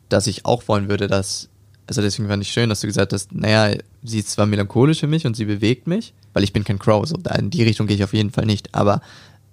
dass 0.08 0.26
ich 0.26 0.44
auch 0.44 0.66
wollen 0.68 0.88
würde, 0.88 1.06
dass, 1.06 1.48
also 1.86 2.02
deswegen 2.02 2.28
fand 2.28 2.42
ich 2.42 2.50
schön, 2.50 2.68
dass 2.68 2.80
du 2.80 2.86
gesagt 2.86 3.12
hast, 3.12 3.32
naja, 3.34 3.76
sie 4.02 4.18
ist 4.18 4.30
zwar 4.30 4.46
melancholisch 4.46 5.00
für 5.00 5.06
mich 5.06 5.26
und 5.26 5.36
sie 5.36 5.44
bewegt 5.44 5.86
mich, 5.86 6.12
weil 6.32 6.44
ich 6.44 6.52
bin 6.52 6.64
kein 6.64 6.78
Crow, 6.78 7.06
so 7.06 7.16
in 7.38 7.50
die 7.50 7.62
Richtung 7.62 7.86
gehe 7.86 7.96
ich 7.96 8.04
auf 8.04 8.14
jeden 8.14 8.30
Fall 8.30 8.46
nicht, 8.46 8.74
aber 8.74 9.02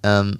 ähm, 0.03 0.37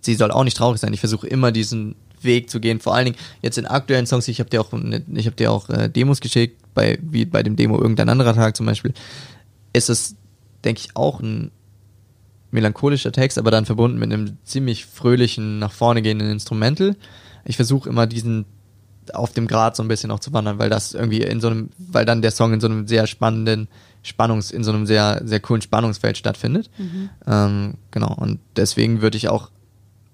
sie 0.00 0.14
soll 0.14 0.30
auch 0.30 0.44
nicht 0.44 0.56
traurig 0.56 0.80
sein. 0.80 0.92
Ich 0.92 1.00
versuche 1.00 1.26
immer 1.26 1.52
diesen 1.52 1.94
Weg 2.22 2.48
zu 2.50 2.58
gehen, 2.58 2.80
vor 2.80 2.94
allen 2.94 3.04
Dingen 3.06 3.18
jetzt 3.42 3.58
in 3.58 3.66
aktuellen 3.66 4.06
Songs, 4.06 4.26
ich 4.28 4.40
habe 4.40 4.48
dir 4.50 4.60
auch, 4.60 4.72
ich 4.72 5.26
habe 5.26 5.36
dir 5.36 5.52
auch 5.52 5.68
äh, 5.68 5.88
Demos 5.88 6.20
geschickt, 6.20 6.60
bei, 6.74 6.98
wie 7.02 7.24
bei 7.24 7.42
dem 7.42 7.54
Demo 7.54 7.78
irgendein 7.80 8.08
anderer 8.08 8.34
Tag 8.34 8.56
zum 8.56 8.66
Beispiel, 8.66 8.94
ist 9.74 9.90
es, 9.90 10.16
denke 10.64 10.80
ich, 10.80 10.96
auch 10.96 11.20
ein 11.20 11.50
melancholischer 12.50 13.12
Text, 13.12 13.36
aber 13.36 13.50
dann 13.50 13.66
verbunden 13.66 13.98
mit 13.98 14.10
einem 14.10 14.38
ziemlich 14.44 14.86
fröhlichen, 14.86 15.58
nach 15.58 15.72
vorne 15.72 16.00
gehenden 16.00 16.30
Instrumental. 16.30 16.96
Ich 17.44 17.56
versuche 17.56 17.88
immer 17.88 18.06
diesen 18.06 18.46
auf 19.12 19.32
dem 19.34 19.46
Grad 19.46 19.76
so 19.76 19.82
ein 19.82 19.88
bisschen 19.88 20.10
auch 20.10 20.20
zu 20.20 20.32
wandern, 20.32 20.58
weil 20.58 20.70
das 20.70 20.94
irgendwie 20.94 21.20
in 21.20 21.40
so 21.40 21.48
einem, 21.48 21.68
weil 21.76 22.06
dann 22.06 22.22
der 22.22 22.30
Song 22.30 22.54
in 22.54 22.60
so 22.60 22.68
einem 22.68 22.86
sehr 22.86 23.06
spannenden 23.06 23.68
Spannungs, 24.02 24.50
in 24.50 24.64
so 24.64 24.72
einem 24.72 24.86
sehr, 24.86 25.20
sehr 25.24 25.40
coolen 25.40 25.60
Spannungsfeld 25.60 26.16
stattfindet. 26.16 26.70
Ähm, 27.26 27.74
genau, 27.90 28.14
und 28.14 28.38
deswegen 28.56 29.02
würde 29.02 29.18
ich 29.18 29.28
auch, 29.28 29.50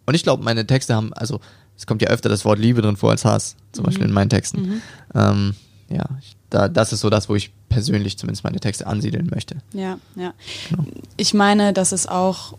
und 0.06 0.14
ich 0.14 0.24
glaube, 0.24 0.42
meine 0.42 0.66
Texte 0.66 0.94
haben, 0.94 1.12
also 1.12 1.40
es 1.76 1.86
kommt 1.86 2.02
ja 2.02 2.08
öfter 2.08 2.28
das 2.28 2.44
Wort 2.44 2.58
Liebe 2.58 2.82
drin 2.82 2.96
vor 2.96 3.10
als 3.10 3.24
Hass, 3.24 3.56
zum 3.72 3.84
Beispiel 3.84 4.06
in 4.06 4.12
meinen 4.12 4.30
Texten. 4.30 4.82
Ähm, 5.14 5.54
ja, 5.88 6.04
ich, 6.20 6.36
da, 6.50 6.68
das 6.68 6.92
ist 6.92 7.00
so 7.00 7.10
das, 7.10 7.28
wo 7.28 7.34
ich 7.34 7.50
persönlich 7.68 8.18
zumindest 8.18 8.44
meine 8.44 8.60
Texte 8.60 8.86
ansiedeln 8.86 9.28
möchte. 9.32 9.56
Ja, 9.72 9.98
ja. 10.16 10.34
Genau. 10.68 10.84
Ich 11.16 11.32
meine, 11.34 11.72
dass 11.72 11.92
es 11.92 12.06
auch 12.06 12.54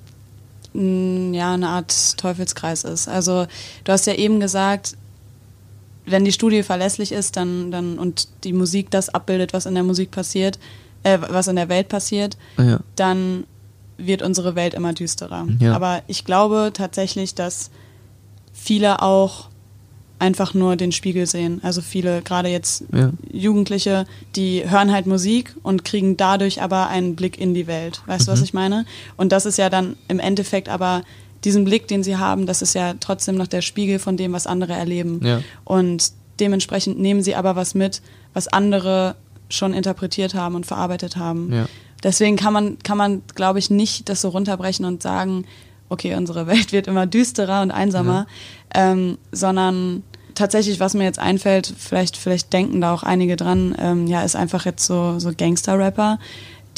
mh, 0.73 1.35
ja, 1.35 1.53
eine 1.53 1.67
Art 1.69 2.17
Teufelskreis 2.17 2.83
ist. 2.83 3.07
Also 3.07 3.45
du 3.83 3.91
hast 3.91 4.07
ja 4.07 4.13
eben 4.13 4.39
gesagt, 4.39 4.95
wenn 6.05 6.25
die 6.25 6.31
Studie 6.31 6.63
verlässlich 6.63 7.11
ist, 7.11 7.37
dann, 7.37 7.71
dann 7.71 7.99
und 7.99 8.27
die 8.43 8.53
Musik 8.53 8.89
das 8.89 9.09
abbildet, 9.09 9.53
was 9.53 9.65
in 9.65 9.75
der 9.75 9.83
Musik 9.83 10.11
passiert, 10.11 10.57
äh, 11.03 11.19
was 11.29 11.47
in 11.47 11.55
der 11.55 11.69
Welt 11.69 11.89
passiert, 11.89 12.37
Ja. 12.57 12.79
dann 12.95 13.43
wird 13.97 14.23
unsere 14.23 14.55
Welt 14.55 14.73
immer 14.73 14.93
düsterer. 14.93 15.47
Ja. 15.59 15.75
Aber 15.75 16.01
ich 16.07 16.25
glaube 16.25 16.71
tatsächlich, 16.73 17.35
dass 17.35 17.69
viele 18.51 19.01
auch 19.03 19.49
einfach 20.21 20.53
nur 20.53 20.75
den 20.75 20.91
Spiegel 20.91 21.25
sehen. 21.25 21.59
Also 21.63 21.81
viele, 21.81 22.21
gerade 22.21 22.47
jetzt 22.47 22.83
Ja. 22.93 23.11
Jugendliche, 23.31 24.05
die 24.35 24.69
hören 24.69 24.91
halt 24.91 25.07
Musik 25.07 25.55
und 25.63 25.83
kriegen 25.83 26.15
dadurch 26.15 26.61
aber 26.61 26.87
einen 26.87 27.15
Blick 27.15 27.39
in 27.39 27.53
die 27.53 27.67
Welt. 27.67 28.01
Weißt 28.05 28.27
du, 28.27 28.31
was 28.31 28.41
ich 28.41 28.53
meine? 28.53 28.85
Und 29.17 29.31
das 29.31 29.45
ist 29.45 29.57
ja 29.57 29.69
dann 29.69 29.95
im 30.07 30.19
Endeffekt 30.19 30.69
aber 30.69 31.01
diesen 31.43 31.65
Blick, 31.65 31.87
den 31.87 32.03
sie 32.03 32.17
haben, 32.17 32.45
das 32.45 32.61
ist 32.61 32.75
ja 32.75 32.93
trotzdem 32.99 33.35
noch 33.35 33.47
der 33.47 33.61
Spiegel 33.61 33.97
von 33.97 34.15
dem, 34.15 34.31
was 34.31 34.45
andere 34.45 34.73
erleben. 34.73 35.21
Ja. 35.23 35.41
Und 35.65 36.11
dementsprechend 36.39 36.99
nehmen 36.99 37.23
sie 37.23 37.35
aber 37.35 37.55
was 37.55 37.73
mit, 37.73 38.03
was 38.35 38.47
andere 38.47 39.15
schon 39.49 39.73
interpretiert 39.73 40.35
haben 40.35 40.53
und 40.53 40.67
verarbeitet 40.67 41.17
haben. 41.17 41.51
Ja. 41.51 41.65
Deswegen 42.03 42.35
kann 42.35 42.53
man, 42.53 42.77
kann 42.79 42.97
man, 42.97 43.23
glaube 43.33 43.57
ich, 43.57 43.71
nicht 43.71 44.07
das 44.07 44.21
so 44.21 44.29
runterbrechen 44.29 44.85
und 44.85 45.01
sagen, 45.01 45.45
okay, 45.89 46.15
unsere 46.15 46.47
Welt 46.47 46.71
wird 46.71 46.87
immer 46.87 47.05
düsterer 47.05 47.61
und 47.61 47.71
einsamer, 47.71 48.25
ähm, 48.73 49.17
sondern 49.31 50.03
tatsächlich, 50.41 50.79
was 50.79 50.95
mir 50.95 51.03
jetzt 51.03 51.19
einfällt, 51.19 51.71
vielleicht, 51.77 52.17
vielleicht 52.17 52.51
denken 52.51 52.81
da 52.81 52.93
auch 52.93 53.03
einige 53.03 53.35
dran, 53.35 53.75
ähm, 53.79 54.07
ja, 54.07 54.23
ist 54.23 54.35
einfach 54.35 54.65
jetzt 54.65 54.85
so, 54.85 55.19
so 55.19 55.31
Gangster-Rapper, 55.35 56.17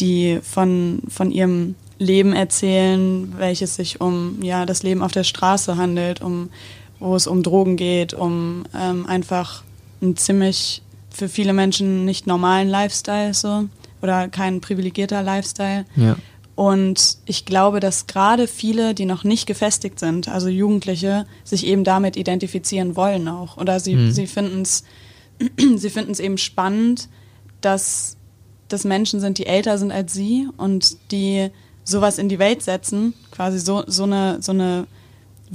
die 0.01 0.39
von, 0.43 1.01
von 1.07 1.31
ihrem 1.31 1.75
Leben 1.97 2.33
erzählen, 2.33 3.33
welches 3.37 3.75
sich 3.75 4.01
um 4.01 4.41
ja 4.41 4.65
das 4.65 4.83
Leben 4.83 5.01
auf 5.01 5.13
der 5.13 5.23
Straße 5.23 5.77
handelt, 5.77 6.21
um 6.21 6.49
wo 6.99 7.15
es 7.15 7.27
um 7.27 7.43
Drogen 7.43 7.75
geht, 7.75 8.13
um 8.13 8.63
ähm, 8.77 9.05
einfach 9.05 9.63
ein 10.01 10.15
ziemlich 10.15 10.81
für 11.09 11.29
viele 11.29 11.53
Menschen 11.53 12.05
nicht 12.05 12.27
normalen 12.27 12.69
Lifestyle 12.69 13.33
so 13.33 13.69
oder 14.01 14.27
kein 14.27 14.61
privilegierter 14.61 15.21
Lifestyle. 15.21 15.85
Ja. 15.95 16.15
Und 16.55 17.17
ich 17.25 17.45
glaube, 17.45 17.79
dass 17.79 18.05
gerade 18.05 18.47
viele, 18.47 18.93
die 18.93 19.05
noch 19.05 19.23
nicht 19.23 19.47
gefestigt 19.47 19.99
sind, 19.99 20.27
also 20.27 20.47
Jugendliche, 20.49 21.25
sich 21.43 21.65
eben 21.65 21.83
damit 21.83 22.15
identifizieren 22.15 22.95
wollen 22.95 23.27
auch. 23.27 23.57
Oder 23.57 23.79
sie, 23.79 23.95
Mhm. 23.95 24.11
sie 24.11 24.27
finden 24.27 24.61
es 24.61 24.83
sie 25.75 25.89
finden 25.89 26.11
es 26.11 26.19
eben 26.19 26.37
spannend, 26.37 27.09
dass 27.61 28.17
das 28.67 28.83
Menschen 28.83 29.19
sind, 29.19 29.37
die 29.39 29.47
älter 29.47 29.77
sind 29.77 29.91
als 29.91 30.13
sie 30.13 30.47
und 30.57 30.97
die 31.11 31.49
sowas 31.83 32.17
in 32.17 32.29
die 32.29 32.39
Welt 32.39 32.61
setzen, 32.61 33.13
quasi 33.31 33.59
so, 33.59 33.83
so, 33.87 34.03
eine, 34.03 34.41
so 34.41 34.51
eine 34.51 34.85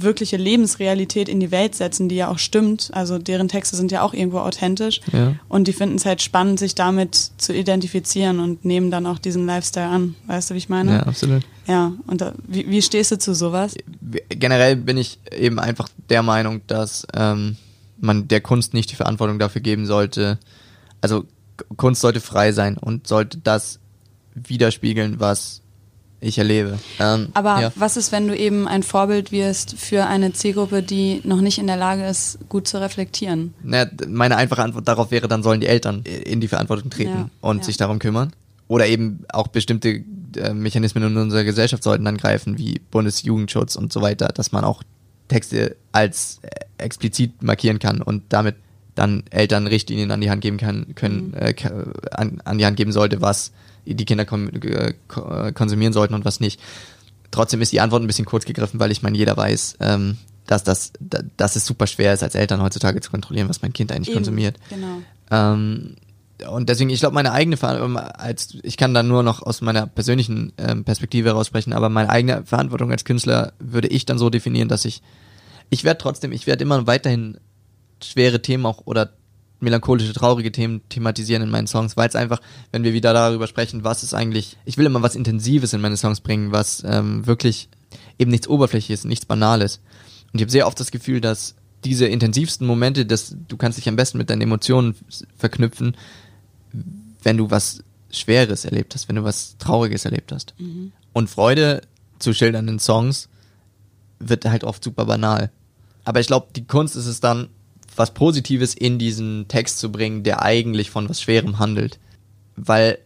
wirkliche 0.01 0.37
Lebensrealität 0.37 1.29
in 1.29 1.39
die 1.39 1.51
Welt 1.51 1.75
setzen, 1.75 2.09
die 2.09 2.15
ja 2.15 2.29
auch 2.29 2.39
stimmt. 2.39 2.89
Also 2.93 3.17
deren 3.17 3.47
Texte 3.47 3.75
sind 3.75 3.91
ja 3.91 4.01
auch 4.01 4.13
irgendwo 4.13 4.39
authentisch. 4.39 5.01
Ja. 5.11 5.35
Und 5.47 5.67
die 5.67 5.73
finden 5.73 5.95
es 5.95 6.05
halt 6.05 6.21
spannend, 6.21 6.59
sich 6.59 6.75
damit 6.75 7.15
zu 7.37 7.53
identifizieren 7.53 8.39
und 8.39 8.65
nehmen 8.65 8.91
dann 8.91 9.05
auch 9.05 9.19
diesen 9.19 9.45
Lifestyle 9.45 9.87
an. 9.87 10.15
Weißt 10.27 10.49
du, 10.49 10.53
wie 10.53 10.59
ich 10.59 10.69
meine? 10.69 10.91
Ja, 10.91 10.99
absolut. 11.03 11.43
Ja, 11.67 11.93
und 12.07 12.21
da, 12.21 12.33
wie, 12.47 12.69
wie 12.69 12.81
stehst 12.81 13.11
du 13.11 13.17
zu 13.17 13.33
sowas? 13.35 13.75
Generell 14.29 14.75
bin 14.75 14.97
ich 14.97 15.19
eben 15.31 15.59
einfach 15.59 15.89
der 16.09 16.23
Meinung, 16.23 16.61
dass 16.67 17.05
ähm, 17.13 17.57
man 17.99 18.27
der 18.27 18.41
Kunst 18.41 18.73
nicht 18.73 18.91
die 18.91 18.95
Verantwortung 18.95 19.39
dafür 19.39 19.61
geben 19.61 19.85
sollte. 19.85 20.39
Also 21.01 21.25
Kunst 21.75 22.01
sollte 22.01 22.21
frei 22.21 22.51
sein 22.51 22.77
und 22.77 23.07
sollte 23.07 23.37
das 23.37 23.79
widerspiegeln, 24.35 25.19
was 25.19 25.61
ich 26.21 26.37
erlebe. 26.37 26.79
Ähm, 26.99 27.29
Aber 27.33 27.61
ja. 27.61 27.71
was 27.75 27.95
ist, 27.97 28.11
wenn 28.11 28.27
du 28.27 28.35
eben 28.35 28.67
ein 28.67 28.83
Vorbild 28.83 29.31
wirst 29.31 29.77
für 29.77 30.05
eine 30.05 30.33
Zielgruppe, 30.33 30.83
die 30.83 31.21
noch 31.23 31.41
nicht 31.41 31.57
in 31.59 31.67
der 31.67 31.77
Lage 31.77 32.05
ist, 32.05 32.39
gut 32.49 32.67
zu 32.67 32.79
reflektieren? 32.81 33.53
Na, 33.63 33.85
d- 33.85 34.05
meine 34.07 34.35
einfache 34.37 34.61
Antwort 34.63 34.87
darauf 34.87 35.11
wäre, 35.11 35.27
dann 35.27 35.43
sollen 35.43 35.61
die 35.61 35.67
Eltern 35.67 36.03
in 36.03 36.41
die 36.41 36.47
Verantwortung 36.47 36.89
treten 36.89 37.09
Ja, 37.11 37.29
und 37.41 37.57
ja. 37.59 37.63
sich 37.63 37.77
darum 37.77 37.99
kümmern. 37.99 38.33
Oder 38.67 38.87
eben 38.87 39.23
auch 39.33 39.47
bestimmte 39.47 40.03
äh, 40.35 40.53
Mechanismen 40.53 41.03
in 41.03 41.17
unserer 41.17 41.43
Gesellschaft 41.43 41.83
sollten 41.83 42.05
dann 42.05 42.17
greifen, 42.17 42.57
wie 42.57 42.79
Bundesjugendschutz 42.91 43.75
und 43.75 43.91
so 43.93 44.01
weiter, 44.01 44.27
dass 44.27 44.51
man 44.51 44.63
auch 44.63 44.83
Texte 45.27 45.75
als 45.91 46.39
äh, 46.41 46.49
explizit 46.83 47.41
markieren 47.41 47.79
kann 47.79 48.01
und 48.01 48.23
damit 48.29 48.55
dann 48.95 49.23
Eltern 49.29 49.67
Richtlinien 49.67 50.11
an 50.11 50.19
die 50.21 50.29
Hand 50.29 50.41
geben 50.41 50.57
kann, 50.57 50.93
können, 50.95 51.33
äh, 51.33 51.53
ka- 51.53 51.85
an, 52.11 52.41
an 52.43 52.57
die 52.57 52.65
Hand 52.65 52.75
geben 52.77 52.91
sollte, 52.91 53.21
was 53.21 53.51
die 53.95 54.05
Kinder 54.05 54.23
äh, 54.23 54.93
ko- 55.07 55.51
konsumieren 55.53 55.93
sollten 55.93 56.13
und 56.13 56.25
was 56.25 56.39
nicht. 56.39 56.59
Trotzdem 57.31 57.61
ist 57.61 57.71
die 57.71 57.81
Antwort 57.81 58.01
ein 58.03 58.07
bisschen 58.07 58.25
kurz 58.25 58.45
gegriffen, 58.45 58.79
weil 58.79 58.91
ich 58.91 59.01
meine, 59.03 59.17
jeder 59.17 59.37
weiß, 59.37 59.77
ähm, 59.81 60.17
dass, 60.47 60.63
das, 60.63 60.93
da- 60.99 61.21
dass 61.37 61.55
es 61.55 61.65
super 61.65 61.85
schwer 61.87 62.13
ist, 62.13 62.23
als 62.23 62.35
Eltern 62.35 62.61
heutzutage 62.61 63.01
zu 63.01 63.11
kontrollieren, 63.11 63.49
was 63.49 63.61
mein 63.61 63.73
Kind 63.73 63.91
eigentlich 63.91 64.09
Eben, 64.09 64.15
konsumiert. 64.17 64.57
Genau. 64.69 65.01
Ähm, 65.31 65.95
und 66.49 66.69
deswegen, 66.69 66.89
ich 66.89 67.01
glaube, 67.01 67.13
meine 67.15 67.33
eigene 67.33 67.57
Verantwortung, 67.57 67.97
als 67.97 68.55
ich 68.63 68.77
kann 68.77 68.93
da 68.93 69.03
nur 69.03 69.23
noch 69.23 69.41
aus 69.43 69.59
meiner 69.61 69.85
persönlichen 69.87 70.53
ähm, 70.57 70.85
Perspektive 70.85 71.27
heraus 71.29 71.47
sprechen, 71.47 71.73
aber 71.73 71.89
meine 71.89 72.09
eigene 72.09 72.45
Verantwortung 72.45 72.91
als 72.91 73.03
Künstler 73.03 73.51
würde 73.59 73.89
ich 73.89 74.05
dann 74.05 74.17
so 74.17 74.29
definieren, 74.29 74.69
dass 74.69 74.85
ich, 74.85 75.01
ich 75.69 75.83
werde 75.83 75.97
trotzdem, 75.97 76.31
ich 76.31 76.47
werde 76.47 76.63
immer 76.63 76.87
weiterhin 76.87 77.37
schwere 78.01 78.41
Themen 78.41 78.65
auch 78.65 78.83
oder 78.85 79.11
melancholische, 79.59 80.13
traurige 80.13 80.51
Themen 80.51 80.81
thematisieren 80.89 81.43
in 81.43 81.49
meinen 81.49 81.67
Songs, 81.67 81.97
weil 81.97 82.07
es 82.07 82.15
einfach, 82.15 82.41
wenn 82.71 82.83
wir 82.83 82.93
wieder 82.93 83.13
darüber 83.13 83.47
sprechen, 83.47 83.83
was 83.83 84.03
ist 84.03 84.13
eigentlich, 84.13 84.57
ich 84.65 84.77
will 84.77 84.85
immer 84.85 85.01
was 85.01 85.15
Intensives 85.15 85.73
in 85.73 85.81
meine 85.81 85.97
Songs 85.97 86.21
bringen, 86.21 86.51
was 86.51 86.83
ähm, 86.85 87.27
wirklich 87.27 87.69
eben 88.17 88.31
nichts 88.31 88.47
Oberflächliches, 88.47 89.05
nichts 89.05 89.25
Banales. 89.25 89.81
Und 90.31 90.39
ich 90.39 90.41
habe 90.41 90.51
sehr 90.51 90.67
oft 90.67 90.79
das 90.79 90.91
Gefühl, 90.91 91.21
dass 91.21 91.55
diese 91.83 92.05
intensivsten 92.07 92.67
Momente, 92.67 93.05
dass 93.05 93.35
du 93.47 93.57
kannst 93.57 93.77
dich 93.77 93.87
am 93.89 93.95
besten 93.95 94.17
mit 94.17 94.29
deinen 94.29 94.41
Emotionen 94.41 94.95
verknüpfen, 95.37 95.95
wenn 97.23 97.37
du 97.37 97.49
was 97.51 97.83
Schweres 98.11 98.65
erlebt 98.65 98.95
hast, 98.95 99.07
wenn 99.07 99.15
du 99.15 99.23
was 99.23 99.57
Trauriges 99.57 100.05
erlebt 100.05 100.31
hast. 100.31 100.53
Und 101.13 101.29
Freude 101.29 101.81
zu 102.19 102.33
schildern 102.33 102.67
in 102.67 102.79
Songs 102.79 103.29
wird 104.19 104.45
halt 104.45 104.63
oft 104.63 104.83
super 104.83 105.05
banal. 105.05 105.51
Aber 106.03 106.19
ich 106.19 106.27
glaube, 106.27 106.47
die 106.55 106.65
Kunst 106.65 106.95
ist 106.95 107.05
es 107.05 107.19
dann, 107.19 107.49
was 107.99 108.13
Positives 108.13 108.73
in 108.73 108.97
diesen 108.97 109.49
Text 109.49 109.77
zu 109.79 109.91
bringen, 109.91 110.23
der 110.23 110.41
eigentlich 110.41 110.89
von 110.89 111.09
was 111.09 111.21
Schwerem 111.21 111.59
handelt. 111.59 111.99
Weil 112.55 112.99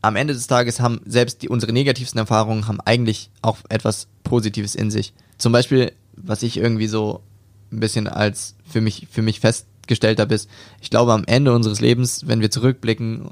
am 0.00 0.16
Ende 0.16 0.32
des 0.32 0.46
Tages 0.46 0.80
haben 0.80 1.02
selbst 1.04 1.42
die, 1.42 1.50
unsere 1.50 1.74
negativsten 1.74 2.18
Erfahrungen 2.18 2.66
haben 2.66 2.80
eigentlich 2.80 3.30
auch 3.42 3.58
etwas 3.68 4.08
Positives 4.24 4.74
in 4.74 4.90
sich. 4.90 5.12
Zum 5.36 5.52
Beispiel, 5.52 5.92
was 6.16 6.42
ich 6.42 6.56
irgendwie 6.56 6.86
so 6.86 7.20
ein 7.70 7.80
bisschen 7.80 8.08
als 8.08 8.56
für 8.64 8.80
mich, 8.80 9.08
für 9.10 9.20
mich 9.20 9.40
festgestellt 9.40 10.20
habe, 10.20 10.34
ist, 10.34 10.48
ich 10.80 10.88
glaube, 10.88 11.12
am 11.12 11.24
Ende 11.26 11.54
unseres 11.54 11.82
Lebens, 11.82 12.26
wenn 12.26 12.40
wir 12.40 12.50
zurückblicken 12.50 13.28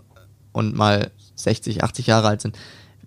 und 0.52 0.76
mal 0.76 1.10
60, 1.36 1.82
80 1.82 2.06
Jahre 2.06 2.28
alt 2.28 2.42
sind, 2.42 2.58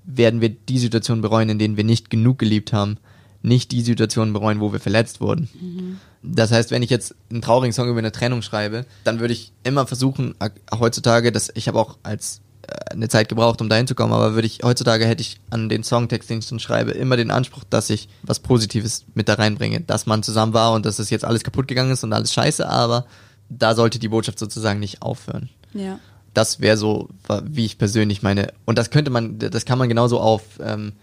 werden 0.05 0.41
wir 0.41 0.49
die 0.49 0.79
Situationen 0.79 1.21
bereuen, 1.21 1.49
in 1.49 1.59
denen 1.59 1.77
wir 1.77 1.83
nicht 1.83 2.09
genug 2.09 2.39
geliebt 2.39 2.73
haben, 2.73 2.97
nicht 3.43 3.71
die 3.71 3.81
Situationen 3.81 4.33
bereuen, 4.33 4.59
wo 4.61 4.71
wir 4.71 4.79
verletzt 4.79 5.21
wurden. 5.21 5.99
Das 6.23 6.51
heißt, 6.51 6.71
wenn 6.71 6.81
ich 6.81 6.89
jetzt 6.89 7.13
einen 7.29 7.41
traurigen 7.41 7.73
Song 7.73 7.89
über 7.89 7.99
eine 7.99 8.13
Trennung 8.13 8.41
schreibe, 8.41 8.85
dann 9.03 9.19
würde 9.19 9.33
ich 9.33 9.51
immer 9.63 9.85
versuchen, 9.85 10.33
heutzutage, 10.73 11.31
dass 11.31 11.51
ich 11.53 11.67
habe 11.67 11.77
auch 11.77 11.97
als 12.01 12.39
äh, 12.65 12.93
eine 12.93 13.09
Zeit 13.09 13.27
gebraucht, 13.27 13.61
um 13.61 13.67
dahin 13.67 13.87
zu 13.87 13.95
kommen, 13.95 14.13
aber 14.13 14.33
würde 14.33 14.47
ich 14.47 14.59
heutzutage 14.63 15.05
hätte 15.05 15.21
ich 15.21 15.41
an 15.49 15.67
den 15.67 15.83
Songtext, 15.83 16.29
den 16.29 16.39
ich 16.39 16.47
dann 16.47 16.59
schreibe, 16.59 16.91
immer 16.91 17.17
den 17.17 17.29
Anspruch, 17.29 17.65
dass 17.69 17.89
ich 17.89 18.07
was 18.23 18.39
Positives 18.39 19.03
mit 19.13 19.27
da 19.27 19.33
reinbringe, 19.33 19.81
dass 19.81 20.05
man 20.05 20.23
zusammen 20.23 20.53
war 20.53 20.71
und 20.71 20.85
dass 20.85 20.99
es 20.99 21.09
jetzt 21.09 21.25
alles 21.25 21.43
kaputt 21.43 21.67
gegangen 21.67 21.91
ist 21.91 22.05
und 22.05 22.13
alles 22.13 22.33
scheiße, 22.33 22.67
aber 22.67 23.05
da 23.49 23.75
sollte 23.75 23.99
die 23.99 24.07
Botschaft 24.07 24.39
sozusagen 24.39 24.79
nicht 24.79 25.01
aufhören. 25.01 25.49
Ja. 25.73 25.99
Das 26.33 26.61
wäre 26.61 26.77
so, 26.77 27.09
wie 27.43 27.65
ich 27.65 27.77
persönlich 27.77 28.23
meine. 28.23 28.53
Und 28.65 28.77
das 28.77 28.89
könnte 28.89 29.11
man, 29.11 29.37
das 29.37 29.65
kann 29.65 29.77
man 29.77 29.89
genauso 29.89 30.19
auf, 30.19 30.41
ähm, 30.61 30.93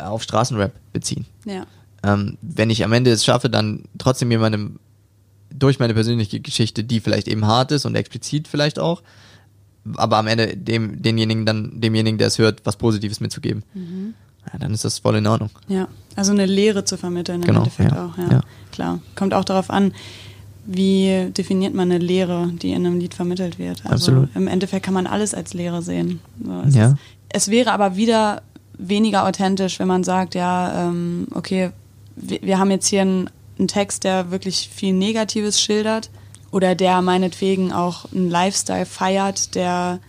auf 0.00 0.22
Straßenrap 0.22 0.72
beziehen. 0.92 1.26
Ja. 1.44 1.66
Ähm, 2.02 2.38
wenn 2.40 2.70
ich 2.70 2.84
am 2.84 2.92
Ende 2.92 3.10
es 3.10 3.24
schaffe, 3.24 3.50
dann 3.50 3.84
trotzdem 3.98 4.30
jemandem 4.30 4.78
durch 5.52 5.78
meine 5.78 5.94
persönliche 5.94 6.40
Geschichte, 6.40 6.84
die 6.84 7.00
vielleicht 7.00 7.28
eben 7.28 7.44
hart 7.46 7.72
ist 7.72 7.84
und 7.84 7.94
explizit 7.94 8.48
vielleicht 8.48 8.78
auch, 8.78 9.02
aber 9.96 10.18
am 10.18 10.26
Ende 10.26 10.56
dem, 10.56 11.02
denjenigen 11.02 11.44
dann, 11.46 11.80
demjenigen, 11.80 12.18
der 12.18 12.28
es 12.28 12.38
hört, 12.38 12.60
was 12.64 12.76
Positives 12.76 13.20
mitzugeben, 13.20 13.62
ja, 14.52 14.58
dann 14.58 14.72
ist 14.72 14.84
das 14.84 14.98
voll 15.00 15.16
in 15.16 15.26
Ordnung. 15.26 15.50
Ja, 15.68 15.88
also 16.16 16.32
eine 16.32 16.46
Lehre 16.46 16.84
zu 16.84 16.96
vermitteln 16.96 17.40
im 17.42 17.46
Genau, 17.46 17.58
Endeffekt 17.60 17.92
ja, 17.92 18.06
auch, 18.06 18.16
ja, 18.18 18.30
ja. 18.30 18.40
Klar. 18.72 19.00
Kommt 19.16 19.34
auch 19.34 19.44
darauf 19.44 19.70
an, 19.70 19.92
wie 20.66 21.30
definiert 21.36 21.74
man 21.74 21.90
eine 21.90 21.98
Lehre, 21.98 22.48
die 22.52 22.70
in 22.72 22.86
einem 22.86 22.98
Lied 22.98 23.14
vermittelt 23.14 23.58
wird. 23.58 23.80
Also 23.84 24.12
Absolut. 24.12 24.28
im 24.36 24.46
Endeffekt 24.46 24.84
kann 24.84 24.94
man 24.94 25.06
alles 25.06 25.34
als 25.34 25.52
Lehre 25.54 25.82
sehen. 25.82 26.20
So, 26.44 26.60
es, 26.66 26.74
Ja. 26.74 26.86
ist, 26.92 26.96
es 27.30 27.48
wäre 27.50 27.72
aber 27.72 27.96
wieder 27.96 28.42
weniger 28.88 29.26
authentisch, 29.26 29.78
wenn 29.78 29.88
man 29.88 30.04
sagt, 30.04 30.34
ja, 30.34 30.88
ähm, 30.88 31.26
okay, 31.34 31.70
wir, 32.16 32.42
wir 32.42 32.58
haben 32.58 32.70
jetzt 32.70 32.86
hier 32.86 33.02
einen, 33.02 33.30
einen 33.58 33.68
Text, 33.68 34.04
der 34.04 34.30
wirklich 34.30 34.68
viel 34.72 34.92
Negatives 34.92 35.60
schildert 35.60 36.10
oder 36.50 36.74
der 36.74 37.02
meinetwegen 37.02 37.72
auch 37.72 38.10
einen 38.12 38.30
Lifestyle 38.30 38.86
feiert, 38.86 39.54
der 39.54 40.00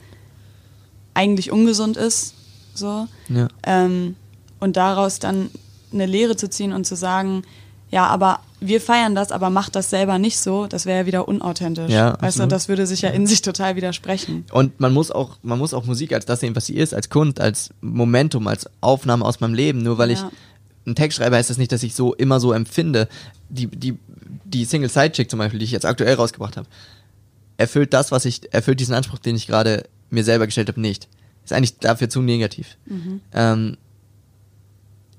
eigentlich 1.13 1.51
ungesund 1.51 1.97
ist. 1.97 2.33
So. 2.73 3.07
Ja. 3.29 3.47
Ähm, 3.63 4.15
und 4.59 4.77
daraus 4.77 5.19
dann 5.19 5.49
eine 5.91 6.05
Lehre 6.05 6.35
zu 6.35 6.49
ziehen 6.49 6.73
und 6.73 6.85
zu 6.85 6.95
sagen, 6.95 7.43
ja, 7.91 8.07
aber 8.07 8.39
wir 8.59 8.79
feiern 8.79 9.15
das, 9.15 9.31
aber 9.31 9.49
macht 9.49 9.75
das 9.75 9.89
selber 9.89 10.17
nicht 10.19 10.39
so, 10.39 10.67
das 10.67 10.85
wäre 10.85 10.99
ja 10.99 11.05
wieder 11.05 11.27
unauthentisch. 11.27 11.91
Ja, 11.91 12.11
weißt 12.13 12.21
du, 12.21 12.25
absolut. 12.43 12.51
das 12.51 12.67
würde 12.69 12.85
sich 12.87 13.01
ja 13.01 13.09
in 13.09 13.25
sich 13.27 13.41
total 13.41 13.75
widersprechen. 13.75 14.45
Und 14.51 14.79
man 14.79 14.93
muss 14.93 15.11
auch, 15.11 15.37
man 15.41 15.57
muss 15.59 15.73
auch 15.73 15.85
Musik 15.85 16.13
als 16.13 16.25
das 16.25 16.39
sehen, 16.41 16.55
was 16.55 16.67
sie 16.67 16.75
ist, 16.75 16.93
als 16.93 17.09
Kunst, 17.09 17.39
als 17.41 17.71
Momentum, 17.81 18.47
als 18.47 18.69
Aufnahme 18.81 19.25
aus 19.25 19.39
meinem 19.39 19.53
Leben. 19.55 19.81
Nur 19.81 19.97
weil 19.97 20.11
Ja. 20.11 20.15
ich 20.15 20.23
einen 20.85 20.95
Text 20.95 21.17
schreibe, 21.17 21.35
heißt 21.35 21.49
das 21.49 21.57
nicht, 21.57 21.71
dass 21.71 21.83
ich 21.83 21.93
so 21.95 22.13
immer 22.13 22.39
so 22.39 22.53
empfinde. 22.53 23.07
Die, 23.49 23.67
die, 23.67 23.97
die 24.45 24.65
Single 24.65 24.89
Sidechick 24.89 25.29
zum 25.29 25.39
Beispiel, 25.39 25.59
die 25.59 25.65
ich 25.65 25.71
jetzt 25.71 25.85
aktuell 25.85 26.15
rausgebracht 26.15 26.57
habe, 26.57 26.67
erfüllt 27.57 27.93
das, 27.93 28.11
was 28.11 28.25
ich, 28.25 28.53
erfüllt 28.53 28.79
diesen 28.79 28.93
Anspruch, 28.95 29.19
den 29.19 29.35
ich 29.35 29.47
gerade 29.47 29.83
mir 30.09 30.23
selber 30.23 30.45
gestellt 30.45 30.67
habe, 30.69 30.79
nicht. 30.81 31.07
Ist 31.43 31.53
eigentlich 31.53 31.77
dafür 31.79 32.09
zu 32.09 32.21
negativ. 32.21 32.77
Ähm, 33.33 33.77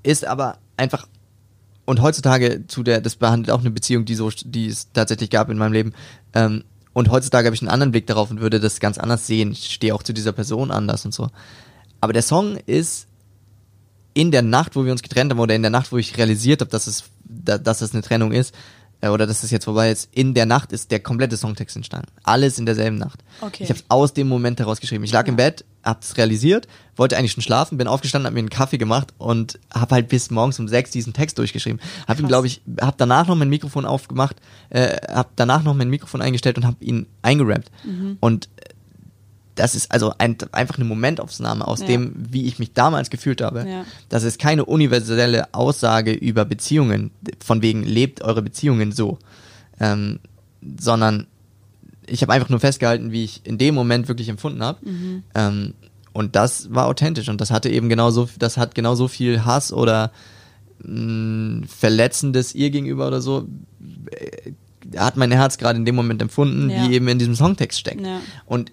ist 0.03 0.25
aber 0.25 0.57
einfach 0.77 1.07
und 1.85 2.01
heutzutage 2.01 2.65
zu 2.67 2.83
der, 2.83 3.01
das 3.01 3.15
behandelt 3.15 3.51
auch 3.51 3.59
eine 3.59 3.71
Beziehung, 3.71 4.05
die 4.05 4.15
so, 4.15 4.29
die 4.29 4.67
es 4.67 4.91
tatsächlich 4.93 5.29
gab 5.29 5.49
in 5.49 5.57
meinem 5.57 5.73
Leben. 5.73 5.93
Ähm, 6.33 6.63
und 6.93 7.09
heutzutage 7.09 7.47
habe 7.47 7.55
ich 7.55 7.61
einen 7.61 7.71
anderen 7.71 7.91
Blick 7.91 8.07
darauf 8.07 8.29
und 8.31 8.39
würde 8.39 8.59
das 8.59 8.79
ganz 8.79 8.97
anders 8.97 9.25
sehen. 9.27 9.51
Ich 9.51 9.73
stehe 9.73 9.93
auch 9.95 10.03
zu 10.03 10.13
dieser 10.13 10.31
Person 10.31 10.71
anders 10.71 11.05
und 11.05 11.13
so. 11.13 11.29
Aber 11.99 12.13
der 12.13 12.21
Song 12.21 12.57
ist 12.65 13.07
in 14.13 14.31
der 14.31 14.43
Nacht, 14.43 14.75
wo 14.75 14.85
wir 14.85 14.91
uns 14.91 15.01
getrennt 15.01 15.31
haben, 15.31 15.39
oder 15.39 15.55
in 15.55 15.63
der 15.63 15.71
Nacht, 15.71 15.91
wo 15.91 15.97
ich 15.97 16.17
realisiert 16.17 16.61
habe, 16.61 16.69
dass 16.69 16.85
es, 16.87 17.05
da, 17.23 17.57
dass 17.57 17.81
es 17.81 17.93
eine 17.93 18.03
Trennung 18.03 18.31
ist, 18.31 18.53
äh, 19.01 19.09
oder 19.09 19.25
dass 19.25 19.43
es 19.43 19.51
jetzt 19.51 19.65
vorbei 19.65 19.91
ist, 19.91 20.09
in 20.11 20.33
der 20.33 20.45
Nacht 20.45 20.71
ist 20.71 20.91
der 20.91 20.99
komplette 20.99 21.35
Songtext 21.35 21.75
entstanden. 21.75 22.09
Alles 22.23 22.59
in 22.59 22.65
derselben 22.65 22.97
Nacht. 22.97 23.23
Okay. 23.41 23.63
Ich 23.63 23.69
habe 23.69 23.79
es 23.79 23.85
aus 23.89 24.13
dem 24.13 24.27
Moment 24.27 24.59
heraus 24.59 24.79
geschrieben. 24.79 25.03
Ich 25.03 25.11
lag 25.11 25.27
im 25.27 25.33
Ja. 25.33 25.45
Bett 25.49 25.65
hab's 25.83 26.17
realisiert, 26.17 26.67
wollte 26.95 27.17
eigentlich 27.17 27.33
schon 27.33 27.43
schlafen, 27.43 27.77
bin 27.77 27.87
aufgestanden, 27.87 28.27
hab 28.27 28.33
mir 28.33 28.39
einen 28.39 28.49
Kaffee 28.49 28.77
gemacht 28.77 29.13
und 29.17 29.59
hab 29.73 29.91
halt 29.91 30.07
bis 30.09 30.31
morgens 30.31 30.59
um 30.59 30.67
sechs 30.67 30.91
diesen 30.91 31.13
Text 31.13 31.37
durchgeschrieben. 31.37 31.81
Hab 32.07 32.19
ihn, 32.19 32.27
glaube 32.27 32.47
ich, 32.47 32.61
hab 32.79 32.97
danach 32.97 33.27
noch 33.27 33.35
mein 33.35 33.49
Mikrofon 33.49 33.85
aufgemacht, 33.85 34.37
äh, 34.69 34.95
hab 35.13 35.35
danach 35.35 35.63
noch 35.63 35.73
mein 35.73 35.89
Mikrofon 35.89 36.21
eingestellt 36.21 36.57
und 36.57 36.65
hab 36.65 36.81
ihn 36.81 37.07
eingerappt. 37.21 37.69
Mhm. 37.83 38.17
Und 38.19 38.49
das 39.55 39.75
ist 39.75 39.91
also 39.91 40.13
ein, 40.17 40.35
einfach 40.51 40.77
eine 40.77 40.85
Momentaufnahme 40.85 41.67
aus 41.67 41.81
Ja. 41.81 41.87
dem, 41.87 42.13
wie 42.15 42.45
ich 42.45 42.57
mich 42.57 42.73
damals 42.73 43.09
gefühlt 43.09 43.41
habe. 43.41 43.65
Ja. 43.69 43.85
Das 44.09 44.23
ist 44.23 44.39
keine 44.39 44.65
universelle 44.65 45.53
Aussage 45.53 46.11
über 46.11 46.43
Beziehungen, 46.45 47.11
von 47.43 47.61
wegen 47.61 47.83
lebt 47.83 48.23
eure 48.23 48.41
Beziehungen 48.41 48.91
so, 48.91 49.19
ähm, 49.79 50.19
sondern 50.79 51.27
ich 52.07 52.21
habe 52.21 52.33
einfach 52.33 52.49
nur 52.49 52.59
festgehalten, 52.59 53.11
wie 53.11 53.23
ich 53.23 53.41
in 53.45 53.57
dem 53.57 53.75
Moment 53.75 54.07
wirklich 54.07 54.29
empfunden 54.29 54.63
habe. 54.63 54.79
Mhm. 54.87 55.23
Ähm, 55.35 55.73
und 56.13 56.35
das 56.35 56.73
war 56.73 56.85
authentisch 56.87 57.29
und 57.29 57.41
das 57.41 57.49
hatte 57.51 57.69
eben 57.69 57.89
genauso, 57.89 58.29
das 58.37 58.57
hat 58.57 58.75
genauso 58.75 59.07
viel 59.07 59.45
Hass 59.45 59.73
oder 59.73 60.11
mh, 60.83 61.65
Verletzendes 61.67 62.53
ihr 62.55 62.69
gegenüber 62.69 63.07
oder 63.07 63.21
so, 63.21 63.47
äh, 64.11 64.51
hat 64.97 65.17
mein 65.17 65.31
Herz 65.31 65.57
gerade 65.57 65.79
in 65.79 65.85
dem 65.85 65.95
Moment 65.95 66.21
empfunden, 66.21 66.69
Ja. 66.69 66.87
wie 66.87 66.93
eben 66.93 67.07
in 67.07 67.17
diesem 67.19 67.35
Songtext 67.35 67.79
steckt. 67.79 68.01
Ja. 68.05 68.19
Und 68.45 68.71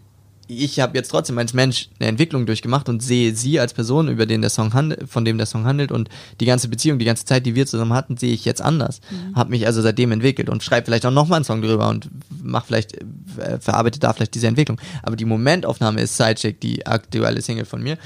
ich 0.51 0.81
habe 0.81 0.99
jetzt 0.99 1.09
trotzdem 1.09 1.39
als 1.39 1.55
Mensch 1.55 1.89
eine 1.99 2.09
Entwicklung 2.09 2.45
durchgemacht 2.45 2.89
und 2.89 3.03
sehe 3.03 3.35
sie 3.35 3.61
als 3.61 3.73
Person, 3.73 4.09
über 4.09 4.27
den 4.27 4.41
der 4.41 4.51
Song 4.51 4.75
handelt, 4.75 5.09
von 5.09 5.25
dem 5.25 5.39
der 5.39 5.47
Song 5.47 5.65
handelt 5.65 5.93
und 5.93 6.09
die 6.41 6.45
ganze 6.45 6.69
Beziehung, 6.69 6.99
die 6.99 7.05
ganze 7.05 7.25
Zeit, 7.25 7.47
die 7.47 7.55
wir 7.55 7.67
zusammen 7.67 7.93
hatten, 7.93 8.17
sehe 8.17 8.33
ich 8.33 8.45
jetzt 8.45 8.61
anders. 8.61 9.01
Mhm. 9.11 9.37
Habe 9.37 9.51
mich 9.51 9.67
also 9.67 9.81
seitdem 9.81 10.11
entwickelt 10.11 10.49
und 10.49 10.63
schreibe 10.63 10.87
vielleicht 10.87 11.07
auch 11.07 11.13
nochmal 11.13 11.37
einen 11.37 11.45
Song 11.45 11.63
drüber 11.63 11.89
und 11.89 12.11
mach 12.43 12.65
vielleicht, 12.65 12.95
äh, 13.39 13.61
verarbeite 13.61 14.01
da 14.01 14.13
vielleicht 14.13 14.35
diese 14.35 14.49
Entwicklung. 14.49 14.81
Aber 15.03 15.17
die 15.17 15.25
Momentaufnahme 15.25 16.01
ist 16.01 16.17
Sidechick, 16.17 16.61
die 16.61 16.85
aktuelle 16.87 17.41
Single 17.41 17.65
von 17.65 17.83
mir. 17.83 17.97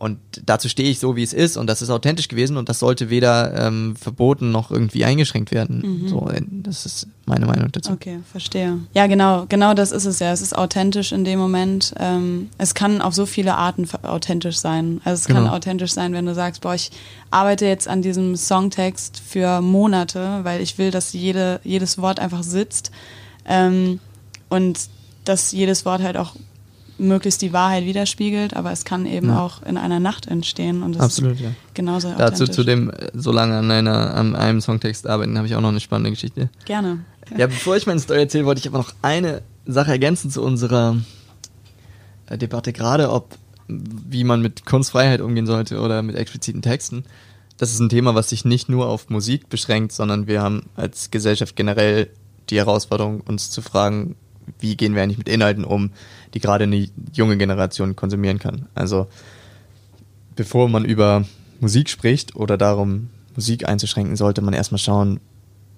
Und 0.00 0.18
dazu 0.46 0.70
stehe 0.70 0.88
ich 0.88 0.98
so, 0.98 1.14
wie 1.14 1.22
es 1.22 1.34
ist 1.34 1.58
und 1.58 1.66
das 1.66 1.82
ist 1.82 1.90
authentisch 1.90 2.28
gewesen 2.28 2.56
und 2.56 2.70
das 2.70 2.78
sollte 2.78 3.10
weder 3.10 3.66
ähm, 3.66 3.94
verboten 3.96 4.50
noch 4.50 4.70
irgendwie 4.70 5.04
eingeschränkt 5.04 5.52
werden. 5.52 6.06
So, 6.08 6.26
äh, 6.30 6.40
das 6.48 6.86
ist 6.86 7.06
meine 7.26 7.44
Meinung 7.44 7.70
dazu. 7.70 7.90
Mhm. 7.90 7.96
Okay, 7.96 8.18
verstehe. 8.32 8.78
Ja, 8.94 9.06
genau, 9.08 9.44
genau 9.50 9.74
das 9.74 9.92
ist 9.92 10.06
es 10.06 10.18
ja. 10.18 10.32
Es 10.32 10.40
ist 10.40 10.56
authentisch 10.56 11.12
in 11.12 11.24
dem 11.24 11.38
Moment. 11.38 11.92
Ähm, 11.98 12.48
es 12.56 12.72
kann 12.72 13.02
auf 13.02 13.14
so 13.14 13.26
viele 13.26 13.56
Arten 13.56 13.86
authentisch 14.02 14.56
sein. 14.56 15.02
Also 15.04 15.20
es 15.20 15.26
kann 15.26 15.44
Genau. 15.44 15.54
authentisch 15.54 15.92
sein, 15.92 16.14
wenn 16.14 16.24
du 16.24 16.34
sagst, 16.34 16.62
boah, 16.62 16.74
ich 16.74 16.90
arbeite 17.30 17.66
jetzt 17.66 17.86
an 17.86 18.00
diesem 18.00 18.36
Songtext 18.36 19.20
für 19.20 19.60
Monate, 19.60 20.40
weil 20.44 20.62
ich 20.62 20.78
will, 20.78 20.90
dass 20.90 21.12
jede, 21.12 21.60
jedes 21.62 21.98
Wort 21.98 22.20
einfach 22.20 22.42
sitzt 22.42 22.90
ähm, 23.44 24.00
und 24.48 24.80
dass 25.26 25.52
jedes 25.52 25.84
Wort 25.84 26.02
halt 26.02 26.16
auch 26.16 26.36
möglichst 27.00 27.42
die 27.42 27.52
Wahrheit 27.52 27.84
widerspiegelt, 27.84 28.54
aber 28.54 28.70
es 28.72 28.84
kann 28.84 29.06
eben 29.06 29.28
Ja. 29.28 29.40
auch 29.44 29.62
in 29.62 29.76
einer 29.76 30.00
Nacht 30.00 30.26
entstehen 30.26 30.82
und 30.82 30.94
das 30.94 31.02
Absolut, 31.02 31.34
ist 31.34 31.40
ja. 31.40 31.50
genauso 31.74 32.12
Dazu 32.16 32.46
zu 32.46 32.62
dem, 32.62 32.90
äh, 32.90 33.10
so 33.14 33.32
lange 33.32 33.56
an, 33.58 33.70
einer, 33.70 34.14
an 34.14 34.36
einem 34.36 34.60
Songtext 34.60 35.06
arbeiten, 35.06 35.36
habe 35.36 35.46
ich 35.46 35.54
auch 35.54 35.60
noch 35.60 35.70
eine 35.70 35.80
spannende 35.80 36.10
Geschichte. 36.10 36.50
Gerne. 36.66 37.00
Ja, 37.36 37.46
bevor 37.46 37.76
ich 37.76 37.86
meine 37.86 38.00
Story 38.00 38.20
erzähle, 38.20 38.44
wollte 38.44 38.60
ich 38.60 38.68
aber 38.68 38.78
noch 38.78 38.92
eine 39.02 39.42
Sache 39.66 39.90
ergänzen 39.92 40.30
zu 40.30 40.42
unserer 40.42 40.96
äh, 42.26 42.38
Debatte 42.38 42.72
gerade, 42.72 43.10
ob 43.10 43.36
wie 43.68 44.24
man 44.24 44.42
mit 44.42 44.66
Kunstfreiheit 44.66 45.20
umgehen 45.20 45.46
sollte 45.46 45.80
oder 45.80 46.02
mit 46.02 46.16
expliziten 46.16 46.60
Texten. 46.60 47.04
Das 47.56 47.70
ist 47.70 47.78
ein 47.78 47.88
Thema, 47.88 48.14
was 48.16 48.30
sich 48.30 48.44
nicht 48.44 48.68
nur 48.68 48.88
auf 48.88 49.10
Musik 49.10 49.48
beschränkt, 49.48 49.92
sondern 49.92 50.26
wir 50.26 50.42
haben 50.42 50.64
als 50.74 51.10
Gesellschaft 51.12 51.54
generell 51.54 52.10
die 52.48 52.56
Herausforderung, 52.56 53.20
uns 53.20 53.50
zu 53.50 53.62
fragen, 53.62 54.16
wie 54.58 54.76
gehen 54.76 54.94
wir 54.94 55.02
eigentlich 55.02 55.18
mit 55.18 55.28
Inhalten 55.28 55.64
um, 55.64 55.90
die 56.34 56.40
gerade 56.40 56.64
eine 56.64 56.88
junge 57.12 57.36
Generation 57.36 57.96
konsumieren 57.96 58.38
kann. 58.38 58.66
Also 58.74 59.06
bevor 60.36 60.68
man 60.68 60.84
über 60.84 61.24
Musik 61.60 61.90
spricht 61.90 62.36
oder 62.36 62.56
darum, 62.56 63.10
Musik 63.36 63.68
einzuschränken, 63.68 64.16
sollte 64.16 64.42
man 64.42 64.54
erstmal 64.54 64.78
schauen, 64.78 65.20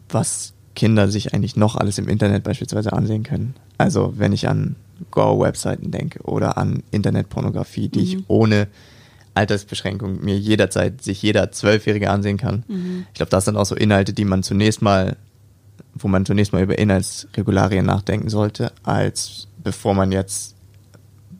was 0.09 0.55
Kinder 0.75 1.09
sich 1.09 1.35
eigentlich 1.35 1.57
noch 1.57 1.77
alles 1.77 1.99
im 1.99 2.09
Internet 2.09 2.45
beispielsweise 2.45 2.93
ansehen 2.93 3.25
können. 3.25 3.55
Also 3.79 4.14
wenn 4.16 4.33
ich 4.33 4.49
an 4.49 4.77
Gore-Webseiten 5.11 5.91
denke 5.91 6.23
oder 6.23 6.57
an 6.57 6.83
Internetpornografie, 6.91 7.89
die 7.89 8.01
ich 8.01 8.18
ohne 8.29 8.68
Altersbeschränkung 9.35 10.23
mir 10.23 10.39
jederzeit 10.39 11.03
sich 11.03 11.23
jeder 11.23 11.51
Zwölfjährige 11.53 12.11
ansehen 12.11 12.37
kann. 12.37 12.64
Ich 13.09 13.14
glaube, 13.14 13.31
das 13.31 13.47
sind 13.47 13.57
auch 13.57 13.66
so 13.66 13.75
Inhalte, 13.75 14.12
die 14.12 14.25
man 14.25 14.43
zunächst 14.43 14.83
mal, 14.83 15.16
wo 15.95 16.09
man 16.09 16.24
zunächst 16.26 16.53
mal 16.53 16.62
über 16.62 16.78
Inhaltsregularien 16.78 17.84
nachdenken 17.86 18.28
sollte, 18.28 18.72
als 18.82 19.47
bevor 19.62 19.95
man 19.95 20.11
jetzt 20.12 20.55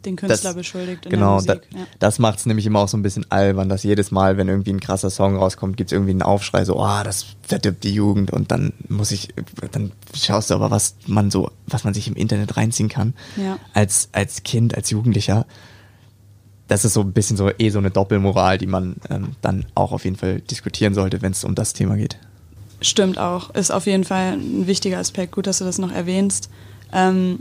Den 0.05 0.17
Künstler 0.17 0.51
das- 0.51 0.57
beschuldigt 0.57 1.09
genau, 1.09 1.41
da, 1.41 1.55
ja. 1.55 1.61
das 1.99 2.19
macht 2.19 2.41
es 2.41 2.47
nämlich 2.47 2.67
immer 2.67 2.81
auch 2.81 2.89
so 2.89 2.97
ein 2.97 3.03
bisschen 3.03 3.25
albern, 3.31 3.69
dass 3.69 3.83
jedes 3.83 4.11
Mal, 4.11 4.37
wenn 4.37 4.49
irgendwie 4.49 4.73
ein 4.73 4.81
krasser 4.81 5.11
Song 5.11 5.37
rauskommt, 5.37 5.77
gibt 5.77 5.89
es 5.89 5.93
irgendwie 5.93 6.11
einen 6.11 6.23
Aufschrei, 6.23 6.65
so, 6.65 6.77
oh, 6.79 7.03
das 7.05 7.27
verdirbt 7.43 7.85
die 7.85 7.95
Jugend 7.95 8.31
und 8.33 8.51
dann 8.51 8.73
muss 8.89 9.11
ich, 9.13 9.29
dann 9.71 9.93
schaust 10.15 10.51
du 10.51 10.55
aber, 10.55 10.71
was 10.71 10.97
man 11.07 11.31
so, 11.31 11.51
was 11.67 11.85
man 11.85 11.95
sich 11.95 12.09
im 12.09 12.15
Internet 12.15 12.57
reinziehen 12.57 12.89
kann, 12.89 13.15
Ja. 13.37 13.59
als, 13.75 14.09
als 14.13 14.43
Kind, 14.43 14.75
als 14.77 14.91
Jugendlicher. 14.91 15.47
Das 16.69 16.85
ist 16.85 16.95
so 16.95 17.01
ein 17.03 17.13
bisschen 17.13 17.37
so 17.37 17.51
eh 17.59 17.71
so 17.71 17.79
eine 17.79 17.91
Doppelmoral, 17.91 18.57
die 18.59 18.67
man 18.67 18.97
ähm, 19.11 19.37
dann 19.43 19.67
auch 19.75 19.93
auf 19.93 20.05
jeden 20.05 20.17
Fall 20.17 20.41
diskutieren 20.41 20.95
sollte, 20.95 21.21
wenn 21.23 21.33
es 21.33 21.45
um 21.45 21.55
das 21.55 21.75
Thema 21.75 21.97
geht. 21.97 22.19
Stimmt 22.83 23.19
auch. 23.19 23.51
Ist 23.55 23.71
auf 23.71 23.87
jeden 23.87 24.05
Fall 24.05 24.33
ein 24.35 24.67
wichtiger 24.67 24.99
Aspekt. 24.99 25.33
Gut, 25.33 25.47
dass 25.47 25.59
du 25.59 25.65
das 25.65 25.79
noch 25.79 25.93
erwähnst. 25.93 26.51
Ähm, 26.93 27.41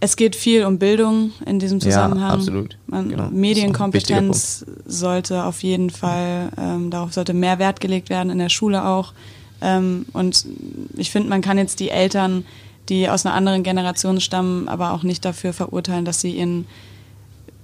es 0.00 0.14
geht 0.16 0.36
viel 0.36 0.64
um 0.64 0.78
Bildung 0.78 1.32
in 1.44 1.58
diesem 1.58 1.78
Ja, 1.80 1.84
Zusammenhang. 1.86 2.30
absolut. 2.30 2.76
Man, 2.86 3.08
Genau. 3.08 3.30
Medienkompetenz 3.30 4.64
sollte 4.86 5.44
auf 5.44 5.62
jeden 5.62 5.90
Fall, 5.90 6.50
ähm, 6.56 6.90
darauf 6.90 7.12
sollte 7.12 7.34
mehr 7.34 7.58
Wert 7.58 7.80
gelegt 7.80 8.08
werden, 8.10 8.30
in 8.30 8.38
der 8.38 8.48
Schule 8.48 8.84
auch. 8.84 9.12
Ähm, 9.60 10.06
und 10.12 10.46
ich 10.96 11.10
finde, 11.10 11.28
man 11.28 11.40
kann 11.40 11.58
jetzt 11.58 11.80
die 11.80 11.90
Eltern, 11.90 12.44
die 12.88 13.08
aus 13.08 13.26
einer 13.26 13.34
anderen 13.34 13.64
Generation 13.64 14.20
stammen, 14.20 14.68
aber 14.68 14.92
auch 14.92 15.02
nicht 15.02 15.24
dafür 15.24 15.52
verurteilen, 15.52 16.04
dass 16.04 16.20
sie 16.20 16.30
ihren 16.30 16.66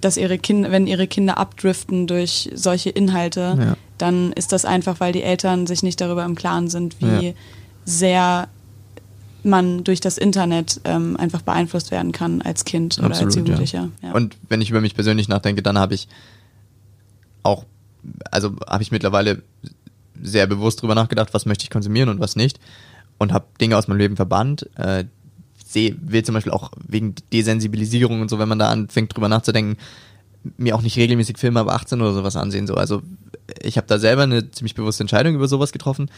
dass 0.01 0.17
ihre 0.17 0.37
Kinder, 0.37 0.71
wenn 0.71 0.87
ihre 0.87 1.07
Kinder 1.07 1.37
abdriften 1.37 2.07
durch 2.07 2.49
solche 2.53 2.89
Inhalte, 2.89 3.57
Ja. 3.59 3.77
dann 3.97 4.33
ist 4.33 4.51
das 4.51 4.65
einfach, 4.65 4.99
weil 4.99 5.13
die 5.13 5.23
Eltern 5.23 5.67
sich 5.67 5.83
nicht 5.83 5.99
darüber 6.01 6.25
im 6.25 6.35
Klaren 6.35 6.69
sind, 6.69 6.97
wie 7.01 7.27
Ja. 7.29 7.33
sehr 7.85 8.47
man 9.43 9.83
durch 9.83 9.99
das 9.99 10.17
Internet 10.17 10.81
ähm, 10.85 11.15
einfach 11.17 11.43
beeinflusst 11.43 11.91
werden 11.91 12.11
kann 12.11 12.41
als 12.41 12.65
Kind 12.65 12.97
oder 12.97 13.09
als 13.09 13.19
Absolut, 13.21 13.35
Jugendlicher. 13.47 13.89
Ja. 14.01 14.09
Ja. 14.09 14.13
Und 14.15 14.35
wenn 14.49 14.59
ich 14.61 14.71
über 14.71 14.81
mich 14.81 14.95
persönlich 14.95 15.27
nachdenke, 15.27 15.61
dann 15.61 15.77
habe 15.77 15.93
ich 15.93 16.07
auch, 17.43 17.63
also 18.31 18.55
habe 18.67 18.81
ich 18.81 18.91
mittlerweile 18.91 19.43
sehr 20.21 20.47
bewusst 20.47 20.81
drüber 20.81 20.95
nachgedacht, 20.95 21.33
was 21.33 21.45
möchte 21.45 21.63
ich 21.63 21.69
konsumieren 21.69 22.09
und 22.09 22.19
was 22.19 22.35
nicht. 22.35 22.59
Und 23.19 23.33
habe 23.33 23.45
Dinge 23.61 23.77
aus 23.77 23.87
meinem 23.87 23.99
Leben 23.99 24.15
verbannt. 24.15 24.67
Äh, 24.77 25.05
seh, 25.65 25.95
will 25.99 26.23
zum 26.23 26.33
Beispiel 26.35 26.51
auch 26.51 26.71
wegen 26.87 27.15
Desensibilisierung 27.33 28.21
und 28.21 28.29
so, 28.29 28.39
wenn 28.39 28.47
man 28.47 28.59
da 28.59 28.69
anfängt 28.69 29.15
drüber 29.15 29.29
nachzudenken, 29.29 29.77
mir 30.57 30.75
auch 30.75 30.81
nicht 30.81 30.97
regelmäßig 30.97 31.37
Filme 31.37 31.59
ab 31.59 31.69
18 31.69 32.01
oder 32.01 32.13
sowas 32.13 32.35
ansehen. 32.35 32.67
So. 32.67 32.75
Also 32.75 33.01
ich 33.61 33.77
habe 33.77 33.87
da 33.87 33.97
selber 33.97 34.23
eine 34.23 34.51
ziemlich 34.51 34.75
bewusste 34.75 35.03
Entscheidung 35.03 35.33
über 35.33 35.47
sowas 35.47 35.71
getroffen 35.71 36.09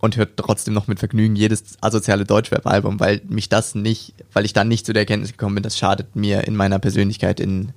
und 0.00 0.18
hört 0.18 0.36
trotzdem 0.36 0.74
noch 0.74 0.86
mit 0.86 0.98
Vergnügen 0.98 1.34
jedes 1.34 1.78
asoziale 1.80 2.24
Deutschrap-Album, 2.24 3.00
weil 3.00 3.22
mich 3.26 3.48
das 3.48 3.74
nicht, 3.74 4.12
weil 4.34 4.44
ich 4.44 4.52
da 4.52 4.64
nicht 4.64 4.84
zu 4.84 4.92
der 4.92 5.02
Erkenntnis 5.02 5.32
gekommen 5.32 5.54
bin, 5.54 5.62
das 5.62 5.78
schadet 5.78 6.14
mir 6.14 6.46
in 6.46 6.54
meiner 6.54 6.78
Persönlichkeit, 6.78 7.40
in 7.40 7.72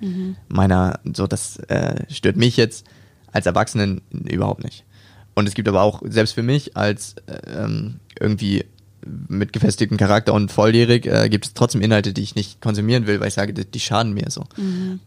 meiner, 0.49 0.99
so 1.13 1.25
das 1.25 1.57
äh, 1.69 2.03
stört 2.11 2.35
mich 2.35 2.57
jetzt 2.57 2.85
als 3.31 3.45
Erwachsenen 3.45 4.01
überhaupt 4.11 4.63
nicht. 4.63 4.83
Und 5.35 5.47
es 5.47 5.53
gibt 5.53 5.69
aber 5.69 5.81
auch, 5.83 6.01
selbst 6.03 6.33
für 6.33 6.43
mich 6.43 6.75
als 6.75 7.15
äh, 7.27 7.63
ähm, 7.63 8.01
irgendwie 8.19 8.65
mit 9.27 9.53
gefestigtem 9.53 9.97
Charakter 9.97 10.33
und 10.33 10.51
volljährig, 10.51 11.05
äh, 11.05 11.29
gibt 11.29 11.45
es 11.45 11.53
trotzdem 11.53 11.81
Inhalte, 11.81 12.13
die 12.13 12.21
ich 12.21 12.35
nicht 12.35 12.61
konsumieren 12.61 13.07
will, 13.07 13.19
weil 13.19 13.27
ich 13.29 13.33
sage, 13.33 13.53
die, 13.53 13.65
die 13.65 13.79
schaden 13.79 14.13
mir 14.13 14.29
so. 14.29 14.43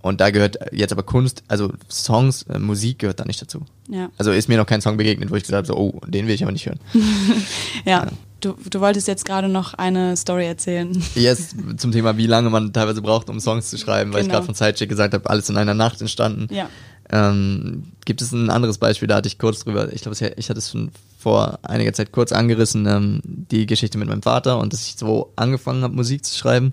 Und 0.00 0.20
da 0.20 0.30
gehört 0.30 0.58
jetzt 0.72 0.92
aber 0.92 1.02
Kunst, 1.02 1.42
also 1.48 1.72
Songs, 1.90 2.42
äh, 2.44 2.58
Musik 2.58 3.00
gehört 3.00 3.20
da 3.20 3.24
nicht 3.24 3.40
dazu. 3.42 3.62
ja. 3.88 4.10
Also 4.18 4.32
ist 4.32 4.48
mir 4.48 4.56
noch 4.58 4.66
kein 4.66 4.80
Song 4.80 4.96
begegnet, 4.96 5.30
wo 5.30 5.36
ich 5.36 5.42
gesagt 5.42 5.56
habe, 5.56 5.66
so, 5.66 5.76
oh, 5.76 6.00
den 6.06 6.26
will 6.26 6.34
ich 6.34 6.42
aber 6.42 6.52
nicht 6.52 6.66
hören. 6.66 6.80
ja. 7.84 8.06
Du, 8.40 8.54
du 8.68 8.80
wolltest 8.80 9.06
jetzt 9.06 9.24
gerade 9.24 9.48
noch 9.48 9.74
eine 9.74 10.16
Story 10.16 10.46
erzählen. 10.46 11.00
Yes, 11.14 11.54
zum 11.76 11.92
Thema, 11.92 12.16
wie 12.16 12.26
lange 12.26 12.50
man 12.50 12.72
teilweise 12.72 13.00
braucht, 13.00 13.30
um 13.30 13.38
Songs 13.38 13.70
zu 13.70 13.78
schreiben, 13.78 14.12
weil 14.12 14.22
ich 14.22 14.26
Genau. 14.26 14.38
gerade 14.38 14.46
von 14.46 14.54
Sidechick 14.56 14.88
gesagt 14.88 15.14
habe, 15.14 15.30
alles 15.30 15.48
in 15.48 15.56
einer 15.56 15.74
Nacht 15.74 16.00
entstanden. 16.00 16.52
Ja. 16.52 16.68
Ähm, 17.12 17.84
gibt 18.06 18.22
es 18.22 18.32
ein 18.32 18.48
anderes 18.48 18.78
Beispiel, 18.78 19.06
da 19.06 19.16
hatte 19.16 19.28
ich 19.28 19.38
kurz 19.38 19.60
drüber, 19.60 19.92
ich 19.92 20.02
glaube, 20.02 20.16
ich 20.36 20.48
hatte 20.48 20.58
es 20.58 20.70
schon 20.70 20.90
vor 21.18 21.58
einiger 21.62 21.92
Zeit 21.92 22.10
kurz 22.10 22.32
angerissen, 22.32 22.86
ähm, 22.86 23.20
die 23.22 23.66
Geschichte 23.66 23.98
mit 23.98 24.08
meinem 24.08 24.22
Vater 24.22 24.58
und 24.58 24.72
dass 24.72 24.86
ich 24.86 24.96
so 24.96 25.32
angefangen 25.36 25.82
habe, 25.82 25.94
Musik 25.94 26.24
zu 26.24 26.36
schreiben. 26.36 26.72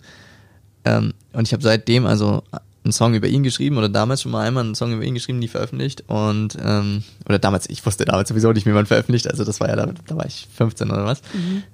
Ähm, 0.86 1.14
und 1.34 1.48
ich 1.48 1.54
habe 1.54 1.62
seitdem 1.62 2.06
also 2.06 2.44
einen 2.84 2.94
Song 2.94 3.14
über 3.14 3.28
ihn 3.28 3.44
geschrieben 3.44 3.78
oder 3.78 3.90
damals 3.90 4.22
schon 4.22 4.32
mal 4.32 4.48
einmal 4.48 4.64
einen 4.64 4.76
Song 4.76 4.94
über 4.94 5.04
ihn 5.04 5.14
geschrieben, 5.14 5.40
nie 5.40 5.50
veröffentlicht. 5.50 6.06
Und 6.08 6.58
ähm, 6.64 7.04
oder 7.26 7.38
damals, 7.38 7.70
ich 7.70 7.86
wusste 7.86 8.06
damals 8.06 8.30
sowieso 8.30 8.52
nicht, 8.52 8.66
wie 8.66 8.72
man 8.72 8.86
veröffentlicht, 8.86 9.30
also 9.30 9.44
das 9.44 9.60
war 9.60 9.68
ja, 9.68 9.76
da, 9.76 9.92
da 10.08 10.16
war 10.16 10.26
ich 10.26 10.48
15 10.56 10.90
oder 10.90 11.06
was. 11.06 11.22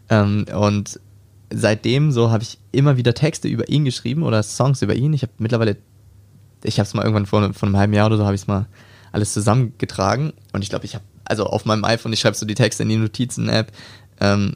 Ähm, 0.09 0.45
und 0.53 0.99
seitdem 1.53 2.11
so 2.11 2.31
habe 2.31 2.43
ich 2.43 2.57
immer 2.71 2.97
wieder 2.97 3.13
Texte 3.13 3.47
über 3.47 3.69
ihn 3.69 3.85
geschrieben 3.85 4.23
oder 4.23 4.41
Songs 4.43 4.81
über 4.81 4.95
ihn. 4.95 5.13
Ich 5.13 5.21
habe 5.21 5.33
mittlerweile 5.37 5.77
ich 6.65 6.79
habe 6.79 6.87
es 6.87 6.93
mal 6.93 7.03
irgendwann 7.03 7.25
vor, 7.25 7.53
vor 7.53 7.67
einem 7.67 7.77
halben 7.77 7.93
Jahr 7.93 8.07
oder 8.07 8.17
so, 8.17 8.25
habe 8.25 8.35
ich 8.35 8.41
es 8.41 8.47
mal 8.47 8.67
alles 9.11 9.33
zusammengetragen. 9.33 10.33
Und 10.53 10.61
ich 10.61 10.69
glaube, 10.69 10.85
ich 10.85 10.95
habe, 10.95 11.05
also 11.23 11.45
auf 11.45 11.65
meinem 11.65 11.85
iPhone, 11.85 12.13
ich 12.13 12.19
schreibe 12.19 12.35
so 12.35 12.45
die 12.45 12.55
Texte 12.55 12.83
in 12.83 12.89
die 12.89 12.97
Notizen-App, 12.97 13.71
ähm, 14.19 14.55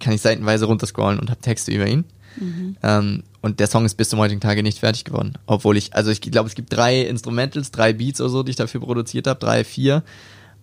kann 0.00 0.12
ich 0.12 0.20
seitenweise 0.20 0.64
runterscrollen 0.64 1.18
und 1.18 1.30
habe 1.30 1.40
Texte 1.40 1.70
über 1.70 1.86
ihn. 1.86 2.04
Mhm. 2.36 2.76
Ähm, 2.82 3.22
und 3.40 3.60
der 3.60 3.66
Song 3.66 3.84
ist 3.84 3.94
bis 3.94 4.08
zum 4.08 4.18
heutigen 4.18 4.40
Tage 4.40 4.62
nicht 4.62 4.78
fertig 4.78 5.04
geworden. 5.04 5.34
Obwohl 5.46 5.76
ich, 5.76 5.94
also 5.94 6.10
ich 6.10 6.20
glaube, 6.20 6.48
es 6.48 6.54
gibt 6.54 6.72
drei 6.72 7.02
Instrumentals, 7.02 7.70
drei 7.70 7.92
Beats 7.92 8.20
oder 8.20 8.30
so, 8.30 8.42
die 8.42 8.50
ich 8.50 8.56
dafür 8.56 8.80
produziert 8.80 9.26
habe, 9.26 9.40
drei, 9.40 9.64
vier. 9.64 10.02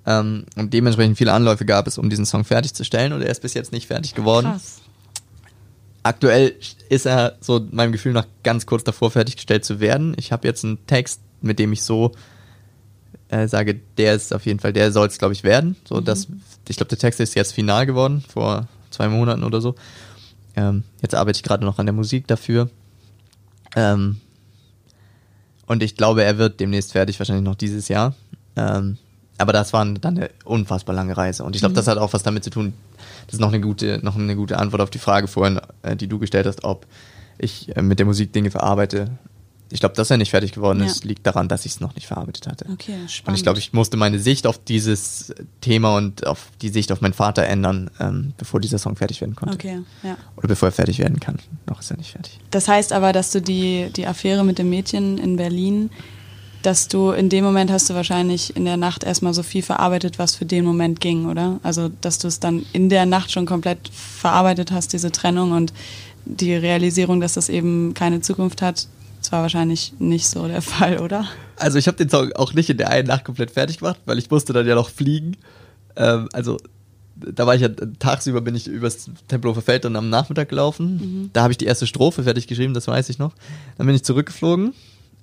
Ähm, 0.05 0.45
und 0.55 0.73
dementsprechend 0.73 1.17
viele 1.17 1.33
Anläufe 1.33 1.65
gab 1.65 1.87
es, 1.87 1.97
um 1.97 2.09
diesen 2.09 2.25
Song 2.25 2.45
fertigzustellen 2.45 3.13
und 3.13 3.21
er 3.21 3.29
ist 3.29 3.41
bis 3.41 3.53
jetzt 3.53 3.71
nicht 3.71 3.87
fertig 3.87 4.15
geworden. 4.15 4.47
Krass. 4.47 4.81
Aktuell 6.03 6.55
ist 6.89 7.05
er 7.05 7.37
so 7.41 7.65
meinem 7.71 7.91
Gefühl 7.91 8.13
nach 8.13 8.25
ganz 8.43 8.65
kurz 8.65 8.83
davor 8.83 9.11
fertiggestellt 9.11 9.65
zu 9.65 9.79
werden. 9.79 10.15
Ich 10.17 10.31
habe 10.31 10.47
jetzt 10.47 10.63
einen 10.63 10.85
Text, 10.87 11.21
mit 11.41 11.59
dem 11.59 11.73
ich 11.73 11.83
so 11.83 12.13
äh, 13.29 13.47
sage, 13.47 13.79
der 13.97 14.15
ist 14.15 14.33
auf 14.33 14.45
jeden 14.45 14.59
Fall, 14.59 14.73
der 14.73 14.91
soll 14.91 15.07
es, 15.07 15.17
glaube 15.17 15.33
ich, 15.33 15.43
werden. 15.43 15.75
So, 15.87 15.95
mhm. 15.95 16.05
dass, 16.05 16.27
ich 16.67 16.77
glaube, 16.77 16.89
der 16.89 16.97
Text 16.97 17.19
ist 17.19 17.35
jetzt 17.35 17.53
final 17.53 17.85
geworden, 17.85 18.23
vor 18.27 18.67
zwei 18.89 19.07
Monaten 19.07 19.43
oder 19.43 19.61
so. 19.61 19.75
Ähm, 20.55 20.83
jetzt 21.01 21.15
arbeite 21.15 21.37
ich 21.37 21.43
gerade 21.43 21.65
noch 21.65 21.79
an 21.79 21.85
der 21.85 21.93
Musik 21.93 22.27
dafür. 22.27 22.69
Ähm, 23.75 24.19
und 25.67 25.83
ich 25.83 25.95
glaube, 25.95 26.23
er 26.23 26.37
wird 26.37 26.59
demnächst 26.59 26.93
fertig, 26.93 27.19
wahrscheinlich 27.19 27.45
noch 27.45 27.55
dieses 27.55 27.87
Jahr. 27.87 28.15
Ähm, 28.55 28.97
aber 29.39 29.53
das 29.53 29.73
war 29.73 29.85
dann 29.85 30.17
eine 30.17 30.29
unfassbar 30.43 30.93
lange 30.93 31.15
Reise. 31.15 31.43
Und 31.43 31.55
ich 31.55 31.61
glaube, 31.61 31.71
mhm. 31.71 31.77
das 31.77 31.87
hat 31.87 31.97
auch 31.97 32.13
was 32.13 32.23
damit 32.23 32.43
zu 32.43 32.49
tun. 32.49 32.73
Das 33.25 33.35
ist 33.35 33.39
noch 33.39 33.49
eine 33.49 33.61
gute, 33.61 33.99
noch 34.03 34.15
eine 34.15 34.35
gute 34.35 34.57
Antwort 34.57 34.81
auf 34.81 34.89
die 34.89 34.99
Frage 34.99 35.27
vorhin, 35.27 35.61
äh, 35.81 35.95
die 35.95 36.07
du 36.07 36.19
gestellt 36.19 36.45
hast, 36.45 36.63
ob 36.63 36.85
ich 37.37 37.75
äh, 37.75 37.81
mit 37.81 37.99
der 37.99 38.05
Musik 38.05 38.33
Dinge 38.33 38.51
verarbeite. 38.51 39.17
Ich 39.71 39.79
glaube, 39.79 39.95
dass 39.95 40.09
er 40.09 40.17
nicht 40.17 40.31
fertig 40.31 40.51
geworden 40.51 40.81
ist, 40.81 41.03
ja. 41.03 41.09
liegt 41.09 41.27
daran, 41.27 41.47
dass 41.47 41.63
ich 41.63 41.73
es 41.73 41.79
noch 41.79 41.93
nicht 41.93 42.07
verarbeitet 42.07 42.47
hatte. 42.47 42.65
Okay, 42.73 42.95
spannend. 43.07 43.27
Und 43.27 43.35
ich 43.35 43.43
glaube, 43.43 43.59
ich 43.59 43.71
musste 43.71 43.97
meine 43.97 44.17
Sicht 44.17 44.47
auf 44.47 44.57
dieses 44.57 45.31
Thema 45.61 45.95
und 45.95 46.25
auf 46.25 46.47
die 46.61 46.69
Sicht 46.69 46.91
auf 46.91 47.01
meinen 47.01 47.13
Vater 47.13 47.43
ändern, 47.43 47.91
ähm, 47.99 48.33
bevor 48.37 48.59
dieser 48.59 48.79
Song 48.79 48.95
fertig 48.95 49.21
werden 49.21 49.35
konnte. 49.35 49.53
Okay, 49.53 49.79
ja. 50.01 50.17
Oder 50.37 50.47
bevor 50.47 50.69
er 50.69 50.71
fertig 50.71 50.97
werden 50.97 51.19
kann. 51.19 51.37
Noch 51.67 51.81
ist 51.81 51.91
er 51.91 51.97
nicht 51.97 52.11
fertig. 52.11 52.39
Das 52.49 52.67
heißt 52.67 52.91
aber, 52.91 53.13
dass 53.13 53.31
du 53.31 53.41
die, 53.41 53.91
die 53.95 54.07
Affäre 54.07 54.43
mit 54.43 54.57
dem 54.57 54.71
Mädchen 54.71 55.19
in 55.19 55.37
Berlin 55.37 55.91
dass 56.61 56.87
du 56.87 57.11
in 57.11 57.29
dem 57.29 57.43
Moment 57.43 57.71
hast 57.71 57.89
du 57.89 57.93
wahrscheinlich 57.93 58.55
in 58.55 58.65
der 58.65 58.77
Nacht 58.77 59.03
erstmal 59.03 59.33
so 59.33 59.43
viel 59.43 59.63
verarbeitet, 59.63 60.19
was 60.19 60.35
für 60.35 60.45
den 60.45 60.65
Moment 60.65 60.99
ging, 60.99 61.25
oder? 61.25 61.59
Also, 61.63 61.89
dass 62.01 62.19
du 62.19 62.27
es 62.27 62.39
dann 62.39 62.65
in 62.73 62.89
der 62.89 63.05
Nacht 63.05 63.31
schon 63.31 63.45
komplett 63.45 63.89
verarbeitet 63.93 64.71
hast, 64.71 64.91
diese 64.91 65.11
Trennung 65.11 65.51
und 65.51 65.73
die 66.25 66.53
Realisierung, 66.53 67.21
dass 67.21 67.33
das 67.33 67.49
eben 67.49 67.93
keine 67.93 68.21
Zukunft 68.21 68.61
hat, 68.61 68.87
das 69.21 69.31
war 69.31 69.41
wahrscheinlich 69.41 69.93
nicht 69.99 70.27
so 70.27 70.47
der 70.47 70.61
Fall, 70.61 70.99
oder? 70.99 71.25
Also, 71.55 71.77
ich 71.77 71.87
habe 71.87 71.97
den 71.97 72.09
Song 72.09 72.31
auch 72.33 72.53
nicht 72.53 72.69
in 72.69 72.77
der 72.77 72.89
einen 72.89 73.07
Nacht 73.07 73.23
komplett 73.23 73.51
fertig 73.51 73.79
gemacht, 73.79 73.99
weil 74.05 74.17
ich 74.17 74.29
musste 74.29 74.51
dann 74.51 74.67
ja 74.67 74.75
noch 74.75 74.89
fliegen. 74.89 75.37
Ähm, 75.95 76.27
also, 76.33 76.57
da 77.15 77.45
war 77.45 77.55
ich 77.55 77.61
ja 77.61 77.69
tagsüber 77.99 78.39
bin 78.39 78.55
ich 78.55 78.67
übers 78.67 79.09
Tempelhofer 79.27 79.61
Feld 79.61 79.83
dann 79.83 79.95
am 79.97 80.09
Nachmittag 80.09 80.47
gelaufen. 80.47 80.95
Mhm. 80.95 81.29
Da 81.33 81.41
habe 81.41 81.51
ich 81.51 81.57
die 81.57 81.65
erste 81.65 81.85
Strophe 81.85 82.23
fertig 82.23 82.47
geschrieben, 82.47 82.73
das 82.73 82.87
weiß 82.87 83.09
ich 83.09 83.19
noch. 83.19 83.33
Dann 83.77 83.87
bin 83.87 83.95
ich 83.95 84.03
zurückgeflogen 84.03 84.73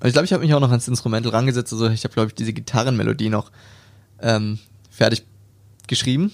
und 0.01 0.06
ich 0.06 0.12
glaube, 0.12 0.27
ich 0.27 0.32
habe 0.32 0.44
mich 0.44 0.55
auch 0.55 0.60
noch 0.60 0.70
ans 0.70 0.89
Instrumental 0.89 1.32
rangesetzt. 1.32 1.73
Also 1.73 1.89
ich 1.89 2.05
habe, 2.05 2.14
glaube 2.14 2.28
ich, 2.28 2.35
diese 2.35 2.52
Gitarrenmelodie 2.52 3.31
noch 3.31 3.51
ähm, 4.20 4.59
fertig 4.90 5.24
geschrieben. 5.86 6.32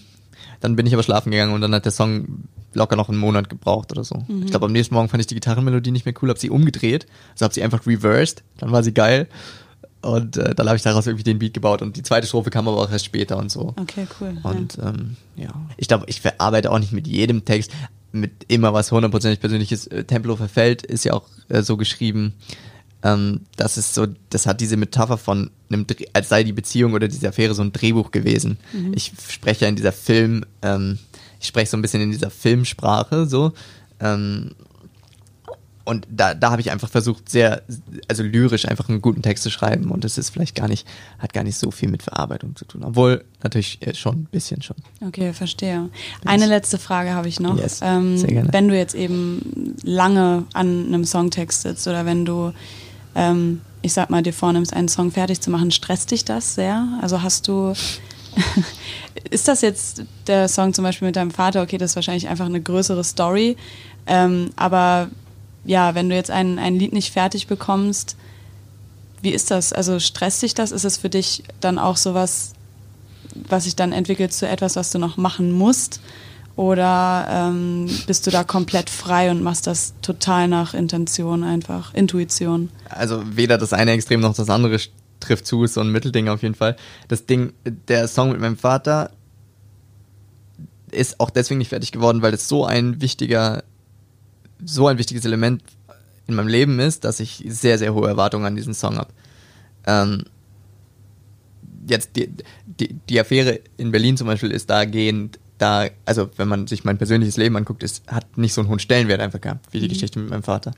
Dann 0.60 0.76
bin 0.76 0.86
ich 0.86 0.94
aber 0.94 1.02
schlafen 1.02 1.30
gegangen 1.30 1.52
und 1.52 1.60
dann 1.60 1.74
hat 1.74 1.84
der 1.84 1.92
Song 1.92 2.44
locker 2.74 2.96
noch 2.96 3.08
einen 3.08 3.18
Monat 3.18 3.48
gebraucht 3.48 3.92
oder 3.92 4.04
so. 4.04 4.24
Mhm. 4.26 4.44
Ich 4.44 4.50
glaube, 4.50 4.66
am 4.66 4.72
nächsten 4.72 4.94
Morgen 4.94 5.08
fand 5.08 5.20
ich 5.20 5.26
die 5.26 5.34
Gitarrenmelodie 5.34 5.90
nicht 5.90 6.06
mehr 6.06 6.14
cool, 6.22 6.28
habe 6.28 6.40
sie 6.40 6.50
umgedreht, 6.50 7.06
also 7.32 7.44
habe 7.44 7.54
sie 7.54 7.62
einfach 7.62 7.86
reversed, 7.86 8.42
dann 8.58 8.72
war 8.72 8.82
sie 8.82 8.94
geil. 8.94 9.28
Und 10.00 10.36
äh, 10.36 10.54
dann 10.54 10.66
habe 10.66 10.76
ich 10.76 10.82
daraus 10.82 11.06
irgendwie 11.06 11.22
den 11.22 11.38
Beat 11.38 11.54
gebaut 11.54 11.80
und 11.80 11.96
die 11.96 12.02
zweite 12.02 12.26
Strophe 12.26 12.50
kam 12.50 12.66
aber 12.66 12.78
auch 12.78 12.90
erst 12.90 13.04
später 13.04 13.36
und 13.36 13.52
so. 13.52 13.74
Okay, 13.76 14.06
cool. 14.20 14.36
Und 14.42 14.76
ja, 14.76 14.88
ähm, 14.88 15.16
ja. 15.36 15.50
ich 15.76 15.86
glaube, 15.86 16.06
ich 16.08 16.20
verarbeite 16.20 16.72
auch 16.72 16.78
nicht 16.80 16.92
mit 16.92 17.06
jedem 17.06 17.44
Text 17.44 17.70
mit 18.10 18.32
immer 18.48 18.72
was 18.72 18.90
hundertprozentig 18.90 19.40
persönliches. 19.40 19.86
Äh, 19.86 20.04
Tempelhofer 20.04 20.48
Feld 20.48 20.82
ist 20.82 21.04
ja 21.04 21.12
auch 21.12 21.28
äh, 21.48 21.62
so 21.62 21.76
geschrieben, 21.76 22.34
ähm, 23.02 23.40
das 23.56 23.78
ist 23.78 23.94
so, 23.94 24.06
das 24.30 24.46
hat 24.46 24.60
diese 24.60 24.76
Metapher 24.76 25.18
von 25.18 25.50
einem, 25.70 25.86
als 26.12 26.28
sei 26.28 26.44
die 26.44 26.52
Beziehung 26.52 26.92
oder 26.92 27.08
diese 27.08 27.28
Affäre 27.28 27.54
so 27.54 27.62
ein 27.62 27.72
Drehbuch 27.72 28.10
gewesen. 28.10 28.58
Mhm. 28.72 28.92
Ich 28.94 29.12
spreche 29.28 29.64
ja 29.64 29.68
in 29.68 29.76
dieser 29.76 29.92
Film, 29.92 30.44
ähm, 30.62 30.98
ich 31.40 31.48
spreche 31.48 31.70
so 31.70 31.76
ein 31.76 31.82
bisschen 31.82 32.02
in 32.02 32.12
dieser 32.12 32.30
Filmsprache 32.30 33.26
so. 33.26 33.52
Ähm, 34.00 34.52
und 35.84 36.06
da, 36.08 36.34
da 36.34 36.52
habe 36.52 36.60
ich 36.60 36.70
einfach 36.70 36.88
versucht, 36.88 37.28
sehr, 37.28 37.62
also 38.06 38.22
lyrisch 38.22 38.68
einfach 38.68 38.88
einen 38.88 39.02
guten 39.02 39.20
Text 39.20 39.42
zu 39.42 39.50
schreiben. 39.50 39.90
Und 39.90 40.04
es 40.04 40.16
ist 40.16 40.30
vielleicht 40.30 40.54
gar 40.54 40.68
nicht, 40.68 40.86
hat 41.18 41.32
gar 41.32 41.42
nicht 41.42 41.58
so 41.58 41.72
viel 41.72 41.88
mit 41.88 42.04
Verarbeitung 42.04 42.54
zu 42.54 42.64
tun. 42.64 42.84
Obwohl 42.84 43.24
natürlich 43.42 43.80
schon 43.94 44.20
ein 44.20 44.28
bisschen 44.30 44.62
schon. 44.62 44.76
Okay, 45.04 45.32
verstehe. 45.32 45.90
Eine 46.24 46.46
letzte 46.46 46.78
Frage 46.78 47.14
habe 47.14 47.26
ich 47.26 47.40
noch. 47.40 47.58
Yes, 47.58 47.80
ähm, 47.82 48.16
sehr 48.16 48.28
gerne. 48.28 48.52
Wenn 48.52 48.68
du 48.68 48.76
jetzt 48.76 48.94
eben 48.94 49.74
lange 49.82 50.44
an 50.52 50.86
einem 50.86 51.04
Songtext 51.04 51.62
sitzt 51.62 51.88
oder 51.88 52.06
wenn 52.06 52.24
du 52.24 52.52
ähm, 53.14 53.60
ich 53.82 53.92
sag 53.92 54.10
mal, 54.10 54.22
dir 54.22 54.32
vornimmst, 54.32 54.72
einen 54.72 54.88
Song 54.88 55.10
fertig 55.10 55.40
zu 55.40 55.50
machen, 55.50 55.70
stresst 55.70 56.10
dich 56.10 56.24
das 56.24 56.54
sehr? 56.54 56.86
Also 57.00 57.22
hast 57.22 57.48
du, 57.48 57.74
ist 59.30 59.48
das 59.48 59.60
jetzt 59.60 60.04
der 60.26 60.48
Song 60.48 60.72
zum 60.72 60.84
Beispiel 60.84 61.06
mit 61.06 61.16
deinem 61.16 61.30
Vater? 61.30 61.62
Okay, 61.62 61.78
das 61.78 61.90
ist 61.90 61.96
wahrscheinlich 61.96 62.28
einfach 62.28 62.46
eine 62.46 62.60
größere 62.60 63.04
Story. 63.04 63.56
Ähm, 64.06 64.50
aber 64.56 65.08
ja, 65.64 65.94
wenn 65.94 66.08
du 66.08 66.14
jetzt 66.14 66.30
ein, 66.30 66.58
ein 66.58 66.76
Lied 66.76 66.92
nicht 66.92 67.12
fertig 67.12 67.46
bekommst, 67.46 68.16
wie 69.20 69.30
ist 69.30 69.50
das? 69.50 69.72
Also 69.72 70.00
stresst 70.00 70.42
dich 70.42 70.54
das? 70.54 70.72
Ist 70.72 70.84
es 70.84 70.96
für 70.96 71.08
dich 71.08 71.44
dann 71.60 71.78
auch 71.78 71.96
sowas, 71.96 72.52
was 73.34 73.64
sich 73.64 73.76
dann 73.76 73.92
entwickelt 73.92 74.32
zu 74.32 74.48
etwas, 74.48 74.76
was 74.76 74.90
du 74.90 74.98
noch 74.98 75.16
machen 75.16 75.52
musst? 75.52 76.00
Oder 76.54 77.26
ähm, 77.30 77.88
bist 78.06 78.26
du 78.26 78.30
da 78.30 78.44
komplett 78.44 78.90
frei 78.90 79.30
und 79.30 79.42
machst 79.42 79.66
das 79.66 79.94
total 80.02 80.48
nach 80.48 80.74
Intention 80.74 81.44
einfach, 81.44 81.94
Intuition? 81.94 82.68
Also 82.88 83.22
weder 83.24 83.56
das 83.56 83.72
eine 83.72 83.92
Extrem 83.92 84.20
noch 84.20 84.34
das 84.34 84.50
andere 84.50 84.78
trifft 85.20 85.46
zu, 85.46 85.64
ist 85.64 85.74
so 85.74 85.80
ein 85.80 85.90
Mittelding 85.90 86.28
auf 86.28 86.42
jeden 86.42 86.54
Fall. 86.54 86.76
Das 87.08 87.24
Ding, 87.24 87.54
der 87.64 88.06
Song 88.06 88.32
mit 88.32 88.40
meinem 88.40 88.58
Vater 88.58 89.12
ist 90.90 91.20
auch 91.20 91.30
deswegen 91.30 91.58
nicht 91.58 91.70
fertig 91.70 91.90
geworden, 91.90 92.20
weil 92.20 92.34
es 92.34 92.48
so 92.48 92.66
ein 92.66 93.00
wichtiger, 93.00 93.64
so 94.62 94.88
ein 94.88 94.98
wichtiges 94.98 95.24
Element 95.24 95.62
in 96.26 96.34
meinem 96.34 96.48
Leben 96.48 96.78
ist, 96.80 97.04
dass 97.04 97.18
ich 97.20 97.42
sehr, 97.48 97.78
sehr 97.78 97.94
hohe 97.94 98.08
Erwartungen 98.08 98.44
an 98.44 98.56
diesen 98.56 98.74
Song 98.74 98.98
habe. 98.98 99.10
Ähm, 99.86 100.24
jetzt 101.88 102.10
die, 102.16 102.30
die, 102.66 102.94
die 103.08 103.20
Affäre 103.20 103.60
in 103.78 103.90
Berlin 103.90 104.16
zum 104.16 104.26
Beispiel 104.26 104.50
ist 104.50 104.68
dahingehend 104.70 105.38
da, 105.62 105.86
also 106.04 106.28
wenn 106.36 106.48
man 106.48 106.66
sich 106.66 106.84
mein 106.84 106.98
persönliches 106.98 107.36
Leben 107.36 107.56
anguckt, 107.56 107.84
es 107.84 108.02
hat 108.08 108.36
nicht 108.36 108.52
so 108.52 108.60
einen 108.60 108.68
hohen 108.68 108.80
Stellenwert 108.80 109.20
einfach 109.20 109.40
gehabt, 109.40 109.72
wie 109.72 109.78
die 109.78 109.86
mhm. 109.86 109.92
Geschichte 109.92 110.18
mit 110.18 110.30
meinem 110.30 110.42
Vater. 110.42 110.72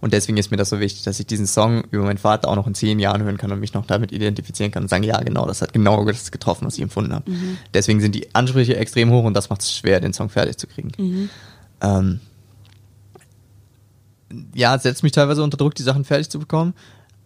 Und 0.00 0.14
deswegen 0.14 0.38
ist 0.38 0.50
mir 0.50 0.56
das 0.56 0.70
so 0.70 0.80
wichtig, 0.80 1.02
dass 1.02 1.20
ich 1.20 1.26
diesen 1.26 1.46
Song 1.46 1.84
über 1.90 2.04
meinen 2.04 2.16
Vater 2.16 2.48
auch 2.48 2.56
noch 2.56 2.66
in 2.66 2.74
zehn 2.74 2.98
Jahren 2.98 3.22
hören 3.22 3.36
kann 3.36 3.52
und 3.52 3.60
mich 3.60 3.74
noch 3.74 3.84
damit 3.84 4.12
identifizieren 4.12 4.72
kann 4.72 4.84
und 4.84 4.88
sagen, 4.88 5.04
ja, 5.04 5.20
genau, 5.20 5.46
das 5.46 5.60
hat 5.60 5.74
genau 5.74 6.02
das 6.06 6.30
getroffen, 6.32 6.66
was 6.66 6.76
ich 6.76 6.82
empfunden 6.82 7.12
habe. 7.12 7.30
Mhm. 7.30 7.58
Deswegen 7.74 8.00
sind 8.00 8.14
die 8.14 8.34
Ansprüche 8.34 8.76
extrem 8.76 9.10
hoch 9.10 9.24
und 9.24 9.34
das 9.34 9.50
macht 9.50 9.60
es 9.60 9.76
schwer, 9.76 10.00
den 10.00 10.14
Song 10.14 10.30
fertig 10.30 10.56
zu 10.56 10.66
kriegen. 10.66 10.92
Mhm. 10.96 11.30
Ähm, 11.82 12.20
ja, 14.54 14.78
setzt 14.78 15.02
mich 15.02 15.12
teilweise 15.12 15.42
unter 15.42 15.58
Druck, 15.58 15.74
die 15.74 15.82
Sachen 15.82 16.04
fertig 16.04 16.30
zu 16.30 16.38
bekommen. 16.38 16.72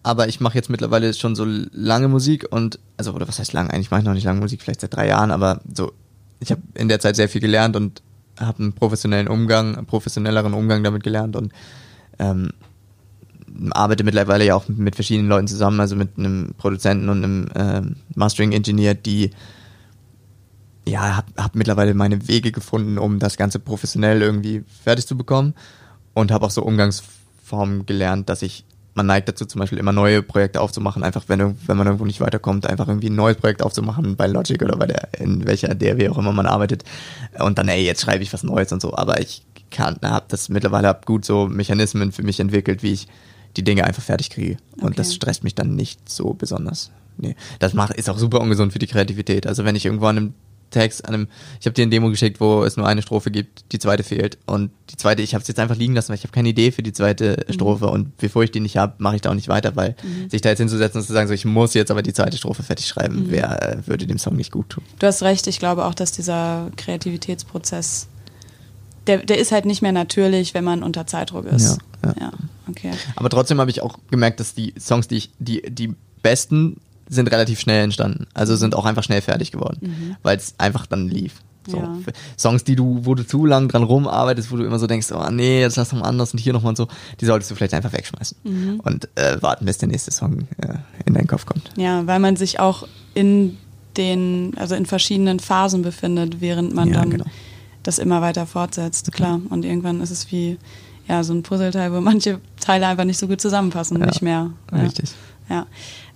Aber 0.03 0.27
ich 0.27 0.41
mache 0.41 0.57
jetzt 0.57 0.69
mittlerweile 0.69 1.15
schon 1.15 1.37
so 1.37 1.47
lange 1.47 2.09
Musik 2.09 2.47
und, 2.51 2.81
also, 2.97 3.13
oder 3.13 3.29
was 3.29 3.39
heißt 3.39 3.53
lang? 3.53 3.71
Eigentlich 3.71 3.91
mache 3.91 4.01
ich 4.01 4.07
noch 4.07 4.15
nicht 4.15 4.25
lange 4.25 4.41
Musik, 4.41 4.61
vielleicht 4.63 4.81
seit 4.81 4.95
drei 4.95 5.09
Jahren, 5.09 5.31
aber 5.31 5.61
so 5.73 5.93
ich 6.45 6.51
habe 6.51 6.63
in 6.75 6.89
der 6.89 7.01
Zeit 7.01 7.17
sehr 7.17 7.29
viel 7.29 7.41
gelernt 7.41 7.75
und 7.75 8.03
habe 8.39 8.63
einen 8.63 8.73
professionellen 8.75 9.29
Umgang, 9.29 9.77
einen 9.77 9.87
professionelleren 9.87 10.53
Umgang 10.53 10.85
damit 10.85 11.03
gelernt 11.03 11.37
und 11.37 11.53
ähm, 12.19 12.51
arbeite 13.71 14.05
mittlerweile 14.05 14.45
ja 14.45 14.55
auch 14.55 14.69
mit 14.69 14.95
verschiedenen 14.95 15.29
Leuten 15.29 15.49
zusammen, 15.49 15.81
also 15.81 15.97
mit 15.97 16.19
einem 16.19 16.55
Produzenten 16.59 17.09
und 17.09 17.25
einem 17.25 17.49
ähm, 17.55 17.97
Mastering-Engineer, 18.15 18.95
die 18.95 19.31
ja, 20.87 21.17
habe 21.17 21.33
hab 21.39 21.55
mittlerweile 21.55 21.95
meine 21.95 22.29
Wege 22.29 22.53
gefunden, 22.53 22.99
um 22.99 23.19
das 23.19 23.39
Ganze 23.39 23.59
professionell 23.59 24.21
irgendwie 24.21 24.65
fertig 24.83 25.07
zu 25.07 25.17
bekommen 25.17 25.55
und 26.13 26.31
habe 26.31 26.45
auch 26.45 26.51
so 26.51 26.63
Umgangsformen 26.63 27.87
gelernt, 27.87 28.29
dass 28.29 28.43
ich 28.43 28.67
man 28.95 29.07
neigt 29.07 29.29
dazu 29.29 29.45
zum 29.45 29.59
Beispiel 29.59 29.79
immer 29.79 29.93
neue 29.93 30.23
Projekte 30.23 30.61
aufzumachen, 30.61 31.03
einfach 31.03 31.25
wenn, 31.27 31.57
wenn 31.67 31.77
man 31.77 31.87
irgendwo 31.87 32.07
nicht 32.07 32.21
weiterkommt, 32.21 32.67
einfach 32.67 32.89
irgendwie 32.89 33.11
ein 33.11 33.17
neues 33.17 33.37
Projekt 33.37 33.63
aufzumachen 33.63 34.17
bei 34.17 34.27
Logic 34.27 34.61
oder 34.63 34.77
bei 34.77 34.87
der, 34.87 35.09
in 35.19 35.47
welcher 35.47 35.75
der 35.75 35.99
wie 35.99 36.09
auch 36.09 36.19
immer 36.19 36.33
man 36.33 36.47
arbeitet 36.47 36.85
und 37.39 37.59
dann, 37.59 37.69
ey, 37.69 37.85
jetzt 37.85 38.03
schreibe 38.03 38.23
ich 38.23 38.33
was 38.33 38.45
Neues 38.45 38.73
und 38.73 38.81
so, 38.81 38.95
aber 38.95 39.21
ich 39.21 39.45
kann, 39.71 39.97
hab 40.03 40.29
das 40.29 40.49
mittlerweile 40.49 40.89
hab 40.89 41.07
gut 41.07 41.25
so 41.25 41.49
Mechanismen 41.49 42.13
für 42.13 42.23
mich 42.23 42.39
entwickelt, 42.39 42.83
wie 42.83 42.93
ich 42.93 43.09
die 43.57 43.65
Dinge 43.65 43.85
einfach 43.85 44.03
fertig 44.03 44.31
kriege 44.31 44.57
und 44.77 44.85
okay. 44.85 44.95
das 44.97 45.15
stresst 45.15 45.45
mich 45.45 45.55
dann 45.55 45.75
nicht 45.75 46.09
so 46.09 46.33
besonders. 46.33 46.91
Nee, 47.17 47.37
das 47.61 47.75
macht, 47.75 47.95
ist 47.95 48.11
auch 48.11 48.19
super 48.19 48.41
ungesund 48.41 48.73
für 48.73 48.81
die 48.81 48.89
Kreativität. 48.89 49.47
Also 49.47 49.65
wenn 49.65 49.77
ich 49.77 49.85
irgendwo 49.85 50.07
an 50.07 50.17
einem 50.17 50.35
Text 50.71 51.07
an 51.07 51.15
einem, 51.15 51.29
ich 51.61 51.67
habe 51.67 51.75
dir 51.75 51.83
ein 51.83 51.91
Demo 51.91 52.11
geschickt, 52.11 52.41
wo 52.41 52.65
es 52.65 52.77
nur 52.77 52.87
eine 52.87 53.03
Strophe 53.03 53.31
gibt, 53.31 53.73
die 53.73 53.79
zweite 53.79 54.03
fehlt 54.03 54.39
und 54.47 54.71
die 54.91 54.97
zweite, 54.97 55.23
ich 55.23 55.35
habe 55.35 55.43
es 55.43 55.49
jetzt 55.49 55.61
einfach 55.61 55.77
liegen 55.77 55.95
lassen, 55.95 56.09
weil 56.09 56.17
ich 56.17 56.25
habe 56.25 56.33
keine 56.33 56.49
Idee 56.49 56.73
für 56.73 56.83
die 56.83 56.93
zweite 56.93 57.45
mhm. 57.47 57.53
Strophe 57.53 57.87
und 57.87 58.17
bevor 58.17 58.43
ich 58.43 58.51
die 58.51 58.61
nicht 58.61 58.77
habe, 58.77 58.95
mache 58.99 59.17
ich 59.17 59.23
da 59.23 59.31
auch 59.31 59.35
nicht 59.35 59.49
weiter, 59.49 59.77
weil 59.77 59.97
mhm. 60.03 60.31
sich 60.31 60.41
da 60.41 60.51
jetzt 60.51 60.59
hinzusetzen 60.59 61.01
und 61.01 61.07
zu 61.07 61.13
sagen, 61.13 61.29
so 61.29 61.35
ich 61.35 61.45
muss 61.45 61.75
jetzt 61.75 61.91
aber 61.91 62.03
die 62.03 62.13
zweite 62.13 62.37
Strophe 62.37 62.63
fertig 62.63 62.87
schreiben, 62.87 63.25
mhm. 63.25 63.31
wer 63.31 63.63
äh, 63.63 63.87
würde 63.87 64.07
dem 64.07 64.19
Song 64.19 64.37
nicht 64.37 64.53
gut 64.53 64.71
tun. 64.71 64.85
Du 64.99 65.07
hast 65.07 65.23
recht, 65.23 65.47
ich 65.47 65.59
glaube 65.59 65.85
auch, 65.85 65.95
dass 65.95 66.13
dieser 66.13 66.71
Kreativitätsprozess 66.77 68.09
der, 69.07 69.19
der 69.19 69.39
ist 69.39 69.53
halt 69.53 69.67
nicht 69.67 69.83
mehr 69.83 69.93
natürlich, 69.93 70.55
wenn 70.55 70.65
man 70.65 70.83
unter 70.83 71.07
Zeitdruck 71.07 71.47
ist. 71.47 71.79
Ja, 72.03 72.09
ja. 72.09 72.15
ja 72.21 72.33
okay. 72.69 72.91
Aber 73.17 73.29
trotzdem 73.29 73.61
habe 73.61 73.71
ich 73.71 73.83
auch 73.83 73.99
gemerkt, 74.11 74.41
dass 74.41 74.55
die 74.55 74.75
Songs, 74.79 75.09
die 75.09 75.17
ich, 75.17 75.31
die, 75.39 75.63
die 75.63 75.95
besten 76.23 76.81
sind 77.15 77.31
relativ 77.31 77.61
schnell 77.61 77.85
entstanden. 77.85 78.27
Also 78.35 78.57
sind 78.57 78.75
auch 78.75 78.85
einfach 78.85 79.03
schnell 79.03 79.23
fertig 79.23 79.53
geworden, 79.53 79.79
mhm. 79.81 80.17
weil 80.23 80.37
es 80.37 80.55
einfach 80.59 80.87
dann 80.87 81.09
lief. 81.09 81.35
So. 81.67 81.79
Ja. 81.79 81.97
Songs, 82.37 82.65
die 82.65 82.77
du, 82.77 83.01
wo 83.05 83.15
du 83.15 83.27
zu 83.27 83.47
lang 83.47 83.69
dran 83.69 83.83
rumarbeitest, 83.85 84.51
wo 84.51 84.57
du 84.57 84.65
immer 84.65 84.79
so 84.79 84.87
denkst, 84.87 85.11
oh 85.13 85.31
nee, 85.31 85.61
jetzt 85.61 85.77
lass 85.77 85.91
doch 85.91 85.99
mal 85.99 86.07
anders 86.07 86.33
und 86.33 86.39
hier 86.39 86.53
nochmal 86.53 86.71
und 86.71 86.77
so, 86.77 86.89
die 87.21 87.25
solltest 87.25 87.51
du 87.51 87.55
vielleicht 87.55 87.73
einfach 87.73 87.93
wegschmeißen 87.93 88.37
mhm. 88.45 88.81
und 88.81 89.09
äh, 89.15 89.41
warten, 89.41 89.65
bis 89.65 89.79
der 89.79 89.89
nächste 89.89 90.11
Song 90.11 90.47
äh, 90.59 90.75
in 91.07 91.15
deinen 91.15 91.27
Kopf 91.27 91.47
kommt. 91.47 91.71
Ja, 91.77 92.07
weil 92.07 92.19
man 92.19 92.37
sich 92.37 92.61
auch 92.61 92.87
in 93.15 93.57
den, 93.97 94.53
also 94.57 94.75
in 94.75 94.87
verschiedenen 94.87 95.41
Phasen 95.41 95.83
befindet, 95.83 96.41
während 96.41 96.75
man 96.75 96.89
ja, 96.89 96.97
dann 96.97 97.11
genau. 97.11 97.25
das 97.83 97.99
immer 97.99 98.21
weiter 98.21 98.47
fortsetzt, 98.47 99.11
klar. 99.13 99.41
Und 99.49 99.65
irgendwann 99.65 100.01
ist 100.03 100.11
es 100.11 100.31
wie 100.31 100.59
ja, 101.09 101.23
so 101.23 101.33
ein 101.33 101.43
Puzzleteil, 101.43 101.93
wo 101.93 102.01
manche 102.01 102.41
Teile 102.61 102.87
einfach 102.87 103.05
nicht 103.05 103.19
so 103.19 103.29
gut 103.29 103.41
zusammenpassen, 103.41 103.99
ja, 104.01 104.07
nicht 104.07 104.23
mehr. 104.23 104.51
Richtig. 104.73 105.11
Ja. 105.49 105.67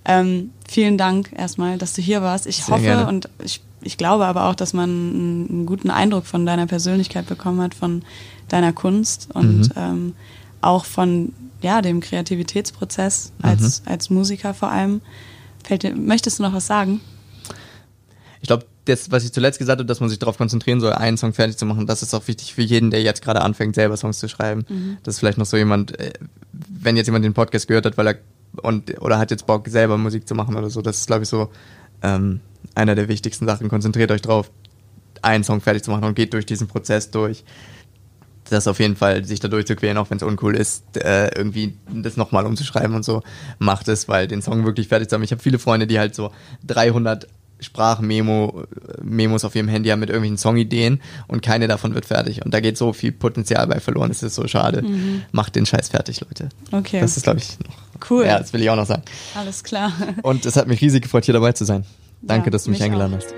Ähm, 0.05 0.51
vielen 0.67 0.97
Dank 0.97 1.31
erstmal, 1.35 1.77
dass 1.77 1.93
du 1.93 2.01
hier 2.01 2.21
warst. 2.21 2.47
Ich 2.47 2.63
Sehr 2.63 2.75
hoffe 2.75 2.83
gerne. 2.83 3.07
und 3.07 3.29
ich, 3.43 3.61
ich 3.81 3.97
glaube 3.97 4.25
aber 4.25 4.45
auch, 4.45 4.55
dass 4.55 4.73
man 4.73 4.89
einen, 4.89 5.49
einen, 5.49 5.65
guten 5.65 5.89
Eindruck 5.89 6.25
von 6.25 6.45
deiner 6.45 6.67
Persönlichkeit 6.67 7.27
bekommen 7.27 7.61
hat, 7.61 7.73
von 7.73 8.03
deiner 8.47 8.73
Kunst 8.73 9.29
und 9.33 9.69
mhm. 9.69 9.73
ähm, 9.75 10.13
auch 10.61 10.85
von 10.85 11.33
ja, 11.61 11.81
dem 11.81 11.99
Kreativitätsprozess 11.99 13.33
als, 13.41 13.81
mhm. 13.81 13.91
als 13.91 14.09
Musiker 14.09 14.53
vor 14.53 14.71
allem. 14.71 15.01
Fällt, 15.63 15.97
möchtest 15.97 16.39
du 16.39 16.43
noch 16.43 16.53
was 16.53 16.67
sagen? 16.67 17.01
Ich 18.41 18.47
glaube, 18.47 18.65
das, 18.85 19.11
was 19.11 19.23
ich 19.23 19.31
zuletzt 19.31 19.59
gesagt 19.59 19.79
habe, 19.79 19.85
dass 19.85 19.99
man 19.99 20.09
sich 20.09 20.19
darauf 20.19 20.37
konzentrieren 20.37 20.79
soll, 20.79 20.93
einen 20.93 21.17
Song 21.17 21.33
fertig 21.33 21.57
zu 21.57 21.65
machen, 21.65 21.85
das 21.85 22.01
ist 22.01 22.13
auch 22.13 22.27
wichtig 22.27 22.53
für 22.53 22.61
jeden, 22.61 22.89
der 22.91 23.01
jetzt 23.01 23.21
gerade 23.21 23.41
anfängt, 23.41 23.75
selber 23.75 23.97
Songs 23.97 24.19
zu 24.19 24.27
schreiben. 24.27 24.65
Mhm. 24.67 24.97
Das 25.03 25.15
ist 25.15 25.19
vielleicht 25.19 25.37
noch 25.37 25.45
so 25.45 25.57
jemand, 25.57 25.99
äh, 25.99 26.13
wenn 26.51 26.97
jetzt 26.97 27.07
jemand 27.07 27.25
den 27.25 27.33
Podcast 27.33 27.67
gehört 27.67 27.85
hat, 27.85 27.97
weil 27.97 28.07
er 28.07 28.15
und 28.61 29.01
oder 29.01 29.17
hat 29.17 29.31
jetzt 29.31 29.45
Bock, 29.45 29.67
selber 29.67 29.97
Musik 29.97 30.27
zu 30.27 30.35
machen 30.35 30.55
oder 30.55 30.69
so. 30.69 30.81
Das 30.81 30.97
ist, 30.97 31.07
glaube 31.07 31.23
ich, 31.23 31.29
so 31.29 31.49
ähm, 32.01 32.41
einer 32.75 32.95
der 32.95 33.07
wichtigsten 33.07 33.45
Sachen. 33.45 33.69
Konzentriert 33.69 34.11
euch 34.11 34.21
drauf, 34.21 34.51
einen 35.21 35.43
Song 35.43 35.61
fertig 35.61 35.83
zu 35.83 35.91
machen 35.91 36.03
und 36.03 36.15
geht 36.15 36.33
durch 36.33 36.45
diesen 36.45 36.67
Prozess 36.67 37.11
durch. 37.11 37.43
Das 38.49 38.67
auf 38.67 38.79
jeden 38.79 38.95
Fall, 38.95 39.25
sich 39.25 39.39
da 39.39 39.47
durchzuqueren, 39.47 39.97
auch 39.97 40.09
wenn 40.09 40.17
es 40.17 40.23
uncool 40.23 40.55
ist, 40.55 40.97
äh, 40.97 41.29
irgendwie 41.35 41.77
das 41.93 42.17
nochmal 42.17 42.47
umzuschreiben 42.47 42.95
und 42.95 43.05
so, 43.05 43.21
macht 43.59 43.87
es, 43.87 44.07
weil 44.07 44.27
den 44.27 44.41
Song 44.41 44.65
wirklich 44.65 44.87
fertig 44.87 45.07
zu 45.07 45.15
haben. 45.15 45.23
Ich 45.23 45.31
habe 45.31 45.41
viele 45.41 45.59
Freunde, 45.59 45.85
die 45.85 45.99
halt 45.99 46.15
so 46.15 46.31
300 46.65 47.27
Sprachmemo, 47.59 48.63
Memos 49.01 49.43
auf 49.43 49.55
ihrem 49.55 49.67
Handy 49.67 49.89
haben 49.89 49.99
mit 49.99 50.09
irgendwelchen 50.09 50.37
Songideen 50.37 51.01
und 51.27 51.41
keine 51.41 51.67
davon 51.67 51.93
wird 51.93 52.05
fertig. 52.05 52.43
Und 52.45 52.53
da 52.53 52.59
geht 52.59 52.77
so 52.77 52.93
viel 52.93 53.11
Potenzial 53.11 53.67
bei 53.67 53.79
verloren. 53.79 54.11
Es 54.11 54.23
ist 54.23 54.35
so 54.35 54.47
schade. 54.47 54.81
Mhm. 54.81 55.23
Macht 55.31 55.55
den 55.55 55.65
Scheiß 55.65 55.89
fertig, 55.89 56.21
Leute. 56.21 56.49
Okay. 56.71 57.01
Das 57.01 57.17
ist, 57.17 57.23
glaube 57.23 57.39
ich, 57.39 57.57
noch. 57.59 58.09
Cool. 58.09 58.25
Ja, 58.25 58.39
das 58.39 58.53
will 58.53 58.61
ich 58.61 58.69
auch 58.69 58.75
noch 58.75 58.85
sagen. 58.85 59.03
Alles 59.35 59.63
klar. 59.63 59.91
Und 60.21 60.45
es 60.45 60.55
hat 60.55 60.67
mich 60.67 60.81
riesig 60.81 61.03
gefreut, 61.03 61.25
hier 61.25 61.33
dabei 61.33 61.51
zu 61.51 61.65
sein. 61.65 61.85
Danke, 62.21 62.47
ja, 62.47 62.51
dass 62.51 62.63
du 62.63 62.69
mich, 62.69 62.79
mich 62.79 62.85
eingeladen 62.85 63.15
auch. 63.15 63.17
hast. 63.17 63.33